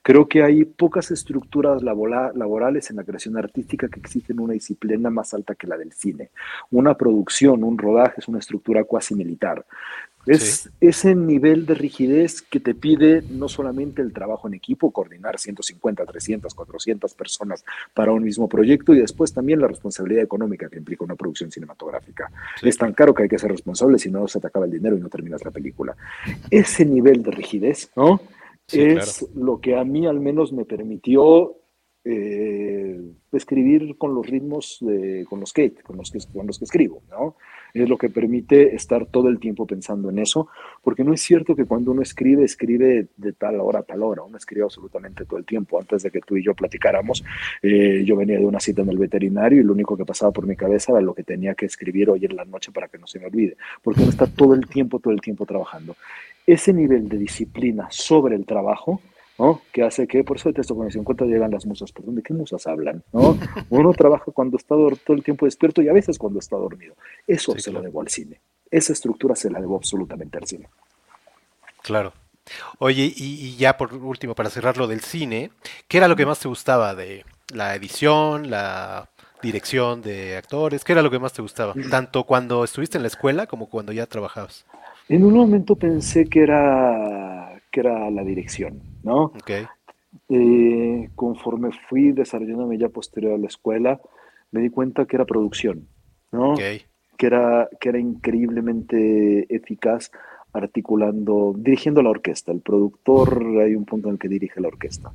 Creo 0.10 0.28
que 0.28 0.42
hay 0.42 0.66
pocas 0.66 1.12
estructuras 1.12 1.84
laborales 1.84 2.90
en 2.90 2.96
la 2.96 3.04
creación 3.04 3.38
artística 3.38 3.88
que 3.90 4.00
exigen 4.00 4.40
una 4.40 4.54
disciplina 4.54 5.12
más 5.12 5.36
alta 5.36 5.54
que 5.54 5.68
la 5.68 5.78
del 5.78 5.94
cine. 5.94 6.32
Una 6.72 6.98
producción, 6.98 7.64
un 7.64 7.78
rodaje 7.78 8.16
es 8.18 8.28
una 8.28 8.40
estructura 8.40 8.86
cuasi 8.86 9.14
militar. 9.14 9.68
Es 10.26 10.68
ese 10.82 11.14
nivel 11.14 11.68
de 11.68 11.76
rigidez 11.76 12.42
que 12.42 12.60
te 12.60 12.74
pide 12.74 13.22
no 13.30 13.48
solamente 13.48 14.02
el 14.02 14.12
trabajo 14.12 14.48
en 14.48 14.56
equipo, 14.56 14.90
coordinar 14.90 15.38
150, 15.38 16.04
300, 16.04 16.56
400 16.56 17.14
personas 17.14 17.64
para 17.94 18.12
un 18.12 18.24
mismo 18.24 18.50
proyecto 18.50 18.96
y 18.96 19.02
después 19.02 19.32
también 19.32 19.62
la 19.62 19.68
responsabilidad 19.68 20.24
económica 20.24 20.70
que 20.70 20.80
implica 20.80 21.04
una 21.04 21.14
producción 21.14 21.52
cinematográfica. 21.52 22.32
Sí. 22.60 22.68
Es 22.68 22.80
tan 22.80 22.94
caro 22.94 23.14
que 23.14 23.22
hay 23.22 23.30
que 23.30 23.38
ser 23.38 23.52
responsable, 23.52 24.00
si 24.00 24.10
no 24.10 24.28
se 24.28 24.40
te 24.40 24.48
acaba 24.48 24.66
el 24.66 24.72
dinero 24.72 24.98
y 24.98 25.02
no 25.02 25.10
terminas 25.10 25.46
la 25.46 25.52
película. 25.52 25.96
Ese 26.50 26.84
nivel 26.84 27.22
de 27.22 27.30
rigidez, 27.30 27.92
¿no? 27.96 28.20
Es 28.72 29.28
lo 29.36 29.60
que 29.60 29.76
a 29.76 29.84
mí 29.84 30.06
al 30.06 30.20
menos 30.20 30.54
me 30.54 30.66
permitió 30.66 31.60
eh, 32.06 33.00
escribir 33.34 33.98
con 33.98 34.16
los 34.16 34.26
ritmos 34.26 34.78
de, 34.82 35.26
con, 35.30 35.40
los 35.40 35.54
que, 35.54 35.74
con, 35.74 35.98
los 35.98 36.10
que, 36.10 36.20
con 36.34 36.48
los 36.48 36.58
que 36.58 36.66
escribo, 36.66 37.04
¿no? 37.10 37.36
Es 37.74 37.88
lo 37.88 37.98
que 37.98 38.10
permite 38.10 38.74
estar 38.74 39.06
todo 39.06 39.28
el 39.28 39.40
tiempo 39.40 39.68
pensando 39.68 40.10
en 40.10 40.18
eso, 40.18 40.48
porque 40.82 41.04
no 41.04 41.14
es 41.14 41.22
cierto 41.22 41.56
que 41.56 41.66
cuando 41.66 41.92
uno 41.92 42.02
escribe, 42.02 42.44
escribe 42.44 43.10
de 43.16 43.34
tal 43.34 43.60
hora 43.60 43.80
a 43.80 43.84
tal 43.84 44.02
hora, 44.02 44.24
uno 44.24 44.38
escribe 44.38 44.64
absolutamente 44.64 45.26
todo 45.26 45.38
el 45.38 45.46
tiempo. 45.46 45.80
Antes 45.80 46.02
de 46.04 46.10
que 46.10 46.22
tú 46.22 46.36
y 46.36 46.44
yo 46.44 46.56
platicáramos, 46.56 47.24
eh, 47.62 48.04
yo 48.06 48.16
venía 48.16 48.40
de 48.40 48.46
una 48.46 48.60
cita 48.60 48.82
en 48.82 48.90
el 48.90 48.98
veterinario 48.98 49.60
y 49.60 49.64
lo 49.64 49.74
único 49.74 49.96
que 49.96 50.06
pasaba 50.06 50.32
por 50.32 50.48
mi 50.48 50.56
cabeza 50.56 50.94
era 50.94 51.02
lo 51.02 51.14
que 51.14 51.24
tenía 51.24 51.54
que 51.54 51.68
escribir 51.68 52.10
hoy 52.10 52.26
en 52.26 52.36
la 52.36 52.46
noche 52.46 52.72
para 52.72 52.88
que 52.88 52.98
no 52.98 53.06
se 53.06 53.20
me 53.20 53.28
olvide, 53.28 53.56
porque 53.84 54.02
uno 54.02 54.10
está 54.10 54.26
todo 54.26 54.56
el 54.56 54.68
tiempo, 54.68 55.00
todo 55.00 55.14
el 55.14 55.22
tiempo 55.22 55.46
trabajando. 55.46 55.96
Ese 56.54 56.74
nivel 56.74 57.10
de 57.10 57.18
disciplina 57.18 57.88
sobre 57.90 58.36
el 58.36 58.46
trabajo 58.46 59.02
¿no? 59.40 59.62
Que 59.72 59.84
hace 59.84 60.06
que, 60.06 60.24
por 60.26 60.36
eso 60.36 60.50
detesto 60.50 60.76
cuando 60.76 60.92
se 60.92 61.00
encuentra 61.00 61.26
llegan 61.26 61.50
las 61.50 61.66
musas, 61.66 61.94
¿perdón? 61.94 62.16
¿De 62.16 62.22
qué 62.22 62.34
musas 62.34 62.68
hablan? 62.68 63.02
¿no? 63.14 63.38
Uno 63.70 63.94
trabaja 63.94 64.26
cuando 64.34 64.58
está 64.58 64.76
todo 64.76 65.16
el 65.16 65.24
tiempo 65.24 65.46
despierto 65.46 65.82
y 65.82 65.88
a 65.88 65.94
veces 65.94 66.18
cuando 66.20 66.40
está 66.40 66.58
dormido. 66.58 66.94
Eso 67.26 67.54
Sí, 67.54 67.62
se 67.62 67.72
claro. 67.72 67.84
lo 67.84 67.90
debo 67.90 68.02
al 68.02 68.10
cine. 68.10 68.42
Esa 68.70 68.92
estructura 68.92 69.36
se 69.38 69.50
la 69.50 69.62
debo 69.62 69.78
absolutamente 69.78 70.38
al 70.38 70.46
cine. 70.46 70.68
Claro. 71.82 72.12
Oye, 72.80 73.14
y, 73.16 73.48
y 73.48 73.56
ya 73.56 73.78
por 73.78 73.94
último, 73.94 74.36
para 74.36 74.50
cerrar 74.50 74.78
lo 74.78 74.88
del 74.88 75.00
cine, 75.00 75.52
¿qué 75.88 75.98
era 76.00 76.10
lo 76.10 76.18
que 76.18 76.26
más 76.26 76.40
te 76.40 76.50
gustaba 76.50 76.94
de 76.94 77.24
la 77.54 77.76
edición, 77.76 78.50
la 78.50 79.10
dirección 79.42 80.02
de 80.02 80.36
actores? 80.36 80.84
¿Qué 80.84 80.92
era 80.92 81.02
lo 81.02 81.12
que 81.12 81.20
más 81.20 81.32
te 81.32 81.42
gustaba? 81.42 81.74
Tanto 81.90 82.26
cuando 82.26 82.64
estuviste 82.66 82.98
en 82.98 83.04
la 83.04 83.08
escuela 83.08 83.48
como 83.48 83.70
cuando 83.70 83.94
ya 83.94 84.06
trabajabas. 84.06 84.66
En 85.10 85.26
un 85.26 85.34
momento 85.34 85.76
pensé 85.76 86.26
que 86.26 86.42
era, 86.42 87.62
que 87.72 87.80
era 87.82 88.10
la 88.12 88.24
dirección, 88.24 88.82
¿no? 89.04 89.26
Ok, 89.26 89.52
Eh, 90.30 91.10
conforme 91.16 91.70
fui 91.88 92.12
desarrollándome 92.12 92.78
ya 92.78 92.90
posterior 92.90 93.34
a 93.34 93.38
la 93.38 93.48
escuela, 93.48 94.00
me 94.52 94.62
di 94.62 94.70
cuenta 94.70 95.06
que 95.06 95.16
era 95.16 95.26
producción, 95.26 95.88
¿no? 96.32 96.54
ok. 96.54 96.60
que 97.18 97.26
era, 97.28 97.68
que 97.80 97.90
era 97.90 98.00
increíblemente 98.00 99.54
eficaz 99.54 100.12
articulando, 100.52 101.54
dirigiendo 101.56 102.02
la 102.02 102.10
orquesta. 102.10 102.52
El 102.52 102.62
productor, 102.62 103.44
hay 103.62 103.76
un 103.76 103.86
punto 103.86 104.08
en 104.08 104.14
el 104.14 104.20
que 104.20 104.28
dirige 104.28 104.60
la 104.60 104.70
orquesta. 104.70 105.12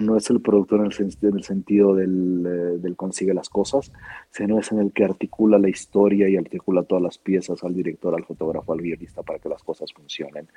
No 0.00 0.16
es 0.16 0.30
el 0.30 0.40
productor 0.40 0.80
en 0.80 0.86
el, 0.86 0.92
sen- 0.92 1.16
en 1.22 1.36
el 1.36 1.42
sentido 1.42 1.94
del, 1.94 2.44
eh, 2.46 2.78
del 2.78 2.94
consigue 2.96 3.34
las 3.34 3.48
cosas, 3.48 3.92
sino 4.30 4.58
es 4.58 4.70
en 4.72 4.78
el 4.78 4.92
que 4.92 5.04
articula 5.04 5.58
la 5.58 5.68
historia 5.68 6.28
y 6.28 6.36
articula 6.36 6.84
todas 6.84 7.02
las 7.02 7.18
piezas 7.18 7.64
al 7.64 7.74
director, 7.74 8.14
al 8.14 8.24
fotógrafo, 8.24 8.72
al 8.72 8.80
guionista 8.80 9.22
para 9.22 9.38
que 9.38 9.48
las 9.48 9.62
cosas 9.62 9.92
funcionen. 9.92 10.48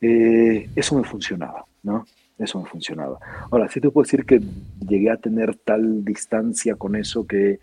Eh, 0.00 0.70
eso 0.74 0.96
me 0.96 1.04
funcionaba, 1.04 1.64
¿no? 1.82 2.06
Eso 2.38 2.60
me 2.62 2.66
funcionaba. 2.68 3.18
Ahora, 3.50 3.68
sí 3.68 3.80
te 3.80 3.90
puedo 3.90 4.04
decir 4.04 4.24
que 4.24 4.40
llegué 4.88 5.10
a 5.10 5.16
tener 5.16 5.56
tal 5.56 6.04
distancia 6.04 6.76
con 6.76 6.94
eso 6.94 7.26
que, 7.26 7.58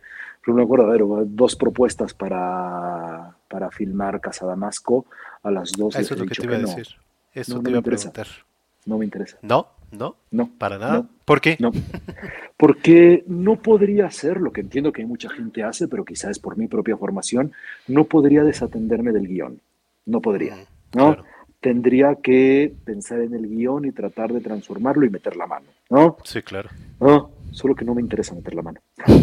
pero 0.46 0.56
me 0.56 0.64
acuerdo, 0.64 0.86
a 0.86 0.90
ver, 0.90 1.02
dos 1.28 1.56
propuestas 1.56 2.14
para, 2.14 3.35
para 3.56 3.72
filmar 3.72 4.20
Casa 4.20 4.46
Damasco, 4.46 5.06
a 5.42 5.50
las 5.50 5.72
dos 5.72 5.96
Ah, 5.96 6.00
les 6.00 6.08
Eso 6.08 6.14
he 6.14 6.18
es 6.18 6.20
lo 6.24 6.28
que 6.28 6.36
te 6.36 6.46
iba 6.46 6.56
a 6.58 6.60
no, 6.60 6.68
decir. 6.68 6.88
Eso 7.34 7.54
No, 7.54 7.58
no 7.60 7.64
te 7.64 7.70
iba 7.70 7.78
a 7.78 7.80
interesa. 7.80 8.12
preguntar. 8.12 8.46
no 8.86 8.98
me 8.98 9.06
interesa. 9.06 9.38
¿No? 9.44 9.68
¿No? 9.92 10.18
No, 10.30 10.50
¿Para 10.58 10.78
nada? 10.78 10.94
no. 10.98 11.10
¿Por 11.24 11.40
qué? 11.40 11.56
no. 11.62 11.72
Porque 12.58 13.24
no 13.28 13.62
podría 13.62 14.08
hacer 14.08 14.42
lo 14.42 14.52
que 14.52 14.60
entiendo 14.60 14.92
que 14.92 15.06
mucha 15.06 15.30
gente 15.30 15.64
hace, 15.64 15.88
pero 15.88 16.04
quizás 16.04 16.32
es 16.32 16.40
por 16.40 16.58
mi 16.58 16.68
propia 16.68 16.98
formación, 16.98 17.54
no 17.88 18.04
podría 18.04 18.44
desatenderme 18.44 19.14
del 19.14 19.28
guion. 19.30 19.62
No 20.06 20.20
podría, 20.20 20.56
Mm, 20.58 20.98
¿no? 20.98 21.14
claro. 21.16 21.24
Tendría 21.62 22.16
que 22.22 22.74
pensar 22.84 23.22
en 23.22 23.34
el 23.36 23.48
guion 23.48 23.86
y 23.86 23.94
tratar 23.94 24.34
de 24.34 24.42
transformarlo 24.42 25.06
y 25.06 25.10
meter 25.10 25.38
la 25.38 25.48
mano, 25.48 25.68
¿no? 25.90 26.18
Sí, 26.26 26.42
claro. 26.42 26.70
No, 27.00 27.32
solo 27.52 27.74
que 27.74 27.86
no 27.86 27.96
me 27.96 28.02
interesa 28.02 28.36
meter 28.36 28.54
la 28.54 28.62
mano. 28.64 28.82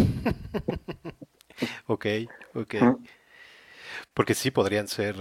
Ok, 1.87 2.05
ok. 2.55 2.75
Porque 4.13 4.33
sí 4.35 4.51
podrían 4.51 4.87
ser, 4.87 5.15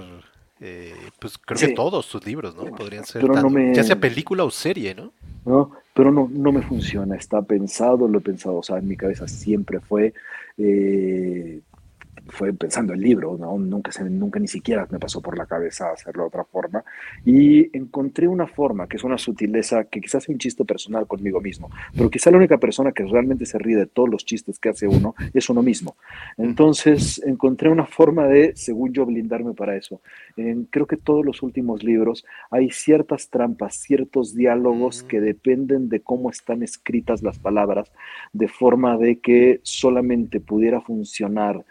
eh, 0.61 0.95
pues 1.19 1.39
creo 1.39 1.59
Sí. 1.59 1.67
que 1.69 1.73
todos 1.75 2.09
tus 2.09 2.25
libros, 2.27 2.55
¿no? 2.55 2.65
Podrían 2.75 3.05
ser 3.05 3.23
Pero 3.23 3.35
no 3.35 3.43
tan- 3.43 3.53
me- 3.53 3.75
ya 3.75 3.83
sea 3.85 3.99
película 3.99 4.45
o 4.45 4.51
serie, 4.51 4.95
¿no? 4.95 5.13
¿no? 5.45 5.71
Pero 5.71 5.83
pero 5.95 6.11
no, 6.11 6.29
no 6.33 6.53
me 6.53 6.63
funciona, 6.63 7.17
está 7.17 7.43
pensado, 7.43 8.09
lo 8.09 8.19
he 8.19 8.23
pensado, 8.23 8.57
o 8.57 8.63
sea, 8.63 8.79
en 8.79 8.89
mi 8.89 8.97
cabeza 8.97 9.29
siempre 9.29 9.79
fue 9.81 10.15
eh, 10.57 11.61
fue 12.33 12.53
pensando 12.55 12.95
el 12.95 13.01
libro, 13.01 13.37
¿no? 13.39 13.59
nunca, 13.59 13.91
nunca 14.05 14.41
ni 14.41 14.49
siquiera 14.49 14.89
me 14.91 14.99
pasó 14.99 15.21
por 15.21 15.37
la 15.37 15.45
cabeza 15.45 15.91
hacerlo 15.93 16.23
de 16.23 16.29
otra 16.29 16.45
forma. 16.45 16.83
Y 17.27 17.77
encontré 17.77 18.27
una 18.27 18.47
forma, 18.47 18.89
que 18.89 18.97
es 18.97 19.05
una 19.05 19.19
sutileza, 19.19 19.85
que 19.85 20.01
quizás 20.01 20.25
sea 20.25 20.33
un 20.33 20.39
chiste 20.39 20.65
personal 20.65 21.07
conmigo 21.07 21.41
mismo, 21.43 21.71
pero 21.95 22.09
quizá 22.09 22.31
la 22.31 22.39
única 22.39 22.57
persona 22.57 22.93
que 22.93 23.05
realmente 23.05 23.45
se 23.45 23.59
ríe 23.59 23.77
de 23.77 23.87
todos 23.87 24.09
los 24.09 24.25
chistes 24.25 24.59
que 24.59 24.71
hace 24.71 24.89
uno 24.89 25.15
es 25.35 25.51
uno 25.51 25.63
mismo. 25.63 25.97
Entonces 26.39 27.23
encontré 27.25 27.69
una 27.69 27.85
forma 27.85 28.27
de, 28.27 28.53
según 28.57 28.95
yo, 28.95 29.05
blindarme 29.05 29.53
para 29.53 29.77
eso. 29.77 30.01
En, 30.39 30.65
creo 30.65 30.87
que 30.87 30.97
todos 30.97 31.27
los 31.27 31.43
últimos 31.43 31.85
libros 31.85 32.25
hay 32.51 32.71
ciertas 32.71 33.29
trampas, 33.29 33.75
ciertos 33.75 34.35
diálogos 34.35 35.03
que 35.03 35.21
dependen 35.21 35.91
de 35.91 36.01
cómo 36.01 36.31
están 36.31 36.63
escritas 36.63 37.23
las 37.23 37.39
palabras, 37.39 37.93
de 38.33 38.49
forma 38.49 38.97
de 38.97 39.21
que 39.21 39.61
solamente 39.63 40.41
pudiera 40.41 40.81
funcionar 40.81 41.65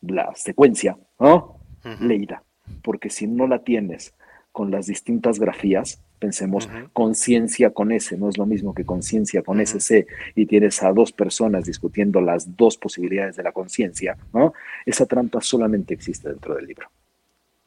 la 0.00 0.34
secuencia, 0.34 0.98
¿no? 1.18 1.58
Leída. 2.00 2.42
Porque 2.82 3.10
si 3.10 3.26
no 3.26 3.46
la 3.46 3.64
tienes 3.64 4.14
con 4.52 4.70
las 4.70 4.86
distintas 4.86 5.38
grafías, 5.38 6.02
pensemos, 6.18 6.68
conciencia 6.92 7.70
con 7.70 7.92
S 7.92 8.16
no 8.16 8.28
es 8.28 8.36
lo 8.36 8.46
mismo 8.46 8.74
que 8.74 8.84
conciencia 8.84 9.42
con 9.42 9.60
SC, 9.64 10.06
y 10.34 10.46
tienes 10.46 10.82
a 10.82 10.92
dos 10.92 11.12
personas 11.12 11.64
discutiendo 11.64 12.20
las 12.20 12.56
dos 12.56 12.76
posibilidades 12.76 13.36
de 13.36 13.42
la 13.42 13.52
conciencia, 13.52 14.16
¿no? 14.32 14.52
Esa 14.84 15.06
trampa 15.06 15.40
solamente 15.40 15.94
existe 15.94 16.28
dentro 16.28 16.54
del 16.54 16.66
libro. 16.66 16.88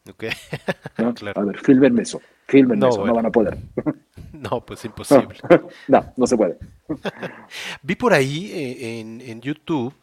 Ok. 0.09 0.25
A 1.35 1.43
ver, 1.43 1.59
filmen 1.59 1.97
eso, 1.99 2.21
filmen 2.47 2.79
no, 2.79 2.89
eso, 2.89 3.05
no 3.05 3.13
van 3.13 3.25
a 3.25 3.31
poder. 3.31 3.57
No, 4.33 4.65
pues 4.65 4.83
imposible. 4.85 5.35
No, 5.87 6.13
no, 6.17 6.25
se 6.25 6.35
puede. 6.35 6.57
Vi 7.83 7.95
por 7.95 8.11
ahí 8.11 8.51
eh, 8.51 8.99
en, 8.99 9.21
en 9.21 9.39
YouTube 9.39 9.93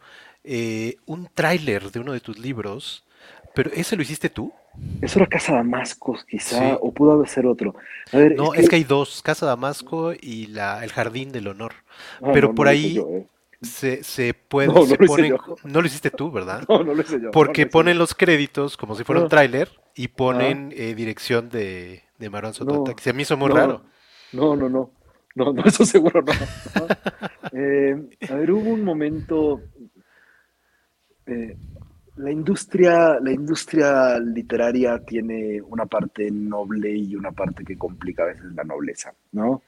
eh, 0.43 0.95
un 1.05 1.29
tráiler 1.33 1.91
de 1.91 1.99
uno 1.99 2.13
de 2.13 2.19
tus 2.19 2.39
libros, 2.39 3.05
pero 3.53 3.71
¿ese 3.73 3.95
lo 3.95 4.01
hiciste 4.01 4.29
tú? 4.29 4.51
Eso 5.01 5.19
era 5.19 5.27
Casa 5.27 5.53
Damasco, 5.53 6.17
quizá, 6.27 6.75
o 6.75 6.93
pudo 6.93 7.25
ser 7.25 7.45
otro. 7.45 7.75
no, 8.13 8.53
es 8.53 8.69
que... 8.69 8.77
hay 8.77 8.83
dos, 8.83 9.21
Casa 9.21 9.45
Damasco 9.45 10.13
y 10.13 10.47
la, 10.47 10.83
el 10.83 10.91
Jardín 10.91 11.31
del 11.31 11.47
Honor. 11.47 11.73
Ah, 12.21 12.31
pero 12.33 12.53
por 12.53 12.67
ahí 12.67 12.97
eh. 12.97 13.25
se, 13.61 14.03
se, 14.03 14.33
puede, 14.33 14.67
no, 14.67 14.85
se 14.85 14.97
no 15.63 15.81
lo 15.81 15.87
hiciste 15.87 16.11
tú, 16.11 16.31
¿verdad? 16.31 16.63
No, 16.69 16.83
no 16.83 16.93
lo 16.93 17.01
hice 17.01 17.19
yo. 17.21 17.31
Porque 17.31 17.65
ponen 17.65 17.97
los 17.97 18.13
créditos 18.13 18.77
como 18.77 18.95
si 18.95 19.03
fuera 19.03 19.21
un 19.21 19.27
ah. 19.27 19.29
tráiler 19.29 19.69
y 19.95 20.09
ponen 20.09 20.73
eh, 20.75 20.93
dirección 20.95 21.49
de, 21.49 22.03
de 22.17 22.29
Marón 22.29 22.53
Sotota, 22.53 22.93
que 22.93 23.03
se 23.03 23.13
me 23.13 23.23
hizo 23.23 23.37
muy 23.37 23.49
raro. 23.49 23.83
No, 24.31 24.55
no, 24.55 24.69
no. 24.69 24.91
No, 25.35 25.53
no, 25.53 25.63
eso 25.63 25.85
seguro 25.85 26.21
no. 26.21 26.33
a 26.33 28.35
ver, 28.35 28.51
hubo 28.51 28.71
un 28.71 28.83
momento, 28.83 29.61
eh, 31.29 31.57
la 32.17 32.31
industria, 32.31 33.19
la 33.19 33.31
industria 33.31 34.19
literaria 34.19 34.99
tiene 34.99 35.61
una 35.61 35.85
parte 35.85 36.29
noble 36.29 36.91
y 36.91 37.15
una 37.15 37.31
parte 37.31 37.63
que 37.63 37.77
complica 37.77 38.23
a 38.23 38.27
veces 38.27 38.53
la 38.53 38.63
nobleza, 38.63 39.13
¿no? 39.31 39.61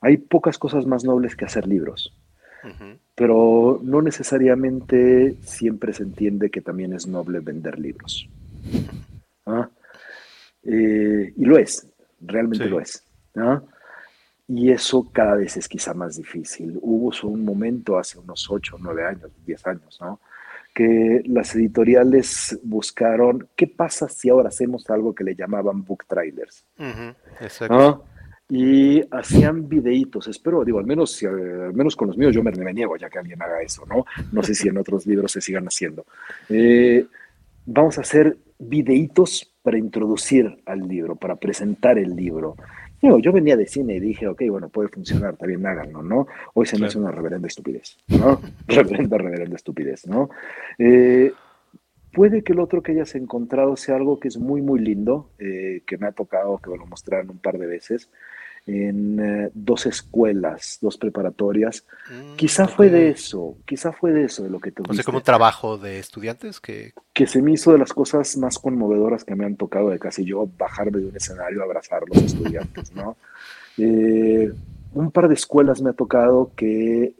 Hay 0.00 0.18
pocas 0.18 0.58
cosas 0.58 0.86
más 0.86 1.04
nobles 1.04 1.34
que 1.34 1.46
hacer 1.46 1.66
libros, 1.66 2.14
pero 3.14 3.80
no 3.82 4.02
necesariamente 4.02 5.36
siempre 5.42 5.92
se 5.92 6.02
entiende 6.02 6.50
que 6.50 6.60
también 6.60 6.92
es 6.92 7.06
noble 7.06 7.40
vender 7.40 7.78
libros. 7.78 8.28
¿ah? 9.46 9.68
Eh, 10.62 11.32
y 11.36 11.44
lo 11.44 11.58
es, 11.58 11.88
realmente 12.20 12.66
lo 12.66 12.80
es. 12.80 13.02
Y 14.46 14.70
eso 14.70 15.08
cada 15.12 15.36
vez 15.36 15.56
es 15.56 15.68
quizá 15.68 15.94
más 15.94 16.16
difícil. 16.16 16.78
Hubo 16.80 17.10
un 17.28 17.44
momento 17.44 17.98
hace 17.98 18.18
unos 18.18 18.48
8, 18.48 18.76
9 18.78 19.04
años, 19.04 19.30
10 19.44 19.66
años, 19.66 19.98
¿no? 20.00 20.20
Que 20.78 21.24
las 21.26 21.56
editoriales 21.56 22.56
buscaron, 22.62 23.48
¿qué 23.56 23.66
pasa 23.66 24.08
si 24.08 24.28
ahora 24.28 24.50
hacemos 24.50 24.88
algo 24.90 25.12
que 25.12 25.24
le 25.24 25.34
llamaban 25.34 25.82
book 25.82 26.04
trailers? 26.06 26.64
exacto. 27.40 28.04
Y 28.48 29.02
hacían 29.10 29.68
videitos, 29.68 30.28
espero, 30.28 30.64
digo, 30.64 30.78
al 30.78 30.86
menos, 30.86 31.20
al 31.24 31.74
menos 31.74 31.96
con 31.96 32.06
los 32.06 32.16
míos 32.16 32.32
yo 32.32 32.44
me, 32.44 32.52
me, 32.52 32.72
niego 32.72 32.96
ya 32.96 33.10
que 33.10 33.18
alguien 33.18 33.42
haga 33.42 33.60
eso, 33.60 33.84
¿no? 33.86 34.06
No 34.30 34.44
sé 34.44 34.54
si 34.54 34.68
en 34.68 34.78
otros 34.78 35.04
libros 35.04 35.32
se 35.32 35.40
sigan 35.40 35.64
haciendo. 35.64 36.06
Eh, 36.48 37.04
vamos 37.66 37.98
a 37.98 38.02
hacer 38.02 38.38
videitos 38.60 39.52
para 39.60 39.78
introducir 39.78 40.62
al 40.64 40.86
libro, 40.86 41.16
para 41.16 41.34
presentar 41.34 41.98
el 41.98 42.14
libro. 42.14 42.54
Yo, 43.00 43.32
venía 43.32 43.56
de 43.56 43.66
cine 43.66 43.96
y 43.96 44.00
dije, 44.00 44.26
ok, 44.26 44.42
bueno, 44.50 44.68
puede 44.68 44.88
funcionar, 44.88 45.36
también 45.36 45.64
háganlo, 45.64 46.02
¿no? 46.02 46.26
Hoy 46.54 46.66
se 46.66 46.78
me 46.78 46.86
hace 46.86 46.98
una 46.98 47.12
reverenda 47.12 47.46
estupidez, 47.46 47.96
¿no? 48.08 48.40
reverenda, 48.66 49.18
reverenda 49.18 49.54
estupidez, 49.54 50.06
¿no? 50.08 50.30
Eh, 50.78 51.32
puede 52.12 52.42
que 52.42 52.52
el 52.52 52.60
otro 52.60 52.82
que 52.82 52.92
hayas 52.92 53.14
encontrado 53.14 53.76
sea 53.76 53.96
algo 53.96 54.18
que 54.18 54.26
es 54.26 54.36
muy, 54.36 54.62
muy 54.62 54.80
lindo, 54.80 55.30
eh, 55.38 55.82
que 55.86 55.96
me 55.96 56.08
ha 56.08 56.12
tocado 56.12 56.58
que 56.58 56.70
me 56.70 56.76
lo 56.76 56.86
mostraran 56.86 57.30
un 57.30 57.38
par 57.38 57.58
de 57.58 57.66
veces, 57.66 58.10
en 58.68 59.18
eh, 59.18 59.50
dos 59.54 59.86
escuelas, 59.86 60.78
dos 60.82 60.98
preparatorias. 60.98 61.84
Mm, 62.10 62.36
quizá 62.36 62.68
fue 62.68 62.90
de 62.90 63.08
eso, 63.08 63.56
quizá 63.64 63.92
fue 63.92 64.12
de 64.12 64.24
eso 64.24 64.42
de 64.42 64.50
lo 64.50 64.60
que 64.60 64.70
te 64.70 64.82
O 64.86 64.92
sea, 64.92 65.02
como 65.02 65.18
un 65.18 65.24
trabajo 65.24 65.78
de 65.78 65.98
estudiantes 65.98 66.60
que... 66.60 66.92
Que 67.14 67.26
se 67.26 67.40
me 67.40 67.52
hizo 67.52 67.72
de 67.72 67.78
las 67.78 67.94
cosas 67.94 68.36
más 68.36 68.58
conmovedoras 68.58 69.24
que 69.24 69.34
me 69.34 69.46
han 69.46 69.56
tocado 69.56 69.88
de 69.88 69.98
casi 69.98 70.24
yo 70.24 70.46
bajarme 70.58 71.00
de 71.00 71.06
un 71.06 71.16
escenario 71.16 71.62
a 71.62 71.64
abrazar 71.64 72.02
a 72.02 72.06
los 72.06 72.22
estudiantes, 72.22 72.92
¿no? 72.92 73.16
Eh, 73.80 74.52
un 74.92 75.12
par 75.12 75.28
de 75.28 75.34
escuelas 75.34 75.80
me 75.80 75.90
ha 75.90 75.92
tocado 75.92 76.50
que 76.56 77.14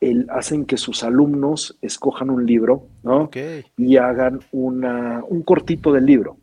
el, 0.00 0.26
hacen 0.30 0.64
que 0.64 0.78
sus 0.78 1.04
alumnos 1.04 1.76
escojan 1.82 2.30
un 2.30 2.46
libro, 2.46 2.86
¿no? 3.02 3.28
Y 3.76 3.98
hagan 3.98 4.40
una, 4.52 5.22
un 5.28 5.42
cortito 5.42 5.92
del 5.92 6.06
libro. 6.06 6.38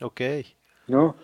Ok. 0.00 0.22
¿No? 0.88 1.14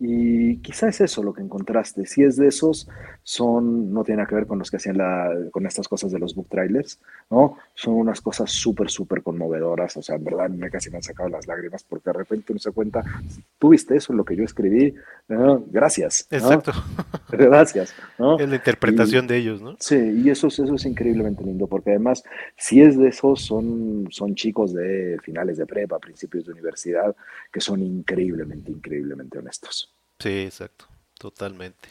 Y 0.00 0.58
quizás 0.58 0.90
es 0.90 1.00
eso 1.00 1.22
lo 1.24 1.32
que 1.32 1.42
encontraste. 1.42 2.06
Si 2.06 2.22
es 2.22 2.36
de 2.36 2.46
esos, 2.46 2.88
son, 3.24 3.92
no 3.92 4.04
tiene 4.04 4.18
nada 4.18 4.28
que 4.28 4.36
ver 4.36 4.46
con 4.46 4.58
los 4.58 4.70
que 4.70 4.76
hacían 4.76 4.96
la, 4.96 5.28
con 5.50 5.66
estas 5.66 5.88
cosas 5.88 6.12
de 6.12 6.20
los 6.20 6.36
book 6.36 6.48
trailers, 6.48 7.00
¿no? 7.30 7.58
Son 7.74 7.94
unas 7.94 8.20
cosas 8.20 8.50
súper, 8.50 8.90
súper 8.90 9.22
conmovedoras. 9.22 9.96
O 9.96 10.02
sea, 10.02 10.16
en 10.16 10.24
verdad 10.24 10.48
me 10.50 10.70
casi 10.70 10.90
me 10.90 10.98
han 10.98 11.02
sacado 11.02 11.28
las 11.28 11.48
lágrimas 11.48 11.82
porque 11.82 12.10
de 12.10 12.18
repente 12.18 12.52
uno 12.52 12.60
se 12.60 12.70
cuenta, 12.70 13.02
tú 13.58 13.70
viste 13.70 13.96
eso, 13.96 14.12
lo 14.12 14.24
que 14.24 14.36
yo 14.36 14.44
escribí, 14.44 14.94
gracias. 15.28 16.26
Exacto. 16.30 16.72
Gracias. 17.30 17.94
Es 18.38 18.48
la 18.48 18.56
interpretación 18.56 19.26
de 19.26 19.36
ellos, 19.36 19.60
¿no? 19.60 19.76
Sí, 19.78 19.96
y 19.96 20.30
eso, 20.30 20.46
eso 20.46 20.74
es 20.74 20.84
increíblemente 20.86 21.44
lindo 21.44 21.66
porque 21.66 21.90
además, 21.90 22.24
si 22.56 22.80
es 22.80 22.98
de 22.98 23.08
esos, 23.08 23.42
son, 23.42 24.08
son 24.10 24.34
chicos 24.34 24.72
de 24.72 25.18
finales 25.22 25.58
de 25.58 25.66
prepa, 25.66 25.98
principios 25.98 26.46
de 26.46 26.52
universidad, 26.52 27.14
que 27.52 27.60
son 27.60 27.82
increíblemente, 27.82 28.70
increíblemente 28.70 29.38
honestos. 29.38 29.87
Sí, 30.20 30.42
exacto, 30.42 30.86
totalmente. 31.18 31.88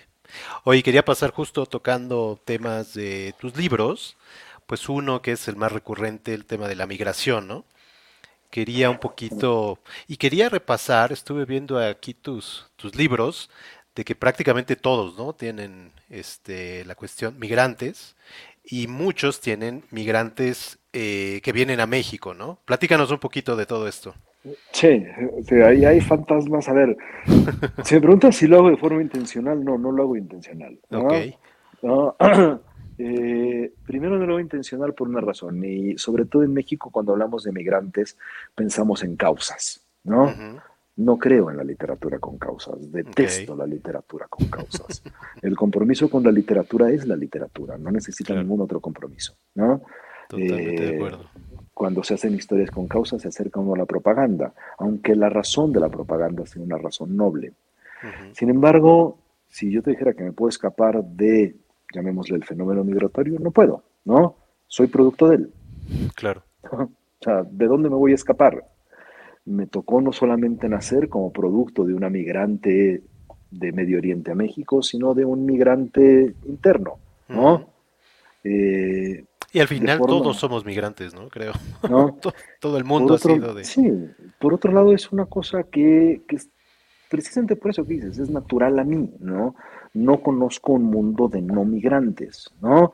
Oye, 0.66 0.84
quería 0.84 1.06
pasar 1.06 1.32
justo 1.32 1.66
tocando 1.66 2.42
temas 2.46 2.94
de 2.94 3.34
tus 3.40 3.56
libros, 3.58 4.18
pues 4.68 4.90
uno 4.90 5.22
que 5.22 5.34
es 5.34 5.48
el 5.48 5.56
más 5.56 5.72
recurrente, 5.72 6.34
el 6.34 6.46
tema 6.46 6.68
de 6.68 6.76
la 6.76 6.88
migración, 6.88 7.48
¿no? 7.48 7.66
Quería 8.52 8.90
un 8.90 9.00
poquito, 9.00 9.80
y 10.08 10.18
quería 10.18 10.50
repasar, 10.50 11.12
estuve 11.14 11.46
viendo 11.46 11.80
aquí 11.80 12.14
tus, 12.14 12.68
tus 12.78 12.96
libros, 12.96 13.50
de 13.96 14.06
que 14.06 14.16
prácticamente 14.16 14.76
todos, 14.78 15.18
¿no? 15.18 15.34
Tienen 15.34 15.94
este, 16.10 16.86
la 16.86 16.96
cuestión 16.96 17.40
migrantes, 17.40 18.16
y 18.64 18.88
muchos 18.88 19.42
tienen 19.42 19.86
migrantes 19.92 20.80
eh, 20.94 21.42
que 21.44 21.54
vienen 21.54 21.80
a 21.82 21.88
México, 21.88 22.34
¿no? 22.34 22.60
Platícanos 22.66 23.12
un 23.12 23.20
poquito 23.20 23.56
de 23.56 23.66
todo 23.66 23.88
esto. 23.88 24.16
Sí, 24.72 25.06
ahí 25.64 25.86
hay 25.86 26.02
fantasmas. 26.02 26.68
A 26.70 26.74
ver, 26.74 26.98
si 27.84 27.96
me 27.96 28.02
preguntas 28.02 28.36
si 28.36 28.48
lo 28.48 28.58
hago 28.58 28.70
de 28.70 28.78
forma 28.78 29.02
intencional, 29.02 29.64
no, 29.64 29.78
no 29.78 29.92
lo 29.92 30.04
hago 30.04 30.16
intencional. 30.16 30.80
Eh, 33.00 33.74
primero 33.86 34.18
no 34.18 34.26
lo 34.26 34.34
hago 34.34 34.40
intencional 34.40 34.96
por 34.96 35.08
una 35.08 35.22
razón, 35.22 35.64
y 35.64 35.96
sobre 36.00 36.26
todo 36.26 36.42
en 36.42 36.52
México 36.52 36.90
cuando 36.90 37.12
hablamos 37.12 37.44
de 37.44 37.52
migrantes 37.52 38.18
pensamos 38.56 39.04
en 39.04 39.16
causas, 39.16 39.86
¿no? 40.04 40.34
No 40.96 41.20
creo 41.20 41.52
en 41.52 41.58
la 41.58 41.64
literatura 41.64 42.18
con 42.18 42.40
causas, 42.40 42.92
detesto 42.92 43.56
la 43.56 43.68
literatura 43.68 44.26
con 44.28 44.48
causas. 44.48 45.04
El 45.44 45.56
compromiso 45.56 46.10
con 46.10 46.24
la 46.24 46.32
literatura 46.32 46.90
es 46.90 47.06
la 47.06 47.16
literatura, 47.16 47.78
no 47.78 47.92
necesita 47.92 48.34
ningún 48.34 48.62
otro 48.62 48.80
compromiso, 48.80 49.36
¿no? 49.54 49.84
Totalmente 50.28 50.86
de 50.88 50.96
acuerdo 50.96 51.30
cuando 51.78 52.04
se 52.04 52.16
hacen 52.16 52.34
historias 52.34 52.72
con 52.72 52.88
causa 52.88 53.20
se 53.20 53.28
acerca 53.28 53.60
uno 53.60 53.76
a 53.76 53.78
la 53.78 53.86
propaganda, 53.86 54.52
aunque 54.80 55.16
la 55.16 55.30
razón 55.30 55.72
de 55.72 55.80
la 55.80 55.90
propaganda 55.90 56.44
sea 56.48 56.64
una 56.64 56.80
razón 56.80 57.16
noble. 57.16 57.54
Sin 58.32 58.50
embargo, 58.50 59.20
si 59.48 59.72
yo 59.72 59.84
te 59.84 59.92
dijera 59.92 60.14
que 60.14 60.24
me 60.24 60.32
puedo 60.32 60.50
escapar 60.50 61.04
de, 61.04 61.56
llamémosle 61.94 62.36
el 62.36 62.46
fenómeno 62.46 62.84
migratorio, 62.84 63.38
no 63.40 63.52
puedo, 63.52 63.84
¿no? 64.06 64.38
Soy 64.66 64.88
producto 64.88 65.28
de 65.30 65.36
él. 65.36 65.52
Claro. 66.16 66.42
o 66.72 66.90
sea, 67.22 67.44
¿de 67.44 67.68
dónde 67.68 67.90
me 67.90 67.96
voy 67.96 68.12
a 68.12 68.16
escapar? 68.16 68.68
Me 69.46 69.68
tocó 69.68 70.02
no 70.02 70.12
solamente 70.12 70.68
nacer 70.68 71.10
como 71.10 71.32
producto 71.32 71.86
de 71.86 71.94
una 71.94 72.10
migrante 72.10 73.04
de 73.52 73.72
Medio 73.72 74.00
Oriente 74.00 74.32
a 74.32 74.36
México, 74.36 74.82
sino 74.82 75.14
de 75.14 75.26
un 75.26 75.46
migrante 75.46 76.34
interno, 76.48 76.96
¿no? 77.30 77.70
Eh, 78.44 79.26
y 79.58 79.60
al 79.60 79.68
final 79.68 79.98
todos 80.00 80.38
somos 80.38 80.66
migrantes, 80.66 81.16
¿no? 81.16 81.30
Creo. 81.30 81.54
Todo 82.60 82.78
el 82.78 82.84
mundo 82.84 83.16
ha 83.16 83.18
sido 83.18 83.56
de... 83.56 83.64
Sí, 83.64 83.92
por 84.40 84.54
otro 84.54 84.72
lado 84.72 84.94
es 84.94 85.12
una 85.12 85.26
cosa 85.26 85.64
que, 85.64 86.22
que 86.28 86.36
es 86.36 86.50
precisamente 87.10 87.56
por 87.56 87.72
eso 87.72 87.84
que 87.84 87.96
dices, 87.96 88.20
es 88.20 88.30
natural 88.30 88.78
a 88.78 88.84
mí, 88.84 89.10
¿no? 89.20 89.56
No 89.96 90.22
conozco 90.22 90.74
un 90.74 90.84
mundo 90.84 91.28
de 91.28 91.42
no 91.42 91.66
migrantes, 91.66 92.52
¿no? 92.62 92.94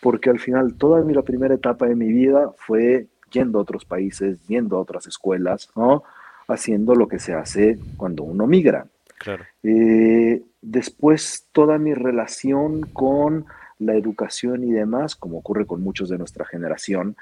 Porque 0.00 0.30
al 0.30 0.38
final 0.38 0.74
toda 0.74 1.02
mi, 1.02 1.14
la 1.14 1.22
primera 1.22 1.54
etapa 1.54 1.86
de 1.86 1.96
mi 1.96 2.12
vida 2.12 2.52
fue 2.58 3.08
yendo 3.32 3.58
a 3.58 3.62
otros 3.62 3.84
países, 3.84 4.46
yendo 4.46 4.76
a 4.76 4.80
otras 4.80 5.08
escuelas, 5.08 5.68
¿no? 5.74 6.04
Haciendo 6.46 6.94
lo 6.94 7.08
que 7.08 7.18
se 7.18 7.34
hace 7.34 7.76
cuando 7.96 8.22
uno 8.22 8.46
migra. 8.46 8.86
Claro. 9.18 9.44
Eh, 9.64 10.44
después 10.62 11.48
toda 11.50 11.78
mi 11.78 11.92
relación 11.92 12.82
con 12.92 13.46
la 13.78 13.94
educación 13.94 14.64
y 14.64 14.72
demás, 14.72 15.16
como 15.16 15.38
ocurre 15.38 15.66
con 15.66 15.82
muchos 15.82 16.08
de 16.08 16.18
nuestra 16.18 16.44
generación, 16.44 17.16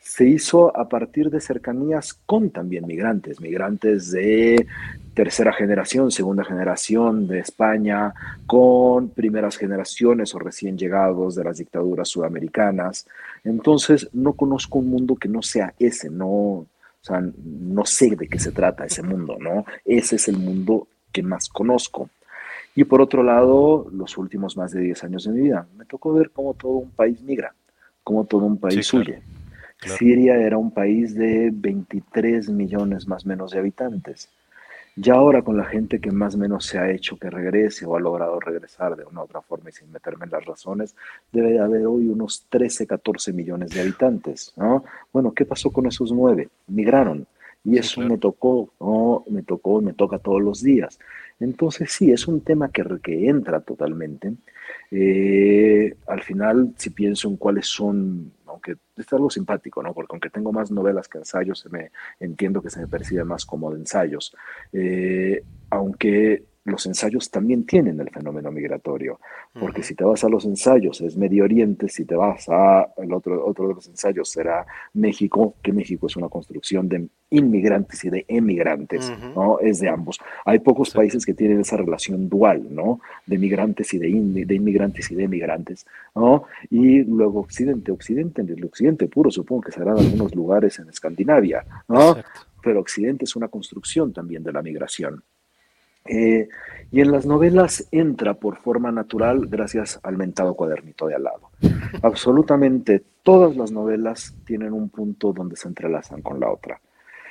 se 0.00 0.26
hizo 0.26 0.76
a 0.76 0.88
partir 0.88 1.28
de 1.30 1.40
cercanías 1.40 2.14
con 2.14 2.50
también 2.50 2.86
migrantes, 2.86 3.40
migrantes 3.40 4.10
de 4.10 4.66
tercera 5.14 5.52
generación, 5.52 6.10
segunda 6.10 6.44
generación 6.44 7.26
de 7.26 7.40
España, 7.40 8.14
con 8.46 9.10
primeras 9.10 9.56
generaciones 9.56 10.34
o 10.34 10.38
recién 10.38 10.78
llegados 10.78 11.34
de 11.34 11.44
las 11.44 11.58
dictaduras 11.58 12.08
sudamericanas. 12.08 13.06
Entonces, 13.42 14.08
no 14.12 14.34
conozco 14.34 14.78
un 14.78 14.88
mundo 14.88 15.16
que 15.16 15.28
no 15.28 15.42
sea 15.42 15.74
ese, 15.78 16.08
no, 16.08 16.28
o 16.28 16.66
sea, 17.02 17.20
no 17.20 17.84
sé 17.84 18.14
de 18.14 18.28
qué 18.28 18.38
se 18.38 18.52
trata 18.52 18.86
ese 18.86 19.02
mundo, 19.02 19.36
¿no? 19.40 19.64
Ese 19.84 20.16
es 20.16 20.28
el 20.28 20.38
mundo 20.38 20.86
que 21.12 21.22
más 21.22 21.48
conozco. 21.48 22.08
Y 22.78 22.84
por 22.84 23.00
otro 23.00 23.24
lado, 23.24 23.88
los 23.90 24.16
últimos 24.18 24.56
más 24.56 24.70
de 24.70 24.80
10 24.80 25.02
años 25.02 25.24
de 25.24 25.32
mi 25.32 25.40
vida, 25.40 25.66
me 25.76 25.84
tocó 25.84 26.12
ver 26.12 26.30
cómo 26.30 26.54
todo 26.54 26.74
un 26.74 26.92
país 26.92 27.20
migra, 27.22 27.52
cómo 28.04 28.24
todo 28.24 28.44
un 28.44 28.56
país 28.56 28.94
huye. 28.94 29.20
Siria 29.80 30.36
era 30.36 30.58
un 30.58 30.70
país 30.70 31.16
de 31.16 31.50
23 31.52 32.50
millones 32.50 33.08
más 33.08 33.24
o 33.24 33.30
menos 33.30 33.50
de 33.50 33.58
habitantes. 33.58 34.28
Ya 34.94 35.14
ahora 35.14 35.42
con 35.42 35.56
la 35.56 35.64
gente 35.64 36.00
que 36.00 36.12
más 36.12 36.36
o 36.36 36.38
menos 36.38 36.66
se 36.66 36.78
ha 36.78 36.88
hecho 36.88 37.18
que 37.18 37.30
regrese 37.30 37.84
o 37.84 37.96
ha 37.96 38.00
logrado 38.00 38.38
regresar 38.38 38.94
de 38.94 39.04
una 39.04 39.22
u 39.22 39.24
otra 39.24 39.42
forma 39.42 39.70
y 39.70 39.72
sin 39.72 39.90
meterme 39.90 40.26
en 40.26 40.30
las 40.30 40.44
razones, 40.44 40.94
debe 41.32 41.54
de 41.54 41.58
haber 41.58 41.84
hoy 41.84 42.06
unos 42.06 42.46
13, 42.48 42.86
14 42.86 43.32
millones 43.32 43.70
de 43.70 43.80
habitantes. 43.80 44.52
¿no? 44.56 44.84
Bueno, 45.12 45.32
¿qué 45.32 45.44
pasó 45.44 45.72
con 45.72 45.88
esos 45.88 46.12
nueve? 46.12 46.48
Migraron. 46.68 47.26
Y 47.64 47.76
eso 47.76 48.00
me 48.02 48.18
tocó, 48.18 48.72
¿no? 48.78 49.24
me 49.28 49.42
tocó, 49.42 49.82
me 49.82 49.92
toca 49.92 50.20
todos 50.20 50.40
los 50.40 50.62
días. 50.62 50.98
Entonces 51.40 51.92
sí, 51.92 52.10
es 52.10 52.26
un 52.26 52.40
tema 52.40 52.70
que, 52.70 52.84
que 53.02 53.28
entra 53.28 53.60
totalmente. 53.60 54.34
Eh, 54.90 55.96
al 56.06 56.22
final, 56.22 56.74
si 56.76 56.90
pienso 56.90 57.28
en 57.28 57.36
cuáles 57.36 57.66
son, 57.66 58.32
aunque 58.46 58.76
es 58.96 59.12
algo 59.12 59.30
simpático, 59.30 59.82
¿no? 59.82 59.94
Porque 59.94 60.14
aunque 60.14 60.30
tengo 60.30 60.52
más 60.52 60.70
novelas 60.70 61.08
que 61.08 61.18
ensayos, 61.18 61.60
se 61.60 61.68
me, 61.68 61.90
entiendo 62.18 62.62
que 62.62 62.70
se 62.70 62.80
me 62.80 62.88
percibe 62.88 63.24
más 63.24 63.44
como 63.46 63.70
de 63.70 63.78
ensayos. 63.78 64.34
Eh, 64.72 65.42
aunque 65.70 66.44
los 66.68 66.86
ensayos 66.86 67.30
también 67.30 67.64
tienen 67.64 68.00
el 68.00 68.10
fenómeno 68.10 68.50
migratorio, 68.50 69.20
porque 69.58 69.82
si 69.82 69.94
te 69.94 70.04
vas 70.04 70.22
a 70.24 70.28
los 70.28 70.44
ensayos 70.44 71.00
es 71.00 71.16
Medio 71.16 71.44
Oriente, 71.44 71.88
si 71.88 72.04
te 72.04 72.14
vas 72.14 72.48
a 72.48 72.88
el 72.96 73.12
otro, 73.12 73.44
otro 73.44 73.68
de 73.68 73.74
los 73.74 73.88
ensayos 73.88 74.30
será 74.30 74.66
México, 74.94 75.54
que 75.62 75.72
México 75.72 76.06
es 76.06 76.16
una 76.16 76.28
construcción 76.28 76.88
de 76.88 77.08
inmigrantes 77.30 78.04
y 78.04 78.10
de 78.10 78.24
emigrantes, 78.28 79.12
¿no? 79.34 79.58
Es 79.60 79.80
de 79.80 79.88
ambos. 79.88 80.18
Hay 80.44 80.60
pocos 80.60 80.90
países 80.90 81.26
que 81.26 81.34
tienen 81.34 81.60
esa 81.60 81.76
relación 81.76 82.28
dual, 82.28 82.66
¿no? 82.70 83.00
De 83.26 83.38
migrantes 83.38 83.92
y 83.94 83.98
de, 83.98 84.44
de 84.44 84.54
inmigrantes 84.54 85.10
y 85.10 85.14
de 85.14 85.24
emigrantes, 85.24 85.86
¿no? 86.14 86.44
Y 86.70 87.02
luego 87.04 87.40
Occidente, 87.40 87.92
Occidente, 87.92 88.42
el 88.42 88.64
Occidente 88.64 89.08
puro, 89.08 89.30
supongo 89.30 89.62
que 89.62 89.72
serán 89.72 89.98
algunos 89.98 90.34
lugares 90.34 90.78
en 90.78 90.88
Escandinavia, 90.88 91.64
¿no? 91.88 92.16
Pero 92.62 92.80
Occidente 92.80 93.24
es 93.24 93.36
una 93.36 93.48
construcción 93.48 94.12
también 94.12 94.42
de 94.42 94.52
la 94.52 94.62
migración. 94.62 95.22
Eh, 96.08 96.48
y 96.90 97.02
en 97.02 97.12
las 97.12 97.26
novelas 97.26 97.86
entra 97.90 98.34
por 98.34 98.56
forma 98.56 98.90
natural 98.90 99.46
gracias 99.46 100.00
al 100.02 100.16
mentado 100.16 100.54
cuadernito 100.54 101.06
de 101.06 101.16
al 101.16 101.24
lado. 101.24 101.50
Absolutamente 102.02 103.04
todas 103.22 103.56
las 103.56 103.70
novelas 103.70 104.34
tienen 104.44 104.72
un 104.72 104.88
punto 104.88 105.32
donde 105.32 105.56
se 105.56 105.68
entrelazan 105.68 106.22
con 106.22 106.40
la 106.40 106.50
otra. 106.50 106.80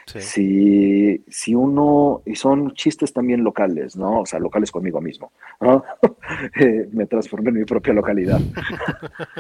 Si, 0.06 1.22
si, 1.28 1.54
uno, 1.54 2.22
y 2.26 2.36
son 2.36 2.72
chistes 2.76 3.12
también 3.12 3.44
locales, 3.44 3.98
¿no? 3.98 4.22
O 4.22 4.26
sea, 4.26 4.40
locales 4.40 4.72
conmigo 4.72 5.02
mismo, 5.02 5.34
eh, 6.62 6.88
me 6.94 7.08
transformé 7.08 7.50
en 7.50 7.56
mi 7.56 7.66
propia 7.66 7.94
localidad. 7.94 8.40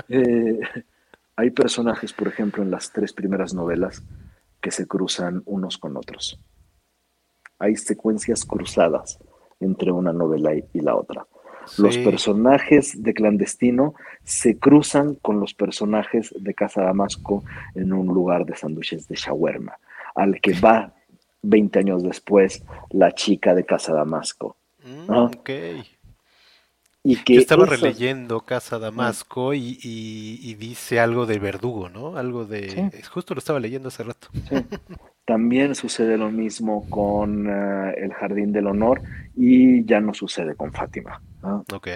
Eh, 0.09 0.59
hay 1.35 1.51
personajes, 1.51 2.11
por 2.13 2.27
ejemplo, 2.27 2.63
en 2.63 2.71
las 2.71 2.91
tres 2.91 3.13
primeras 3.13 3.53
novelas 3.53 4.03
que 4.59 4.71
se 4.71 4.87
cruzan 4.87 5.41
unos 5.45 5.77
con 5.77 5.95
otros 5.95 6.39
hay 7.59 7.75
secuencias 7.75 8.45
cruzadas 8.45 9.19
entre 9.59 9.91
una 9.91 10.13
novela 10.13 10.53
y, 10.53 10.79
la 10.81 10.95
otra. 10.95 11.27
Los 11.77 11.97
personajes 11.97 13.03
de 13.03 13.13
Clandestino 13.13 13.93
se 14.23 14.57
cruzan 14.57 15.15
con 15.15 15.39
los 15.39 15.53
personajes 15.53 16.33
de 16.37 16.53
Casa 16.53 16.81
Damasco 16.81 17.43
en 17.75 17.91
un 17.91 18.07
lugar 18.07 18.45
de 18.45 18.55
sándwiches 18.55 19.07
de 19.07 19.15
shawarma, 19.15 19.77
al 20.15 20.39
que 20.39 20.53
va 20.53 20.93
20 21.41 21.79
años 21.79 22.03
después 22.03 22.63
la 22.89 23.11
chica 23.11 23.53
de 23.53 23.65
Casa 23.65 23.93
Damasco. 23.93 24.55
Mm, 24.85 25.11
y 27.03 27.15
que 27.23 27.37
estaba 27.37 27.65
releyendo 27.65 28.41
Casa 28.41 28.79
Damasco 28.79 29.53
y, 29.53 30.55
dice 30.55 30.99
algo 30.99 31.25
de 31.25 31.39
verdugo, 31.39 31.89
¿no? 31.89 32.17
Algo 32.17 32.45
de... 32.45 32.91
Justo 33.09 33.33
lo 33.33 33.39
estaba 33.39 33.59
leyendo 33.59 33.87
hace 33.87 34.03
rato. 34.03 34.27
También 35.27 35.75
sucede 35.75 36.17
lo 36.17 36.31
mismo 36.31 36.89
con 36.89 37.49
eh, 37.49 37.95
el 37.97 38.13
Jardín 38.13 38.53
del 38.53 38.65
Honor 38.65 39.01
y 39.35 39.83
ya 39.83 39.99
no 39.99 40.13
sucede 40.13 40.55
con 40.55 40.71
Fátima. 40.71 41.21
Ok. 41.73 41.89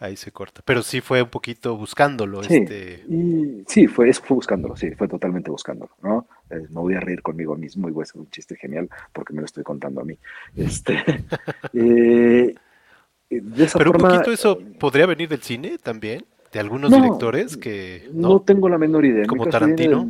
Ahí 0.00 0.14
se 0.14 0.30
corta. 0.30 0.60
Pero 0.66 0.82
sí 0.82 1.00
fue 1.00 1.22
un 1.22 1.30
poquito 1.30 1.78
buscándolo. 1.78 2.42
Sí, 2.42 2.56
este... 2.56 3.06
sí 3.66 3.86
fue, 3.86 4.10
eso 4.10 4.20
fue 4.22 4.34
buscándolo, 4.34 4.76
sí, 4.76 4.90
fue 4.90 5.08
totalmente 5.08 5.50
buscándolo, 5.50 5.92
¿no? 6.02 6.28
Eh, 6.50 6.66
me 6.68 6.80
voy 6.80 6.92
a 6.92 7.00
reír 7.00 7.22
conmigo 7.22 7.56
mismo 7.56 7.88
y 7.88 7.92
voy 7.92 8.02
a 8.02 8.04
hacer 8.04 8.20
un 8.20 8.28
chiste 8.28 8.54
genial 8.54 8.90
porque 9.10 9.32
me 9.32 9.40
lo 9.40 9.46
estoy 9.46 9.64
contando 9.64 10.02
a 10.02 10.04
mí. 10.04 10.18
Este, 10.54 11.02
eh, 11.72 12.54
pero 13.78 13.92
un 13.92 13.96
poquito 13.96 14.30
eso 14.30 14.58
podría 14.78 15.06
venir 15.06 15.30
del 15.30 15.40
cine 15.40 15.78
también, 15.78 16.26
de 16.54 16.60
algunos 16.60 16.92
directores 16.92 17.56
que... 17.56 18.08
No, 18.12 18.40
tengo 18.40 18.68
la 18.68 18.78
menor 18.78 19.04
idea. 19.04 19.26
Como 19.26 19.44
Tarantino. 19.46 20.08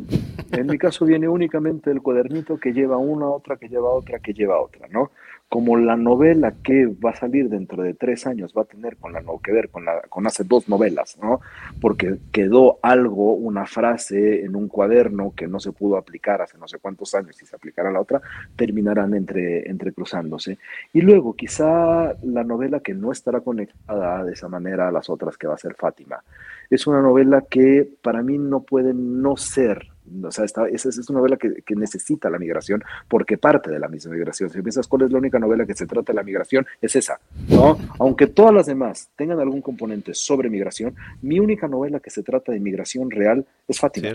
en 0.51 0.67
mi 0.67 0.77
caso 0.77 1.03
viene 1.03 1.27
únicamente 1.27 1.89
el 1.89 2.03
cuadernito 2.03 2.59
que 2.59 2.71
lleva 2.71 2.97
una, 2.97 3.27
otra, 3.27 3.57
que 3.57 3.67
lleva 3.67 3.89
otra, 3.89 4.19
que 4.19 4.31
lleva 4.31 4.61
otra, 4.61 4.87
¿no? 4.87 5.09
Como 5.49 5.77
la 5.77 5.95
novela 5.95 6.55
que 6.63 6.87
va 6.87 7.11
a 7.11 7.15
salir 7.15 7.49
dentro 7.49 7.83
de 7.83 7.93
tres 7.93 8.25
años 8.25 8.53
va 8.57 8.63
a 8.63 8.65
tener 8.65 8.97
con 8.97 9.13
la, 9.13 9.23
que 9.43 9.51
ver 9.51 9.69
con, 9.69 9.85
la, 9.85 10.01
con 10.09 10.25
hace 10.27 10.43
dos 10.43 10.67
novelas, 10.67 11.17
¿no? 11.21 11.39
Porque 11.79 12.17
quedó 12.31 12.79
algo, 12.81 13.33
una 13.33 13.65
frase 13.65 14.43
en 14.43 14.55
un 14.55 14.67
cuaderno 14.67 15.33
que 15.35 15.47
no 15.47 15.59
se 15.59 15.71
pudo 15.71 15.97
aplicar 15.97 16.41
hace 16.41 16.57
no 16.57 16.67
sé 16.67 16.79
cuántos 16.79 17.13
años 17.15 17.41
y 17.41 17.45
se 17.45 17.55
aplicará 17.55 17.91
la 17.91 18.01
otra, 18.01 18.21
terminarán 18.55 19.13
entre, 19.13 19.69
entrecruzándose. 19.69 20.57
Y 20.93 21.01
luego 21.01 21.33
quizá 21.33 22.15
la 22.23 22.43
novela 22.43 22.79
que 22.79 22.93
no 22.93 23.11
estará 23.11 23.41
conectada 23.41 24.23
de 24.23 24.33
esa 24.33 24.49
manera 24.49 24.87
a 24.87 24.91
las 24.91 25.09
otras 25.09 25.37
que 25.37 25.47
va 25.47 25.53
a 25.53 25.59
ser 25.59 25.75
Fátima. 25.75 26.23
Es 26.69 26.87
una 26.87 27.01
novela 27.01 27.45
que 27.49 27.87
para 28.01 28.21
mí 28.23 28.37
no 28.37 28.63
puede 28.63 28.93
no 28.93 29.37
ser 29.37 29.94
o 30.23 30.31
sea, 30.31 30.45
esta, 30.45 30.67
esa 30.67 30.89
es 30.89 31.09
una 31.09 31.19
novela 31.19 31.37
que, 31.37 31.75
necesita 31.75 32.29
la 32.29 32.39
migración 32.39 32.83
porque 33.07 33.37
parte 33.37 33.69
de 33.69 33.79
la 33.79 33.87
misma 33.87 34.13
migración. 34.13 34.49
Si 34.49 34.61
piensas 34.61 34.87
cuál 34.87 35.03
es 35.03 35.11
la 35.11 35.17
única 35.17 35.39
novela 35.39 35.65
que 35.65 35.73
se 35.73 35.85
trata 35.85 36.13
de 36.13 36.15
la 36.17 36.23
migración, 36.23 36.65
es 36.81 36.95
esa, 36.95 37.19
¿no? 37.49 37.77
Aunque 37.99 38.27
todas 38.27 38.53
las 38.53 38.65
demás 38.65 39.09
tengan 39.15 39.39
algún 39.39 39.61
componente 39.61 40.13
sobre 40.13 40.49
migración, 40.49 40.95
mi 41.21 41.39
única 41.39 41.67
novela 41.67 41.99
que 41.99 42.09
se 42.09 42.23
trata 42.23 42.51
de 42.51 42.59
migración 42.59 43.11
real 43.11 43.45
es 43.67 43.79
Fátima. 43.79 44.09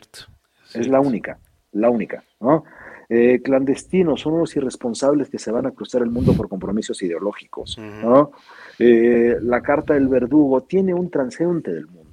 Es 0.74 0.86
la 0.88 1.00
única, 1.00 1.38
la 1.72 1.90
única, 1.90 2.24
¿no? 2.40 2.64
Eh, 3.12 3.40
clandestinos 3.42 4.20
son 4.20 4.34
unos 4.34 4.54
irresponsables 4.54 5.28
que 5.28 5.38
se 5.38 5.50
van 5.50 5.66
a 5.66 5.72
cruzar 5.72 6.02
el 6.02 6.10
mundo 6.10 6.32
por 6.32 6.48
compromisos 6.48 7.02
ideológicos, 7.02 7.76
¿no? 7.78 8.30
Eh, 8.78 9.36
la 9.42 9.60
carta 9.60 9.94
del 9.94 10.06
verdugo 10.06 10.62
tiene 10.62 10.94
un 10.94 11.10
transeúnte 11.10 11.72
del 11.72 11.88
mundo 11.88 12.09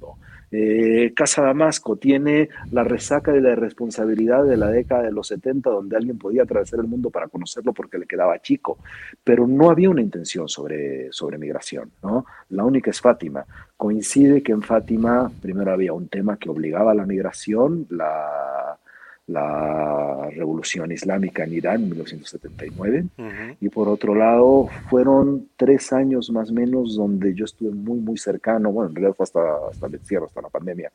eh, 0.51 1.13
Casa 1.15 1.41
Damasco 1.41 1.97
tiene 1.97 2.49
la 2.71 2.83
resaca 2.83 3.31
de 3.31 3.41
la 3.41 3.51
irresponsabilidad 3.51 4.45
de 4.45 4.57
la 4.57 4.69
década 4.69 5.03
de 5.03 5.11
los 5.11 5.27
70, 5.27 5.69
donde 5.69 5.97
alguien 5.97 6.17
podía 6.17 6.43
atravesar 6.43 6.79
el 6.79 6.87
mundo 6.87 7.09
para 7.09 7.27
conocerlo 7.27 7.73
porque 7.73 7.97
le 7.97 8.05
quedaba 8.05 8.41
chico, 8.41 8.77
pero 9.23 9.47
no 9.47 9.69
había 9.69 9.89
una 9.89 10.01
intención 10.01 10.47
sobre, 10.47 11.11
sobre 11.11 11.37
migración. 11.37 11.91
¿no? 12.01 12.25
La 12.49 12.63
única 12.63 12.91
es 12.91 13.01
Fátima. 13.01 13.45
Coincide 13.75 14.41
que 14.41 14.53
en 14.53 14.61
Fátima 14.61 15.31
primero 15.41 15.71
había 15.71 15.93
un 15.93 16.07
tema 16.07 16.37
que 16.37 16.49
obligaba 16.49 16.91
a 16.91 16.95
la 16.95 17.05
migración, 17.05 17.85
la, 17.89 18.77
la 19.27 20.29
revolución 20.31 20.91
islámica 20.91 21.43
en 21.43 21.53
Irán 21.53 21.83
en 21.83 21.89
1979. 21.89 23.05
Y 23.59 23.69
por 23.69 23.89
otro 23.89 24.15
lado, 24.15 24.69
fueron 24.89 25.49
tres 25.57 25.91
años 25.91 26.31
más 26.31 26.49
o 26.49 26.53
menos 26.53 26.95
donde 26.95 27.33
yo 27.33 27.45
estuve 27.45 27.71
muy, 27.71 27.99
muy 27.99 28.17
cercano, 28.17 28.71
bueno, 28.71 28.89
en 28.89 28.95
realidad 28.95 29.15
fue 29.15 29.25
hasta, 29.25 29.41
hasta 29.69 29.87
el 29.87 29.95
encierro, 29.95 30.25
hasta 30.25 30.41
la 30.41 30.49
pandemia, 30.49 30.91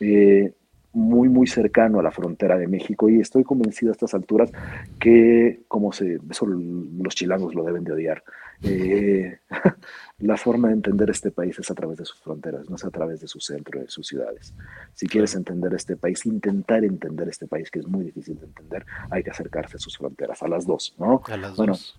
eh, 0.00 0.52
muy, 0.94 1.28
muy 1.28 1.46
cercano 1.46 1.98
a 1.98 2.02
la 2.02 2.12
frontera 2.12 2.56
de 2.56 2.68
México 2.68 3.08
y 3.08 3.20
estoy 3.20 3.42
convencido 3.42 3.90
a 3.90 3.94
estas 3.94 4.14
alturas 4.14 4.50
que, 4.98 5.60
como 5.68 5.92
se, 5.92 6.20
eso 6.30 6.46
los 6.46 7.14
chilangos 7.14 7.54
lo 7.54 7.64
deben 7.64 7.84
de 7.84 7.92
odiar, 7.92 8.22
eh, 8.62 9.38
la 10.26 10.36
forma 10.36 10.68
de 10.68 10.74
entender 10.74 11.10
este 11.10 11.30
país 11.30 11.58
es 11.58 11.70
a 11.70 11.74
través 11.74 11.98
de 11.98 12.04
sus 12.04 12.18
fronteras, 12.18 12.68
no 12.70 12.76
es 12.76 12.84
a 12.84 12.90
través 12.90 13.20
de 13.20 13.28
su 13.28 13.40
centro, 13.40 13.80
de 13.80 13.88
sus 13.88 14.06
ciudades. 14.06 14.54
Si 14.94 15.06
quieres 15.06 15.34
entender 15.34 15.74
este 15.74 15.96
país, 15.96 16.24
intentar 16.24 16.82
entender 16.84 17.28
este 17.28 17.46
país, 17.46 17.70
que 17.70 17.80
es 17.80 17.86
muy 17.86 18.04
difícil 18.04 18.38
de 18.38 18.46
entender, 18.46 18.86
hay 19.10 19.22
que 19.22 19.30
acercarse 19.30 19.76
a 19.76 19.80
sus 19.80 19.98
fronteras, 19.98 20.42
a 20.42 20.48
las 20.48 20.66
dos, 20.66 20.94
¿no? 20.98 21.22
A 21.26 21.36
las 21.36 21.56
bueno, 21.56 21.72
dos. 21.74 21.98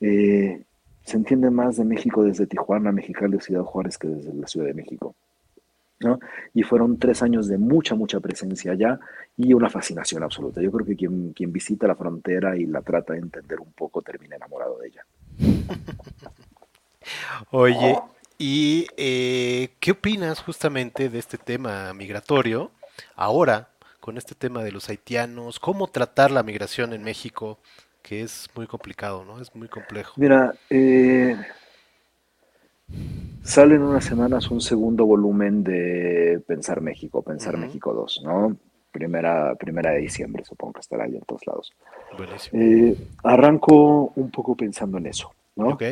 Eh, 0.00 0.64
se 1.04 1.16
entiende 1.16 1.50
más 1.50 1.76
de 1.76 1.84
México 1.84 2.24
desde 2.24 2.46
Tijuana, 2.46 2.90
Mexicali 2.90 3.36
o 3.36 3.40
Ciudad 3.40 3.62
Juárez 3.62 3.96
que 3.96 4.08
desde 4.08 4.34
la 4.34 4.48
Ciudad 4.48 4.66
de 4.66 4.74
México. 4.74 5.14
Y 6.52 6.64
fueron 6.64 6.98
tres 6.98 7.22
años 7.22 7.46
de 7.46 7.58
mucha, 7.58 7.94
mucha 7.94 8.18
presencia 8.18 8.72
allá 8.72 8.98
y 9.36 9.54
una 9.54 9.70
fascinación 9.70 10.24
absoluta. 10.24 10.60
Yo 10.60 10.72
creo 10.72 10.84
que 10.84 10.96
quien, 10.96 11.32
quien 11.32 11.52
visita 11.52 11.86
la 11.86 11.94
frontera 11.94 12.56
y 12.56 12.66
la 12.66 12.82
trata 12.82 13.12
de 13.12 13.20
entender 13.20 13.60
un 13.60 13.72
poco 13.72 14.02
termina 14.02 14.34
enamorado 14.34 14.78
de 14.78 14.88
ella. 14.88 15.06
Oye, 17.50 17.98
¿y 18.38 18.86
eh, 18.96 19.70
qué 19.80 19.92
opinas 19.92 20.40
justamente 20.40 21.08
de 21.08 21.18
este 21.18 21.38
tema 21.38 21.92
migratorio 21.94 22.70
ahora 23.14 23.68
con 24.00 24.18
este 24.18 24.34
tema 24.34 24.62
de 24.62 24.72
los 24.72 24.88
haitianos? 24.88 25.60
¿Cómo 25.60 25.88
tratar 25.88 26.30
la 26.30 26.42
migración 26.42 26.92
en 26.92 27.02
México? 27.02 27.58
Que 28.02 28.22
es 28.22 28.48
muy 28.54 28.66
complicado, 28.66 29.24
¿no? 29.24 29.40
Es 29.40 29.54
muy 29.54 29.68
complejo. 29.68 30.14
Mira, 30.16 30.52
eh, 30.70 31.36
Sale 33.42 33.74
en 33.74 33.82
unas 33.82 34.04
semanas 34.04 34.50
un 34.50 34.60
segundo 34.60 35.04
volumen 35.04 35.64
de 35.64 36.40
Pensar 36.46 36.80
México, 36.80 37.22
Pensar 37.22 37.56
México 37.56 37.92
2, 37.92 38.22
¿no? 38.24 38.56
Primera, 38.92 39.54
primera 39.56 39.90
de 39.90 39.98
diciembre, 39.98 40.44
supongo 40.44 40.74
que 40.74 40.80
estará 40.80 41.04
ahí 41.04 41.16
en 41.16 41.22
todos 41.22 41.46
lados. 41.46 41.72
Eh, 42.52 42.96
arranco 43.24 44.12
un 44.14 44.30
poco 44.30 44.54
pensando 44.54 44.98
en 44.98 45.06
eso, 45.06 45.32
¿no? 45.56 45.70
Ok. 45.70 45.82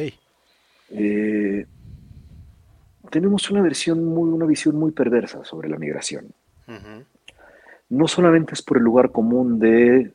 Eh, 0.91 1.67
tenemos 3.11 3.51
una, 3.51 3.63
versión 3.63 4.05
muy, 4.05 4.31
una 4.31 4.47
visión 4.47 4.77
muy 4.77 4.93
perversa 4.93 5.45
sobre 5.45 5.69
la 5.69 5.79
migración. 5.79 6.33
No 7.89 8.07
solamente 8.07 8.55
es 8.55 8.63
por 8.63 8.77
el 8.77 8.85
lugar 8.85 9.11
común 9.11 9.59
de 9.59 10.13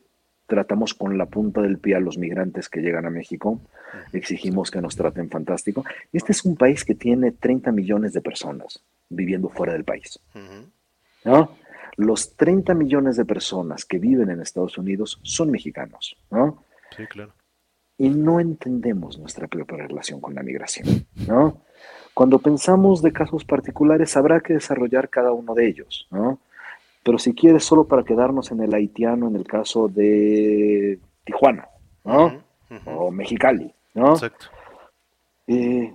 tratamos 0.47 0.93
con 0.93 1.17
la 1.17 1.25
punta 1.25 1.61
del 1.61 1.79
pie 1.79 1.95
a 1.95 1.99
los 1.99 2.17
migrantes 2.17 2.69
que 2.69 2.81
llegan 2.81 3.05
a 3.05 3.09
México, 3.09 3.59
exigimos 4.13 4.71
que 4.71 4.81
nos 4.81 4.95
traten 4.95 5.29
fantástico. 5.29 5.83
Este 6.13 6.31
es 6.31 6.45
un 6.45 6.55
país 6.55 6.85
que 6.85 6.95
tiene 6.95 7.31
30 7.31 7.71
millones 7.71 8.13
de 8.13 8.21
personas 8.21 8.83
viviendo 9.09 9.49
fuera 9.49 9.73
del 9.73 9.83
país. 9.83 10.19
¿no? 11.23 11.57
Los 11.97 12.35
30 12.35 12.73
millones 12.73 13.17
de 13.17 13.25
personas 13.25 13.85
que 13.85 13.97
viven 13.97 14.29
en 14.29 14.41
Estados 14.41 14.77
Unidos 14.77 15.19
son 15.23 15.49
mexicanos. 15.51 16.15
¿no? 16.29 16.63
Sí, 16.95 17.05
claro. 17.07 17.33
Y 17.97 18.09
no 18.09 18.39
entendemos 18.39 19.17
nuestra 19.17 19.47
propia 19.47 19.87
relación 19.87 20.19
con 20.19 20.35
la 20.35 20.43
migración. 20.43 21.05
¿no? 21.27 21.61
Cuando 22.13 22.39
pensamos 22.39 23.01
de 23.01 23.13
casos 23.13 23.45
particulares, 23.45 24.15
habrá 24.17 24.41
que 24.41 24.53
desarrollar 24.53 25.09
cada 25.09 25.31
uno 25.31 25.53
de 25.53 25.67
ellos. 25.67 26.07
¿no? 26.11 26.39
Pero 27.03 27.19
si 27.19 27.33
quieres, 27.33 27.63
solo 27.63 27.87
para 27.87 28.03
quedarnos 28.03 28.51
en 28.51 28.61
el 28.61 28.73
haitiano, 28.73 29.27
en 29.27 29.35
el 29.35 29.45
caso 29.45 29.87
de 29.87 30.99
Tijuana, 31.23 31.69
¿no? 32.03 32.43
O 32.85 33.11
Mexicali, 33.11 33.71
¿no? 33.93 34.13
Exacto. 34.13 34.47
Eh, 35.47 35.93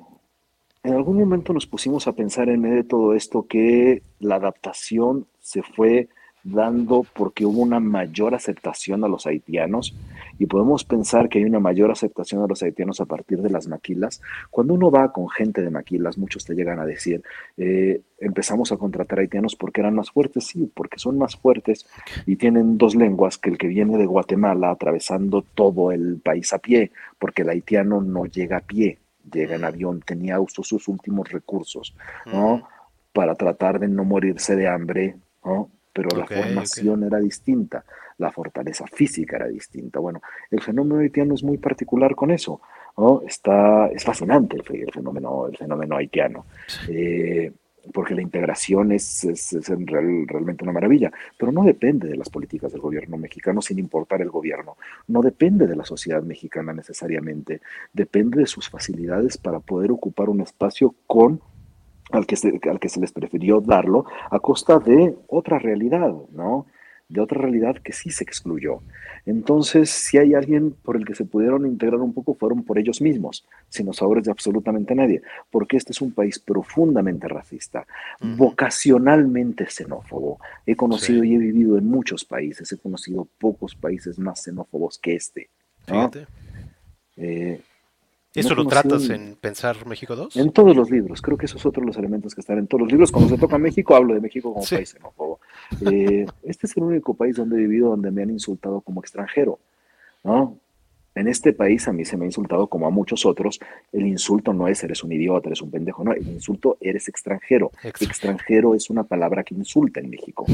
en 0.82 0.94
algún 0.94 1.18
momento 1.18 1.52
nos 1.52 1.66
pusimos 1.66 2.06
a 2.06 2.12
pensar 2.12 2.48
en 2.48 2.60
medio 2.60 2.76
de 2.76 2.84
todo 2.84 3.14
esto 3.14 3.46
que 3.46 4.02
la 4.18 4.36
adaptación 4.36 5.26
se 5.40 5.62
fue 5.62 6.08
dando 6.42 7.04
porque 7.14 7.44
hubo 7.44 7.60
una 7.60 7.80
mayor 7.80 8.34
aceptación 8.34 9.04
a 9.04 9.08
los 9.08 9.26
haitianos 9.26 9.94
y 10.38 10.46
podemos 10.46 10.84
pensar 10.84 11.28
que 11.28 11.38
hay 11.38 11.44
una 11.44 11.60
mayor 11.60 11.90
aceptación 11.90 12.42
a 12.42 12.46
los 12.46 12.62
haitianos 12.62 13.00
a 13.00 13.04
partir 13.04 13.42
de 13.42 13.50
las 13.50 13.68
maquilas. 13.68 14.22
Cuando 14.50 14.74
uno 14.74 14.90
va 14.90 15.12
con 15.12 15.28
gente 15.28 15.62
de 15.62 15.70
maquilas, 15.70 16.16
muchos 16.16 16.44
te 16.44 16.54
llegan 16.54 16.78
a 16.78 16.86
decir, 16.86 17.22
eh, 17.56 18.00
empezamos 18.18 18.72
a 18.72 18.78
contratar 18.78 19.18
haitianos 19.18 19.54
porque 19.54 19.80
eran 19.80 19.94
más 19.94 20.10
fuertes, 20.10 20.46
sí, 20.46 20.70
porque 20.72 20.98
son 20.98 21.18
más 21.18 21.36
fuertes 21.36 21.86
y 22.26 22.36
tienen 22.36 22.78
dos 22.78 22.94
lenguas 22.94 23.36
que 23.36 23.50
el 23.50 23.58
que 23.58 23.66
viene 23.66 23.98
de 23.98 24.06
Guatemala 24.06 24.70
atravesando 24.70 25.42
todo 25.42 25.92
el 25.92 26.20
país 26.20 26.52
a 26.52 26.58
pie, 26.58 26.90
porque 27.18 27.42
el 27.42 27.50
haitiano 27.50 28.00
no 28.00 28.24
llega 28.24 28.58
a 28.58 28.60
pie, 28.60 28.98
llega 29.30 29.56
en 29.56 29.64
avión, 29.64 30.00
tenía 30.00 30.38
sus 30.48 30.88
últimos 30.88 31.28
recursos, 31.30 31.94
¿no? 32.26 32.66
Para 33.12 33.34
tratar 33.34 33.78
de 33.78 33.88
no 33.88 34.04
morirse 34.04 34.56
de 34.56 34.68
hambre, 34.68 35.16
¿no? 35.44 35.68
Pero 35.92 36.16
la 36.16 36.26
formación 36.26 37.04
era 37.04 37.18
distinta, 37.18 37.84
la 38.18 38.30
fortaleza 38.30 38.86
física 38.86 39.36
era 39.36 39.48
distinta. 39.48 39.98
Bueno, 39.98 40.20
el 40.50 40.60
fenómeno 40.60 41.00
haitiano 41.00 41.34
es 41.34 41.42
muy 41.42 41.58
particular 41.58 42.14
con 42.14 42.30
eso, 42.30 42.60
¿no? 42.96 43.22
Está, 43.26 43.88
es 43.88 44.04
fascinante 44.04 44.56
el, 44.56 44.92
fenómeno, 44.92 45.46
el 45.46 45.56
fenómeno 45.56 45.96
haitiano. 45.96 46.46
Eh, 46.88 47.52
porque 47.92 48.14
la 48.14 48.22
integración 48.22 48.92
es, 48.92 49.26
realmente 49.86 50.64
una 50.64 50.72
maravilla, 50.72 51.10
pero 51.38 51.52
no 51.52 51.64
depende 51.64 52.08
de 52.08 52.16
las 52.16 52.28
políticas 52.28 52.72
del 52.72 52.80
gobierno 52.80 53.16
mexicano 53.16 53.62
sin 53.62 53.78
importar 53.78 54.20
el 54.20 54.30
gobierno, 54.30 54.76
no 55.08 55.22
depende 55.22 55.66
de 55.66 55.76
la 55.76 55.84
sociedad 55.84 56.22
mexicana 56.22 56.72
necesariamente, 56.72 57.60
depende 57.92 58.38
de 58.38 58.46
sus 58.46 58.68
facilidades 58.68 59.38
para 59.38 59.60
poder 59.60 59.90
ocupar 59.90 60.28
un 60.28 60.40
espacio 60.40 60.94
con 61.06 61.40
al 62.12 62.26
que, 62.26 62.36
se, 62.36 62.60
al 62.68 62.80
que 62.80 62.88
se 62.88 63.00
les 63.00 63.12
prefirió 63.12 63.60
darlo 63.60 64.04
a 64.30 64.38
costa 64.40 64.78
de 64.78 65.16
otra 65.28 65.58
realidad, 65.58 66.12
¿no? 66.32 66.66
De 67.08 67.20
otra 67.20 67.40
realidad 67.40 67.76
que 67.76 67.92
sí 67.92 68.10
se 68.10 68.22
excluyó. 68.22 68.82
Entonces, 69.26 69.90
si 69.90 70.16
hay 70.16 70.34
alguien 70.34 70.70
por 70.70 70.96
el 70.96 71.04
que 71.04 71.14
se 71.14 71.24
pudieron 71.24 71.66
integrar 71.66 72.00
un 72.00 72.14
poco, 72.14 72.34
fueron 72.34 72.62
por 72.62 72.78
ellos 72.78 73.00
mismos, 73.00 73.44
sin 73.68 73.86
los 73.86 73.98
favores 73.98 74.24
de 74.24 74.30
absolutamente 74.30 74.94
nadie, 74.94 75.22
porque 75.50 75.76
este 75.76 75.92
es 75.92 76.00
un 76.00 76.12
país 76.12 76.38
profundamente 76.38 77.26
racista, 77.26 77.86
vocacionalmente 78.20 79.66
xenófobo. 79.66 80.38
He 80.66 80.76
conocido 80.76 81.24
y 81.24 81.34
he 81.34 81.38
vivido 81.38 81.78
en 81.78 81.86
muchos 81.86 82.24
países, 82.24 82.70
he 82.70 82.78
conocido 82.78 83.26
pocos 83.38 83.74
países 83.74 84.18
más 84.18 84.44
xenófobos 84.44 84.98
que 84.98 85.14
este. 85.14 85.50
¿no? 85.88 86.10
Eh, 87.16 87.60
¿Eso 88.34 88.54
lo 88.54 88.64
tratas 88.66 89.08
en 89.10 89.36
Pensar 89.40 89.86
México 89.86 90.14
2? 90.14 90.36
En 90.36 90.52
todos 90.52 90.76
los 90.76 90.90
libros. 90.90 91.20
Creo 91.20 91.36
que 91.36 91.46
esos 91.46 91.60
son 91.60 91.70
otros 91.70 91.86
los 91.86 91.96
elementos 91.96 92.34
que 92.34 92.40
están 92.40 92.58
en 92.58 92.68
todos 92.68 92.82
los 92.82 92.92
libros. 92.92 93.10
Cuando 93.10 93.28
se 93.28 93.38
toca 93.38 93.58
México, 93.58 93.96
hablo 93.96 94.14
de 94.14 94.20
México 94.20 94.52
como 94.52 94.64
país 94.64 94.90
xenófobo. 94.90 95.40
Eh, 95.90 96.26
este 96.44 96.66
es 96.66 96.76
el 96.76 96.84
único 96.84 97.14
país 97.14 97.36
donde 97.36 97.56
he 97.56 97.60
vivido 97.60 97.90
donde 97.90 98.10
me 98.10 98.22
han 98.22 98.30
insultado 98.30 98.80
como 98.82 99.00
extranjero. 99.00 99.58
¿no? 100.22 100.56
En 101.14 101.26
este 101.26 101.52
país 101.52 101.88
a 101.88 101.92
mí 101.92 102.04
se 102.04 102.16
me 102.16 102.24
ha 102.24 102.26
insultado 102.26 102.68
como 102.68 102.86
a 102.86 102.90
muchos 102.90 103.26
otros. 103.26 103.58
El 103.92 104.06
insulto 104.06 104.52
no 104.52 104.68
es 104.68 104.82
eres 104.84 105.02
un 105.02 105.10
idiota, 105.10 105.48
eres 105.48 105.60
un 105.62 105.70
pendejo. 105.70 106.04
No, 106.04 106.12
el 106.12 106.26
insulto 106.28 106.78
eres 106.80 107.08
extranjero. 107.08 107.72
Extranjero 107.82 108.76
es 108.76 108.90
una 108.90 109.02
palabra 109.02 109.42
que 109.42 109.54
insulta 109.56 109.98
en 109.98 110.08
México. 110.08 110.46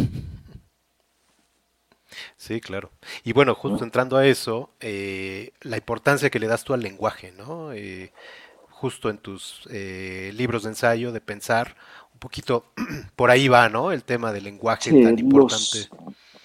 Sí, 2.36 2.60
claro. 2.60 2.90
Y 3.24 3.32
bueno, 3.32 3.54
justo 3.54 3.84
entrando 3.84 4.16
a 4.16 4.26
eso, 4.26 4.70
eh, 4.80 5.52
la 5.62 5.76
importancia 5.76 6.30
que 6.30 6.38
le 6.38 6.46
das 6.46 6.64
tú 6.64 6.74
al 6.74 6.80
lenguaje, 6.80 7.32
¿no? 7.32 7.72
Eh, 7.72 8.12
justo 8.68 9.10
en 9.10 9.18
tus 9.18 9.66
eh, 9.70 10.32
libros 10.34 10.64
de 10.64 10.70
ensayo, 10.70 11.12
de 11.12 11.20
pensar, 11.20 11.76
un 12.12 12.18
poquito 12.18 12.66
por 13.16 13.30
ahí 13.30 13.48
va, 13.48 13.68
¿no? 13.68 13.92
El 13.92 14.04
tema 14.04 14.32
del 14.32 14.44
lenguaje 14.44 14.90
tan 15.02 15.18
importante. 15.18 15.88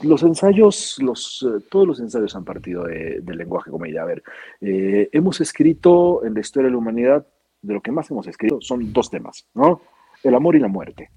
Los, 0.01 0.23
ensayos, 0.23 0.97
los, 0.99 1.45
todos 1.69 1.87
los 1.87 1.99
ensayos 1.99 2.35
han 2.35 2.43
partido 2.43 2.85
del 2.85 3.37
lenguaje 3.37 3.69
como 3.69 3.85
idea. 3.85 4.01
A 4.01 4.05
ver, 4.05 4.23
hemos 4.59 5.41
escrito 5.41 6.25
en 6.25 6.33
la 6.33 6.39
historia 6.39 6.67
de 6.67 6.71
la 6.71 6.77
humanidad, 6.79 7.27
de 7.61 7.73
lo 7.75 7.81
que 7.81 7.91
más 7.91 8.09
hemos 8.09 8.25
escrito, 8.25 8.59
son 8.61 8.91
dos 8.91 9.11
temas, 9.11 9.45
¿no? 9.53 9.81
El 10.23 10.35
amor 10.35 10.55
y 10.55 10.59
la 10.59 10.67
muerte. 10.67 11.09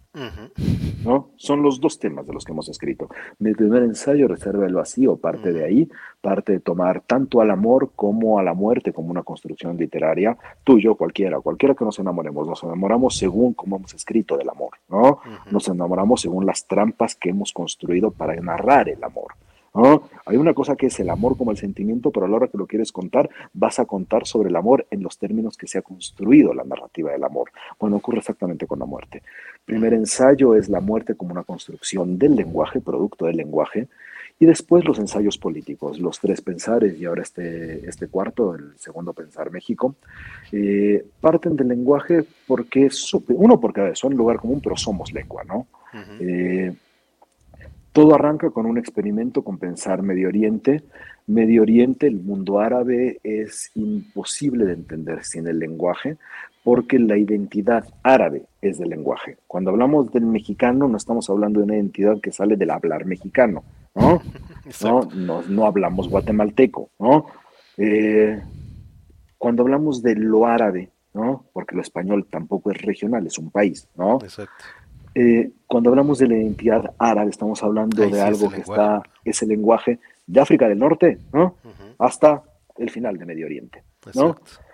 ¿no? 1.05 1.31
Son 1.37 1.63
los 1.63 1.81
dos 1.81 1.99
temas 1.99 2.27
de 2.27 2.33
los 2.33 2.45
que 2.45 2.53
hemos 2.53 2.69
escrito. 2.69 3.09
Mi 3.39 3.53
primer 3.53 3.83
ensayo, 3.83 4.29
Reserva 4.29 4.67
el 4.67 4.75
Vacío, 4.75 5.17
parte 5.17 5.53
de 5.53 5.65
ahí, 5.65 5.89
parte 6.21 6.53
de 6.53 6.61
tomar 6.61 7.01
tanto 7.01 7.41
al 7.41 7.51
amor 7.51 7.91
como 7.97 8.39
a 8.39 8.43
la 8.43 8.55
muerte 8.55 8.93
como 8.93 9.11
una 9.11 9.23
construcción 9.23 9.77
literaria, 9.77 10.37
tú, 10.63 10.79
yo, 10.79 10.95
cualquiera, 10.95 11.41
cualquiera 11.41 11.75
que 11.75 11.85
nos 11.85 11.99
enamoremos, 11.99 12.47
nos 12.47 12.63
enamoramos 12.63 13.17
según 13.17 13.55
como 13.55 13.77
hemos 13.77 13.93
escrito 13.95 14.37
del 14.37 14.49
amor, 14.49 14.71
¿no? 14.89 15.21
Nos 15.51 15.69
enamoramos 15.69 16.21
según 16.21 16.47
las 16.47 16.67
trampas 16.67 17.17
que 17.17 17.31
hemos 17.31 17.53
construido 17.53 18.11
para 18.11 18.35
narrar 18.37 18.89
el 18.89 19.03
amor. 19.03 19.35
Hay 20.27 20.37
una 20.37 20.55
cosa 20.55 20.77
que 20.77 20.87
es 20.87 21.01
el 21.01 21.11
amor 21.11 21.37
como 21.37 21.51
el 21.51 21.57
sentimiento, 21.57 22.13
pero 22.13 22.27
a 22.27 22.29
la 22.29 22.37
hora 22.37 22.49
que 22.49 22.57
lo 22.57 22.67
quieres 22.67 22.93
contar, 22.93 23.29
vas 23.53 23.81
a 23.81 23.87
contar 23.87 24.25
sobre 24.25 24.49
el 24.49 24.57
amor 24.57 24.87
en 24.91 25.03
los 25.03 25.19
términos 25.19 25.57
que 25.57 25.67
se 25.67 25.79
ha 25.79 25.83
construido 25.83 26.55
la 26.55 26.63
narrativa 26.63 27.11
del 27.11 27.25
amor. 27.25 27.51
Bueno, 27.81 27.97
ocurre 27.97 28.19
exactamente 28.19 28.69
con 28.69 28.79
la 28.79 28.85
muerte. 28.87 29.23
Primer 29.65 29.93
ensayo 29.93 30.55
es 30.55 30.69
la 30.69 30.81
muerte 30.81 31.17
como 31.17 31.33
una 31.33 31.43
construcción 31.43 32.19
del 32.19 32.37
lenguaje, 32.37 32.81
producto 32.81 33.27
del 33.27 33.37
lenguaje, 33.37 33.89
Y 34.41 34.47
después 34.47 34.85
los 34.85 34.99
ensayos 34.99 35.39
políticos, 35.39 36.01
los 36.01 36.19
tres 36.19 36.41
pensares 36.41 36.99
y 36.99 37.05
ahora 37.05 37.23
este, 37.23 37.89
este 37.89 38.09
cuarto, 38.09 38.55
el 38.57 38.77
segundo 38.77 39.13
pensar 39.13 39.51
México, 39.53 39.95
eh, 40.51 41.05
parten 41.21 41.55
del 41.57 41.69
lenguaje 41.69 42.25
porque, 42.47 42.89
uno, 43.29 43.61
porque 43.61 43.95
son 43.95 44.15
lugar 44.15 44.39
común, 44.39 44.61
pero 44.61 44.77
somos 44.77 45.13
lengua, 45.13 45.45
¿no? 45.45 45.67
Eh, 46.19 46.75
todo 47.95 48.17
arranca 48.17 48.51
con 48.51 48.67
un 48.67 48.77
experimento 48.77 49.43
con 49.43 49.57
pensar 49.57 50.03
Medio 50.03 50.27
Oriente. 50.27 50.83
Medio 51.29 51.63
Oriente, 51.63 52.09
el 52.09 52.17
mundo 52.17 52.59
árabe, 52.59 53.21
es 53.23 53.71
imposible 53.77 54.65
de 54.65 54.73
entender 54.73 55.25
sin 55.25 55.47
el 55.47 55.61
lenguaje, 55.61 56.17
porque 56.65 56.99
la 56.99 57.17
identidad 57.17 57.87
árabe 58.03 58.47
es 58.61 58.79
del 58.79 58.91
lenguaje. 58.91 59.39
Cuando 59.47 59.71
hablamos 59.71 60.13
del 60.13 60.27
mexicano, 60.27 60.89
no 60.89 60.97
estamos 60.97 61.31
hablando 61.31 61.61
de 61.61 61.67
una 61.67 61.77
identidad 61.77 62.21
que 62.21 62.33
sale 62.33 62.57
del 62.57 62.71
hablar 62.71 63.07
mexicano, 63.07 63.63
¿no? 63.95 64.21
¿No? 65.15 65.43
No, 65.49 65.65
hablamos 65.65 66.09
guatemalteco, 66.09 66.91
¿no? 66.99 67.27
Eh, 67.77 68.43
cuando 69.39 69.63
hablamos 69.63 70.03
de 70.03 70.17
lo 70.17 70.47
árabe, 70.47 70.91
¿no? 71.13 71.45
Porque 71.53 71.77
lo 71.77 71.83
español 71.83 72.27
tampoco 72.29 72.73
es 72.73 72.83
regional, 72.83 73.25
es 73.25 73.39
un 73.39 73.53
país, 73.53 73.87
¿no? 73.95 74.17
Exacto. 74.17 74.65
Eh, 75.15 75.51
cuando 75.67 75.91
hablamos 75.91 76.19
de 76.19 76.29
la 76.29 76.37
identidad 76.37 76.95
árabe, 76.99 77.31
estamos 77.31 77.63
hablando 77.63 78.09
de 78.09 78.21
algo 78.21 78.51
que 78.51 78.61
está, 78.61 79.03
es 79.25 79.43
el 79.43 79.49
lenguaje 79.51 80.01
de 80.27 80.41
África 80.41 80.69
del 80.69 80.79
Norte, 80.79 81.19
¿no? 81.33 81.57
Hasta 81.99 82.43
el 82.77 82.91
final 82.91 83.17
de 83.17 83.27
Medio 83.27 83.47
Oriente, 83.47 83.85
¿no? 84.15 84.31
Exacto 84.31 84.65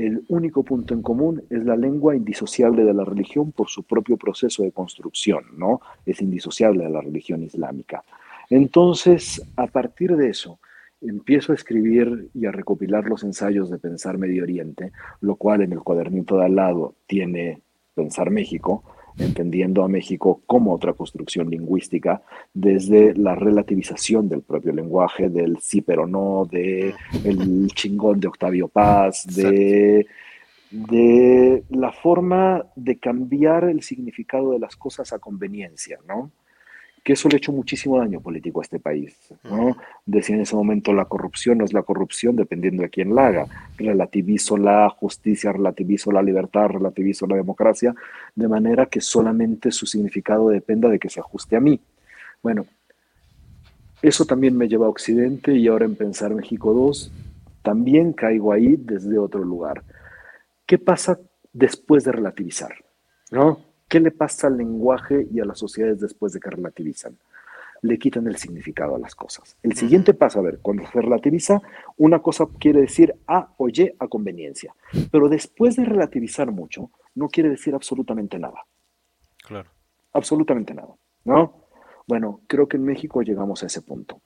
el 0.00 0.24
único 0.28 0.62
punto 0.62 0.94
en 0.94 1.02
común 1.02 1.42
es 1.50 1.62
la 1.62 1.76
lengua 1.76 2.16
indisociable 2.16 2.84
de 2.84 2.94
la 2.94 3.04
religión 3.04 3.52
por 3.52 3.68
su 3.68 3.82
propio 3.82 4.16
proceso 4.16 4.62
de 4.62 4.72
construcción, 4.72 5.44
¿no? 5.58 5.82
Es 6.06 6.22
indisociable 6.22 6.84
de 6.84 6.90
la 6.90 7.02
religión 7.02 7.42
islámica. 7.42 8.02
Entonces, 8.48 9.42
a 9.56 9.66
partir 9.66 10.16
de 10.16 10.30
eso, 10.30 10.58
empiezo 11.02 11.52
a 11.52 11.54
escribir 11.54 12.30
y 12.32 12.46
a 12.46 12.52
recopilar 12.52 13.04
los 13.04 13.24
ensayos 13.24 13.70
de 13.70 13.78
Pensar 13.78 14.16
Medio 14.16 14.42
Oriente, 14.44 14.90
lo 15.20 15.36
cual 15.36 15.60
en 15.60 15.72
el 15.72 15.80
cuadernito 15.80 16.38
de 16.38 16.46
al 16.46 16.56
lado 16.56 16.94
tiene 17.06 17.60
Pensar 17.94 18.30
México, 18.30 18.82
entendiendo 19.20 19.84
a 19.84 19.88
México 19.88 20.42
como 20.46 20.72
otra 20.72 20.92
construcción 20.92 21.50
lingüística 21.50 22.22
desde 22.52 23.14
la 23.14 23.34
relativización 23.34 24.28
del 24.28 24.42
propio 24.42 24.72
lenguaje, 24.72 25.28
del 25.28 25.58
sí 25.60 25.82
pero 25.82 26.06
no, 26.06 26.46
de 26.50 26.94
el 27.24 27.68
chingón 27.74 28.20
de 28.20 28.28
Octavio 28.28 28.68
Paz, 28.68 29.26
de, 29.26 30.06
de 30.70 31.64
la 31.70 31.92
forma 31.92 32.66
de 32.76 32.98
cambiar 32.98 33.64
el 33.64 33.82
significado 33.82 34.52
de 34.52 34.58
las 34.58 34.76
cosas 34.76 35.12
a 35.12 35.18
conveniencia, 35.18 35.98
¿no? 36.06 36.30
Que 37.02 37.14
eso 37.14 37.28
le 37.28 37.36
ha 37.36 37.38
hecho 37.38 37.52
muchísimo 37.52 37.98
daño 37.98 38.20
político 38.20 38.60
a 38.60 38.62
este 38.62 38.78
país. 38.78 39.16
¿no? 39.44 39.76
Decía 40.04 40.36
en 40.36 40.42
ese 40.42 40.54
momento, 40.54 40.92
la 40.92 41.06
corrupción 41.06 41.58
no 41.58 41.64
es 41.64 41.72
la 41.72 41.82
corrupción 41.82 42.36
dependiendo 42.36 42.82
de 42.82 42.90
quién 42.90 43.14
la 43.14 43.28
haga. 43.28 43.46
Relativizo 43.76 44.56
la 44.56 44.88
justicia, 44.90 45.52
relativizo 45.52 46.12
la 46.12 46.22
libertad, 46.22 46.68
relativizo 46.68 47.26
la 47.26 47.36
democracia, 47.36 47.94
de 48.34 48.48
manera 48.48 48.86
que 48.86 49.00
solamente 49.00 49.70
su 49.70 49.86
significado 49.86 50.48
dependa 50.48 50.88
de 50.88 50.98
que 50.98 51.08
se 51.08 51.20
ajuste 51.20 51.56
a 51.56 51.60
mí. 51.60 51.80
Bueno, 52.42 52.66
eso 54.02 54.24
también 54.24 54.56
me 54.56 54.68
lleva 54.68 54.86
a 54.86 54.90
Occidente 54.90 55.54
y 55.54 55.68
ahora 55.68 55.84
en 55.84 55.96
Pensar 55.96 56.34
México 56.34 56.72
2, 56.72 57.12
también 57.62 58.12
caigo 58.12 58.52
ahí 58.52 58.76
desde 58.76 59.18
otro 59.18 59.44
lugar. 59.44 59.82
¿Qué 60.66 60.78
pasa 60.78 61.18
después 61.52 62.04
de 62.04 62.12
relativizar? 62.12 62.72
¿No? 63.30 63.69
¿Qué 63.90 63.98
le 63.98 64.12
pasa 64.12 64.46
al 64.46 64.56
lenguaje 64.56 65.26
y 65.32 65.40
a 65.40 65.44
las 65.44 65.58
sociedades 65.58 65.98
después 65.98 66.32
de 66.32 66.38
que 66.38 66.48
relativizan? 66.48 67.18
Le 67.82 67.98
quitan 67.98 68.24
el 68.28 68.36
significado 68.36 68.94
a 68.94 69.00
las 69.00 69.16
cosas. 69.16 69.56
El 69.64 69.76
siguiente 69.76 70.14
paso, 70.14 70.38
a 70.38 70.42
ver, 70.42 70.60
cuando 70.62 70.86
se 70.86 71.00
relativiza, 71.00 71.60
una 71.96 72.20
cosa 72.20 72.46
quiere 72.60 72.82
decir 72.82 73.16
A 73.26 73.52
o 73.56 73.68
Y 73.68 73.92
a 73.98 74.06
conveniencia. 74.06 74.72
Pero 75.10 75.28
después 75.28 75.74
de 75.74 75.84
relativizar 75.84 76.52
mucho, 76.52 76.92
no 77.16 77.28
quiere 77.28 77.50
decir 77.50 77.74
absolutamente 77.74 78.38
nada. 78.38 78.64
Claro. 79.44 79.68
Absolutamente 80.12 80.72
nada. 80.72 80.94
¿No? 81.24 81.66
Bueno, 82.06 82.42
creo 82.46 82.68
que 82.68 82.76
en 82.76 82.84
México 82.84 83.22
llegamos 83.22 83.64
a 83.64 83.66
ese 83.66 83.82
punto 83.82 84.22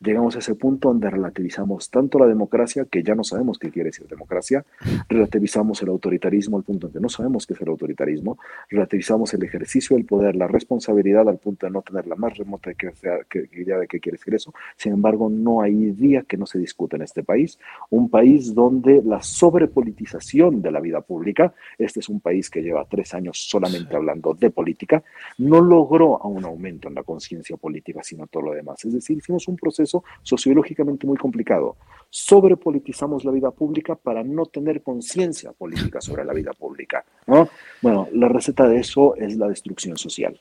llegamos 0.00 0.36
a 0.36 0.38
ese 0.38 0.54
punto 0.54 0.88
donde 0.88 1.10
relativizamos 1.10 1.90
tanto 1.90 2.18
la 2.18 2.26
democracia, 2.26 2.84
que 2.84 3.02
ya 3.02 3.14
no 3.14 3.24
sabemos 3.24 3.58
qué 3.58 3.70
quiere 3.70 3.88
decir 3.88 4.06
democracia, 4.06 4.64
relativizamos 5.08 5.82
el 5.82 5.88
autoritarismo 5.88 6.56
al 6.56 6.62
punto 6.62 6.86
en 6.86 6.92
que 6.92 7.00
no 7.00 7.08
sabemos 7.08 7.46
qué 7.46 7.54
es 7.54 7.60
el 7.60 7.68
autoritarismo, 7.68 8.38
relativizamos 8.70 9.34
el 9.34 9.42
ejercicio 9.42 9.96
del 9.96 10.06
poder, 10.06 10.36
la 10.36 10.46
responsabilidad 10.46 11.28
al 11.28 11.38
punto 11.38 11.66
de 11.66 11.72
no 11.72 11.82
tener 11.82 12.06
la 12.06 12.14
más 12.14 12.36
remota 12.36 12.70
idea 12.70 13.78
de 13.78 13.86
qué 13.88 14.00
quiere 14.00 14.18
decir 14.18 14.34
eso. 14.34 14.54
Sin 14.76 14.92
embargo, 14.92 15.28
no 15.28 15.62
hay 15.62 15.74
día 15.92 16.22
que 16.22 16.36
no 16.36 16.46
se 16.46 16.58
discute 16.58 16.96
en 16.96 17.02
este 17.02 17.22
país, 17.22 17.58
un 17.90 18.08
país 18.08 18.54
donde 18.54 19.02
la 19.02 19.22
sobrepolitización 19.22 20.62
de 20.62 20.70
la 20.70 20.80
vida 20.80 21.00
pública, 21.00 21.54
este 21.76 22.00
es 22.00 22.08
un 22.08 22.20
país 22.20 22.50
que 22.50 22.62
lleva 22.62 22.84
tres 22.84 23.14
años 23.14 23.38
solamente 23.48 23.96
hablando 23.96 24.34
de 24.34 24.50
política, 24.50 25.02
no 25.38 25.60
logró 25.60 26.22
a 26.22 26.28
un 26.28 26.44
aumento 26.44 26.88
en 26.88 26.94
la 26.94 27.02
conciencia 27.02 27.56
política, 27.56 28.02
sino 28.02 28.26
todo 28.26 28.44
lo 28.44 28.52
demás. 28.52 28.84
Es 28.84 28.92
decir, 28.92 29.18
hicimos 29.18 29.48
un 29.48 29.56
proceso 29.56 29.87
sociológicamente 30.22 31.06
muy 31.06 31.16
complicado. 31.16 31.76
Sobrepolitizamos 32.10 33.24
la 33.24 33.32
vida 33.32 33.50
pública 33.50 33.94
para 33.94 34.22
no 34.24 34.46
tener 34.46 34.82
conciencia 34.82 35.52
política 35.52 36.00
sobre 36.00 36.24
la 36.24 36.32
vida 36.32 36.52
pública. 36.52 37.04
¿no? 37.26 37.48
Bueno, 37.82 38.08
la 38.12 38.28
receta 38.28 38.66
de 38.66 38.78
eso 38.78 39.14
es 39.16 39.36
la 39.36 39.48
destrucción 39.48 39.96
social. 39.96 40.40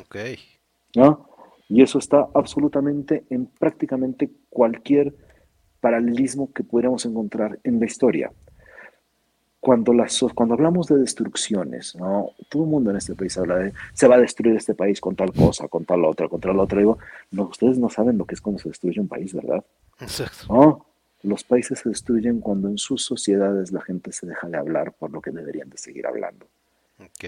Ok. 0.00 0.16
¿no? 0.96 1.28
Y 1.68 1.82
eso 1.82 1.98
está 1.98 2.28
absolutamente 2.34 3.24
en 3.30 3.46
prácticamente 3.46 4.30
cualquier 4.50 5.14
paralelismo 5.80 6.52
que 6.52 6.64
pudiéramos 6.64 7.04
encontrar 7.06 7.58
en 7.62 7.78
la 7.78 7.86
historia 7.86 8.32
cuando, 9.64 9.94
las, 9.94 10.22
cuando 10.34 10.54
hablamos 10.54 10.88
de 10.88 10.98
destrucciones, 10.98 11.96
¿no? 11.96 12.32
todo 12.50 12.64
el 12.64 12.68
mundo 12.68 12.90
en 12.90 12.98
este 12.98 13.14
país 13.14 13.36
habla 13.38 13.56
de 13.56 13.72
se 13.94 14.06
va 14.06 14.16
a 14.16 14.18
destruir 14.18 14.54
este 14.56 14.74
país 14.74 15.00
con 15.00 15.16
tal 15.16 15.32
cosa, 15.32 15.68
con 15.68 15.86
tal 15.86 16.04
otra, 16.04 16.28
con 16.28 16.38
tal 16.38 16.60
otra. 16.60 16.78
Digo, 16.78 16.98
no, 17.30 17.44
ustedes 17.44 17.78
no 17.78 17.88
saben 17.88 18.18
lo 18.18 18.26
que 18.26 18.34
es 18.34 18.42
cuando 18.42 18.60
se 18.60 18.68
destruye 18.68 19.00
un 19.00 19.08
país, 19.08 19.32
¿verdad? 19.32 19.64
Exacto. 20.00 20.52
¿No? 20.52 20.86
Los 21.22 21.44
países 21.44 21.78
se 21.78 21.88
destruyen 21.88 22.40
cuando 22.40 22.68
en 22.68 22.76
sus 22.76 23.06
sociedades 23.06 23.72
la 23.72 23.80
gente 23.80 24.12
se 24.12 24.26
deja 24.26 24.46
de 24.48 24.58
hablar 24.58 24.92
por 24.92 25.10
lo 25.10 25.22
que 25.22 25.30
deberían 25.30 25.70
de 25.70 25.78
seguir 25.78 26.06
hablando. 26.06 26.46
Ok. 26.98 27.24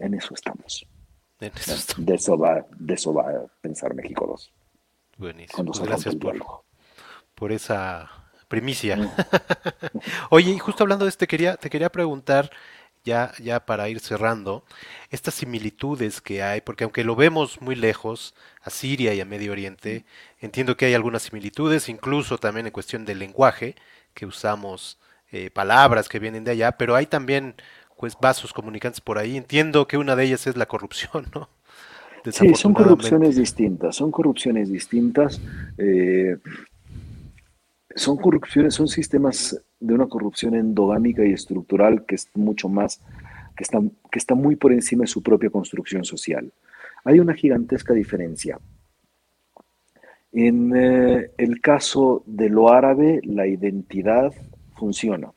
En 0.00 0.12
eso 0.12 0.34
estamos. 0.34 0.86
En 1.40 1.52
eso 1.56 1.74
estamos. 1.74 2.04
De, 2.04 2.14
eso 2.16 2.36
va, 2.36 2.66
de 2.78 2.94
eso 2.94 3.14
va 3.14 3.30
a 3.30 3.46
pensar 3.62 3.94
México 3.94 4.26
2. 4.26 4.52
Buenísimo. 5.16 5.64
Pues 5.64 5.80
gracias 5.80 6.16
por, 6.16 6.36
por 7.34 7.50
esa 7.50 8.27
Primicia. 8.48 8.96
Mm. 8.96 9.10
Oye, 10.30 10.50
y 10.52 10.58
justo 10.58 10.84
hablando 10.84 11.04
de 11.04 11.10
esto, 11.10 11.20
te 11.20 11.26
quería, 11.26 11.56
te 11.56 11.70
quería 11.70 11.90
preguntar, 11.90 12.50
ya, 13.04 13.32
ya 13.42 13.64
para 13.64 13.88
ir 13.88 14.00
cerrando, 14.00 14.64
estas 15.10 15.34
similitudes 15.34 16.20
que 16.20 16.42
hay, 16.42 16.60
porque 16.60 16.84
aunque 16.84 17.04
lo 17.04 17.16
vemos 17.16 17.60
muy 17.60 17.74
lejos, 17.74 18.34
a 18.62 18.70
Siria 18.70 19.14
y 19.14 19.20
a 19.20 19.24
Medio 19.24 19.52
Oriente, 19.52 20.04
entiendo 20.40 20.76
que 20.76 20.86
hay 20.86 20.94
algunas 20.94 21.22
similitudes, 21.22 21.88
incluso 21.88 22.38
también 22.38 22.66
en 22.66 22.72
cuestión 22.72 23.04
del 23.04 23.18
lenguaje, 23.18 23.76
que 24.14 24.26
usamos 24.26 24.98
eh, 25.30 25.50
palabras 25.50 26.08
que 26.08 26.18
vienen 26.18 26.44
de 26.44 26.52
allá, 26.52 26.72
pero 26.72 26.96
hay 26.96 27.06
también 27.06 27.54
pues 27.98 28.16
vasos 28.20 28.52
comunicantes 28.52 29.00
por 29.00 29.18
ahí. 29.18 29.36
Entiendo 29.36 29.86
que 29.86 29.98
una 29.98 30.16
de 30.16 30.24
ellas 30.24 30.46
es 30.46 30.56
la 30.56 30.66
corrupción, 30.66 31.26
¿no? 31.34 31.48
Sí, 32.30 32.54
son 32.54 32.74
corrupciones 32.74 33.36
distintas, 33.36 33.96
son 33.96 34.10
corrupciones 34.10 34.70
distintas. 34.70 35.40
Eh, 35.78 36.36
son 37.98 38.16
corrupciones, 38.16 38.74
son 38.74 38.88
sistemas 38.88 39.60
de 39.80 39.94
una 39.94 40.06
corrupción 40.06 40.54
endogámica 40.54 41.24
y 41.24 41.32
estructural 41.32 42.04
que 42.06 42.14
es 42.14 42.28
mucho 42.34 42.68
más, 42.68 43.00
que 43.56 43.64
está, 43.64 43.80
que 44.10 44.18
está 44.18 44.34
muy 44.34 44.56
por 44.56 44.72
encima 44.72 45.02
de 45.02 45.08
su 45.08 45.22
propia 45.22 45.50
construcción 45.50 46.04
social. 46.04 46.52
Hay 47.04 47.20
una 47.20 47.34
gigantesca 47.34 47.94
diferencia. 47.94 48.58
En 50.32 50.72
eh, 50.76 51.30
el 51.38 51.60
caso 51.60 52.22
de 52.26 52.48
lo 52.48 52.70
árabe, 52.70 53.20
la 53.24 53.46
identidad 53.46 54.32
funciona. 54.76 55.32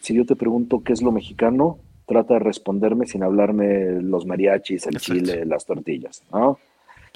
Si 0.00 0.14
yo 0.14 0.26
te 0.26 0.36
pregunto 0.36 0.82
qué 0.82 0.92
es 0.92 1.02
lo 1.02 1.12
mexicano, 1.12 1.78
trata 2.06 2.34
de 2.34 2.40
responderme 2.40 3.06
sin 3.06 3.22
hablarme 3.22 4.00
los 4.02 4.26
mariachis, 4.26 4.86
el 4.86 4.98
chile, 4.98 5.44
las 5.44 5.64
tortillas. 5.64 6.22
¿no? 6.32 6.58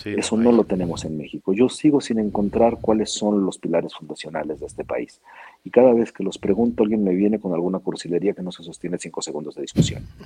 Eso 0.04 0.36
no 0.36 0.52
lo 0.52 0.64
tenemos 0.64 1.04
en 1.04 1.16
México. 1.16 1.52
Yo 1.52 1.68
sigo 1.68 2.00
sin 2.00 2.18
encontrar 2.18 2.78
cuáles 2.80 3.10
son 3.10 3.44
los 3.44 3.58
pilares 3.58 3.94
fundacionales 3.94 4.60
de 4.60 4.66
este 4.66 4.84
país. 4.84 5.20
Y 5.64 5.70
cada 5.70 5.92
vez 5.94 6.12
que 6.12 6.22
los 6.22 6.38
pregunto, 6.38 6.82
alguien 6.82 7.02
me 7.02 7.14
viene 7.14 7.40
con 7.40 7.52
alguna 7.52 7.78
cursilería 7.78 8.34
que 8.34 8.42
no 8.42 8.52
se 8.52 8.62
sostiene 8.62 8.98
cinco 8.98 9.22
segundos 9.22 9.54
de 9.54 9.62
discusión. 9.62 10.04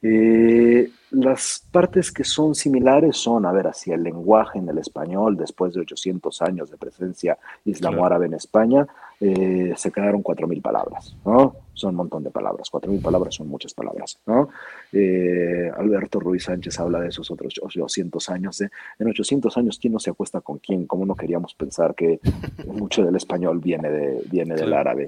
Eh, 0.00 0.90
las 1.10 1.66
partes 1.72 2.12
que 2.12 2.22
son 2.22 2.54
similares 2.54 3.16
son, 3.16 3.46
a 3.46 3.52
ver, 3.52 3.66
hacia 3.66 3.96
el 3.96 4.04
lenguaje 4.04 4.60
en 4.60 4.68
el 4.68 4.78
español, 4.78 5.36
después 5.36 5.74
de 5.74 5.80
800 5.80 6.40
años 6.42 6.70
de 6.70 6.76
presencia 6.76 7.36
islamo-árabe 7.64 8.26
en 8.26 8.34
España, 8.34 8.86
eh, 9.20 9.72
se 9.76 9.90
quedaron 9.90 10.22
4.000 10.22 10.62
palabras, 10.62 11.16
¿no? 11.24 11.56
Son 11.78 11.90
un 11.90 11.96
montón 11.96 12.24
de 12.24 12.30
palabras, 12.30 12.68
4.000 12.72 13.00
palabras 13.00 13.36
son 13.36 13.48
muchas 13.48 13.72
palabras, 13.72 14.18
¿no? 14.26 14.48
Eh, 14.92 15.70
Alberto 15.76 16.18
Ruiz 16.18 16.42
Sánchez 16.42 16.80
habla 16.80 17.00
de 17.00 17.08
esos 17.08 17.30
otros 17.30 17.54
800 17.62 18.28
años. 18.30 18.58
De, 18.58 18.68
en 18.98 19.08
800 19.08 19.56
años, 19.56 19.78
¿quién 19.80 19.92
no 19.92 20.00
se 20.00 20.10
acuesta 20.10 20.40
con 20.40 20.58
quién? 20.58 20.86
¿Cómo 20.86 21.06
no 21.06 21.14
queríamos 21.14 21.54
pensar 21.54 21.94
que 21.94 22.18
mucho 22.66 23.04
del 23.04 23.14
español 23.14 23.60
viene, 23.60 23.90
de, 23.90 24.22
viene 24.28 24.56
del 24.56 24.72
árabe? 24.72 25.06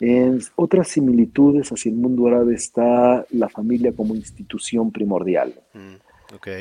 En 0.00 0.38
otras 0.56 0.88
similitudes 0.88 1.72
hacia 1.72 1.90
el 1.90 1.96
mundo 1.96 2.26
árabe 2.26 2.54
está 2.54 3.24
la 3.30 3.48
familia 3.48 3.92
como 3.92 4.14
institución 4.14 4.92
primordial. 4.92 5.54
Mm, 5.72 5.94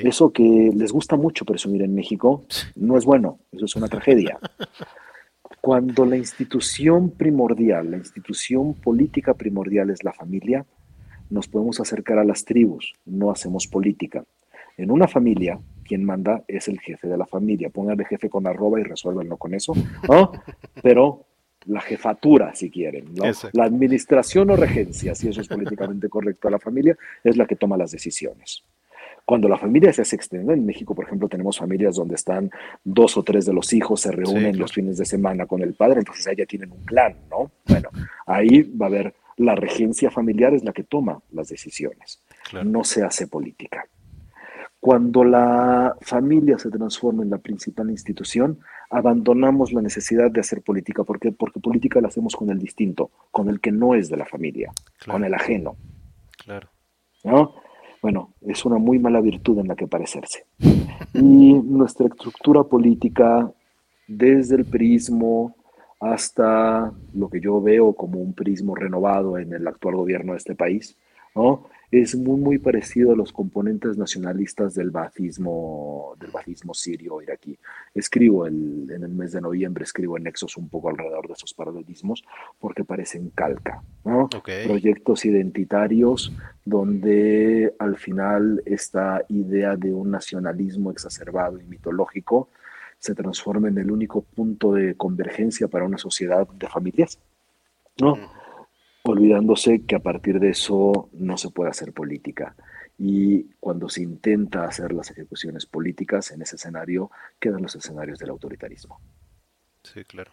eso 0.03 0.32
que 0.32 0.72
les 0.73 0.94
gusta 0.94 1.18
mucho 1.18 1.44
presumir 1.44 1.82
en 1.82 1.94
México 1.94 2.44
no 2.76 2.98
es 2.98 3.03
bueno, 3.03 3.40
eso 3.52 3.65
es 3.65 3.76
una 3.76 3.90
tragedia. 3.90 4.40
Cuando 5.62 6.06
la 6.06 6.18
institución 6.18 7.12
primordial, 7.12 7.92
la 7.92 7.98
institución 7.98 8.74
política 8.74 9.36
primordial 9.36 9.92
es 9.92 10.04
la 10.04 10.12
familia, 10.12 10.66
nos 11.30 11.48
podemos 11.48 11.80
acercar 11.80 12.18
a 12.18 12.24
las 12.24 12.44
tribus, 12.44 12.94
no 13.06 13.32
hacemos 13.32 13.68
política. 13.68 14.24
En 14.78 14.90
una 14.90 15.08
familia, 15.08 15.60
quien 15.86 16.04
manda 16.04 16.44
es 16.48 16.68
el 16.68 16.80
jefe 16.80 17.08
de 17.08 17.18
la 17.18 17.26
familia. 17.26 17.70
Póngale 17.70 18.06
jefe 18.06 18.30
con 18.30 18.48
arroba 18.48 18.80
y 18.80 18.84
resuélvenlo 18.84 19.38
con 19.38 19.54
eso. 19.54 19.74
Pero 20.82 21.26
la 21.66 21.82
jefatura, 21.82 22.56
si 22.56 22.72
quieren. 22.72 23.14
La 23.54 23.66
administración 23.66 24.50
o 24.50 24.56
regencia, 24.56 25.14
si 25.14 25.28
eso 25.28 25.42
es 25.42 25.48
políticamente 25.48 26.10
correcto 26.10 26.48
a 26.48 26.52
la 26.52 26.60
familia, 26.60 26.98
es 27.24 27.38
la 27.38 27.46
que 27.46 27.56
toma 27.56 27.78
las 27.78 27.92
decisiones. 27.92 28.64
Cuando 29.26 29.48
la 29.48 29.57
familia 29.57 29.93
se 29.93 30.02
hace 30.02 30.15
extendida, 30.15 30.53
en 30.53 30.65
México, 30.65 30.93
por 30.93 31.06
ejemplo, 31.06 31.30
tenemos 31.30 31.57
familias 31.57 31.95
donde 31.95 32.15
están 32.15 32.49
dos 32.84 33.18
o 33.18 33.23
tres 33.23 33.45
de 33.45 33.53
los 33.53 33.72
hijos, 33.73 34.02
se 34.02 34.11
reúnen 34.11 34.57
los 34.57 34.73
fines 34.73 34.98
de 34.98 35.06
semana 35.06 35.45
con 35.45 35.61
el 35.61 35.73
padre, 35.73 35.99
entonces 35.99 36.27
ahí 36.27 36.35
ya 36.38 36.45
tienen 36.45 36.72
un 36.72 36.84
clan, 36.84 37.15
¿no? 37.30 37.52
Bueno, 37.68 37.89
ahí 38.26 38.64
va 38.64 38.88
a 38.88 38.89
haber 38.89 39.14
la 39.38 39.56
regencia 39.56 40.11
familiar 40.11 40.53
es 40.53 40.64
la 40.64 40.73
que 40.73 40.84
toma 40.84 41.22
las 41.31 41.49
decisiones, 41.49 42.22
no 42.64 42.84
se 42.84 43.03
hace 43.03 43.27
política. 43.27 43.85
Cuando 44.80 45.23
la 45.23 45.95
familia 46.02 46.57
se 46.57 46.72
transforma 46.72 47.23
en 47.23 47.30
la 47.30 47.38
principal 47.38 47.89
institución, 47.91 48.60
abandonamos 48.89 49.73
la 49.73 49.81
necesidad 49.81 50.31
de 50.31 50.39
hacer 50.39 50.64
política. 50.64 51.03
¿Por 51.03 51.19
qué? 51.19 51.31
Porque 51.31 51.60
política 51.60 52.02
la 52.02 52.07
hacemos 52.07 52.35
con 52.35 52.49
el 52.49 52.57
distinto, 52.57 53.11
con 53.30 53.48
el 53.48 53.60
que 53.61 53.72
no 53.72 53.93
es 53.93 54.10
de 54.10 54.18
la 54.18 54.26
familia, 54.26 54.72
con 55.06 55.23
el 55.23 55.34
ajeno. 55.34 55.77
Claro. 56.43 56.69
¿No? 57.23 57.53
Bueno, 58.02 58.34
es 58.41 58.65
una 58.65 58.78
muy 58.78 58.98
mala 58.99 59.22
virtud 59.22 59.60
en 59.60 59.68
la 59.68 59.76
que 59.76 59.88
parecerse. 59.88 60.45
Y 61.14 61.53
nuestra 61.53 62.07
estructura 62.07 62.64
política, 62.64 63.52
desde 64.07 64.56
el 64.56 64.65
prismo 64.65 65.56
hasta 65.99 66.91
lo 67.14 67.30
que 67.30 67.41
yo 67.41 67.61
veo 67.61 67.94
como 67.94 68.19
un 68.19 68.34
prismo 68.34 68.76
renovado 68.76 69.38
en 69.38 69.53
el 69.53 69.68
actual 69.68 69.95
gobierno 69.95 70.32
de 70.32 70.38
este 70.38 70.56
país, 70.56 70.98
¿no? 71.36 71.65
Es 71.91 72.15
muy, 72.15 72.39
muy 72.39 72.57
parecido 72.57 73.11
a 73.11 73.15
los 73.18 73.34
componentes 73.34 73.97
nacionalistas 73.97 74.73
del 74.73 74.91
batismo, 74.91 76.15
del 76.18 76.31
batismo 76.31 76.73
sirio 76.73 77.22
iraquí. 77.22 77.59
Escribo 77.93 78.45
el, 78.45 78.89
en 78.89 79.03
el 79.03 79.09
mes 79.09 79.34
de 79.34 79.41
noviembre, 79.41 79.84
escribo 79.84 80.15
en 80.15 80.23
Nexos 80.23 80.55
un 80.55 80.69
poco 80.69 80.89
alrededor 80.89 81.27
de 81.27 81.34
esos 81.34 81.53
paralelismos 81.53 82.23
porque 82.59 82.85
parecen 82.85 83.30
calca, 83.31 83.84
¿no? 84.05 84.30
Proyectos 84.65 85.26
identitarios 85.26 86.31
donde 86.63 87.73
al 87.77 87.97
final 87.97 88.63
esta 88.65 89.26
idea 89.27 89.76
de 89.76 89.93
un 89.93 90.11
nacionalismo 90.11 90.91
exacerbado 90.91 91.59
y 91.59 91.65
mitológico 91.65 92.47
se 92.99 93.15
transforma 93.15 93.68
en 93.68 93.80
el 93.80 93.91
único 93.91 94.22
punto 94.22 94.73
de 94.73 94.95
convergencia 94.95 95.68
para 95.68 95.84
una 95.84 95.97
sociedad 95.97 96.47
de 96.47 96.68
familias, 96.68 97.19
¿no? 97.99 98.40
Olvidándose 99.03 99.86
que 99.86 99.95
a 99.95 99.99
partir 99.99 100.40
de 100.40 100.49
eso 100.49 101.10
no 101.14 101.38
se 101.38 101.49
puede 101.49 101.69
hacer 101.69 101.94
política. 101.94 102.56
Y 102.98 103.44
cuando 103.60 103.90
se 103.90 104.03
intenta 104.03 104.65
hacer 104.65 104.94
las 104.94 105.10
ejecuciones 105.10 105.65
políticas 105.65 106.32
en 106.32 106.41
ese 106.41 106.56
escenario, 106.56 107.10
quedan 107.40 107.64
los 107.64 107.76
escenarios 107.76 108.19
del 108.19 108.30
autoritarismo. 108.30 108.99
Sí, 109.84 110.03
claro. 110.03 110.32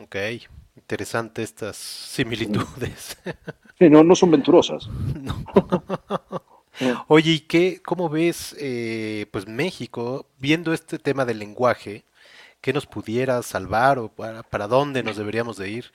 Ok, 0.00 0.16
interesante 0.76 1.42
estas 1.42 1.76
similitudes. 1.76 3.18
no, 3.80 4.02
no 4.02 4.14
son 4.14 4.30
venturosas. 4.32 4.88
Oye, 7.08 7.32
¿y 7.32 7.40
qué, 7.40 7.80
cómo 7.84 8.08
ves, 8.08 8.54
eh, 8.58 9.26
pues 9.30 9.46
México, 9.46 10.26
viendo 10.38 10.72
este 10.72 10.98
tema 10.98 11.24
del 11.24 11.38
lenguaje, 11.38 12.04
qué 12.60 12.72
nos 12.72 12.86
pudiera 12.86 13.42
salvar 13.42 13.98
o 13.98 14.08
para, 14.08 14.42
para 14.42 14.66
dónde 14.68 15.02
nos 15.02 15.16
deberíamos 15.16 15.56
de 15.56 15.70
ir? 15.70 15.92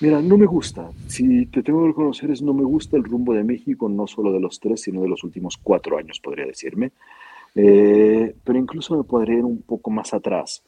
Mira, 0.00 0.22
no 0.22 0.38
me 0.38 0.46
gusta. 0.46 0.90
Si 1.08 1.46
te 1.46 1.62
tengo 1.62 1.82
que 1.82 1.88
reconocer, 1.88 2.30
es 2.30 2.40
no 2.40 2.54
me 2.54 2.62
gusta 2.62 2.96
el 2.96 3.04
rumbo 3.04 3.34
de 3.34 3.42
México, 3.42 3.88
no 3.88 4.06
solo 4.06 4.32
de 4.32 4.38
los 4.38 4.60
tres, 4.60 4.82
sino 4.82 5.02
de 5.02 5.08
los 5.08 5.24
últimos 5.24 5.56
cuatro 5.56 5.98
años, 5.98 6.20
podría 6.20 6.46
decirme. 6.46 6.92
Eh, 7.54 8.34
pero 8.44 8.58
incluso 8.58 8.96
me 8.96 9.02
podría 9.02 9.38
ir 9.38 9.44
un 9.44 9.62
poco 9.62 9.90
más 9.90 10.14
atrás. 10.14 10.62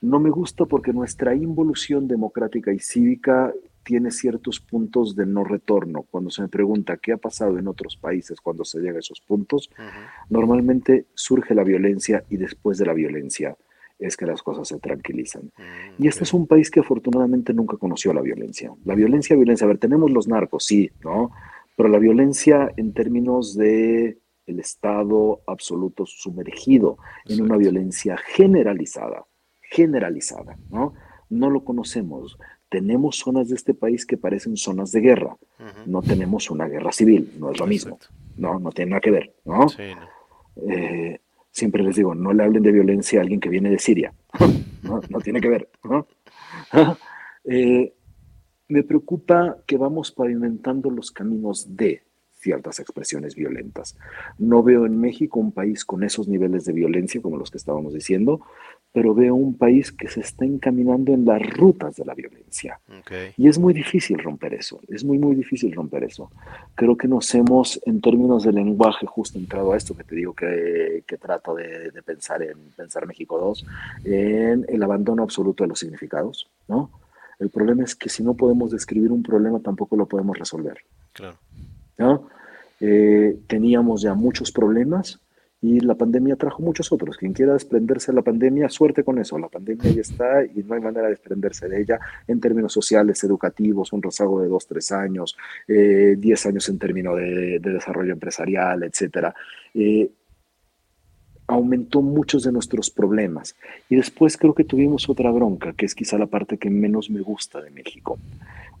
No 0.00 0.20
me 0.20 0.30
gusta 0.30 0.66
porque 0.66 0.92
nuestra 0.92 1.34
involución 1.34 2.06
democrática 2.06 2.72
y 2.72 2.78
cívica 2.78 3.52
tiene 3.82 4.12
ciertos 4.12 4.60
puntos 4.60 5.16
de 5.16 5.26
no 5.26 5.42
retorno. 5.42 6.04
Cuando 6.08 6.30
se 6.30 6.42
me 6.42 6.48
pregunta 6.48 6.98
qué 6.98 7.12
ha 7.12 7.16
pasado 7.16 7.58
en 7.58 7.66
otros 7.66 7.96
países 7.96 8.40
cuando 8.40 8.64
se 8.64 8.78
llega 8.78 8.96
a 8.96 9.00
esos 9.00 9.20
puntos, 9.20 9.70
normalmente 10.28 11.06
surge 11.14 11.54
la 11.54 11.64
violencia 11.64 12.22
y 12.30 12.36
después 12.36 12.78
de 12.78 12.86
la 12.86 12.94
violencia 12.94 13.56
es 14.00 14.16
que 14.16 14.26
las 14.26 14.42
cosas 14.42 14.66
se 14.66 14.78
tranquilizan. 14.78 15.44
Mm, 15.56 16.02
y 16.02 16.08
este 16.08 16.24
es 16.24 16.32
un 16.32 16.46
país 16.46 16.70
que 16.70 16.80
afortunadamente 16.80 17.52
nunca 17.52 17.76
conoció 17.76 18.12
la 18.12 18.22
violencia. 18.22 18.72
La 18.84 18.94
violencia, 18.94 19.36
violencia, 19.36 19.66
a 19.66 19.68
ver, 19.68 19.78
tenemos 19.78 20.10
los 20.10 20.26
narcos, 20.26 20.64
sí, 20.64 20.90
¿no? 21.04 21.30
Pero 21.76 21.88
la 21.88 21.98
violencia 21.98 22.72
en 22.76 22.92
términos 22.92 23.56
de 23.56 24.18
el 24.46 24.58
Estado 24.58 25.42
absoluto 25.46 26.06
sumergido 26.06 26.98
en 27.26 27.42
una 27.42 27.56
violencia 27.56 28.16
generalizada, 28.16 29.24
generalizada, 29.62 30.58
¿no? 30.70 30.94
No 31.28 31.50
lo 31.50 31.64
conocemos. 31.64 32.36
Tenemos 32.68 33.16
zonas 33.16 33.48
de 33.48 33.54
este 33.54 33.74
país 33.74 34.04
que 34.04 34.16
parecen 34.16 34.56
zonas 34.56 34.90
de 34.90 35.00
guerra. 35.00 35.36
No 35.86 36.02
tenemos 36.02 36.50
una 36.50 36.66
guerra 36.66 36.90
civil, 36.90 37.32
no 37.38 37.52
es 37.52 37.60
lo 37.60 37.66
mismo. 37.66 37.98
No, 38.36 38.58
no 38.58 38.72
tiene 38.72 38.90
nada 38.90 39.00
que 39.00 39.10
ver, 39.10 39.34
¿no? 39.44 39.68
Sí, 39.68 39.82
eh, 40.68 41.20
siempre 41.50 41.82
les 41.82 41.96
digo, 41.96 42.14
no 42.14 42.32
le 42.32 42.44
hablen 42.44 42.62
de 42.62 42.72
violencia 42.72 43.18
a 43.18 43.22
alguien 43.22 43.40
que 43.40 43.48
viene 43.48 43.70
de 43.70 43.78
Siria. 43.78 44.12
no, 44.82 45.20
tiene 45.20 45.40
que 45.40 45.48
ver. 45.48 45.68
Eh, 47.42 47.94
me 48.68 48.82
preocupa 48.82 49.56
que 49.66 49.78
vamos 49.78 50.12
pavimentando 50.12 50.90
los 50.90 51.10
caminos 51.10 51.74
de 51.74 52.02
ciertas 52.40 52.80
expresiones 52.80 53.34
violentas. 53.34 53.96
No 54.38 54.62
veo 54.62 54.84
en 54.84 55.00
México 55.00 55.40
un 55.40 55.52
país 55.52 55.84
con 55.84 56.02
esos 56.02 56.28
niveles 56.28 56.66
de 56.66 56.74
violencia 56.74 57.20
como 57.22 57.38
los 57.38 57.50
que 57.50 57.58
estábamos 57.58 57.94
diciendo, 57.94 58.42
pero 58.92 59.14
veo 59.14 59.34
un 59.34 59.56
país 59.56 59.92
que 59.92 60.08
se 60.08 60.20
está 60.20 60.44
encaminando 60.44 61.12
en 61.12 61.24
las 61.24 61.40
rutas 61.54 61.96
de 61.96 62.04
la 62.04 62.14
violencia. 62.14 62.80
Y 63.36 63.48
es 63.48 63.58
muy 63.58 63.72
difícil 63.72 64.18
romper 64.18 64.54
eso, 64.54 64.80
es 64.88 65.04
muy, 65.04 65.18
muy 65.18 65.36
difícil 65.36 65.72
romper 65.72 66.04
eso. 66.04 66.30
Creo 66.74 66.96
que 66.96 67.06
nos 67.06 67.32
hemos, 67.34 67.80
en 67.86 68.00
términos 68.00 68.44
de 68.44 68.52
lenguaje, 68.52 69.06
justo 69.06 69.38
entrado 69.38 69.72
a 69.72 69.76
esto 69.76 69.96
que 69.96 70.04
te 70.04 70.16
digo 70.16 70.34
que, 70.34 71.04
que 71.06 71.16
trato 71.18 71.54
de, 71.54 71.90
de, 71.90 72.02
pensar 72.02 72.42
en 72.42 72.56
Pensar 72.76 73.06
México 73.06 73.38
2, 73.38 73.66
en 74.04 74.66
el 74.68 74.82
abandono 74.82 75.22
absoluto 75.22 75.64
de 75.64 75.68
los 75.68 75.78
significados, 75.78 76.48
¿no? 76.66 76.90
El 77.38 77.48
problema 77.48 77.84
es 77.84 77.94
que 77.94 78.10
si 78.10 78.22
no 78.22 78.34
podemos 78.34 78.70
describir 78.70 79.10
un 79.10 79.22
problema, 79.22 79.60
tampoco 79.60 79.96
lo 79.96 80.06
podemos 80.06 80.38
resolver. 80.38 80.78
Claro. 81.14 81.38
¿no? 82.00 82.28
Eh, 82.80 83.38
teníamos 83.46 84.02
ya 84.02 84.14
muchos 84.14 84.52
problemas, 84.52 85.20
y 85.62 85.80
la 85.80 85.94
pandemia 85.94 86.36
trajo 86.36 86.62
muchos 86.62 86.90
otros. 86.90 87.16
Quien 87.18 87.32
quiera 87.32 87.52
desprenderse 87.52 88.12
de 88.12 88.16
la 88.16 88.22
pandemia, 88.22 88.68
suerte 88.68 89.04
con 89.04 89.18
eso. 89.18 89.38
La 89.38 89.48
pandemia 89.48 89.90
ya 89.90 90.00
está 90.00 90.44
y 90.44 90.62
no 90.62 90.74
hay 90.74 90.80
manera 90.80 91.04
de 91.04 91.10
desprenderse 91.10 91.68
de 91.68 91.82
ella 91.82 92.00
en 92.26 92.40
términos 92.40 92.72
sociales, 92.72 93.22
educativos, 93.24 93.92
un 93.92 94.02
rezago 94.02 94.40
de 94.40 94.48
dos, 94.48 94.66
tres 94.66 94.90
años, 94.90 95.36
eh, 95.68 96.16
diez 96.18 96.46
años 96.46 96.68
en 96.68 96.78
términos 96.78 97.16
de, 97.16 97.58
desarrollo 97.60 98.12
empresarial, 98.12 98.84
etc. 98.84 99.34
Eh, 99.74 100.10
aumentó 101.46 102.00
muchos 102.00 102.44
de 102.44 102.52
nuestros 102.52 102.90
problemas. 102.90 103.54
Y 103.90 103.96
después 103.96 104.38
creo 104.38 104.54
que 104.54 104.64
tuvimos 104.64 105.10
otra 105.10 105.30
bronca, 105.30 105.74
que 105.74 105.84
es 105.84 105.94
quizá 105.94 106.16
la 106.16 106.26
parte 106.26 106.56
que 106.56 106.70
menos 106.70 107.10
me 107.10 107.20
gusta 107.20 107.60
de 107.60 107.70
México. 107.70 108.18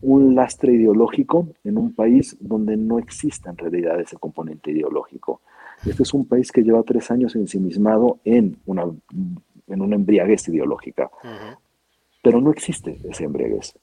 Un 0.00 0.34
lastre 0.34 0.72
ideológico 0.72 1.48
en 1.62 1.76
un 1.76 1.92
país 1.92 2.38
donde 2.40 2.78
no 2.78 2.98
existe 2.98 3.50
en 3.50 3.58
realidad 3.58 4.00
ese 4.00 4.16
componente 4.16 4.70
ideológico 4.70 5.42
este 5.86 6.02
es 6.02 6.14
un 6.14 6.26
país 6.26 6.52
que 6.52 6.62
lleva 6.62 6.82
tres 6.82 7.10
años 7.10 7.34
ensimismado 7.36 8.20
en 8.24 8.58
una, 8.66 8.84
en 9.66 9.82
una 9.82 9.96
embriaguez 9.96 10.48
ideológica, 10.48 11.10
pero 12.22 12.40
no 12.40 12.50
existe 12.50 12.98
ese 13.04 13.24
embriaguez. 13.24 13.74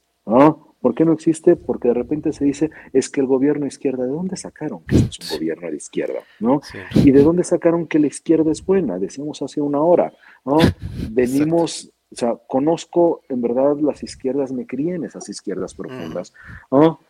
¿Por 0.80 0.94
qué 0.94 1.04
no 1.04 1.12
existe? 1.12 1.56
Porque 1.56 1.88
de 1.88 1.94
repente 1.94 2.32
se 2.32 2.44
dice, 2.44 2.70
es 2.92 3.08
que 3.08 3.20
el 3.20 3.26
gobierno 3.26 3.66
izquierda, 3.66 4.04
¿de 4.04 4.10
dónde 4.10 4.36
sacaron 4.36 4.84
que 4.84 4.96
es 4.96 5.18
un 5.18 5.38
gobierno 5.38 5.68
de 5.70 5.76
izquierda? 5.76 6.20
¿no? 6.38 6.60
¿Y 6.94 7.10
de 7.10 7.22
dónde 7.22 7.42
sacaron 7.42 7.86
que 7.86 7.98
la 7.98 8.06
izquierda 8.06 8.52
es 8.52 8.64
buena? 8.64 8.98
Decimos 8.98 9.42
hace 9.42 9.60
una 9.60 9.80
hora, 9.80 10.12
¿no? 10.44 10.58
Venimos, 11.10 11.90
o 12.12 12.14
sea, 12.14 12.36
conozco, 12.46 13.22
en 13.28 13.42
verdad, 13.42 13.76
las 13.80 14.04
izquierdas, 14.04 14.52
me 14.52 14.66
crié 14.66 14.94
en 14.94 15.04
esas 15.04 15.28
izquierdas 15.28 15.74
profundas, 15.74 16.32
¿no? 16.70 17.00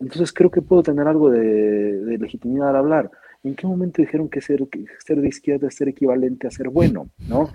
Entonces 0.00 0.32
creo 0.32 0.50
que 0.50 0.62
puedo 0.62 0.82
tener 0.82 1.06
algo 1.06 1.30
de, 1.30 2.18
legitimidad 2.18 2.70
al 2.70 2.76
hablar. 2.76 3.10
¿En 3.44 3.54
qué 3.54 3.66
momento 3.66 4.00
dijeron 4.00 4.28
que 4.28 4.40
ser, 4.40 4.66
ser 5.04 5.20
de 5.20 5.28
izquierda 5.28 5.68
es 5.68 5.74
ser 5.74 5.88
equivalente 5.88 6.46
a 6.46 6.50
ser 6.50 6.68
bueno? 6.68 7.08
¿no? 7.28 7.50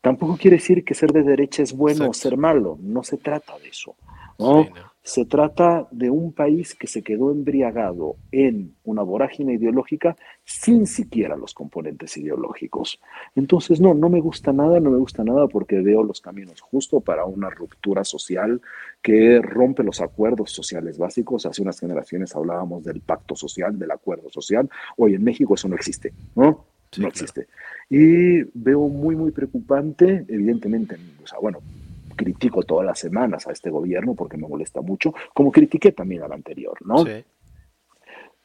Tampoco 0.00 0.36
quiere 0.36 0.58
decir 0.58 0.84
que 0.84 0.94
ser 0.94 1.12
de 1.12 1.22
derecha 1.22 1.62
es 1.62 1.72
bueno 1.72 2.10
o 2.10 2.14
ser 2.14 2.36
malo, 2.36 2.78
no 2.80 3.02
se 3.02 3.16
trata 3.16 3.58
de 3.58 3.68
eso. 3.68 3.96
¿no? 4.38 4.66
Se 5.04 5.26
trata 5.26 5.86
de 5.90 6.08
un 6.08 6.32
país 6.32 6.74
que 6.74 6.86
se 6.86 7.02
quedó 7.02 7.30
embriagado 7.30 8.16
en 8.32 8.74
una 8.84 9.02
vorágine 9.02 9.52
ideológica 9.52 10.16
sin 10.44 10.86
siquiera 10.86 11.36
los 11.36 11.52
componentes 11.52 12.16
ideológicos. 12.16 13.00
Entonces, 13.36 13.80
no, 13.80 13.92
no 13.92 14.08
me 14.08 14.20
gusta 14.20 14.54
nada, 14.54 14.80
no 14.80 14.90
me 14.90 14.96
gusta 14.96 15.22
nada 15.22 15.46
porque 15.46 15.82
veo 15.82 16.02
los 16.02 16.22
caminos 16.22 16.62
justo 16.62 17.00
para 17.00 17.26
una 17.26 17.50
ruptura 17.50 18.02
social 18.02 18.62
que 19.02 19.42
rompe 19.42 19.84
los 19.84 20.00
acuerdos 20.00 20.52
sociales 20.52 20.96
básicos. 20.96 21.44
Hace 21.44 21.60
unas 21.60 21.78
generaciones 21.78 22.34
hablábamos 22.34 22.82
del 22.82 23.02
pacto 23.02 23.36
social, 23.36 23.78
del 23.78 23.90
acuerdo 23.90 24.30
social. 24.30 24.70
Hoy 24.96 25.14
en 25.14 25.22
México 25.22 25.54
eso 25.54 25.68
no 25.68 25.76
existe, 25.76 26.14
¿no? 26.34 26.64
no 26.98 27.08
existe. 27.08 27.46
Y 27.90 28.42
veo 28.54 28.88
muy, 28.88 29.16
muy 29.16 29.32
preocupante, 29.32 30.24
evidentemente, 30.28 30.96
o 31.22 31.26
sea, 31.26 31.38
bueno, 31.38 31.58
critico 32.14 32.62
todas 32.62 32.86
las 32.86 32.98
semanas 32.98 33.46
a 33.46 33.52
este 33.52 33.70
gobierno 33.70 34.14
porque 34.14 34.36
me 34.36 34.48
molesta 34.48 34.80
mucho, 34.80 35.14
como 35.32 35.52
critiqué 35.52 35.92
también 35.92 36.22
al 36.22 36.32
anterior, 36.32 36.76
¿no? 36.84 36.98
Sí. 37.04 37.24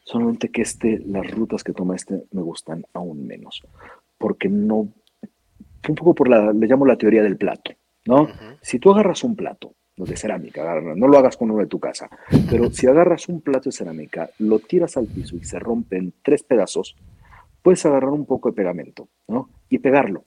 Solamente 0.03 0.49
que 0.49 0.63
este, 0.63 0.99
las 1.05 1.29
rutas 1.31 1.63
que 1.63 1.73
toma 1.73 1.95
este 1.95 2.23
me 2.31 2.41
gustan 2.41 2.85
aún 2.93 3.27
menos, 3.27 3.61
porque 4.17 4.49
no, 4.49 4.87
un 5.87 5.95
poco 5.95 6.15
por 6.15 6.29
la, 6.29 6.51
le 6.51 6.67
llamo 6.67 6.85
la 6.85 6.97
teoría 6.97 7.21
del 7.21 7.37
plato, 7.37 7.71
¿no? 8.05 8.27
Si 8.61 8.79
tú 8.79 8.91
agarras 8.91 9.23
un 9.23 9.35
plato 9.35 9.73
de 9.97 10.15
cerámica, 10.15 10.79
no 10.81 11.07
lo 11.07 11.17
hagas 11.17 11.37
con 11.37 11.51
uno 11.51 11.59
de 11.59 11.67
tu 11.67 11.79
casa, 11.79 12.09
pero 12.49 12.71
si 12.71 12.87
agarras 12.87 13.27
un 13.29 13.41
plato 13.41 13.65
de 13.65 13.73
cerámica, 13.73 14.29
lo 14.39 14.59
tiras 14.59 14.97
al 14.97 15.07
piso 15.07 15.35
y 15.35 15.43
se 15.43 15.59
rompe 15.59 15.97
en 15.97 16.13
tres 16.23 16.41
pedazos, 16.41 16.95
puedes 17.61 17.85
agarrar 17.85 18.11
un 18.11 18.25
poco 18.25 18.49
de 18.49 18.55
pegamento, 18.55 19.09
¿no? 19.27 19.49
Y 19.69 19.79
pegarlo. 19.79 20.23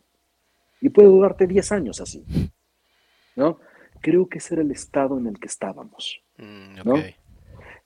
Y 0.80 0.90
puede 0.90 1.08
durarte 1.08 1.46
10 1.46 1.72
años 1.72 2.00
así. 2.00 2.24
¿No? 3.36 3.58
Creo 4.00 4.28
que 4.28 4.38
ese 4.38 4.54
era 4.54 4.62
el 4.62 4.70
estado 4.70 5.18
en 5.18 5.26
el 5.26 5.38
que 5.38 5.46
estábamos, 5.46 6.20
mm, 6.38 6.82
¿no? 6.84 6.94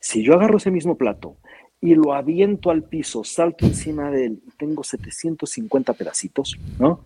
Si 0.01 0.23
yo 0.23 0.35
agarro 0.35 0.59
ese 0.59 0.71
mismo 0.71 0.97
plato 0.97 1.37
y 1.81 1.95
lo 1.95 2.15
aviento 2.15 2.71
al 2.71 2.85
piso, 2.85 3.25
salto 3.25 3.67
encima 3.67 4.11
de 4.11 4.27
él 4.27 4.43
y 4.47 4.51
tengo 4.53 4.85
750 4.85 5.93
pedacitos, 5.95 6.57
¿no? 6.79 7.05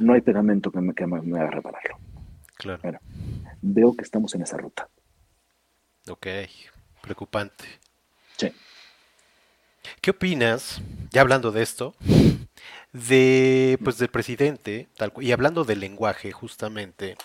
No 0.00 0.12
hay 0.12 0.20
pegamento 0.20 0.70
que 0.70 0.80
me, 0.80 0.94
que 0.94 1.06
me, 1.06 1.40
haga 1.40 1.50
repararlo. 1.50 1.96
Claro. 2.56 2.80
Bueno, 2.82 2.98
veo 3.62 3.94
que 3.96 4.02
estamos 4.02 4.34
en 4.34 4.42
esa 4.42 4.56
ruta. 4.56 4.88
Ok, 6.08 6.26
preocupante. 7.00 7.64
Sí. 8.36 8.52
¿Qué 10.00 10.10
opinas, 10.10 10.80
ya 11.10 11.22
hablando 11.22 11.50
de 11.50 11.62
esto, 11.62 11.94
de 12.92 13.78
pues 13.82 13.98
del 13.98 14.08
presidente, 14.08 14.88
tal, 14.96 15.12
y 15.20 15.32
hablando 15.32 15.64
del 15.64 15.80
lenguaje 15.80 16.32
justamente, 16.32 17.16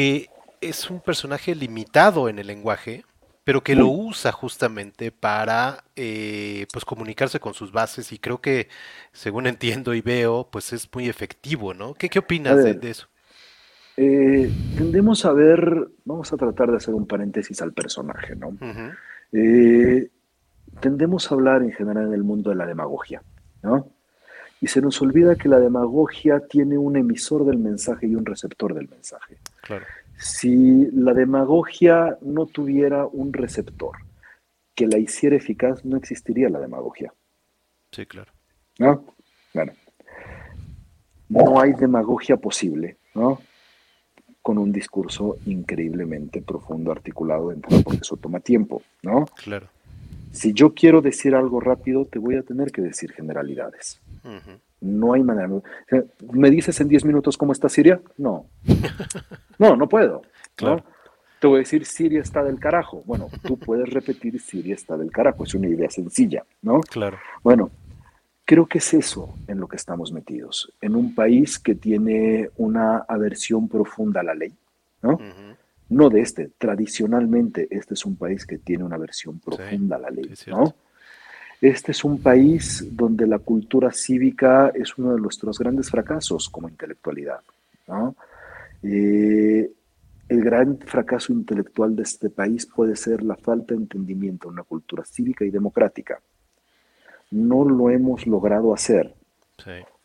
que 0.00 0.30
es 0.62 0.88
un 0.88 0.98
personaje 0.98 1.54
limitado 1.54 2.30
en 2.30 2.38
el 2.38 2.46
lenguaje, 2.46 3.04
pero 3.44 3.62
que 3.62 3.74
lo 3.74 3.88
usa 3.88 4.32
justamente 4.32 5.12
para 5.12 5.84
eh, 5.94 6.66
pues 6.72 6.86
comunicarse 6.86 7.38
con 7.38 7.52
sus 7.52 7.70
bases 7.70 8.10
y 8.10 8.18
creo 8.18 8.40
que 8.40 8.68
según 9.12 9.46
entiendo 9.46 9.92
y 9.92 10.00
veo 10.00 10.48
pues 10.50 10.72
es 10.72 10.88
muy 10.94 11.06
efectivo, 11.06 11.74
¿no? 11.74 11.92
¿Qué, 11.92 12.08
qué 12.08 12.18
opinas 12.18 12.64
de, 12.64 12.90
eso? 12.90 13.08
Eh, 13.98 14.50
tendemos 14.78 15.26
a 15.26 15.34
ver, 15.34 15.88
vamos 16.06 16.32
a 16.32 16.38
tratar 16.38 16.70
de 16.70 16.78
hacer 16.78 16.94
un 16.94 17.06
paréntesis 17.06 17.60
al 17.60 17.74
personaje, 17.74 18.34
¿no? 18.36 18.56
Eh, 19.32 20.08
tendemos 20.80 21.30
a 21.30 21.34
hablar 21.34 21.62
en 21.62 21.72
general 21.72 22.06
en 22.06 22.14
el 22.14 22.24
mundo 22.24 22.48
de 22.48 22.56
la 22.56 22.64
demagogia, 22.64 23.22
¿no? 23.62 23.86
Y 24.62 24.68
se 24.68 24.80
nos 24.80 25.02
olvida 25.02 25.36
que 25.36 25.50
la 25.50 25.60
demagogia 25.60 26.40
tiene 26.40 26.78
un 26.78 26.96
emisor 26.96 27.44
del 27.44 27.58
mensaje 27.58 28.06
y 28.06 28.14
un 28.14 28.24
receptor 28.24 28.72
del 28.72 28.88
mensaje. 28.88 29.36
Si 30.16 30.90
la 30.92 31.14
demagogia 31.14 32.18
no 32.20 32.46
tuviera 32.46 33.06
un 33.06 33.32
receptor 33.32 33.96
que 34.74 34.86
la 34.86 34.98
hiciera 34.98 35.36
eficaz, 35.36 35.84
no 35.84 35.96
existiría 35.96 36.48
la 36.48 36.60
demagogia. 36.60 37.12
Sí, 37.92 38.06
claro. 38.06 38.32
¿No? 38.78 39.04
Bueno. 39.52 39.72
No 41.28 41.60
hay 41.60 41.72
demagogia 41.72 42.36
posible, 42.36 42.98
¿no? 43.14 43.40
Con 44.42 44.58
un 44.58 44.72
discurso 44.72 45.36
increíblemente 45.46 46.42
profundo, 46.42 46.92
articulado, 46.92 47.54
porque 47.84 48.00
eso 48.02 48.16
toma 48.16 48.40
tiempo, 48.40 48.82
¿no? 49.02 49.26
Claro. 49.42 49.68
Si 50.32 50.52
yo 50.52 50.74
quiero 50.74 51.00
decir 51.00 51.34
algo 51.34 51.60
rápido, 51.60 52.04
te 52.04 52.18
voy 52.18 52.36
a 52.36 52.42
tener 52.42 52.72
que 52.72 52.82
decir 52.82 53.12
generalidades. 53.12 54.00
No 54.80 55.12
hay 55.12 55.22
manera. 55.22 55.48
¿Me 56.32 56.50
dices 56.50 56.80
en 56.80 56.88
10 56.88 57.04
minutos 57.04 57.36
cómo 57.36 57.52
está 57.52 57.68
Siria? 57.68 58.00
No. 58.16 58.46
No, 59.58 59.76
no 59.76 59.90
puedo. 59.90 60.22
Te 61.38 61.46
voy 61.46 61.56
a 61.56 61.58
decir 61.58 61.84
Siria 61.84 62.22
está 62.22 62.42
del 62.42 62.58
carajo. 62.58 63.02
Bueno, 63.04 63.28
tú 63.42 63.58
puedes 63.58 63.90
repetir 63.90 64.40
Siria 64.40 64.74
está 64.74 64.96
del 64.96 65.10
carajo. 65.10 65.44
Es 65.44 65.54
una 65.54 65.68
idea 65.68 65.90
sencilla, 65.90 66.46
¿no? 66.62 66.80
Claro. 66.80 67.18
Bueno, 67.42 67.70
creo 68.46 68.64
que 68.64 68.78
es 68.78 68.94
eso 68.94 69.34
en 69.48 69.60
lo 69.60 69.68
que 69.68 69.76
estamos 69.76 70.12
metidos. 70.12 70.72
En 70.80 70.96
un 70.96 71.14
país 71.14 71.58
que 71.58 71.74
tiene 71.74 72.48
una 72.56 73.04
aversión 73.06 73.68
profunda 73.68 74.20
a 74.20 74.24
la 74.24 74.34
ley, 74.34 74.54
¿no? 75.02 75.18
no 75.90 76.08
de 76.08 76.20
este. 76.20 76.50
Tradicionalmente, 76.56 77.68
este 77.70 77.94
es 77.94 78.04
un 78.06 78.16
país 78.16 78.46
que 78.46 78.58
tiene 78.58 78.84
una 78.84 78.96
versión 78.96 79.40
profunda 79.40 79.96
a 79.96 79.98
la 79.98 80.10
ley, 80.10 80.32
¿no? 80.46 80.74
Este 81.60 81.92
es 81.92 82.04
un 82.04 82.22
país 82.22 82.86
donde 82.90 83.26
la 83.26 83.38
cultura 83.38 83.92
cívica 83.92 84.72
es 84.74 84.96
uno 84.96 85.14
de 85.14 85.20
nuestros 85.20 85.58
grandes 85.58 85.90
fracasos 85.90 86.48
como 86.48 86.68
intelectualidad, 86.68 87.40
¿no? 87.86 88.16
Eh, 88.82 89.70
el 90.28 90.44
gran 90.44 90.78
fracaso 90.78 91.32
intelectual 91.32 91.96
de 91.96 92.04
este 92.04 92.30
país 92.30 92.64
puede 92.64 92.96
ser 92.96 93.22
la 93.22 93.36
falta 93.36 93.74
de 93.74 93.80
entendimiento 93.80 94.48
de 94.48 94.54
una 94.54 94.62
cultura 94.62 95.04
cívica 95.04 95.44
y 95.44 95.50
democrática. 95.50 96.20
No 97.32 97.64
lo 97.64 97.90
hemos 97.90 98.26
logrado 98.26 98.72
hacer. 98.72 99.12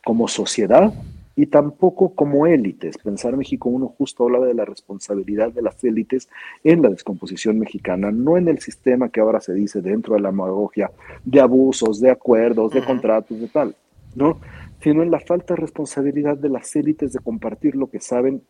Como 0.04 0.28
sociedad, 0.28 0.92
y 1.36 1.46
tampoco 1.46 2.14
como 2.14 2.46
élites. 2.46 2.96
Pensar 2.96 3.36
México 3.36 3.68
uno 3.68 3.88
justo 3.88 4.24
hablaba 4.24 4.46
de 4.46 4.54
la 4.54 4.64
responsabilidad 4.64 5.52
de 5.52 5.60
las 5.62 5.84
élites 5.84 6.28
en 6.64 6.80
la 6.80 6.88
descomposición 6.88 7.58
mexicana, 7.58 8.10
no 8.10 8.38
en 8.38 8.48
el 8.48 8.58
sistema 8.58 9.10
que 9.10 9.20
ahora 9.20 9.40
se 9.40 9.52
dice 9.52 9.82
dentro 9.82 10.14
de 10.14 10.22
la 10.22 10.30
demagogia 10.30 10.90
de 11.24 11.40
abusos, 11.40 12.00
de 12.00 12.10
acuerdos, 12.10 12.72
de 12.72 12.82
contratos, 12.82 13.38
de 13.38 13.48
tal, 13.48 13.76
¿no? 14.14 14.40
Sino 14.80 15.02
en 15.02 15.10
la 15.10 15.20
falta 15.20 15.54
de 15.54 15.60
responsabilidad 15.60 16.38
de 16.38 16.48
las 16.48 16.74
élites 16.74 17.12
de 17.12 17.20
compartir 17.20 17.76
lo 17.76 17.88
que 17.88 18.00
saben 18.00 18.42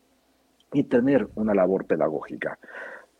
y 0.72 0.84
tener 0.84 1.28
una 1.34 1.54
labor 1.54 1.86
pedagógica. 1.86 2.58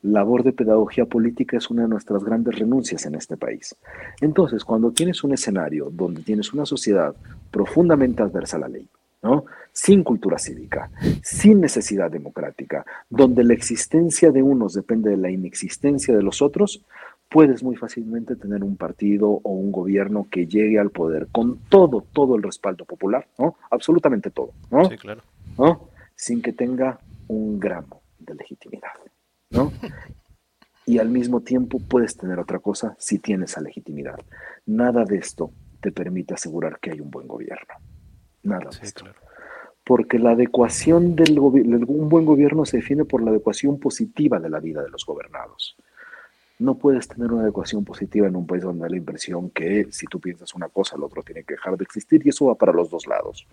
Labor 0.02 0.44
de 0.44 0.52
pedagogía 0.52 1.06
política 1.06 1.56
es 1.56 1.68
una 1.70 1.82
de 1.82 1.88
nuestras 1.88 2.22
grandes 2.22 2.56
renuncias 2.56 3.04
en 3.06 3.16
este 3.16 3.36
país. 3.36 3.74
Entonces, 4.20 4.64
cuando 4.64 4.92
tienes 4.92 5.24
un 5.24 5.32
escenario 5.32 5.90
donde 5.90 6.22
tienes 6.22 6.52
una 6.52 6.66
sociedad 6.66 7.16
profundamente 7.50 8.22
adversa 8.22 8.58
a 8.58 8.60
la 8.60 8.68
ley, 8.68 8.88
sin 9.76 10.02
cultura 10.04 10.38
cívica, 10.38 10.90
sin 11.22 11.60
necesidad 11.60 12.10
democrática, 12.10 12.86
donde 13.10 13.44
la 13.44 13.52
existencia 13.52 14.32
de 14.32 14.42
unos 14.42 14.72
depende 14.72 15.10
de 15.10 15.18
la 15.18 15.30
inexistencia 15.30 16.16
de 16.16 16.22
los 16.22 16.40
otros, 16.40 16.82
puedes 17.28 17.62
muy 17.62 17.76
fácilmente 17.76 18.36
tener 18.36 18.64
un 18.64 18.78
partido 18.78 19.28
o 19.28 19.50
un 19.50 19.70
gobierno 19.70 20.28
que 20.30 20.46
llegue 20.46 20.78
al 20.78 20.88
poder 20.88 21.28
con 21.30 21.58
todo, 21.68 22.06
todo 22.14 22.36
el 22.36 22.42
respaldo 22.42 22.86
popular, 22.86 23.28
¿no? 23.38 23.56
Absolutamente 23.70 24.30
todo, 24.30 24.52
¿no? 24.70 24.88
Sí, 24.88 24.96
claro. 24.96 25.20
¿no? 25.58 25.90
Sin 26.14 26.40
que 26.40 26.54
tenga 26.54 26.98
un 27.28 27.60
gramo 27.60 28.00
de 28.18 28.34
legitimidad, 28.34 28.94
¿no? 29.50 29.74
Y 30.86 31.00
al 31.00 31.10
mismo 31.10 31.42
tiempo 31.42 31.80
puedes 31.80 32.16
tener 32.16 32.38
otra 32.38 32.60
cosa 32.60 32.96
si 32.98 33.18
tienes 33.18 33.50
esa 33.50 33.60
legitimidad. 33.60 34.18
Nada 34.64 35.04
de 35.04 35.18
esto 35.18 35.50
te 35.82 35.92
permite 35.92 36.32
asegurar 36.32 36.78
que 36.80 36.92
hay 36.92 37.00
un 37.00 37.10
buen 37.10 37.28
gobierno. 37.28 37.74
Nada 38.42 38.70
Porque 39.86 40.18
la 40.18 40.32
adecuación 40.32 41.14
del 41.14 41.38
un 41.38 42.08
buen 42.08 42.24
gobierno 42.24 42.66
se 42.66 42.78
define 42.78 43.04
por 43.04 43.22
la 43.22 43.30
adecuación 43.30 43.78
positiva 43.78 44.40
de 44.40 44.50
la 44.50 44.58
vida 44.58 44.82
de 44.82 44.90
los 44.90 45.06
gobernados. 45.06 45.76
No 46.58 46.74
puedes 46.74 47.06
tener 47.06 47.30
una 47.30 47.42
adecuación 47.42 47.84
positiva 47.84 48.26
en 48.26 48.34
un 48.34 48.46
país 48.46 48.64
donde 48.64 48.84
hay 48.84 48.90
la 48.90 48.96
impresión 48.96 49.50
que 49.50 49.86
si 49.92 50.06
tú 50.06 50.18
piensas 50.18 50.54
una 50.54 50.68
cosa, 50.68 50.96
el 50.96 51.04
otro 51.04 51.22
tiene 51.22 51.44
que 51.44 51.54
dejar 51.54 51.76
de 51.76 51.84
existir 51.84 52.20
y 52.24 52.30
eso 52.30 52.46
va 52.46 52.56
para 52.56 52.72
los 52.72 52.90
dos 52.90 53.06
lados. 53.06 53.46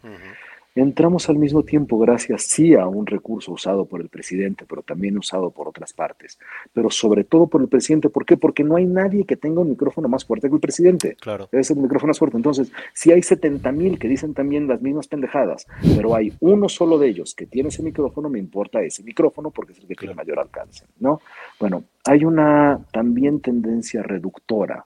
Entramos 0.75 1.29
al 1.29 1.37
mismo 1.37 1.63
tiempo 1.63 1.99
gracias 1.99 2.43
sí 2.43 2.73
a 2.73 2.87
un 2.87 3.05
recurso 3.05 3.51
usado 3.51 3.85
por 3.85 4.01
el 4.01 4.09
presidente, 4.09 4.65
pero 4.67 4.81
también 4.81 5.17
usado 5.17 5.51
por 5.51 5.67
otras 5.67 5.93
partes, 5.93 6.39
pero 6.73 6.89
sobre 6.89 7.23
todo 7.23 7.45
por 7.45 7.61
el 7.61 7.67
presidente. 7.67 8.09
¿Por 8.09 8.25
qué? 8.25 8.37
Porque 8.37 8.63
no 8.63 8.75
hay 8.75 8.85
nadie 8.85 9.25
que 9.25 9.37
tenga 9.37 9.61
un 9.61 9.69
micrófono 9.69 10.07
más 10.07 10.25
fuerte 10.25 10.49
que 10.49 10.55
el 10.55 10.61
presidente. 10.61 11.15
Claro. 11.19 11.47
Es 11.51 11.69
el 11.69 11.77
micrófono 11.77 12.09
más 12.09 12.17
fuerte. 12.17 12.37
Entonces, 12.37 12.71
si 12.93 13.11
hay 13.11 13.21
70 13.21 13.71
mil 13.71 13.99
que 13.99 14.07
dicen 14.07 14.33
también 14.33 14.67
las 14.67 14.81
mismas 14.81 15.07
pendejadas, 15.07 15.67
pero 15.95 16.15
hay 16.15 16.33
uno 16.39 16.67
solo 16.67 16.97
de 16.97 17.07
ellos 17.07 17.35
que 17.35 17.45
tiene 17.45 17.69
ese 17.69 17.83
micrófono, 17.83 18.27
me 18.29 18.39
importa 18.39 18.81
ese 18.81 19.03
micrófono 19.03 19.51
porque 19.51 19.73
es 19.73 19.79
el 19.79 19.87
que 19.87 19.95
tiene 19.95 20.15
mayor 20.15 20.39
alcance, 20.39 20.85
¿no? 20.99 21.21
Bueno, 21.59 21.83
hay 22.05 22.25
una 22.25 22.83
también 22.91 23.41
tendencia 23.41 24.01
reductora 24.01 24.85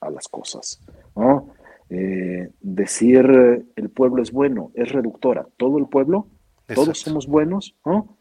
a 0.00 0.10
las 0.10 0.28
cosas, 0.28 0.80
¿no? 1.14 1.48
Eh, 1.88 2.50
decir 2.60 3.64
el 3.76 3.90
pueblo 3.90 4.22
es 4.22 4.32
bueno 4.32 4.72
es 4.74 4.90
reductora. 4.90 5.46
Todo 5.56 5.78
el 5.78 5.86
pueblo, 5.86 6.28
todos 6.74 6.98
somos 6.98 7.26
buenos, 7.26 7.76
¿no? 7.84 8.16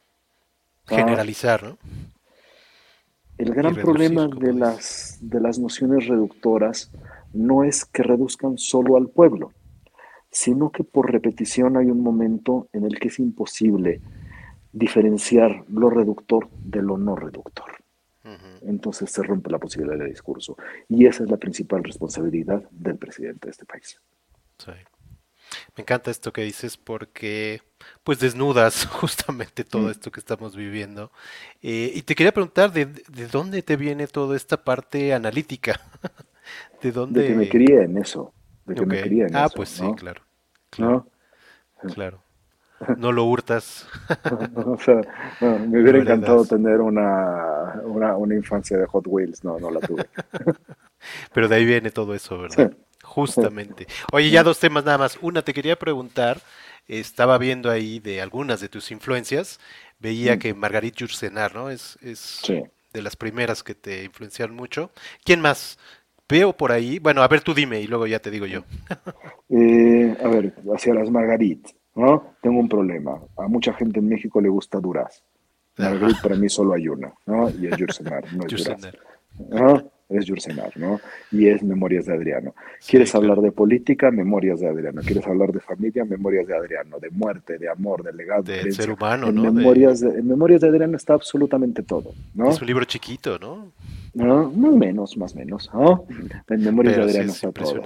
Generalizar, 0.85 1.63
¿no? 1.63 1.77
El 3.37 3.53
gran 3.53 3.75
problema 3.75 4.27
de 4.27 4.53
las, 4.53 5.17
de 5.21 5.41
las 5.41 5.59
nociones 5.59 6.07
reductoras 6.07 6.91
no 7.33 7.65
es 7.65 7.83
que 7.83 8.01
reduzcan 8.01 8.57
solo 8.57 8.95
al 8.95 9.09
pueblo, 9.09 9.51
sino 10.31 10.71
que 10.71 10.85
por 10.85 11.11
repetición 11.11 11.75
hay 11.75 11.87
un 11.87 12.01
momento 12.01 12.69
en 12.71 12.85
el 12.85 12.97
que 12.97 13.09
es 13.09 13.19
imposible 13.19 13.99
diferenciar 14.71 15.65
lo 15.67 15.89
reductor 15.89 16.47
de 16.63 16.81
lo 16.81 16.97
no 16.97 17.15
reductor 17.15 17.84
entonces 18.61 19.11
se 19.11 19.23
rompe 19.23 19.51
la 19.51 19.59
posibilidad 19.59 19.97
de 19.97 20.09
discurso. 20.09 20.57
Y 20.89 21.05
esa 21.05 21.23
es 21.23 21.29
la 21.29 21.37
principal 21.37 21.83
responsabilidad 21.83 22.63
del 22.71 22.97
presidente 22.97 23.47
de 23.47 23.51
este 23.51 23.65
país. 23.65 23.99
Sí. 24.57 24.71
Me 25.75 25.83
encanta 25.83 26.09
esto 26.09 26.33
que 26.33 26.41
dices 26.41 26.75
porque 26.75 27.61
pues 28.03 28.19
desnudas 28.19 28.85
justamente 28.91 29.63
todo 29.63 29.83
mm. 29.83 29.91
esto 29.91 30.11
que 30.11 30.19
estamos 30.19 30.55
viviendo. 30.55 31.11
Eh, 31.61 31.91
y 31.93 32.01
te 32.01 32.15
quería 32.15 32.33
preguntar, 32.33 32.71
¿de, 32.71 32.85
dónde 33.31 33.61
te 33.61 33.75
viene 33.75 34.07
toda 34.07 34.35
esta 34.35 34.63
parte 34.63 35.13
analítica? 35.13 35.79
¿De 36.81 36.91
dónde? 36.91 37.21
De 37.21 37.27
que 37.27 37.35
me 37.35 37.49
crié 37.49 37.83
en 37.83 37.97
eso. 37.97 38.33
De 38.65 38.75
que 38.75 38.85
me 38.85 39.01
crié 39.01 39.27
en 39.27 39.35
ah, 39.35 39.45
eso. 39.45 39.55
pues 39.55 39.69
sí, 39.69 39.85
claro. 39.95 40.21
Claro. 40.71 41.07
claro 41.93 42.24
no 42.97 43.11
lo 43.11 43.25
hurtas. 43.25 43.87
o 44.55 44.77
sea, 44.77 45.01
me 45.41 45.81
hubiera 45.81 45.99
encantado 45.99 46.45
tener 46.45 46.81
una, 46.81 47.81
una, 47.85 48.35
infancia 48.35 48.77
de 48.77 48.85
Hot 48.85 49.05
Wheels, 49.07 49.43
no, 49.43 49.59
no 49.59 49.71
la 49.71 49.79
tuve. 49.79 50.05
Pero 51.33 51.47
de 51.47 51.55
ahí 51.55 51.65
viene 51.65 51.91
todo 51.91 52.13
eso, 52.15 52.37
¿verdad? 52.37 52.73
Justamente. 53.03 53.87
Oye, 54.11 54.29
ya 54.29 54.43
dos 54.43 54.59
temas 54.59 54.85
nada 54.85 54.97
más. 54.97 55.17
Una, 55.21 55.41
te 55.41 55.53
quería 55.53 55.77
preguntar, 55.77 56.41
estaba 56.87 57.37
viendo 57.37 57.69
ahí 57.69 57.99
de 57.99 58.21
algunas 58.21 58.59
de 58.59 58.69
tus 58.69 58.91
influencias, 58.91 59.59
veía 59.99 60.35
mm. 60.35 60.39
que 60.39 60.53
Margarit 60.53 60.99
Jursenar, 60.99 61.53
¿no? 61.53 61.69
Es, 61.69 61.97
es 62.01 62.41
de 62.93 63.01
las 63.01 63.15
primeras 63.15 63.63
que 63.63 63.75
te 63.75 64.03
influenciaron 64.03 64.55
mucho. 64.55 64.91
¿Quién 65.23 65.41
más? 65.41 65.77
Veo 66.27 66.53
por 66.53 66.71
ahí, 66.71 66.97
bueno, 66.97 67.21
a 67.21 67.27
ver 67.27 67.41
tú 67.41 67.53
dime 67.53 67.81
y 67.81 67.87
luego 67.87 68.07
ya 68.07 68.19
te 68.19 68.31
digo 68.31 68.47
yo. 68.47 68.63
Eh, 69.49 70.17
a 70.23 70.27
ver, 70.27 70.55
hacia 70.73 70.95
las 70.95 71.11
Margarit. 71.11 71.67
¿No? 71.95 72.35
Tengo 72.41 72.59
un 72.59 72.69
problema. 72.69 73.19
A 73.37 73.47
mucha 73.47 73.73
gente 73.73 73.99
en 73.99 74.07
México 74.07 74.41
le 74.41 74.49
gusta 74.49 74.79
Duraz. 74.79 75.23
Margarit 75.77 76.21
para 76.21 76.35
mí 76.35 76.47
solo 76.47 76.73
hay 76.73 76.87
una, 76.87 77.13
¿no? 77.25 77.49
Y 77.49 77.67
es 77.67 77.77
Yursenar, 77.77 78.23
no 78.33 78.45
es 78.45 78.65
Duraz. 78.65 78.93
¿no? 79.49 79.91
Es 80.07 80.25
Yursenar, 80.25 80.71
¿no? 80.77 81.01
Y 81.31 81.47
es 81.47 81.63
Memorias 81.63 82.05
de 82.05 82.13
Adriano. 82.13 82.53
¿Quieres 82.87 83.13
hablar 83.15 83.41
de 83.41 83.51
política? 83.51 84.11
Memorias 84.11 84.59
de 84.59 84.69
Adriano. 84.69 85.01
¿Quieres 85.01 85.25
hablar 85.25 85.51
de 85.51 85.59
familia? 85.59 86.05
Memorias 86.05 86.47
de 86.47 86.55
Adriano. 86.55 86.99
De 86.99 87.09
muerte, 87.09 87.57
de 87.57 87.67
amor, 87.69 88.03
de 88.03 88.13
legado. 88.13 88.43
De 88.43 88.71
ser 88.71 88.91
humano, 88.91 89.29
en 89.29 89.35
¿no? 89.35 89.51
Memorias 89.51 90.01
de... 90.01 90.19
En 90.19 90.27
Memorias 90.27 90.61
de 90.61 90.67
Adriano 90.67 90.95
está 90.95 91.15
absolutamente 91.15 91.81
todo, 91.81 92.13
¿no? 92.35 92.51
Es 92.51 92.61
un 92.61 92.67
libro 92.67 92.85
chiquito, 92.85 93.39
¿no? 93.39 93.71
No, 94.13 94.49
más 94.51 94.73
menos, 94.73 95.17
más 95.17 95.35
menos, 95.35 95.69
¿no? 95.73 96.05
En 96.49 96.63
Memorias 96.63 96.95
de 96.95 97.01
Adriano 97.01 97.31
está 97.31 97.51
todo. 97.51 97.81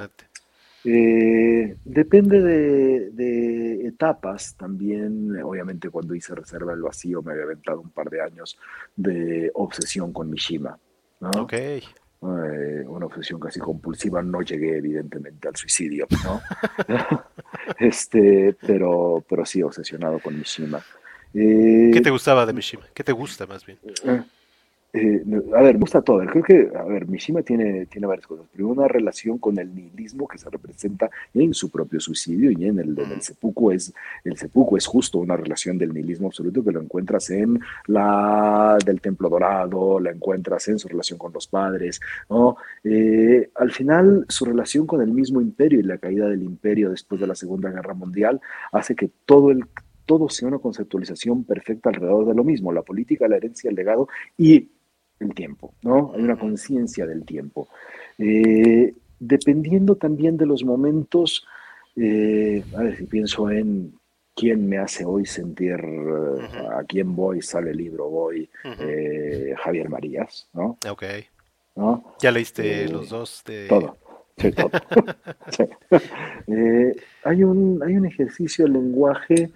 Eh, 0.85 1.75
depende 1.83 2.41
de, 2.41 3.87
etapas 3.87 4.55
también, 4.55 5.41
obviamente 5.41 5.89
cuando 5.89 6.15
hice 6.15 6.33
Reserva 6.33 6.71
del 6.71 6.83
Vacío 6.83 7.21
me 7.21 7.33
había 7.33 7.43
aventado 7.43 7.81
un 7.81 7.89
par 7.89 8.09
de 8.09 8.21
años 8.21 8.57
de 8.95 9.51
obsesión 9.55 10.13
con 10.13 10.29
Mishima. 10.29 10.77
¿no? 11.19 11.29
Ok. 11.41 11.53
Eh, 11.53 11.83
una 12.21 13.05
obsesión 13.07 13.39
casi 13.39 13.59
compulsiva, 13.59 14.21
no 14.21 14.41
llegué 14.41 14.77
evidentemente 14.77 15.47
al 15.47 15.55
suicidio, 15.55 16.07
¿no? 16.23 16.41
este, 17.79 18.55
pero, 18.65 19.23
pero 19.27 19.45
sí 19.45 19.61
obsesionado 19.61 20.19
con 20.19 20.37
Mishima. 20.37 20.81
¿Qué 21.33 22.01
te 22.03 22.09
gustaba 22.09 22.45
de 22.45 22.53
Mishima? 22.53 22.85
¿Qué 22.93 23.03
te 23.03 23.11
gusta 23.11 23.45
más 23.45 23.65
bien? 23.65 23.77
Eh, 24.91 25.23
a 25.55 25.61
ver, 25.61 25.75
me 25.75 25.81
gusta 25.81 26.01
todo. 26.01 26.25
Creo 26.25 26.43
que, 26.43 26.71
a 26.75 26.83
ver, 26.83 27.07
Mishima 27.07 27.43
tiene, 27.43 27.85
tiene 27.85 28.07
varias 28.07 28.25
cosas. 28.25 28.47
Primero, 28.51 28.73
una 28.73 28.87
relación 28.87 29.37
con 29.37 29.59
el 29.59 29.73
nihilismo 29.73 30.27
que 30.27 30.39
se 30.39 30.49
representa 30.49 31.11
en 31.33 31.53
su 31.53 31.69
propio 31.69 31.99
suicidio 31.99 32.49
y 32.49 32.65
en 32.65 32.79
el, 32.79 32.97
en 32.97 33.11
el 33.11 33.21
seppuku 33.21 33.71
es, 33.71 33.93
el 34.23 34.35
seppuku 34.35 34.77
es 34.77 34.87
justo 34.87 35.19
una 35.19 35.37
relación 35.37 35.77
del 35.77 35.93
nihilismo 35.93 36.27
absoluto 36.27 36.63
que 36.63 36.71
lo 36.71 36.81
encuentras 36.81 37.29
en 37.29 37.59
la 37.85 38.79
del 38.83 38.99
Templo 38.99 39.29
Dorado, 39.29 39.99
la 39.99 40.09
encuentras 40.09 40.67
en 40.69 40.79
su 40.79 40.87
relación 40.87 41.19
con 41.19 41.33
los 41.33 41.47
padres, 41.47 41.99
¿no? 42.27 42.57
Eh, 42.83 43.51
al 43.55 43.71
final, 43.71 44.25
su 44.27 44.45
relación 44.45 44.87
con 44.87 45.01
el 45.01 45.11
mismo 45.11 45.39
imperio 45.39 45.79
y 45.79 45.83
la 45.83 45.99
caída 45.99 46.27
del 46.27 46.41
imperio 46.41 46.89
después 46.89 47.21
de 47.21 47.27
la 47.27 47.35
Segunda 47.35 47.69
Guerra 47.69 47.93
Mundial 47.93 48.41
hace 48.71 48.95
que 48.95 49.11
todo 49.25 49.51
el 49.51 49.65
todo 50.09 50.27
sea 50.27 50.47
una 50.47 50.57
conceptualización 50.57 51.43
perfecta 51.43 51.89
alrededor 51.89 52.25
de 52.25 52.33
lo 52.33 52.43
mismo, 52.43 52.73
la 52.73 52.81
política, 52.81 53.27
la 53.27 53.37
herencia, 53.37 53.69
el 53.69 53.75
legado 53.75 54.07
y 54.39 54.67
el 55.19 55.33
tiempo, 55.33 55.73
¿no? 55.81 56.13
Hay 56.15 56.21
una 56.21 56.37
conciencia 56.37 57.05
del 57.05 57.25
tiempo. 57.25 57.67
Eh, 58.17 58.93
dependiendo 59.19 59.95
también 59.95 60.37
de 60.37 60.45
los 60.45 60.63
momentos, 60.63 61.45
eh, 61.95 62.63
a 62.75 62.83
ver 62.83 62.97
si 62.97 63.05
pienso 63.05 63.49
en 63.49 63.93
quién 64.35 64.67
me 64.67 64.77
hace 64.77 65.05
hoy 65.05 65.25
sentir, 65.25 65.79
eh, 65.79 66.67
a 66.71 66.83
quién 66.87 67.15
voy, 67.15 67.41
sale 67.41 67.71
el 67.71 67.77
libro, 67.77 68.09
voy, 68.09 68.49
Javier 69.57 69.89
Marías, 69.89 70.47
¿no? 70.53 70.77
Ok. 70.89 71.03
¿Ya 72.21 72.31
leíste 72.31 72.89
los 72.89 73.09
dos? 73.09 73.43
De... 73.45 73.67
Todo. 73.67 73.97
Sí, 74.37 74.51
todo. 74.51 74.71
hay, 77.23 77.43
un, 77.43 77.81
hay 77.85 77.95
un 77.95 78.05
ejercicio 78.05 78.65
de 78.65 78.71
lenguaje 78.71 79.51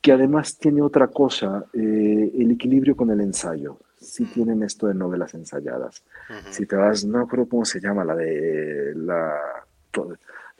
que 0.00 0.12
además 0.12 0.56
tiene 0.56 0.82
otra 0.82 1.08
cosa, 1.08 1.66
el 1.74 2.50
equilibrio 2.52 2.96
con 2.96 3.10
el 3.10 3.20
ensayo 3.20 3.78
sí 4.00 4.24
tienen 4.24 4.62
esto 4.62 4.86
de 4.86 4.94
novelas 4.94 5.34
ensayadas. 5.34 6.02
Si 6.50 6.66
te 6.66 6.76
vas, 6.76 7.04
no 7.04 7.20
recuerdo 7.20 7.48
cómo 7.48 7.64
se 7.64 7.80
llama, 7.80 8.04
la 8.04 8.16
de 8.16 8.94
la, 8.96 9.38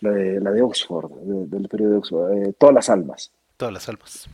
la, 0.00 0.10
de, 0.10 0.40
la 0.40 0.50
de 0.52 0.62
Oxford, 0.62 1.10
del 1.10 1.68
periodo 1.68 1.92
de 1.92 1.96
Oxford, 1.98 2.32
eh, 2.32 2.54
Todas 2.58 2.74
las 2.74 2.90
almas. 2.90 3.32
Todas 3.56 3.74
las 3.74 3.88
almas. 3.88 4.28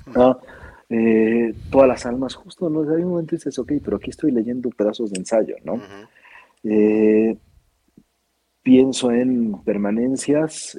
Eh, 0.89 1.55
todas 1.71 1.89
las 1.89 2.07
almas, 2.07 2.35
justo, 2.35 2.69
¿no? 2.69 2.81
Hay 2.83 3.03
un 3.03 3.11
momento 3.11 3.35
y 3.35 3.39
dices, 3.39 3.59
ok, 3.59 3.73
pero 3.85 3.97
aquí 3.97 4.11
estoy 4.11 4.31
leyendo 4.31 4.71
pedazos 4.71 5.11
de 5.11 5.19
ensayo, 5.19 5.57
¿no? 5.65 5.81
Eh, 6.65 7.37
pienso 8.63 9.13
en 9.13 9.63
permanencias, 9.63 10.77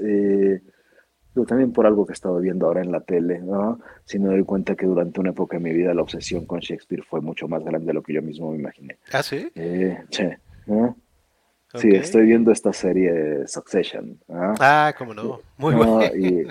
también 1.45 1.71
por 1.71 1.85
algo 1.85 2.05
que 2.05 2.13
he 2.13 2.13
estado 2.13 2.39
viendo 2.39 2.67
ahora 2.67 2.81
en 2.81 2.91
la 2.91 3.01
tele, 3.01 3.39
¿no? 3.39 3.79
Si 4.05 4.19
me 4.19 4.29
doy 4.29 4.43
cuenta 4.43 4.75
que 4.75 4.85
durante 4.85 5.19
una 5.19 5.31
época 5.31 5.57
de 5.57 5.63
mi 5.63 5.73
vida 5.73 5.93
la 5.93 6.01
obsesión 6.01 6.45
con 6.45 6.59
Shakespeare 6.59 7.03
fue 7.03 7.21
mucho 7.21 7.47
más 7.47 7.63
grande 7.63 7.87
de 7.87 7.93
lo 7.93 8.03
que 8.03 8.13
yo 8.13 8.21
mismo 8.21 8.51
me 8.51 8.57
imaginé. 8.57 8.97
¿Ah, 9.11 9.23
sí? 9.23 9.49
Eh, 9.55 9.99
sí, 10.11 11.89
estoy 11.93 12.25
viendo 12.25 12.51
esta 12.51 12.73
serie 12.73 13.47
Succession. 13.47 14.19
Ah, 14.29 14.93
cómo 14.97 15.13
no. 15.13 15.41
Muy 15.57 15.75
bueno. 15.75 16.01
Y, 16.15 16.47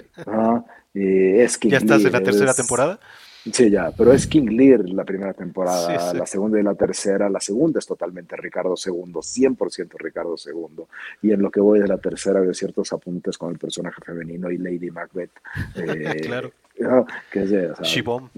y 0.95 1.41
es 1.41 1.59
¿Ya 1.63 1.79
estás 1.79 2.05
en 2.05 2.13
la 2.13 2.23
tercera 2.23 2.55
temporada? 2.55 3.01
Sí, 3.53 3.71
ya, 3.71 3.93
pero 3.97 4.13
es 4.13 4.27
King 4.27 4.49
Lear 4.51 4.89
la 4.89 5.05
primera 5.05 5.33
temporada, 5.33 6.13
la 6.13 6.27
segunda 6.27 6.59
y 6.59 6.63
la 6.63 6.75
tercera. 6.75 7.29
La 7.29 7.41
segunda 7.41 7.79
es 7.79 7.87
totalmente 7.87 8.37
Ricardo 8.37 8.75
II, 8.75 9.13
100% 9.13 9.95
Ricardo 9.99 10.35
II. 10.45 10.85
Y 11.23 11.33
en 11.33 11.43
lo 11.43 11.51
que 11.51 11.61
voy 11.61 11.79
de 11.79 11.87
la 11.87 11.99
tercera 11.99 12.41
veo 12.41 12.53
ciertos 12.55 12.93
apuntes 12.93 13.39
con 13.39 13.53
el 13.53 13.59
personaje 13.59 14.03
femenino 14.05 14.51
y 14.51 14.59
Lady 14.59 14.91
Macbeth. 14.91 15.31
Eh, 15.77 16.21
claro. 16.21 16.53
que 17.31 17.43
es 17.43 17.51
de, 17.51 17.71
o 17.71 18.31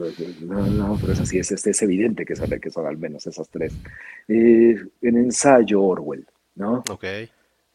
no, 0.43 0.67
no, 0.67 0.99
pero 1.01 1.13
es 1.13 1.21
así, 1.21 1.39
es, 1.39 1.51
es, 1.51 1.83
evidente 1.83 2.25
que 2.25 2.37
son, 2.37 2.49
que 2.61 2.71
son 2.71 2.87
al 2.87 2.99
menos 2.99 3.27
esas 3.27 3.49
tres. 3.49 3.73
Eh, 4.29 4.77
en 5.03 5.17
ensayo 5.17 5.83
Orwell, 5.83 6.27
¿no? 6.57 6.85
Ok. 6.91 7.05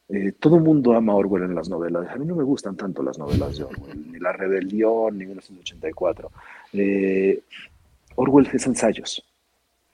Eh, 0.09 0.33
todo 0.39 0.57
el 0.57 0.63
mundo 0.63 0.93
ama 0.93 1.15
Orwell 1.15 1.43
en 1.43 1.55
las 1.55 1.69
novelas. 1.69 2.07
A 2.09 2.17
mí 2.17 2.25
no 2.25 2.35
me 2.35 2.43
gustan 2.43 2.75
tanto 2.75 3.01
las 3.01 3.17
novelas 3.17 3.57
de 3.57 3.63
Orwell, 3.63 4.11
ni 4.11 4.19
La 4.19 4.31
Rebelión, 4.31 5.17
ni 5.17 5.25
1984. 5.25 6.31
Eh, 6.73 7.41
Orwell 8.15 8.49
es 8.53 8.65
ensayos. 8.65 9.23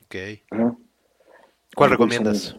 Ok. 0.06 0.16
¿Cuál 1.76 1.92
recomiendas? 1.92 2.58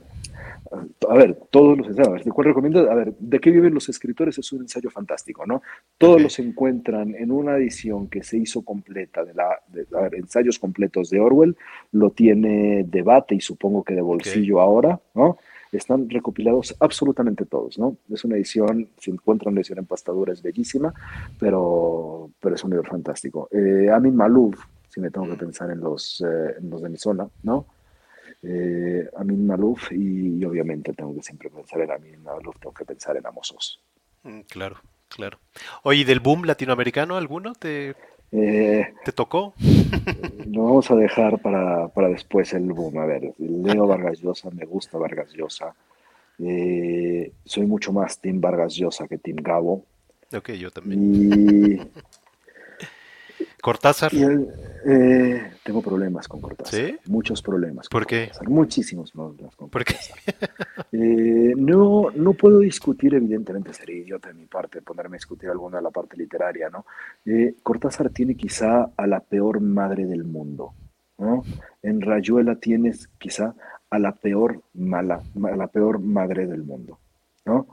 A 1.09 1.15
ver, 1.15 1.37
todos 1.51 1.77
los 1.77 1.89
ensayos. 1.89 2.25
¿De 2.25 2.31
cuál 2.31 2.49
recomiendas? 2.49 2.89
A 2.89 2.95
ver, 2.95 3.13
¿de 3.19 3.41
qué 3.41 3.51
viven 3.51 3.75
los 3.75 3.89
escritores? 3.89 4.39
Es 4.39 4.53
un 4.53 4.61
ensayo 4.61 4.89
fantástico, 4.89 5.45
¿no? 5.45 5.63
Todos 5.99 6.23
los 6.23 6.39
encuentran 6.39 7.15
en 7.17 7.33
una 7.33 7.57
edición 7.57 8.09
que 8.09 8.23
se 8.23 8.39
hizo 8.39 8.63
completa 8.63 9.25
de 9.25 9.35
la. 9.35 9.61
De, 9.67 9.87
a 9.97 10.03
ver, 10.03 10.15
ensayos 10.15 10.59
completos 10.59 11.11
de 11.11 11.19
Orwell. 11.19 11.57
Lo 11.93 12.11
tiene 12.11 12.85
Debate 12.87 13.35
y 13.35 13.41
supongo 13.41 13.83
que 13.83 13.95
de 13.95 14.03
bolsillo 14.03 14.61
ahora, 14.61 15.01
¿no? 15.15 15.39
Están 15.73 16.11
recopilados 16.11 16.75
absolutamente 16.81 17.47
todos, 17.47 17.79
¿no? 17.79 17.97
Es 18.13 18.25
una 18.25 18.37
edición, 18.37 18.89
se 18.99 19.11
encuentra 19.11 19.51
una 19.51 19.61
edición 19.61 19.79
en 19.79 19.87
pastadura, 19.87 20.33
es 20.33 20.43
bellísima, 20.43 20.93
pero, 21.39 22.31
pero 22.41 22.55
es 22.55 22.65
un 22.65 22.71
libro 22.71 22.91
fantástico. 22.91 23.49
Eh, 23.53 23.89
Amin 23.93 24.17
Malouf, 24.17 24.61
si 24.89 25.01
me 25.01 25.11
tengo 25.11 25.27
que 25.27 25.35
mm. 25.35 25.39
pensar 25.39 25.71
en 25.71 25.81
los, 25.81 26.21
eh, 26.23 26.57
en 26.59 26.71
los 26.71 26.83
de 26.83 26.89
mi 26.89 26.97
zona, 26.97 27.29
¿no? 27.45 27.67
eh, 28.43 29.09
Amin 29.17 29.47
Malouf 29.47 29.93
y, 29.93 30.45
obviamente 30.45 30.93
tengo 30.93 31.15
que 31.15 31.23
siempre 31.23 31.51
pensar 31.51 31.81
en 31.81 31.91
Amin 31.91 32.23
Malouf, 32.23 32.59
tengo 32.59 32.75
que 32.75 32.85
pensar 32.85 33.17
en 33.17 33.27
Amosos. 33.27 33.81
Mm, 34.23 34.41
claro, 34.41 34.77
claro. 35.09 35.39
Oye, 35.83 36.05
¿del 36.05 36.21
boom 36.21 36.45
latinoamericano 36.45 37.17
alguno 37.17 37.55
te, 37.55 37.95
eh, 38.33 38.95
¿te 39.05 39.13
tocó? 39.13 39.55
Lo 40.47 40.65
vamos 40.65 40.91
a 40.91 40.97
dejar 40.97 41.41
para, 41.41 41.89
para, 41.89 42.09
después 42.09 42.53
el 42.53 42.73
boom. 42.73 42.99
A 42.99 43.07
ver, 43.07 43.35
leo 43.39 43.87
Vargas 43.87 44.21
Llosa, 44.21 44.51
me 44.51 44.65
gusta 44.65 44.99
Vargas 44.99 45.33
Llosa. 45.33 45.75
Eh, 46.39 47.33
soy 47.45 47.67
mucho 47.67 47.93
más 47.93 48.19
Team 48.21 48.41
Vargas 48.41 48.75
Llosa 48.75 49.07
que 49.07 49.19
Team 49.19 49.37
Gabo. 49.37 49.85
Ok, 50.35 50.51
yo 50.53 50.71
también. 50.71 51.01
Y 51.03 51.81
Cortázar. 53.61 54.13
Eh, 54.15 55.53
tengo 55.63 55.83
problemas 55.83 56.27
con 56.27 56.41
Cortázar. 56.41 56.81
¿Sí? 56.81 56.99
Muchos 57.07 57.43
problemas. 57.43 57.89
¿Por 57.89 58.07
qué? 58.07 58.31
Muchísimos 58.47 59.13
problemas 59.13 59.55
con 59.57 59.69
¿Por 59.71 59.85
qué? 59.85 59.97
Eh, 60.93 61.55
no, 61.57 62.11
no 62.15 62.33
puedo 62.33 62.59
discutir, 62.59 63.15
evidentemente 63.15 63.73
sería 63.73 64.01
idiota 64.01 64.29
de 64.29 64.35
mi 64.35 64.47
parte 64.47 64.83
ponerme 64.83 65.17
a 65.17 65.19
discutir 65.19 65.49
alguna 65.49 65.77
de 65.77 65.85
la 65.85 65.91
parte 65.91 66.17
literaria, 66.17 66.69
¿no? 66.69 66.85
Eh, 67.25 67.55
Cortázar 67.63 68.11
tiene 68.11 68.35
quizá 68.35 68.91
a 68.97 69.07
la 69.07 69.21
peor 69.21 69.61
madre 69.61 70.07
del 70.07 70.25
mundo, 70.25 70.75
¿no? 71.17 71.45
En 71.83 72.01
Rayuela 72.01 72.57
tienes 72.57 73.07
quizá 73.19 73.55
a 73.89 73.99
la 74.01 74.13
peor 74.13 74.63
mala, 74.75 75.23
a 75.45 75.57
la 75.57 75.69
peor 75.69 76.01
madre 76.01 76.47
del 76.47 76.65
mundo, 76.65 76.99
¿no? 77.45 77.69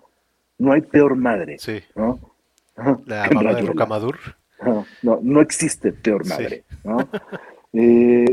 No 0.59 0.73
hay 0.73 0.81
peor 0.81 1.15
madre, 1.15 1.57
sí. 1.57 1.79
¿no? 1.95 2.19
La 3.05 3.29
mamá 3.31 3.53
de 3.53 3.61
Rocamadur. 3.61 4.17
No, 5.03 5.19
no, 5.21 5.41
existe 5.41 5.93
peor 5.93 6.25
madre. 6.27 6.63
Eh, 7.73 8.25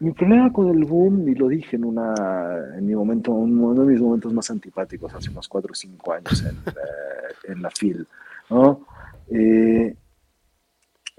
mi 0.00 0.12
problema 0.12 0.52
con 0.52 0.68
el 0.68 0.84
boom, 0.84 1.28
y 1.28 1.34
lo 1.34 1.48
dije 1.48 1.76
en, 1.76 1.84
una, 1.84 2.14
en 2.76 2.86
mi 2.86 2.94
momento, 2.94 3.32
uno 3.32 3.74
de 3.74 3.90
mis 3.90 4.00
momentos 4.00 4.32
más 4.32 4.48
antipáticos, 4.50 5.12
hace 5.12 5.30
unos 5.30 5.48
4 5.48 5.72
o 5.72 5.74
5 5.74 6.12
años 6.12 6.44
en, 6.44 6.56
eh, 6.66 7.52
en 7.52 7.62
la 7.62 7.70
FIL, 7.70 8.06
¿no? 8.50 8.86
Eh, 9.28 9.96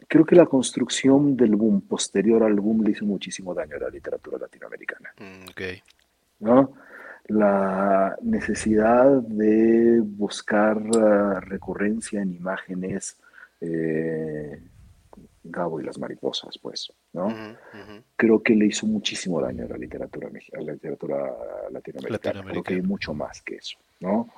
creo 0.08 0.26
que 0.26 0.36
la 0.36 0.46
construcción 0.46 1.36
del 1.36 1.56
boom 1.56 1.82
posterior 1.82 2.44
al 2.44 2.60
boom 2.60 2.84
le 2.84 2.92
hizo 2.92 3.06
muchísimo 3.06 3.54
daño 3.54 3.76
a 3.76 3.80
la 3.80 3.90
literatura 3.90 4.38
latinoamericana. 4.38 5.12
Mm, 5.18 5.50
okay. 5.50 5.82
¿no? 6.40 6.74
La 7.28 8.16
necesidad 8.22 9.10
de 9.24 10.00
buscar 10.00 10.80
recurrencia 11.42 12.22
en 12.22 12.34
imágenes 12.34 13.18
eh, 13.62 14.62
Gabo 15.44 15.80
y 15.80 15.84
las 15.84 16.00
mariposas, 16.00 16.58
pues, 16.60 16.92
¿no? 17.14 17.28
Creo 18.16 18.42
que 18.42 18.56
le 18.56 18.66
hizo 18.66 18.88
muchísimo 18.88 19.40
daño 19.40 19.66
a 19.66 19.70
la 19.70 19.78
literatura, 19.78 20.28
a 20.28 20.62
la 20.62 20.74
literatura 20.74 21.34
latinoamericana. 21.72 22.44
Creo 22.44 22.64
que 22.64 22.74
hay 22.74 22.82
mucho 22.82 23.14
más 23.14 23.42
que 23.42 23.56
eso, 23.56 23.78
¿no? 24.00 24.30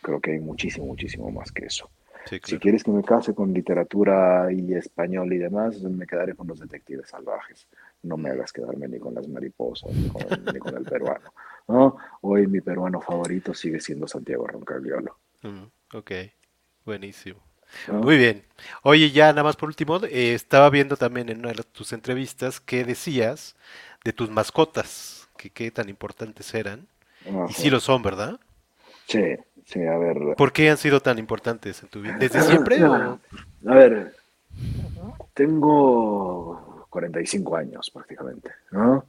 Creo 0.00 0.20
que 0.20 0.32
hay 0.32 0.40
muchísimo, 0.40 0.86
muchísimo 0.86 1.30
más 1.30 1.50
que 1.50 1.66
eso. 1.66 1.90
Si 2.24 2.58
quieres 2.58 2.84
que 2.84 2.90
me 2.90 3.02
case 3.02 3.34
con 3.34 3.52
literatura 3.52 4.48
y 4.52 4.74
español 4.74 5.32
y 5.32 5.38
demás, 5.38 5.80
me 5.82 6.06
quedaré 6.06 6.34
con 6.34 6.46
los 6.46 6.60
detectives 6.60 7.08
salvajes. 7.08 7.66
No 8.02 8.16
me 8.16 8.30
hagas 8.30 8.52
quedarme 8.52 8.88
ni 8.88 8.98
con 8.98 9.14
las 9.14 9.26
mariposas, 9.28 9.92
ni 9.92 10.58
con, 10.58 10.76
el 10.76 10.84
peruano. 10.84 11.32
¿no? 11.68 11.96
Hoy 12.20 12.46
mi 12.46 12.60
peruano 12.60 13.00
favorito 13.00 13.52
sigue 13.52 13.80
siendo 13.80 14.06
Santiago 14.06 14.46
Roncagliolo. 14.46 15.18
ok, 15.92 16.12
buenísimo. 16.84 17.51
Muy 17.88 18.16
bien. 18.16 18.44
Oye, 18.82 19.10
ya 19.10 19.28
nada 19.28 19.42
más 19.42 19.56
por 19.56 19.68
último, 19.68 19.98
eh, 20.04 20.34
estaba 20.34 20.70
viendo 20.70 20.96
también 20.96 21.28
en 21.28 21.40
una 21.40 21.52
de 21.52 21.62
tus 21.62 21.92
entrevistas 21.92 22.60
que 22.60 22.84
decías 22.84 23.56
de 24.04 24.12
tus 24.12 24.30
mascotas, 24.30 25.28
que 25.36 25.50
qué 25.50 25.70
tan 25.70 25.88
importantes 25.88 26.54
eran. 26.54 26.86
y 27.48 27.52
sí 27.52 27.70
lo 27.70 27.80
son, 27.80 28.02
¿verdad? 28.02 28.38
Sí, 29.06 29.36
sí, 29.64 29.84
a 29.84 29.96
ver. 29.98 30.16
¿Por 30.36 30.52
qué 30.52 30.70
han 30.70 30.76
sido 30.76 31.00
tan 31.00 31.18
importantes 31.18 31.82
en 31.82 31.88
tu 31.88 32.00
vida? 32.02 32.16
¿Desde 32.18 32.40
siempre? 32.42 32.78
A 32.82 33.18
ver, 33.74 34.14
tengo 35.34 36.86
45 36.90 37.56
años 37.56 37.90
prácticamente, 37.90 38.50
¿no? 38.70 39.04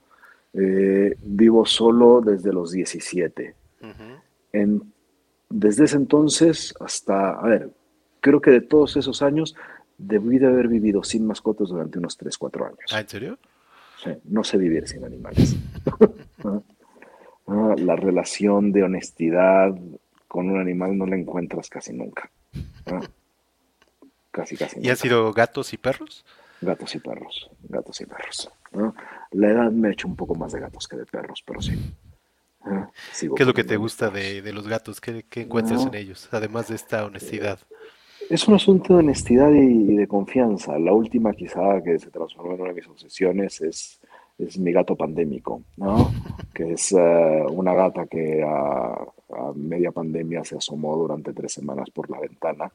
Eh, 0.53 1.15
vivo 1.21 1.65
solo 1.65 2.21
desde 2.21 2.53
los 2.53 2.71
17. 2.71 3.55
en, 4.53 4.93
desde 5.49 5.85
ese 5.85 5.97
entonces 5.97 6.73
hasta, 6.79 7.31
a 7.31 7.43
ver, 7.43 7.69
creo 8.23 8.41
que 8.41 8.51
de 8.51 8.61
todos 8.61 8.95
esos 8.95 9.21
años 9.21 9.53
debí 9.97 10.39
de 10.39 10.47
haber 10.47 10.69
vivido 10.69 11.03
sin 11.03 11.27
mascotas 11.27 11.67
durante 11.67 11.99
unos 11.99 12.17
3, 12.17 12.37
4 12.37 12.65
años. 12.65 12.79
¿Ah, 12.91 13.01
en 13.01 13.09
serio? 13.09 13.37
Sí, 14.01 14.11
no 14.23 14.43
sé 14.43 14.57
vivir 14.57 14.87
sin 14.87 15.03
animales. 15.05 15.55
Ah, 17.45 17.75
la 17.77 17.97
relación 17.97 18.71
de 18.71 18.83
honestidad 18.83 19.75
con 20.29 20.49
un 20.49 20.61
animal 20.61 20.97
no 20.97 21.05
la 21.05 21.17
encuentras 21.17 21.67
casi 21.67 21.91
nunca. 21.91 22.31
Casi, 24.31 24.55
casi. 24.55 24.79
¿Y 24.79 24.89
han 24.89 24.95
sido 24.95 25.33
gatos 25.33 25.73
y 25.73 25.77
perros? 25.77 26.23
Gatos 26.61 26.95
y 26.95 26.99
perros, 26.99 27.49
gatos 27.63 27.99
y 27.99 28.05
perros. 28.05 28.49
La 29.31 29.49
edad 29.49 29.71
me 29.73 29.89
ha 29.89 29.91
hecho 29.91 30.07
un 30.07 30.15
poco 30.15 30.35
más 30.35 30.53
de 30.53 30.61
gatos 30.61 30.87
que 30.87 30.95
de 30.95 31.05
perros, 31.05 31.43
pero 31.45 31.61
sí. 31.61 31.73
¿Qué 32.63 33.43
es 33.43 33.47
lo 33.47 33.53
que 33.53 33.65
te 33.65 33.75
gusta 33.75 34.09
de, 34.09 34.53
los 34.53 34.65
gatos? 34.65 35.01
¿Qué, 35.01 35.25
encuentras 35.35 35.85
en 35.85 35.95
ellos? 35.95 36.29
Además 36.31 36.69
de 36.69 36.75
esta 36.75 37.03
honestidad. 37.03 37.59
Es 38.29 38.47
un 38.47 38.55
asunto 38.55 38.93
de 38.93 38.99
honestidad 38.99 39.51
y 39.51 39.95
de 39.95 40.07
confianza. 40.07 40.77
La 40.79 40.93
última 40.93 41.33
quizá 41.33 41.81
que 41.83 41.99
se 41.99 42.09
transformó 42.09 42.53
en 42.53 42.61
una 42.61 42.69
de 42.69 42.75
mis 42.75 42.87
obsesiones 42.87 43.61
es, 43.61 43.99
es 44.37 44.57
mi 44.57 44.71
gato 44.71 44.95
pandémico, 44.95 45.61
¿no? 45.77 46.11
que 46.53 46.73
es 46.73 46.91
eh, 46.93 47.43
una 47.49 47.73
gata 47.73 48.05
que 48.07 48.43
a, 48.43 49.05
media 49.55 49.91
pandemia 49.91 50.43
se 50.43 50.57
asomó 50.57 50.95
durante 50.95 51.33
tres 51.33 51.53
semanas 51.53 51.89
por 51.89 52.07
la 52.09 52.19
ventana, 52.19 52.71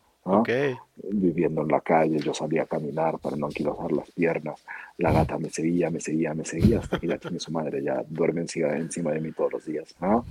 viviendo 1.12 1.62
en 1.62 1.68
la 1.68 1.80
calle. 1.80 2.18
Yo 2.18 2.34
salía 2.34 2.62
a 2.62 2.66
caminar 2.66 3.18
para 3.18 3.36
no 3.36 3.46
anquilosar 3.46 3.92
las 3.92 4.10
piernas. 4.10 4.64
La 4.96 5.12
gata 5.12 5.38
me 5.38 5.50
seguía, 5.50 5.88
me 5.88 6.00
seguía, 6.00 6.34
me 6.34 6.44
seguía 6.44 6.80
hasta 6.80 6.98
que 6.98 7.06
ya 7.06 7.16
tiene 7.16 7.38
su 7.38 7.52
madre, 7.52 7.82
ya 7.82 8.04
duerme 8.08 8.40
encima 8.40 9.12
de 9.12 9.20
mí 9.20 9.30
todos 9.32 9.52
los 9.52 9.64
días. 9.64 9.94
¿no? 10.00 10.24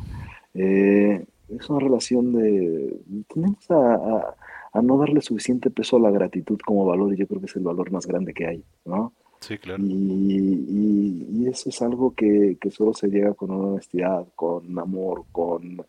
Eh, 0.54 1.26
es 1.50 1.70
una 1.70 1.80
relación 1.80 2.34
de... 2.34 3.00
Tenemos 3.34 3.72
a 3.72 4.36
a 4.36 4.36
no 4.82 4.98
darle 4.98 5.22
suficiente 5.22 5.70
peso 5.70 5.98
a 5.98 6.00
la 6.00 6.12
gratitud 6.12 6.60
como 6.66 6.86
valor, 6.86 7.14
y 7.14 7.18
yo 7.18 7.28
creo 7.28 7.40
que 7.40 7.48
es 7.48 7.56
el 7.56 7.64
valor 7.64 7.92
más 7.92 8.06
grande 8.06 8.34
que 8.34 8.48
hay, 8.48 8.64
¿no? 8.86 9.14
Sí, 9.40 9.58
claro. 9.58 9.84
Y, 9.84 11.48
eso 11.48 11.70
es 11.70 11.82
algo 11.82 12.14
que, 12.14 12.58
solo 12.72 12.94
se 12.94 13.08
llega 13.08 13.34
con 13.34 13.52
honestidad, 13.52 14.26
con 14.36 14.78
amor, 14.78 15.24
con, 15.32 15.86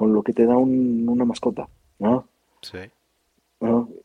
lo 0.00 0.22
que 0.22 0.32
te 0.32 0.46
da 0.46 0.56
una 0.56 1.24
mascota, 1.24 1.68
¿no? 1.98 2.26
Sí. 2.62 2.78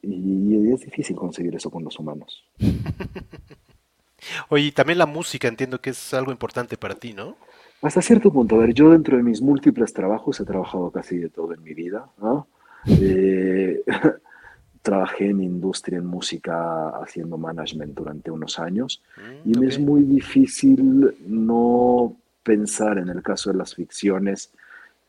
Y, 0.02 0.72
es 0.72 0.82
difícil 0.82 1.16
conseguir 1.16 1.56
eso 1.56 1.70
con 1.70 1.84
los 1.84 1.98
humanos. 2.00 2.44
Oye, 4.50 4.66
y 4.66 4.72
también 4.72 4.98
la 4.98 5.06
música 5.06 5.48
entiendo 5.48 5.80
que 5.80 5.92
es 5.92 6.14
algo 6.14 6.32
importante 6.32 6.78
para 6.78 6.96
ti, 6.96 7.14
¿no? 7.14 7.36
Hasta 7.82 8.02
cierto 8.02 8.32
punto. 8.32 8.56
A 8.56 8.60
ver, 8.60 8.74
yo 8.74 8.90
dentro 8.90 9.18
de 9.18 9.24
mis 9.24 9.42
múltiples 9.42 9.94
trabajos 9.94 10.40
he 10.40 10.46
trabajado 10.46 10.90
casi 10.90 11.18
de 11.18 11.30
todo 11.30 11.54
en 11.54 11.62
mi 11.64 11.74
vida, 11.74 12.10
¿no? 12.20 12.48
Eh, 12.88 13.84
trabajé 14.82 15.30
en 15.30 15.42
industria, 15.42 15.98
en 15.98 16.06
música, 16.06 16.90
haciendo 16.90 17.38
management 17.38 17.96
durante 17.96 18.30
unos 18.30 18.60
años 18.60 19.02
mm, 19.18 19.50
y 19.50 19.60
me 19.60 19.68
es 19.68 19.80
muy 19.80 20.04
difícil 20.04 21.16
no 21.26 22.16
pensar 22.44 23.00
en 23.00 23.10
el 23.10 23.24
caso 23.24 23.52
de 23.52 23.58
las 23.58 23.74
ficciones 23.74 24.52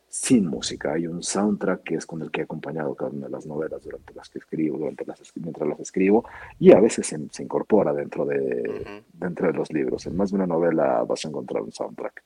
sin 0.09 0.47
música. 0.47 0.95
Hay 0.95 1.07
un 1.07 1.23
soundtrack 1.23 1.83
que 1.83 1.95
es 1.97 2.07
con 2.07 2.23
el 2.23 2.31
que 2.31 2.41
he 2.41 2.45
acompañado 2.45 2.95
cada 2.95 3.11
una 3.11 3.27
de 3.27 3.33
las 3.33 3.47
novelas 3.47 3.83
durante 3.83 4.15
las 4.15 4.31
que 4.31 4.39
escribo, 4.39 4.79
durante 4.79 5.05
las, 5.05 5.21
mientras 5.35 5.69
las 5.69 5.81
escribo, 5.81 6.25
y 6.59 6.73
a 6.73 6.81
veces 6.81 7.07
se, 7.07 7.43
incorpora 7.43 7.93
dentro 7.93 8.25
de, 8.25 9.03
dentro 9.13 9.49
de 9.49 9.53
los 9.53 9.71
libros. 9.71 10.07
En 10.07 10.17
más 10.17 10.31
de 10.31 10.37
una 10.37 10.47
novela 10.47 11.05
vas 11.07 11.25
a 11.25 11.29
encontrar 11.29 11.63
un 11.63 11.73
soundtrack. 11.73 12.23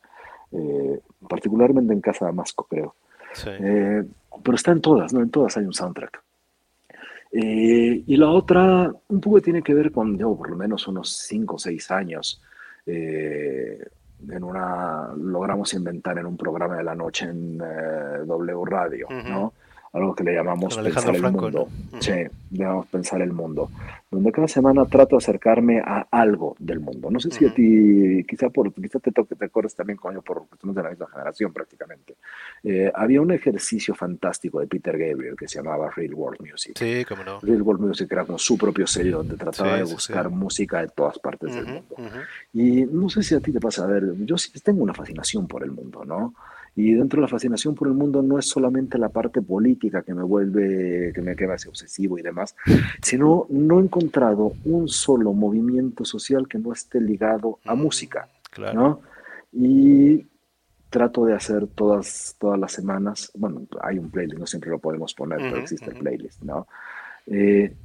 Eh, 0.53 1.01
particularmente 1.29 1.93
en 1.93 2.01
Casa 2.01 2.27
Damasco, 2.27 2.65
creo. 2.71 2.95
Eh, 3.47 4.05
pero 4.43 4.57
está 4.57 4.73
en 4.73 4.81
todas, 4.81 5.13
¿no? 5.13 5.21
En 5.21 5.31
todas 5.31 5.57
hay 5.57 5.65
un 5.65 5.73
soundtrack. 5.73 6.23
Eh, 7.33 8.03
y 8.07 8.17
la 8.17 8.31
otra, 8.31 8.93
un 9.09 9.21
poco 9.21 9.41
tiene 9.41 9.63
que 9.63 9.75
ver 9.75 9.93
con, 9.93 10.19
yo, 10.19 10.37
por 10.37 10.51
lo 10.51 10.57
menos 10.57 10.89
unos 10.89 11.11
5 11.11 11.55
o 11.55 11.59
6 11.59 11.91
años, 11.91 12.43
eh, 12.87 13.79
en 14.29 14.45
una, 14.45 15.13
logramos 15.17 15.73
inventar 15.75 16.19
en 16.19 16.27
un 16.27 16.37
programa 16.37 16.77
de 16.77 16.85
la 16.85 16.95
noche 16.95 17.27
en 17.27 17.59
W 17.59 18.65
Radio, 18.67 19.07
¿no? 19.11 19.55
Algo 19.93 20.15
que 20.15 20.23
le 20.23 20.35
llamamos 20.35 20.77
pensar 20.77 21.15
el 21.15 21.23
mundo. 21.23 21.69
Sí, 21.99 22.13
le 22.13 22.31
llamamos 22.51 22.87
pensar 22.87 23.23
el 23.23 23.33
mundo. 23.33 23.71
Donde 24.11 24.33
cada 24.33 24.49
semana 24.49 24.85
trato 24.87 25.17
de 25.17 25.19
acercarme 25.19 25.81
a 25.81 26.07
algo 26.11 26.57
del 26.59 26.81
mundo. 26.81 27.11
No 27.11 27.21
sé 27.21 27.31
si 27.31 27.47
a 27.47 27.55
ti, 27.55 28.25
quizá, 28.29 28.51
por, 28.51 28.73
quizá 28.73 28.99
te 28.99 29.13
toque, 29.13 29.35
te 29.35 29.45
acuerdas 29.45 29.75
también, 29.75 29.97
coño, 29.97 30.23
por 30.23 30.47
cuestiones 30.49 30.77
de 30.77 30.83
la 30.83 30.91
misma 30.91 31.07
generación 31.09 31.53
prácticamente. 31.53 32.17
Eh, 32.63 32.91
había 32.95 33.21
un 33.21 33.33
ejercicio 33.33 33.95
fantástico 33.95 34.61
de 34.61 34.67
Peter 34.67 34.97
Gabriel 34.97 35.37
que 35.37 35.49
se 35.49 35.59
llamaba 35.59 35.91
Real 35.91 36.15
World 36.15 36.41
Music. 36.41 36.73
Sí, 36.77 37.05
cómo 37.09 37.25
no. 37.25 37.41
Real 37.41 37.63
World 37.63 37.83
Music 37.83 38.09
era 38.11 38.25
como 38.25 38.39
su 38.39 38.57
propio 38.59 38.87
sello 38.87 39.19
donde 39.19 39.37
trataba 39.37 39.77
de 39.77 39.85
buscar 39.85 40.29
música 40.31 40.81
de 40.81 40.89
todas 40.89 41.19
partes 41.19 41.55
del 41.55 41.67
mundo. 41.67 41.97
Y 42.53 42.85
no 42.85 43.09
sé 43.09 43.23
si 43.23 43.35
a 43.35 43.41
ti 43.41 43.53
te 43.53 43.61
pasa, 43.61 43.85
a 43.85 43.87
ver, 43.87 44.15
yo 44.25 44.39
sí 44.39 44.53
tengo 44.61 44.83
una 44.83 44.95
fascinación 44.95 45.47
por 45.47 45.63
el 45.63 45.73
mundo, 45.73 46.05
¿no? 46.05 46.35
Y 46.81 46.95
dentro 46.95 47.19
de 47.19 47.23
la 47.23 47.29
fascinación 47.29 47.75
por 47.75 47.89
el 47.89 47.95
mundo 47.95 48.23
no 48.23 48.39
es 48.39 48.47
solamente 48.47 48.97
la 48.97 49.11
parte 49.11 49.43
política 49.43 50.01
que 50.01 50.15
me 50.15 50.23
vuelve, 50.23 51.13
que 51.15 51.21
me 51.21 51.37
queda 51.37 51.55
así 51.55 51.69
obsesivo 51.69 52.19
y 52.19 52.23
demás, 52.23 52.57
sino 53.03 53.47
no 53.51 53.79
he 53.79 53.83
encontrado 53.83 54.55
un 54.65 54.89
solo 54.89 55.35
movimiento 55.35 56.07
social 56.07 56.49
que 56.49 56.59
no 56.59 56.73
esté 56.73 56.99
ligado 56.99 57.59
a 57.67 57.75
mm, 57.75 57.83
música. 57.83 58.29
Claro. 58.51 59.03
Y 59.53 60.27
trato 60.89 61.27
de 61.27 61.35
hacer 61.35 61.67
todas, 61.67 62.37
todas 62.39 62.59
las 62.59 62.73
semanas, 62.73 63.31
bueno, 63.35 63.67
hay 63.83 63.99
un 63.99 64.11
playlist, 64.11 64.39
no 64.39 64.47
siempre 64.47 64.71
lo 64.71 64.79
podemos 64.79 65.13
poner, 65.13 65.39
pero 65.39 65.59
existe 65.59 65.91
el 65.91 65.99
playlist, 65.99 66.43
¿no? 66.43 66.67
Eh, 67.27 67.77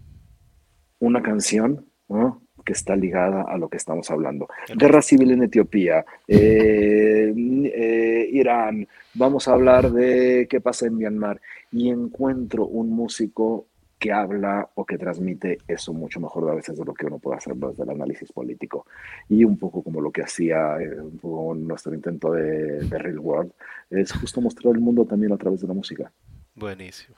una 1.00 1.22
canción, 1.22 1.86
¿no? 2.08 2.46
que 2.66 2.74
está 2.74 2.96
ligada 2.96 3.44
a 3.44 3.58
lo 3.58 3.70
que 3.70 3.78
estamos 3.78 4.10
hablando. 4.10 4.48
Guerra 4.76 5.02
civil 5.02 5.32
en 5.32 5.44
Etiopía, 5.44 6.04
eh, 6.28 7.32
eh, 7.38 7.95
Irán, 8.36 8.88
vamos 9.14 9.48
a 9.48 9.54
hablar 9.54 9.92
de 9.92 10.48
qué 10.50 10.62
pasa 10.62 10.88
en 10.88 10.98
Myanmar 10.98 11.42
y 11.72 11.90
encuentro 11.90 12.66
un 12.66 12.92
músico 12.92 13.68
que 13.98 14.12
habla 14.12 14.70
o 14.76 14.86
que 14.86 14.98
transmite 14.98 15.58
eso 15.68 15.94
mucho 15.94 16.20
mejor 16.20 16.50
a 16.50 16.56
veces 16.56 16.78
de 16.78 16.86
lo 16.86 16.94
que 16.94 17.06
uno 17.06 17.18
puede 17.18 17.38
hacer 17.38 17.56
desde 17.56 17.84
el 17.84 17.90
análisis 17.90 18.32
político. 18.32 18.86
Y 19.30 19.44
un 19.44 19.58
poco 19.58 19.82
como 19.82 20.02
lo 20.02 20.12
que 20.12 20.22
hacía 20.22 20.78
eh, 20.80 20.98
nuestro 21.24 21.94
intento 21.94 22.32
de, 22.32 22.82
Real 22.90 23.20
World, 23.20 23.52
es 23.90 24.12
justo 24.12 24.42
mostrar 24.42 24.76
el 24.76 24.82
mundo 24.82 25.06
también 25.06 25.32
a 25.32 25.38
través 25.38 25.62
de 25.62 25.68
la 25.68 25.74
música. 25.74 26.12
Buenísimo. 26.56 27.16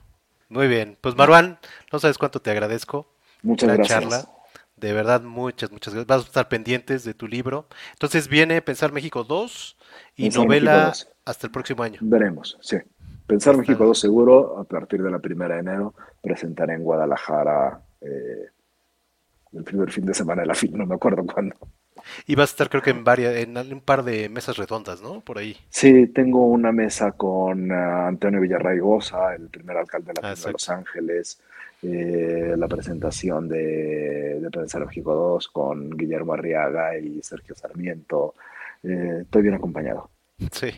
Muy 0.49 0.68
bien. 0.68 0.98
Pues 1.02 1.15
Marwan, 1.15 1.57
no 1.91 1.99
sabes 1.99 2.18
cuánto 2.18 2.41
te 2.41 2.52
agradezco. 2.52 3.07
Muchas 3.41 3.76
gracias. 3.76 4.30
De 4.78 4.94
verdad, 4.94 5.22
muchas, 5.22 5.72
muchas 5.72 5.94
gracias. 5.94 6.08
Vas 6.08 6.24
a 6.24 6.28
estar 6.28 6.49
pendientes 6.49 7.04
de 7.04 7.14
tu 7.14 7.28
libro. 7.28 7.68
Entonces 7.94 8.28
viene 8.28 8.62
Pensar 8.62 8.91
México 8.91 9.24
2 9.24 9.78
y 10.16 10.30
novela 10.30 10.94
hasta 11.26 11.48
el 11.48 11.52
próximo 11.52 11.84
año. 11.84 11.99
Veremos, 12.02 12.58
sí. 12.62 12.78
Pensar 13.26 13.58
México 13.58 13.86
2 13.86 13.99
seguro, 13.99 14.58
a 14.60 14.64
partir 14.64 15.02
de 15.02 15.12
la 15.12 15.20
primera 15.20 15.56
de 15.56 15.62
enero, 15.62 15.94
presentaré 16.22 16.76
en 16.76 16.84
Guadalajara 16.84 17.82
eh, 18.02 18.48
el 19.54 19.64
primer 19.64 19.91
fin 19.91 20.06
de 20.06 20.14
semana 20.14 20.44
de 20.44 20.48
la 20.48 20.56
fin, 20.56 20.72
no 20.78 20.86
me 20.86 20.95
acuerdo 20.95 21.26
cuándo. 21.26 21.56
Y 22.26 22.36
vas 22.36 22.52
a 22.52 22.54
estar 22.54 22.70
creo 22.70 22.82
que 22.82 22.91
en 22.91 23.04
varias, 23.04 23.36
en 23.36 23.58
un 23.58 23.82
par 23.82 24.04
de 24.04 24.30
mesas 24.30 24.58
redondas, 24.58 25.02
¿no? 25.02 25.22
Por 25.22 25.40
ahí. 25.40 25.58
Sí, 25.70 26.08
tengo 26.08 26.45
una 26.45 26.72
mesa 26.72 27.14
con 27.14 27.72
uh, 27.72 28.08
Antonio 28.08 28.40
Villarraigosa, 28.40 29.36
el 29.36 29.49
primer 29.49 29.78
alcalde 29.78 30.14
de, 30.14 30.22
la 30.22 30.36
de 30.36 30.52
Los 30.52 30.70
Ángeles, 30.70 31.41
eh, 31.84 32.56
la 32.58 32.68
presentación 32.68 33.48
de, 33.48 34.40
de 34.40 34.49
Pensar 34.49 34.86
México 34.86 35.14
2 35.14 35.48
con 35.49 35.91
Guillermo 35.91 36.34
Arriaga 36.34 36.98
y 36.98 37.22
Sergio 37.22 37.56
Sarmiento. 37.56 38.34
Eh, 38.84 39.20
estoy 39.22 39.44
bien 39.44 39.56
acompañado. 39.56 40.10
Sí. 40.52 40.70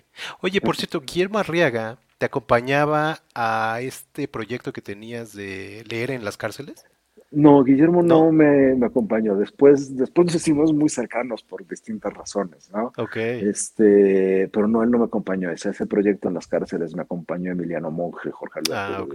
Oye, 0.42 0.62
por 0.62 0.76
cierto, 0.76 1.02
Guillermo 1.02 1.40
Arriaga 1.40 1.98
te 2.18 2.26
acompañaba 2.26 3.20
a 3.34 3.80
este 3.82 4.28
proyecto 4.28 4.74
que 4.74 4.82
tenías 4.82 5.34
de 5.34 5.84
leer 5.90 6.12
en 6.12 6.26
las 6.26 6.38
cárceles. 6.38 6.86
No, 7.32 7.64
Guillermo 7.64 8.02
no, 8.02 8.32
me, 8.32 8.76
me, 8.76 8.88
acompañó. 8.88 9.36
Después, 9.36 9.96
después 9.96 10.26
nos 10.26 10.36
hicimos 10.36 10.74
muy 10.74 10.90
cercanos 10.90 11.44
por 11.44 11.66
distintas 11.68 12.12
razones, 12.14 12.72
¿no? 12.72 12.92
Ok. 12.98 13.18
Este, 13.18 14.50
pero 14.52 14.68
no, 14.68 14.82
él 14.82 14.90
no 14.90 14.98
me 14.98 15.06
acompañó. 15.06 15.52
Ese, 15.52 15.70
ese 15.70 15.86
proyecto 15.86 16.28
en 16.28 16.34
las 16.34 16.48
cárceles 16.48 16.96
me 16.96 17.04
acompañó 17.04 17.52
Emiliano 17.52 17.92
Monge, 17.92 18.32
Jorge 18.32 18.60
Alberto 18.60 18.76
ah, 18.76 19.06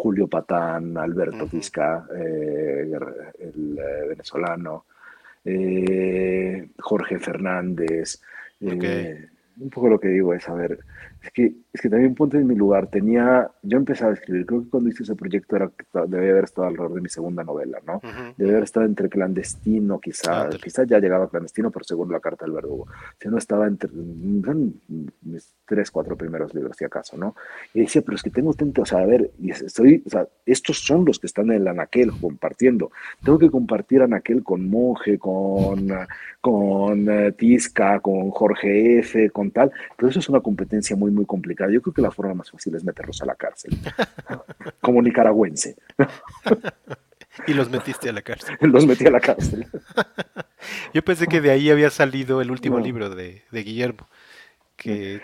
Julio 0.00 0.28
Patán, 0.28 0.96
Alberto 0.96 1.46
Tisca, 1.46 2.06
eh, 2.16 2.88
el 3.40 3.76
eh, 3.76 4.06
venezolano, 4.08 4.84
eh, 5.44 6.68
Jorge 6.78 7.18
Fernández. 7.18 8.22
un 8.60 9.70
poco 9.70 9.88
lo 9.88 9.98
que 9.98 10.06
digo 10.06 10.32
es, 10.34 10.48
a 10.48 10.54
ver, 10.54 10.78
es 11.28 11.32
que, 11.32 11.52
es 11.72 11.80
que 11.80 11.90
también 11.90 12.14
ponte 12.14 12.38
en 12.38 12.46
mi 12.46 12.54
lugar. 12.54 12.86
Tenía, 12.86 13.50
yo 13.62 13.76
empezaba 13.76 14.12
a 14.12 14.14
escribir, 14.14 14.46
creo 14.46 14.62
que 14.62 14.70
cuando 14.70 14.88
hice 14.88 15.02
ese 15.02 15.14
proyecto 15.14 15.56
era, 15.56 15.70
debía 16.06 16.30
haber 16.30 16.44
estado 16.44 16.68
alrededor 16.68 16.94
de 16.94 17.00
mi 17.02 17.08
segunda 17.08 17.44
novela, 17.44 17.78
¿no? 17.86 18.00
Debía 18.36 18.54
haber 18.54 18.64
estado 18.64 18.86
entre 18.86 19.08
clandestino, 19.10 20.00
quizá, 20.00 20.48
quizá 20.48 20.84
ya 20.84 20.98
llegaba 20.98 21.28
clandestino, 21.28 21.70
pero 21.70 21.84
según 21.84 22.10
la 22.10 22.20
carta 22.20 22.46
del 22.46 22.54
verdugo. 22.54 22.86
Si 23.20 23.28
no 23.28 23.36
estaba 23.36 23.66
entre 23.66 23.90
mis 25.22 25.54
tres, 25.66 25.90
cuatro 25.90 26.16
primeros 26.16 26.54
libros, 26.54 26.76
si 26.76 26.84
acaso, 26.84 27.18
¿no? 27.18 27.36
Y 27.74 27.80
decía, 27.80 28.00
pero 28.00 28.16
es 28.16 28.22
que 28.22 28.30
tengo 28.30 28.54
tanto, 28.54 28.82
o 28.82 28.86
sea, 28.86 29.00
a 29.00 29.06
ver, 29.06 29.30
y 29.38 29.50
estoy, 29.50 30.02
o 30.06 30.10
sea, 30.10 30.26
estos 30.46 30.78
son 30.78 31.04
los 31.04 31.18
que 31.18 31.26
están 31.26 31.50
en 31.50 31.60
el 31.60 31.68
anaquel 31.68 32.10
compartiendo. 32.18 32.90
Tengo 33.22 33.38
que 33.38 33.50
compartir 33.50 34.00
anaquel 34.00 34.42
con 34.42 34.68
Monje, 34.68 35.18
con, 35.18 35.90
con 36.40 37.08
uh, 37.08 37.32
Tisca, 37.32 38.00
con 38.00 38.30
Jorge 38.30 39.00
F., 39.00 39.28
con 39.30 39.50
tal, 39.50 39.70
pero 39.96 40.08
eso 40.08 40.20
es 40.20 40.28
una 40.30 40.40
competencia 40.40 40.96
muy 40.96 41.17
muy, 41.18 41.26
complicada. 41.26 41.70
Yo 41.70 41.82
creo 41.82 41.94
que 41.94 42.02
la 42.02 42.10
forma 42.10 42.34
más 42.34 42.50
fácil 42.50 42.74
es 42.74 42.84
meterlos 42.84 43.20
a 43.22 43.26
la 43.26 43.34
cárcel, 43.34 43.76
como 44.80 45.02
nicaragüense. 45.02 45.76
y 47.46 47.54
los 47.54 47.70
metiste 47.70 48.08
a 48.08 48.12
la 48.12 48.22
cárcel. 48.22 48.56
Los 48.60 48.86
metí 48.86 49.06
a 49.06 49.10
la 49.10 49.20
cárcel. 49.20 49.66
Yo 50.94 51.02
pensé 51.02 51.26
que 51.26 51.40
de 51.40 51.50
ahí 51.50 51.70
había 51.70 51.90
salido 51.90 52.40
el 52.40 52.50
último 52.50 52.80
libro 52.80 53.10
de, 53.10 53.42
Guillermo, 53.52 54.08
que, 54.76 55.20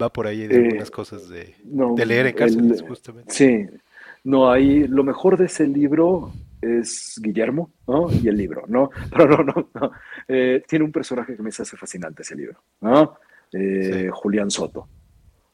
va 0.00 0.12
por 0.12 0.26
ahí 0.26 0.46
de 0.46 0.54
eh, 0.54 0.64
algunas 0.64 0.90
cosas 0.90 1.28
de, 1.28 1.54
leer 2.04 2.26
en 2.26 2.34
cárcel, 2.34 2.84
justamente. 2.86 3.32
Sí, 3.32 3.66
no, 4.24 4.50
ahí 4.50 4.86
lo 4.86 5.04
mejor 5.04 5.36
de 5.36 5.46
ese 5.46 5.66
libro 5.66 6.32
es 6.60 7.20
Guillermo, 7.22 7.70
¿no? 7.86 8.08
Y 8.10 8.28
el 8.28 8.36
libro, 8.36 8.64
¿no? 8.68 8.90
Pero 9.10 9.28
no, 9.28 9.44
no, 9.44 9.68
no. 9.74 9.92
Eh, 10.26 10.62
tiene 10.66 10.84
un 10.84 10.92
personaje 10.92 11.36
que 11.36 11.42
me 11.42 11.50
hace 11.50 11.64
fascinante 11.64 12.22
ese 12.22 12.34
libro, 12.34 12.60
¿no? 12.80 13.16
Eh, 13.52 14.10
Julián 14.12 14.50
Soto. 14.50 14.88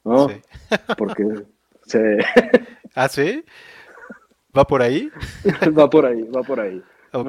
¿No? 0.04 0.28
Porque 0.96 1.24
se... 1.86 2.18
¿Ah, 2.94 3.08
sí? 3.08 3.44
¿Va 4.56 4.64
por 4.64 4.82
ahí? 4.82 5.10
va 5.76 5.90
por 5.90 6.06
ahí, 6.06 6.22
va 6.22 6.42
por 6.42 6.60
ahí. 6.60 6.80
Ok, 7.12 7.28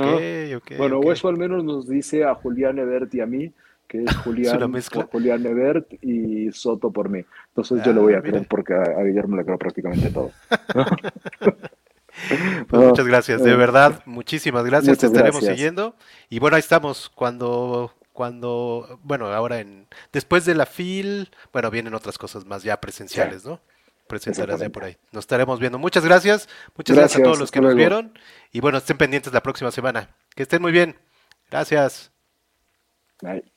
ok. 0.58 0.78
Bueno, 0.78 1.02
eso 1.12 1.28
al 1.28 1.38
menos 1.38 1.64
nos 1.64 1.88
dice 1.88 2.24
a 2.24 2.36
Julián 2.36 2.78
Ebert 2.78 3.14
y 3.16 3.22
a 3.22 3.26
mí, 3.26 3.52
que 3.88 4.04
es 4.04 4.16
Julián, 4.18 4.60
Julián 5.12 5.46
Ebert 5.46 5.94
y 6.04 6.52
Soto 6.52 6.92
por 6.92 7.10
mí. 7.10 7.26
Entonces 7.48 7.84
yo 7.84 7.94
le 7.94 8.00
voy 8.00 8.14
a 8.14 8.20
ah, 8.20 8.22
creer 8.22 8.48
porque 8.48 8.74
a, 8.74 9.02
Guillermo 9.04 9.38
le 9.38 9.46
creo 9.46 9.58
prácticamente 9.58 10.10
todo. 10.10 10.32
Pues 12.68 12.82
muchas 12.82 13.08
gracias, 13.08 13.44
de 13.44 13.56
verdad, 13.56 14.02
muchísimas 14.06 14.64
gracias, 14.64 15.00
te 15.00 15.08
estaremos 15.08 15.44
siguiendo. 15.44 15.96
Y 16.30 16.40
bueno, 16.40 16.56
ahí 16.56 16.62
estamos, 16.62 17.10
cuando 17.10 17.92
cuando, 18.16 19.00
bueno, 19.04 19.28
ahora 19.28 19.60
en, 19.60 19.88
después 20.14 20.46
de 20.46 20.56
la 20.56 20.66
FIL, 20.66 21.30
bueno, 21.52 21.70
vienen 21.70 21.94
otras 21.94 22.18
cosas 22.18 22.46
más 22.46 22.64
ya 22.64 22.80
presenciales, 22.80 23.46
¿no? 23.46 23.60
Presentarás 24.08 24.62
ya 24.62 24.70
por 24.70 24.86
ahí. 24.86 24.98
Nos 25.12 25.24
estaremos 25.24 25.60
viendo. 25.60 25.78
Muchas 25.78 26.06
gracias. 26.06 26.48
Muchas 26.76 26.96
gracias, 26.96 27.20
a 27.20 27.24
todos 27.24 27.40
los 27.40 27.52
que 27.52 27.60
nos 27.60 27.76
vieron. 27.76 28.18
Y 28.52 28.62
bueno, 28.62 28.78
estén 28.78 28.98
pendientes 28.98 29.34
la 29.34 29.44
próxima 29.44 29.70
semana. 29.70 30.16
Que 30.34 30.44
estén 30.44 30.62
muy 30.62 30.72
bien. 30.72 30.96
Gracias. 31.52 32.12
Bye. 33.22 33.55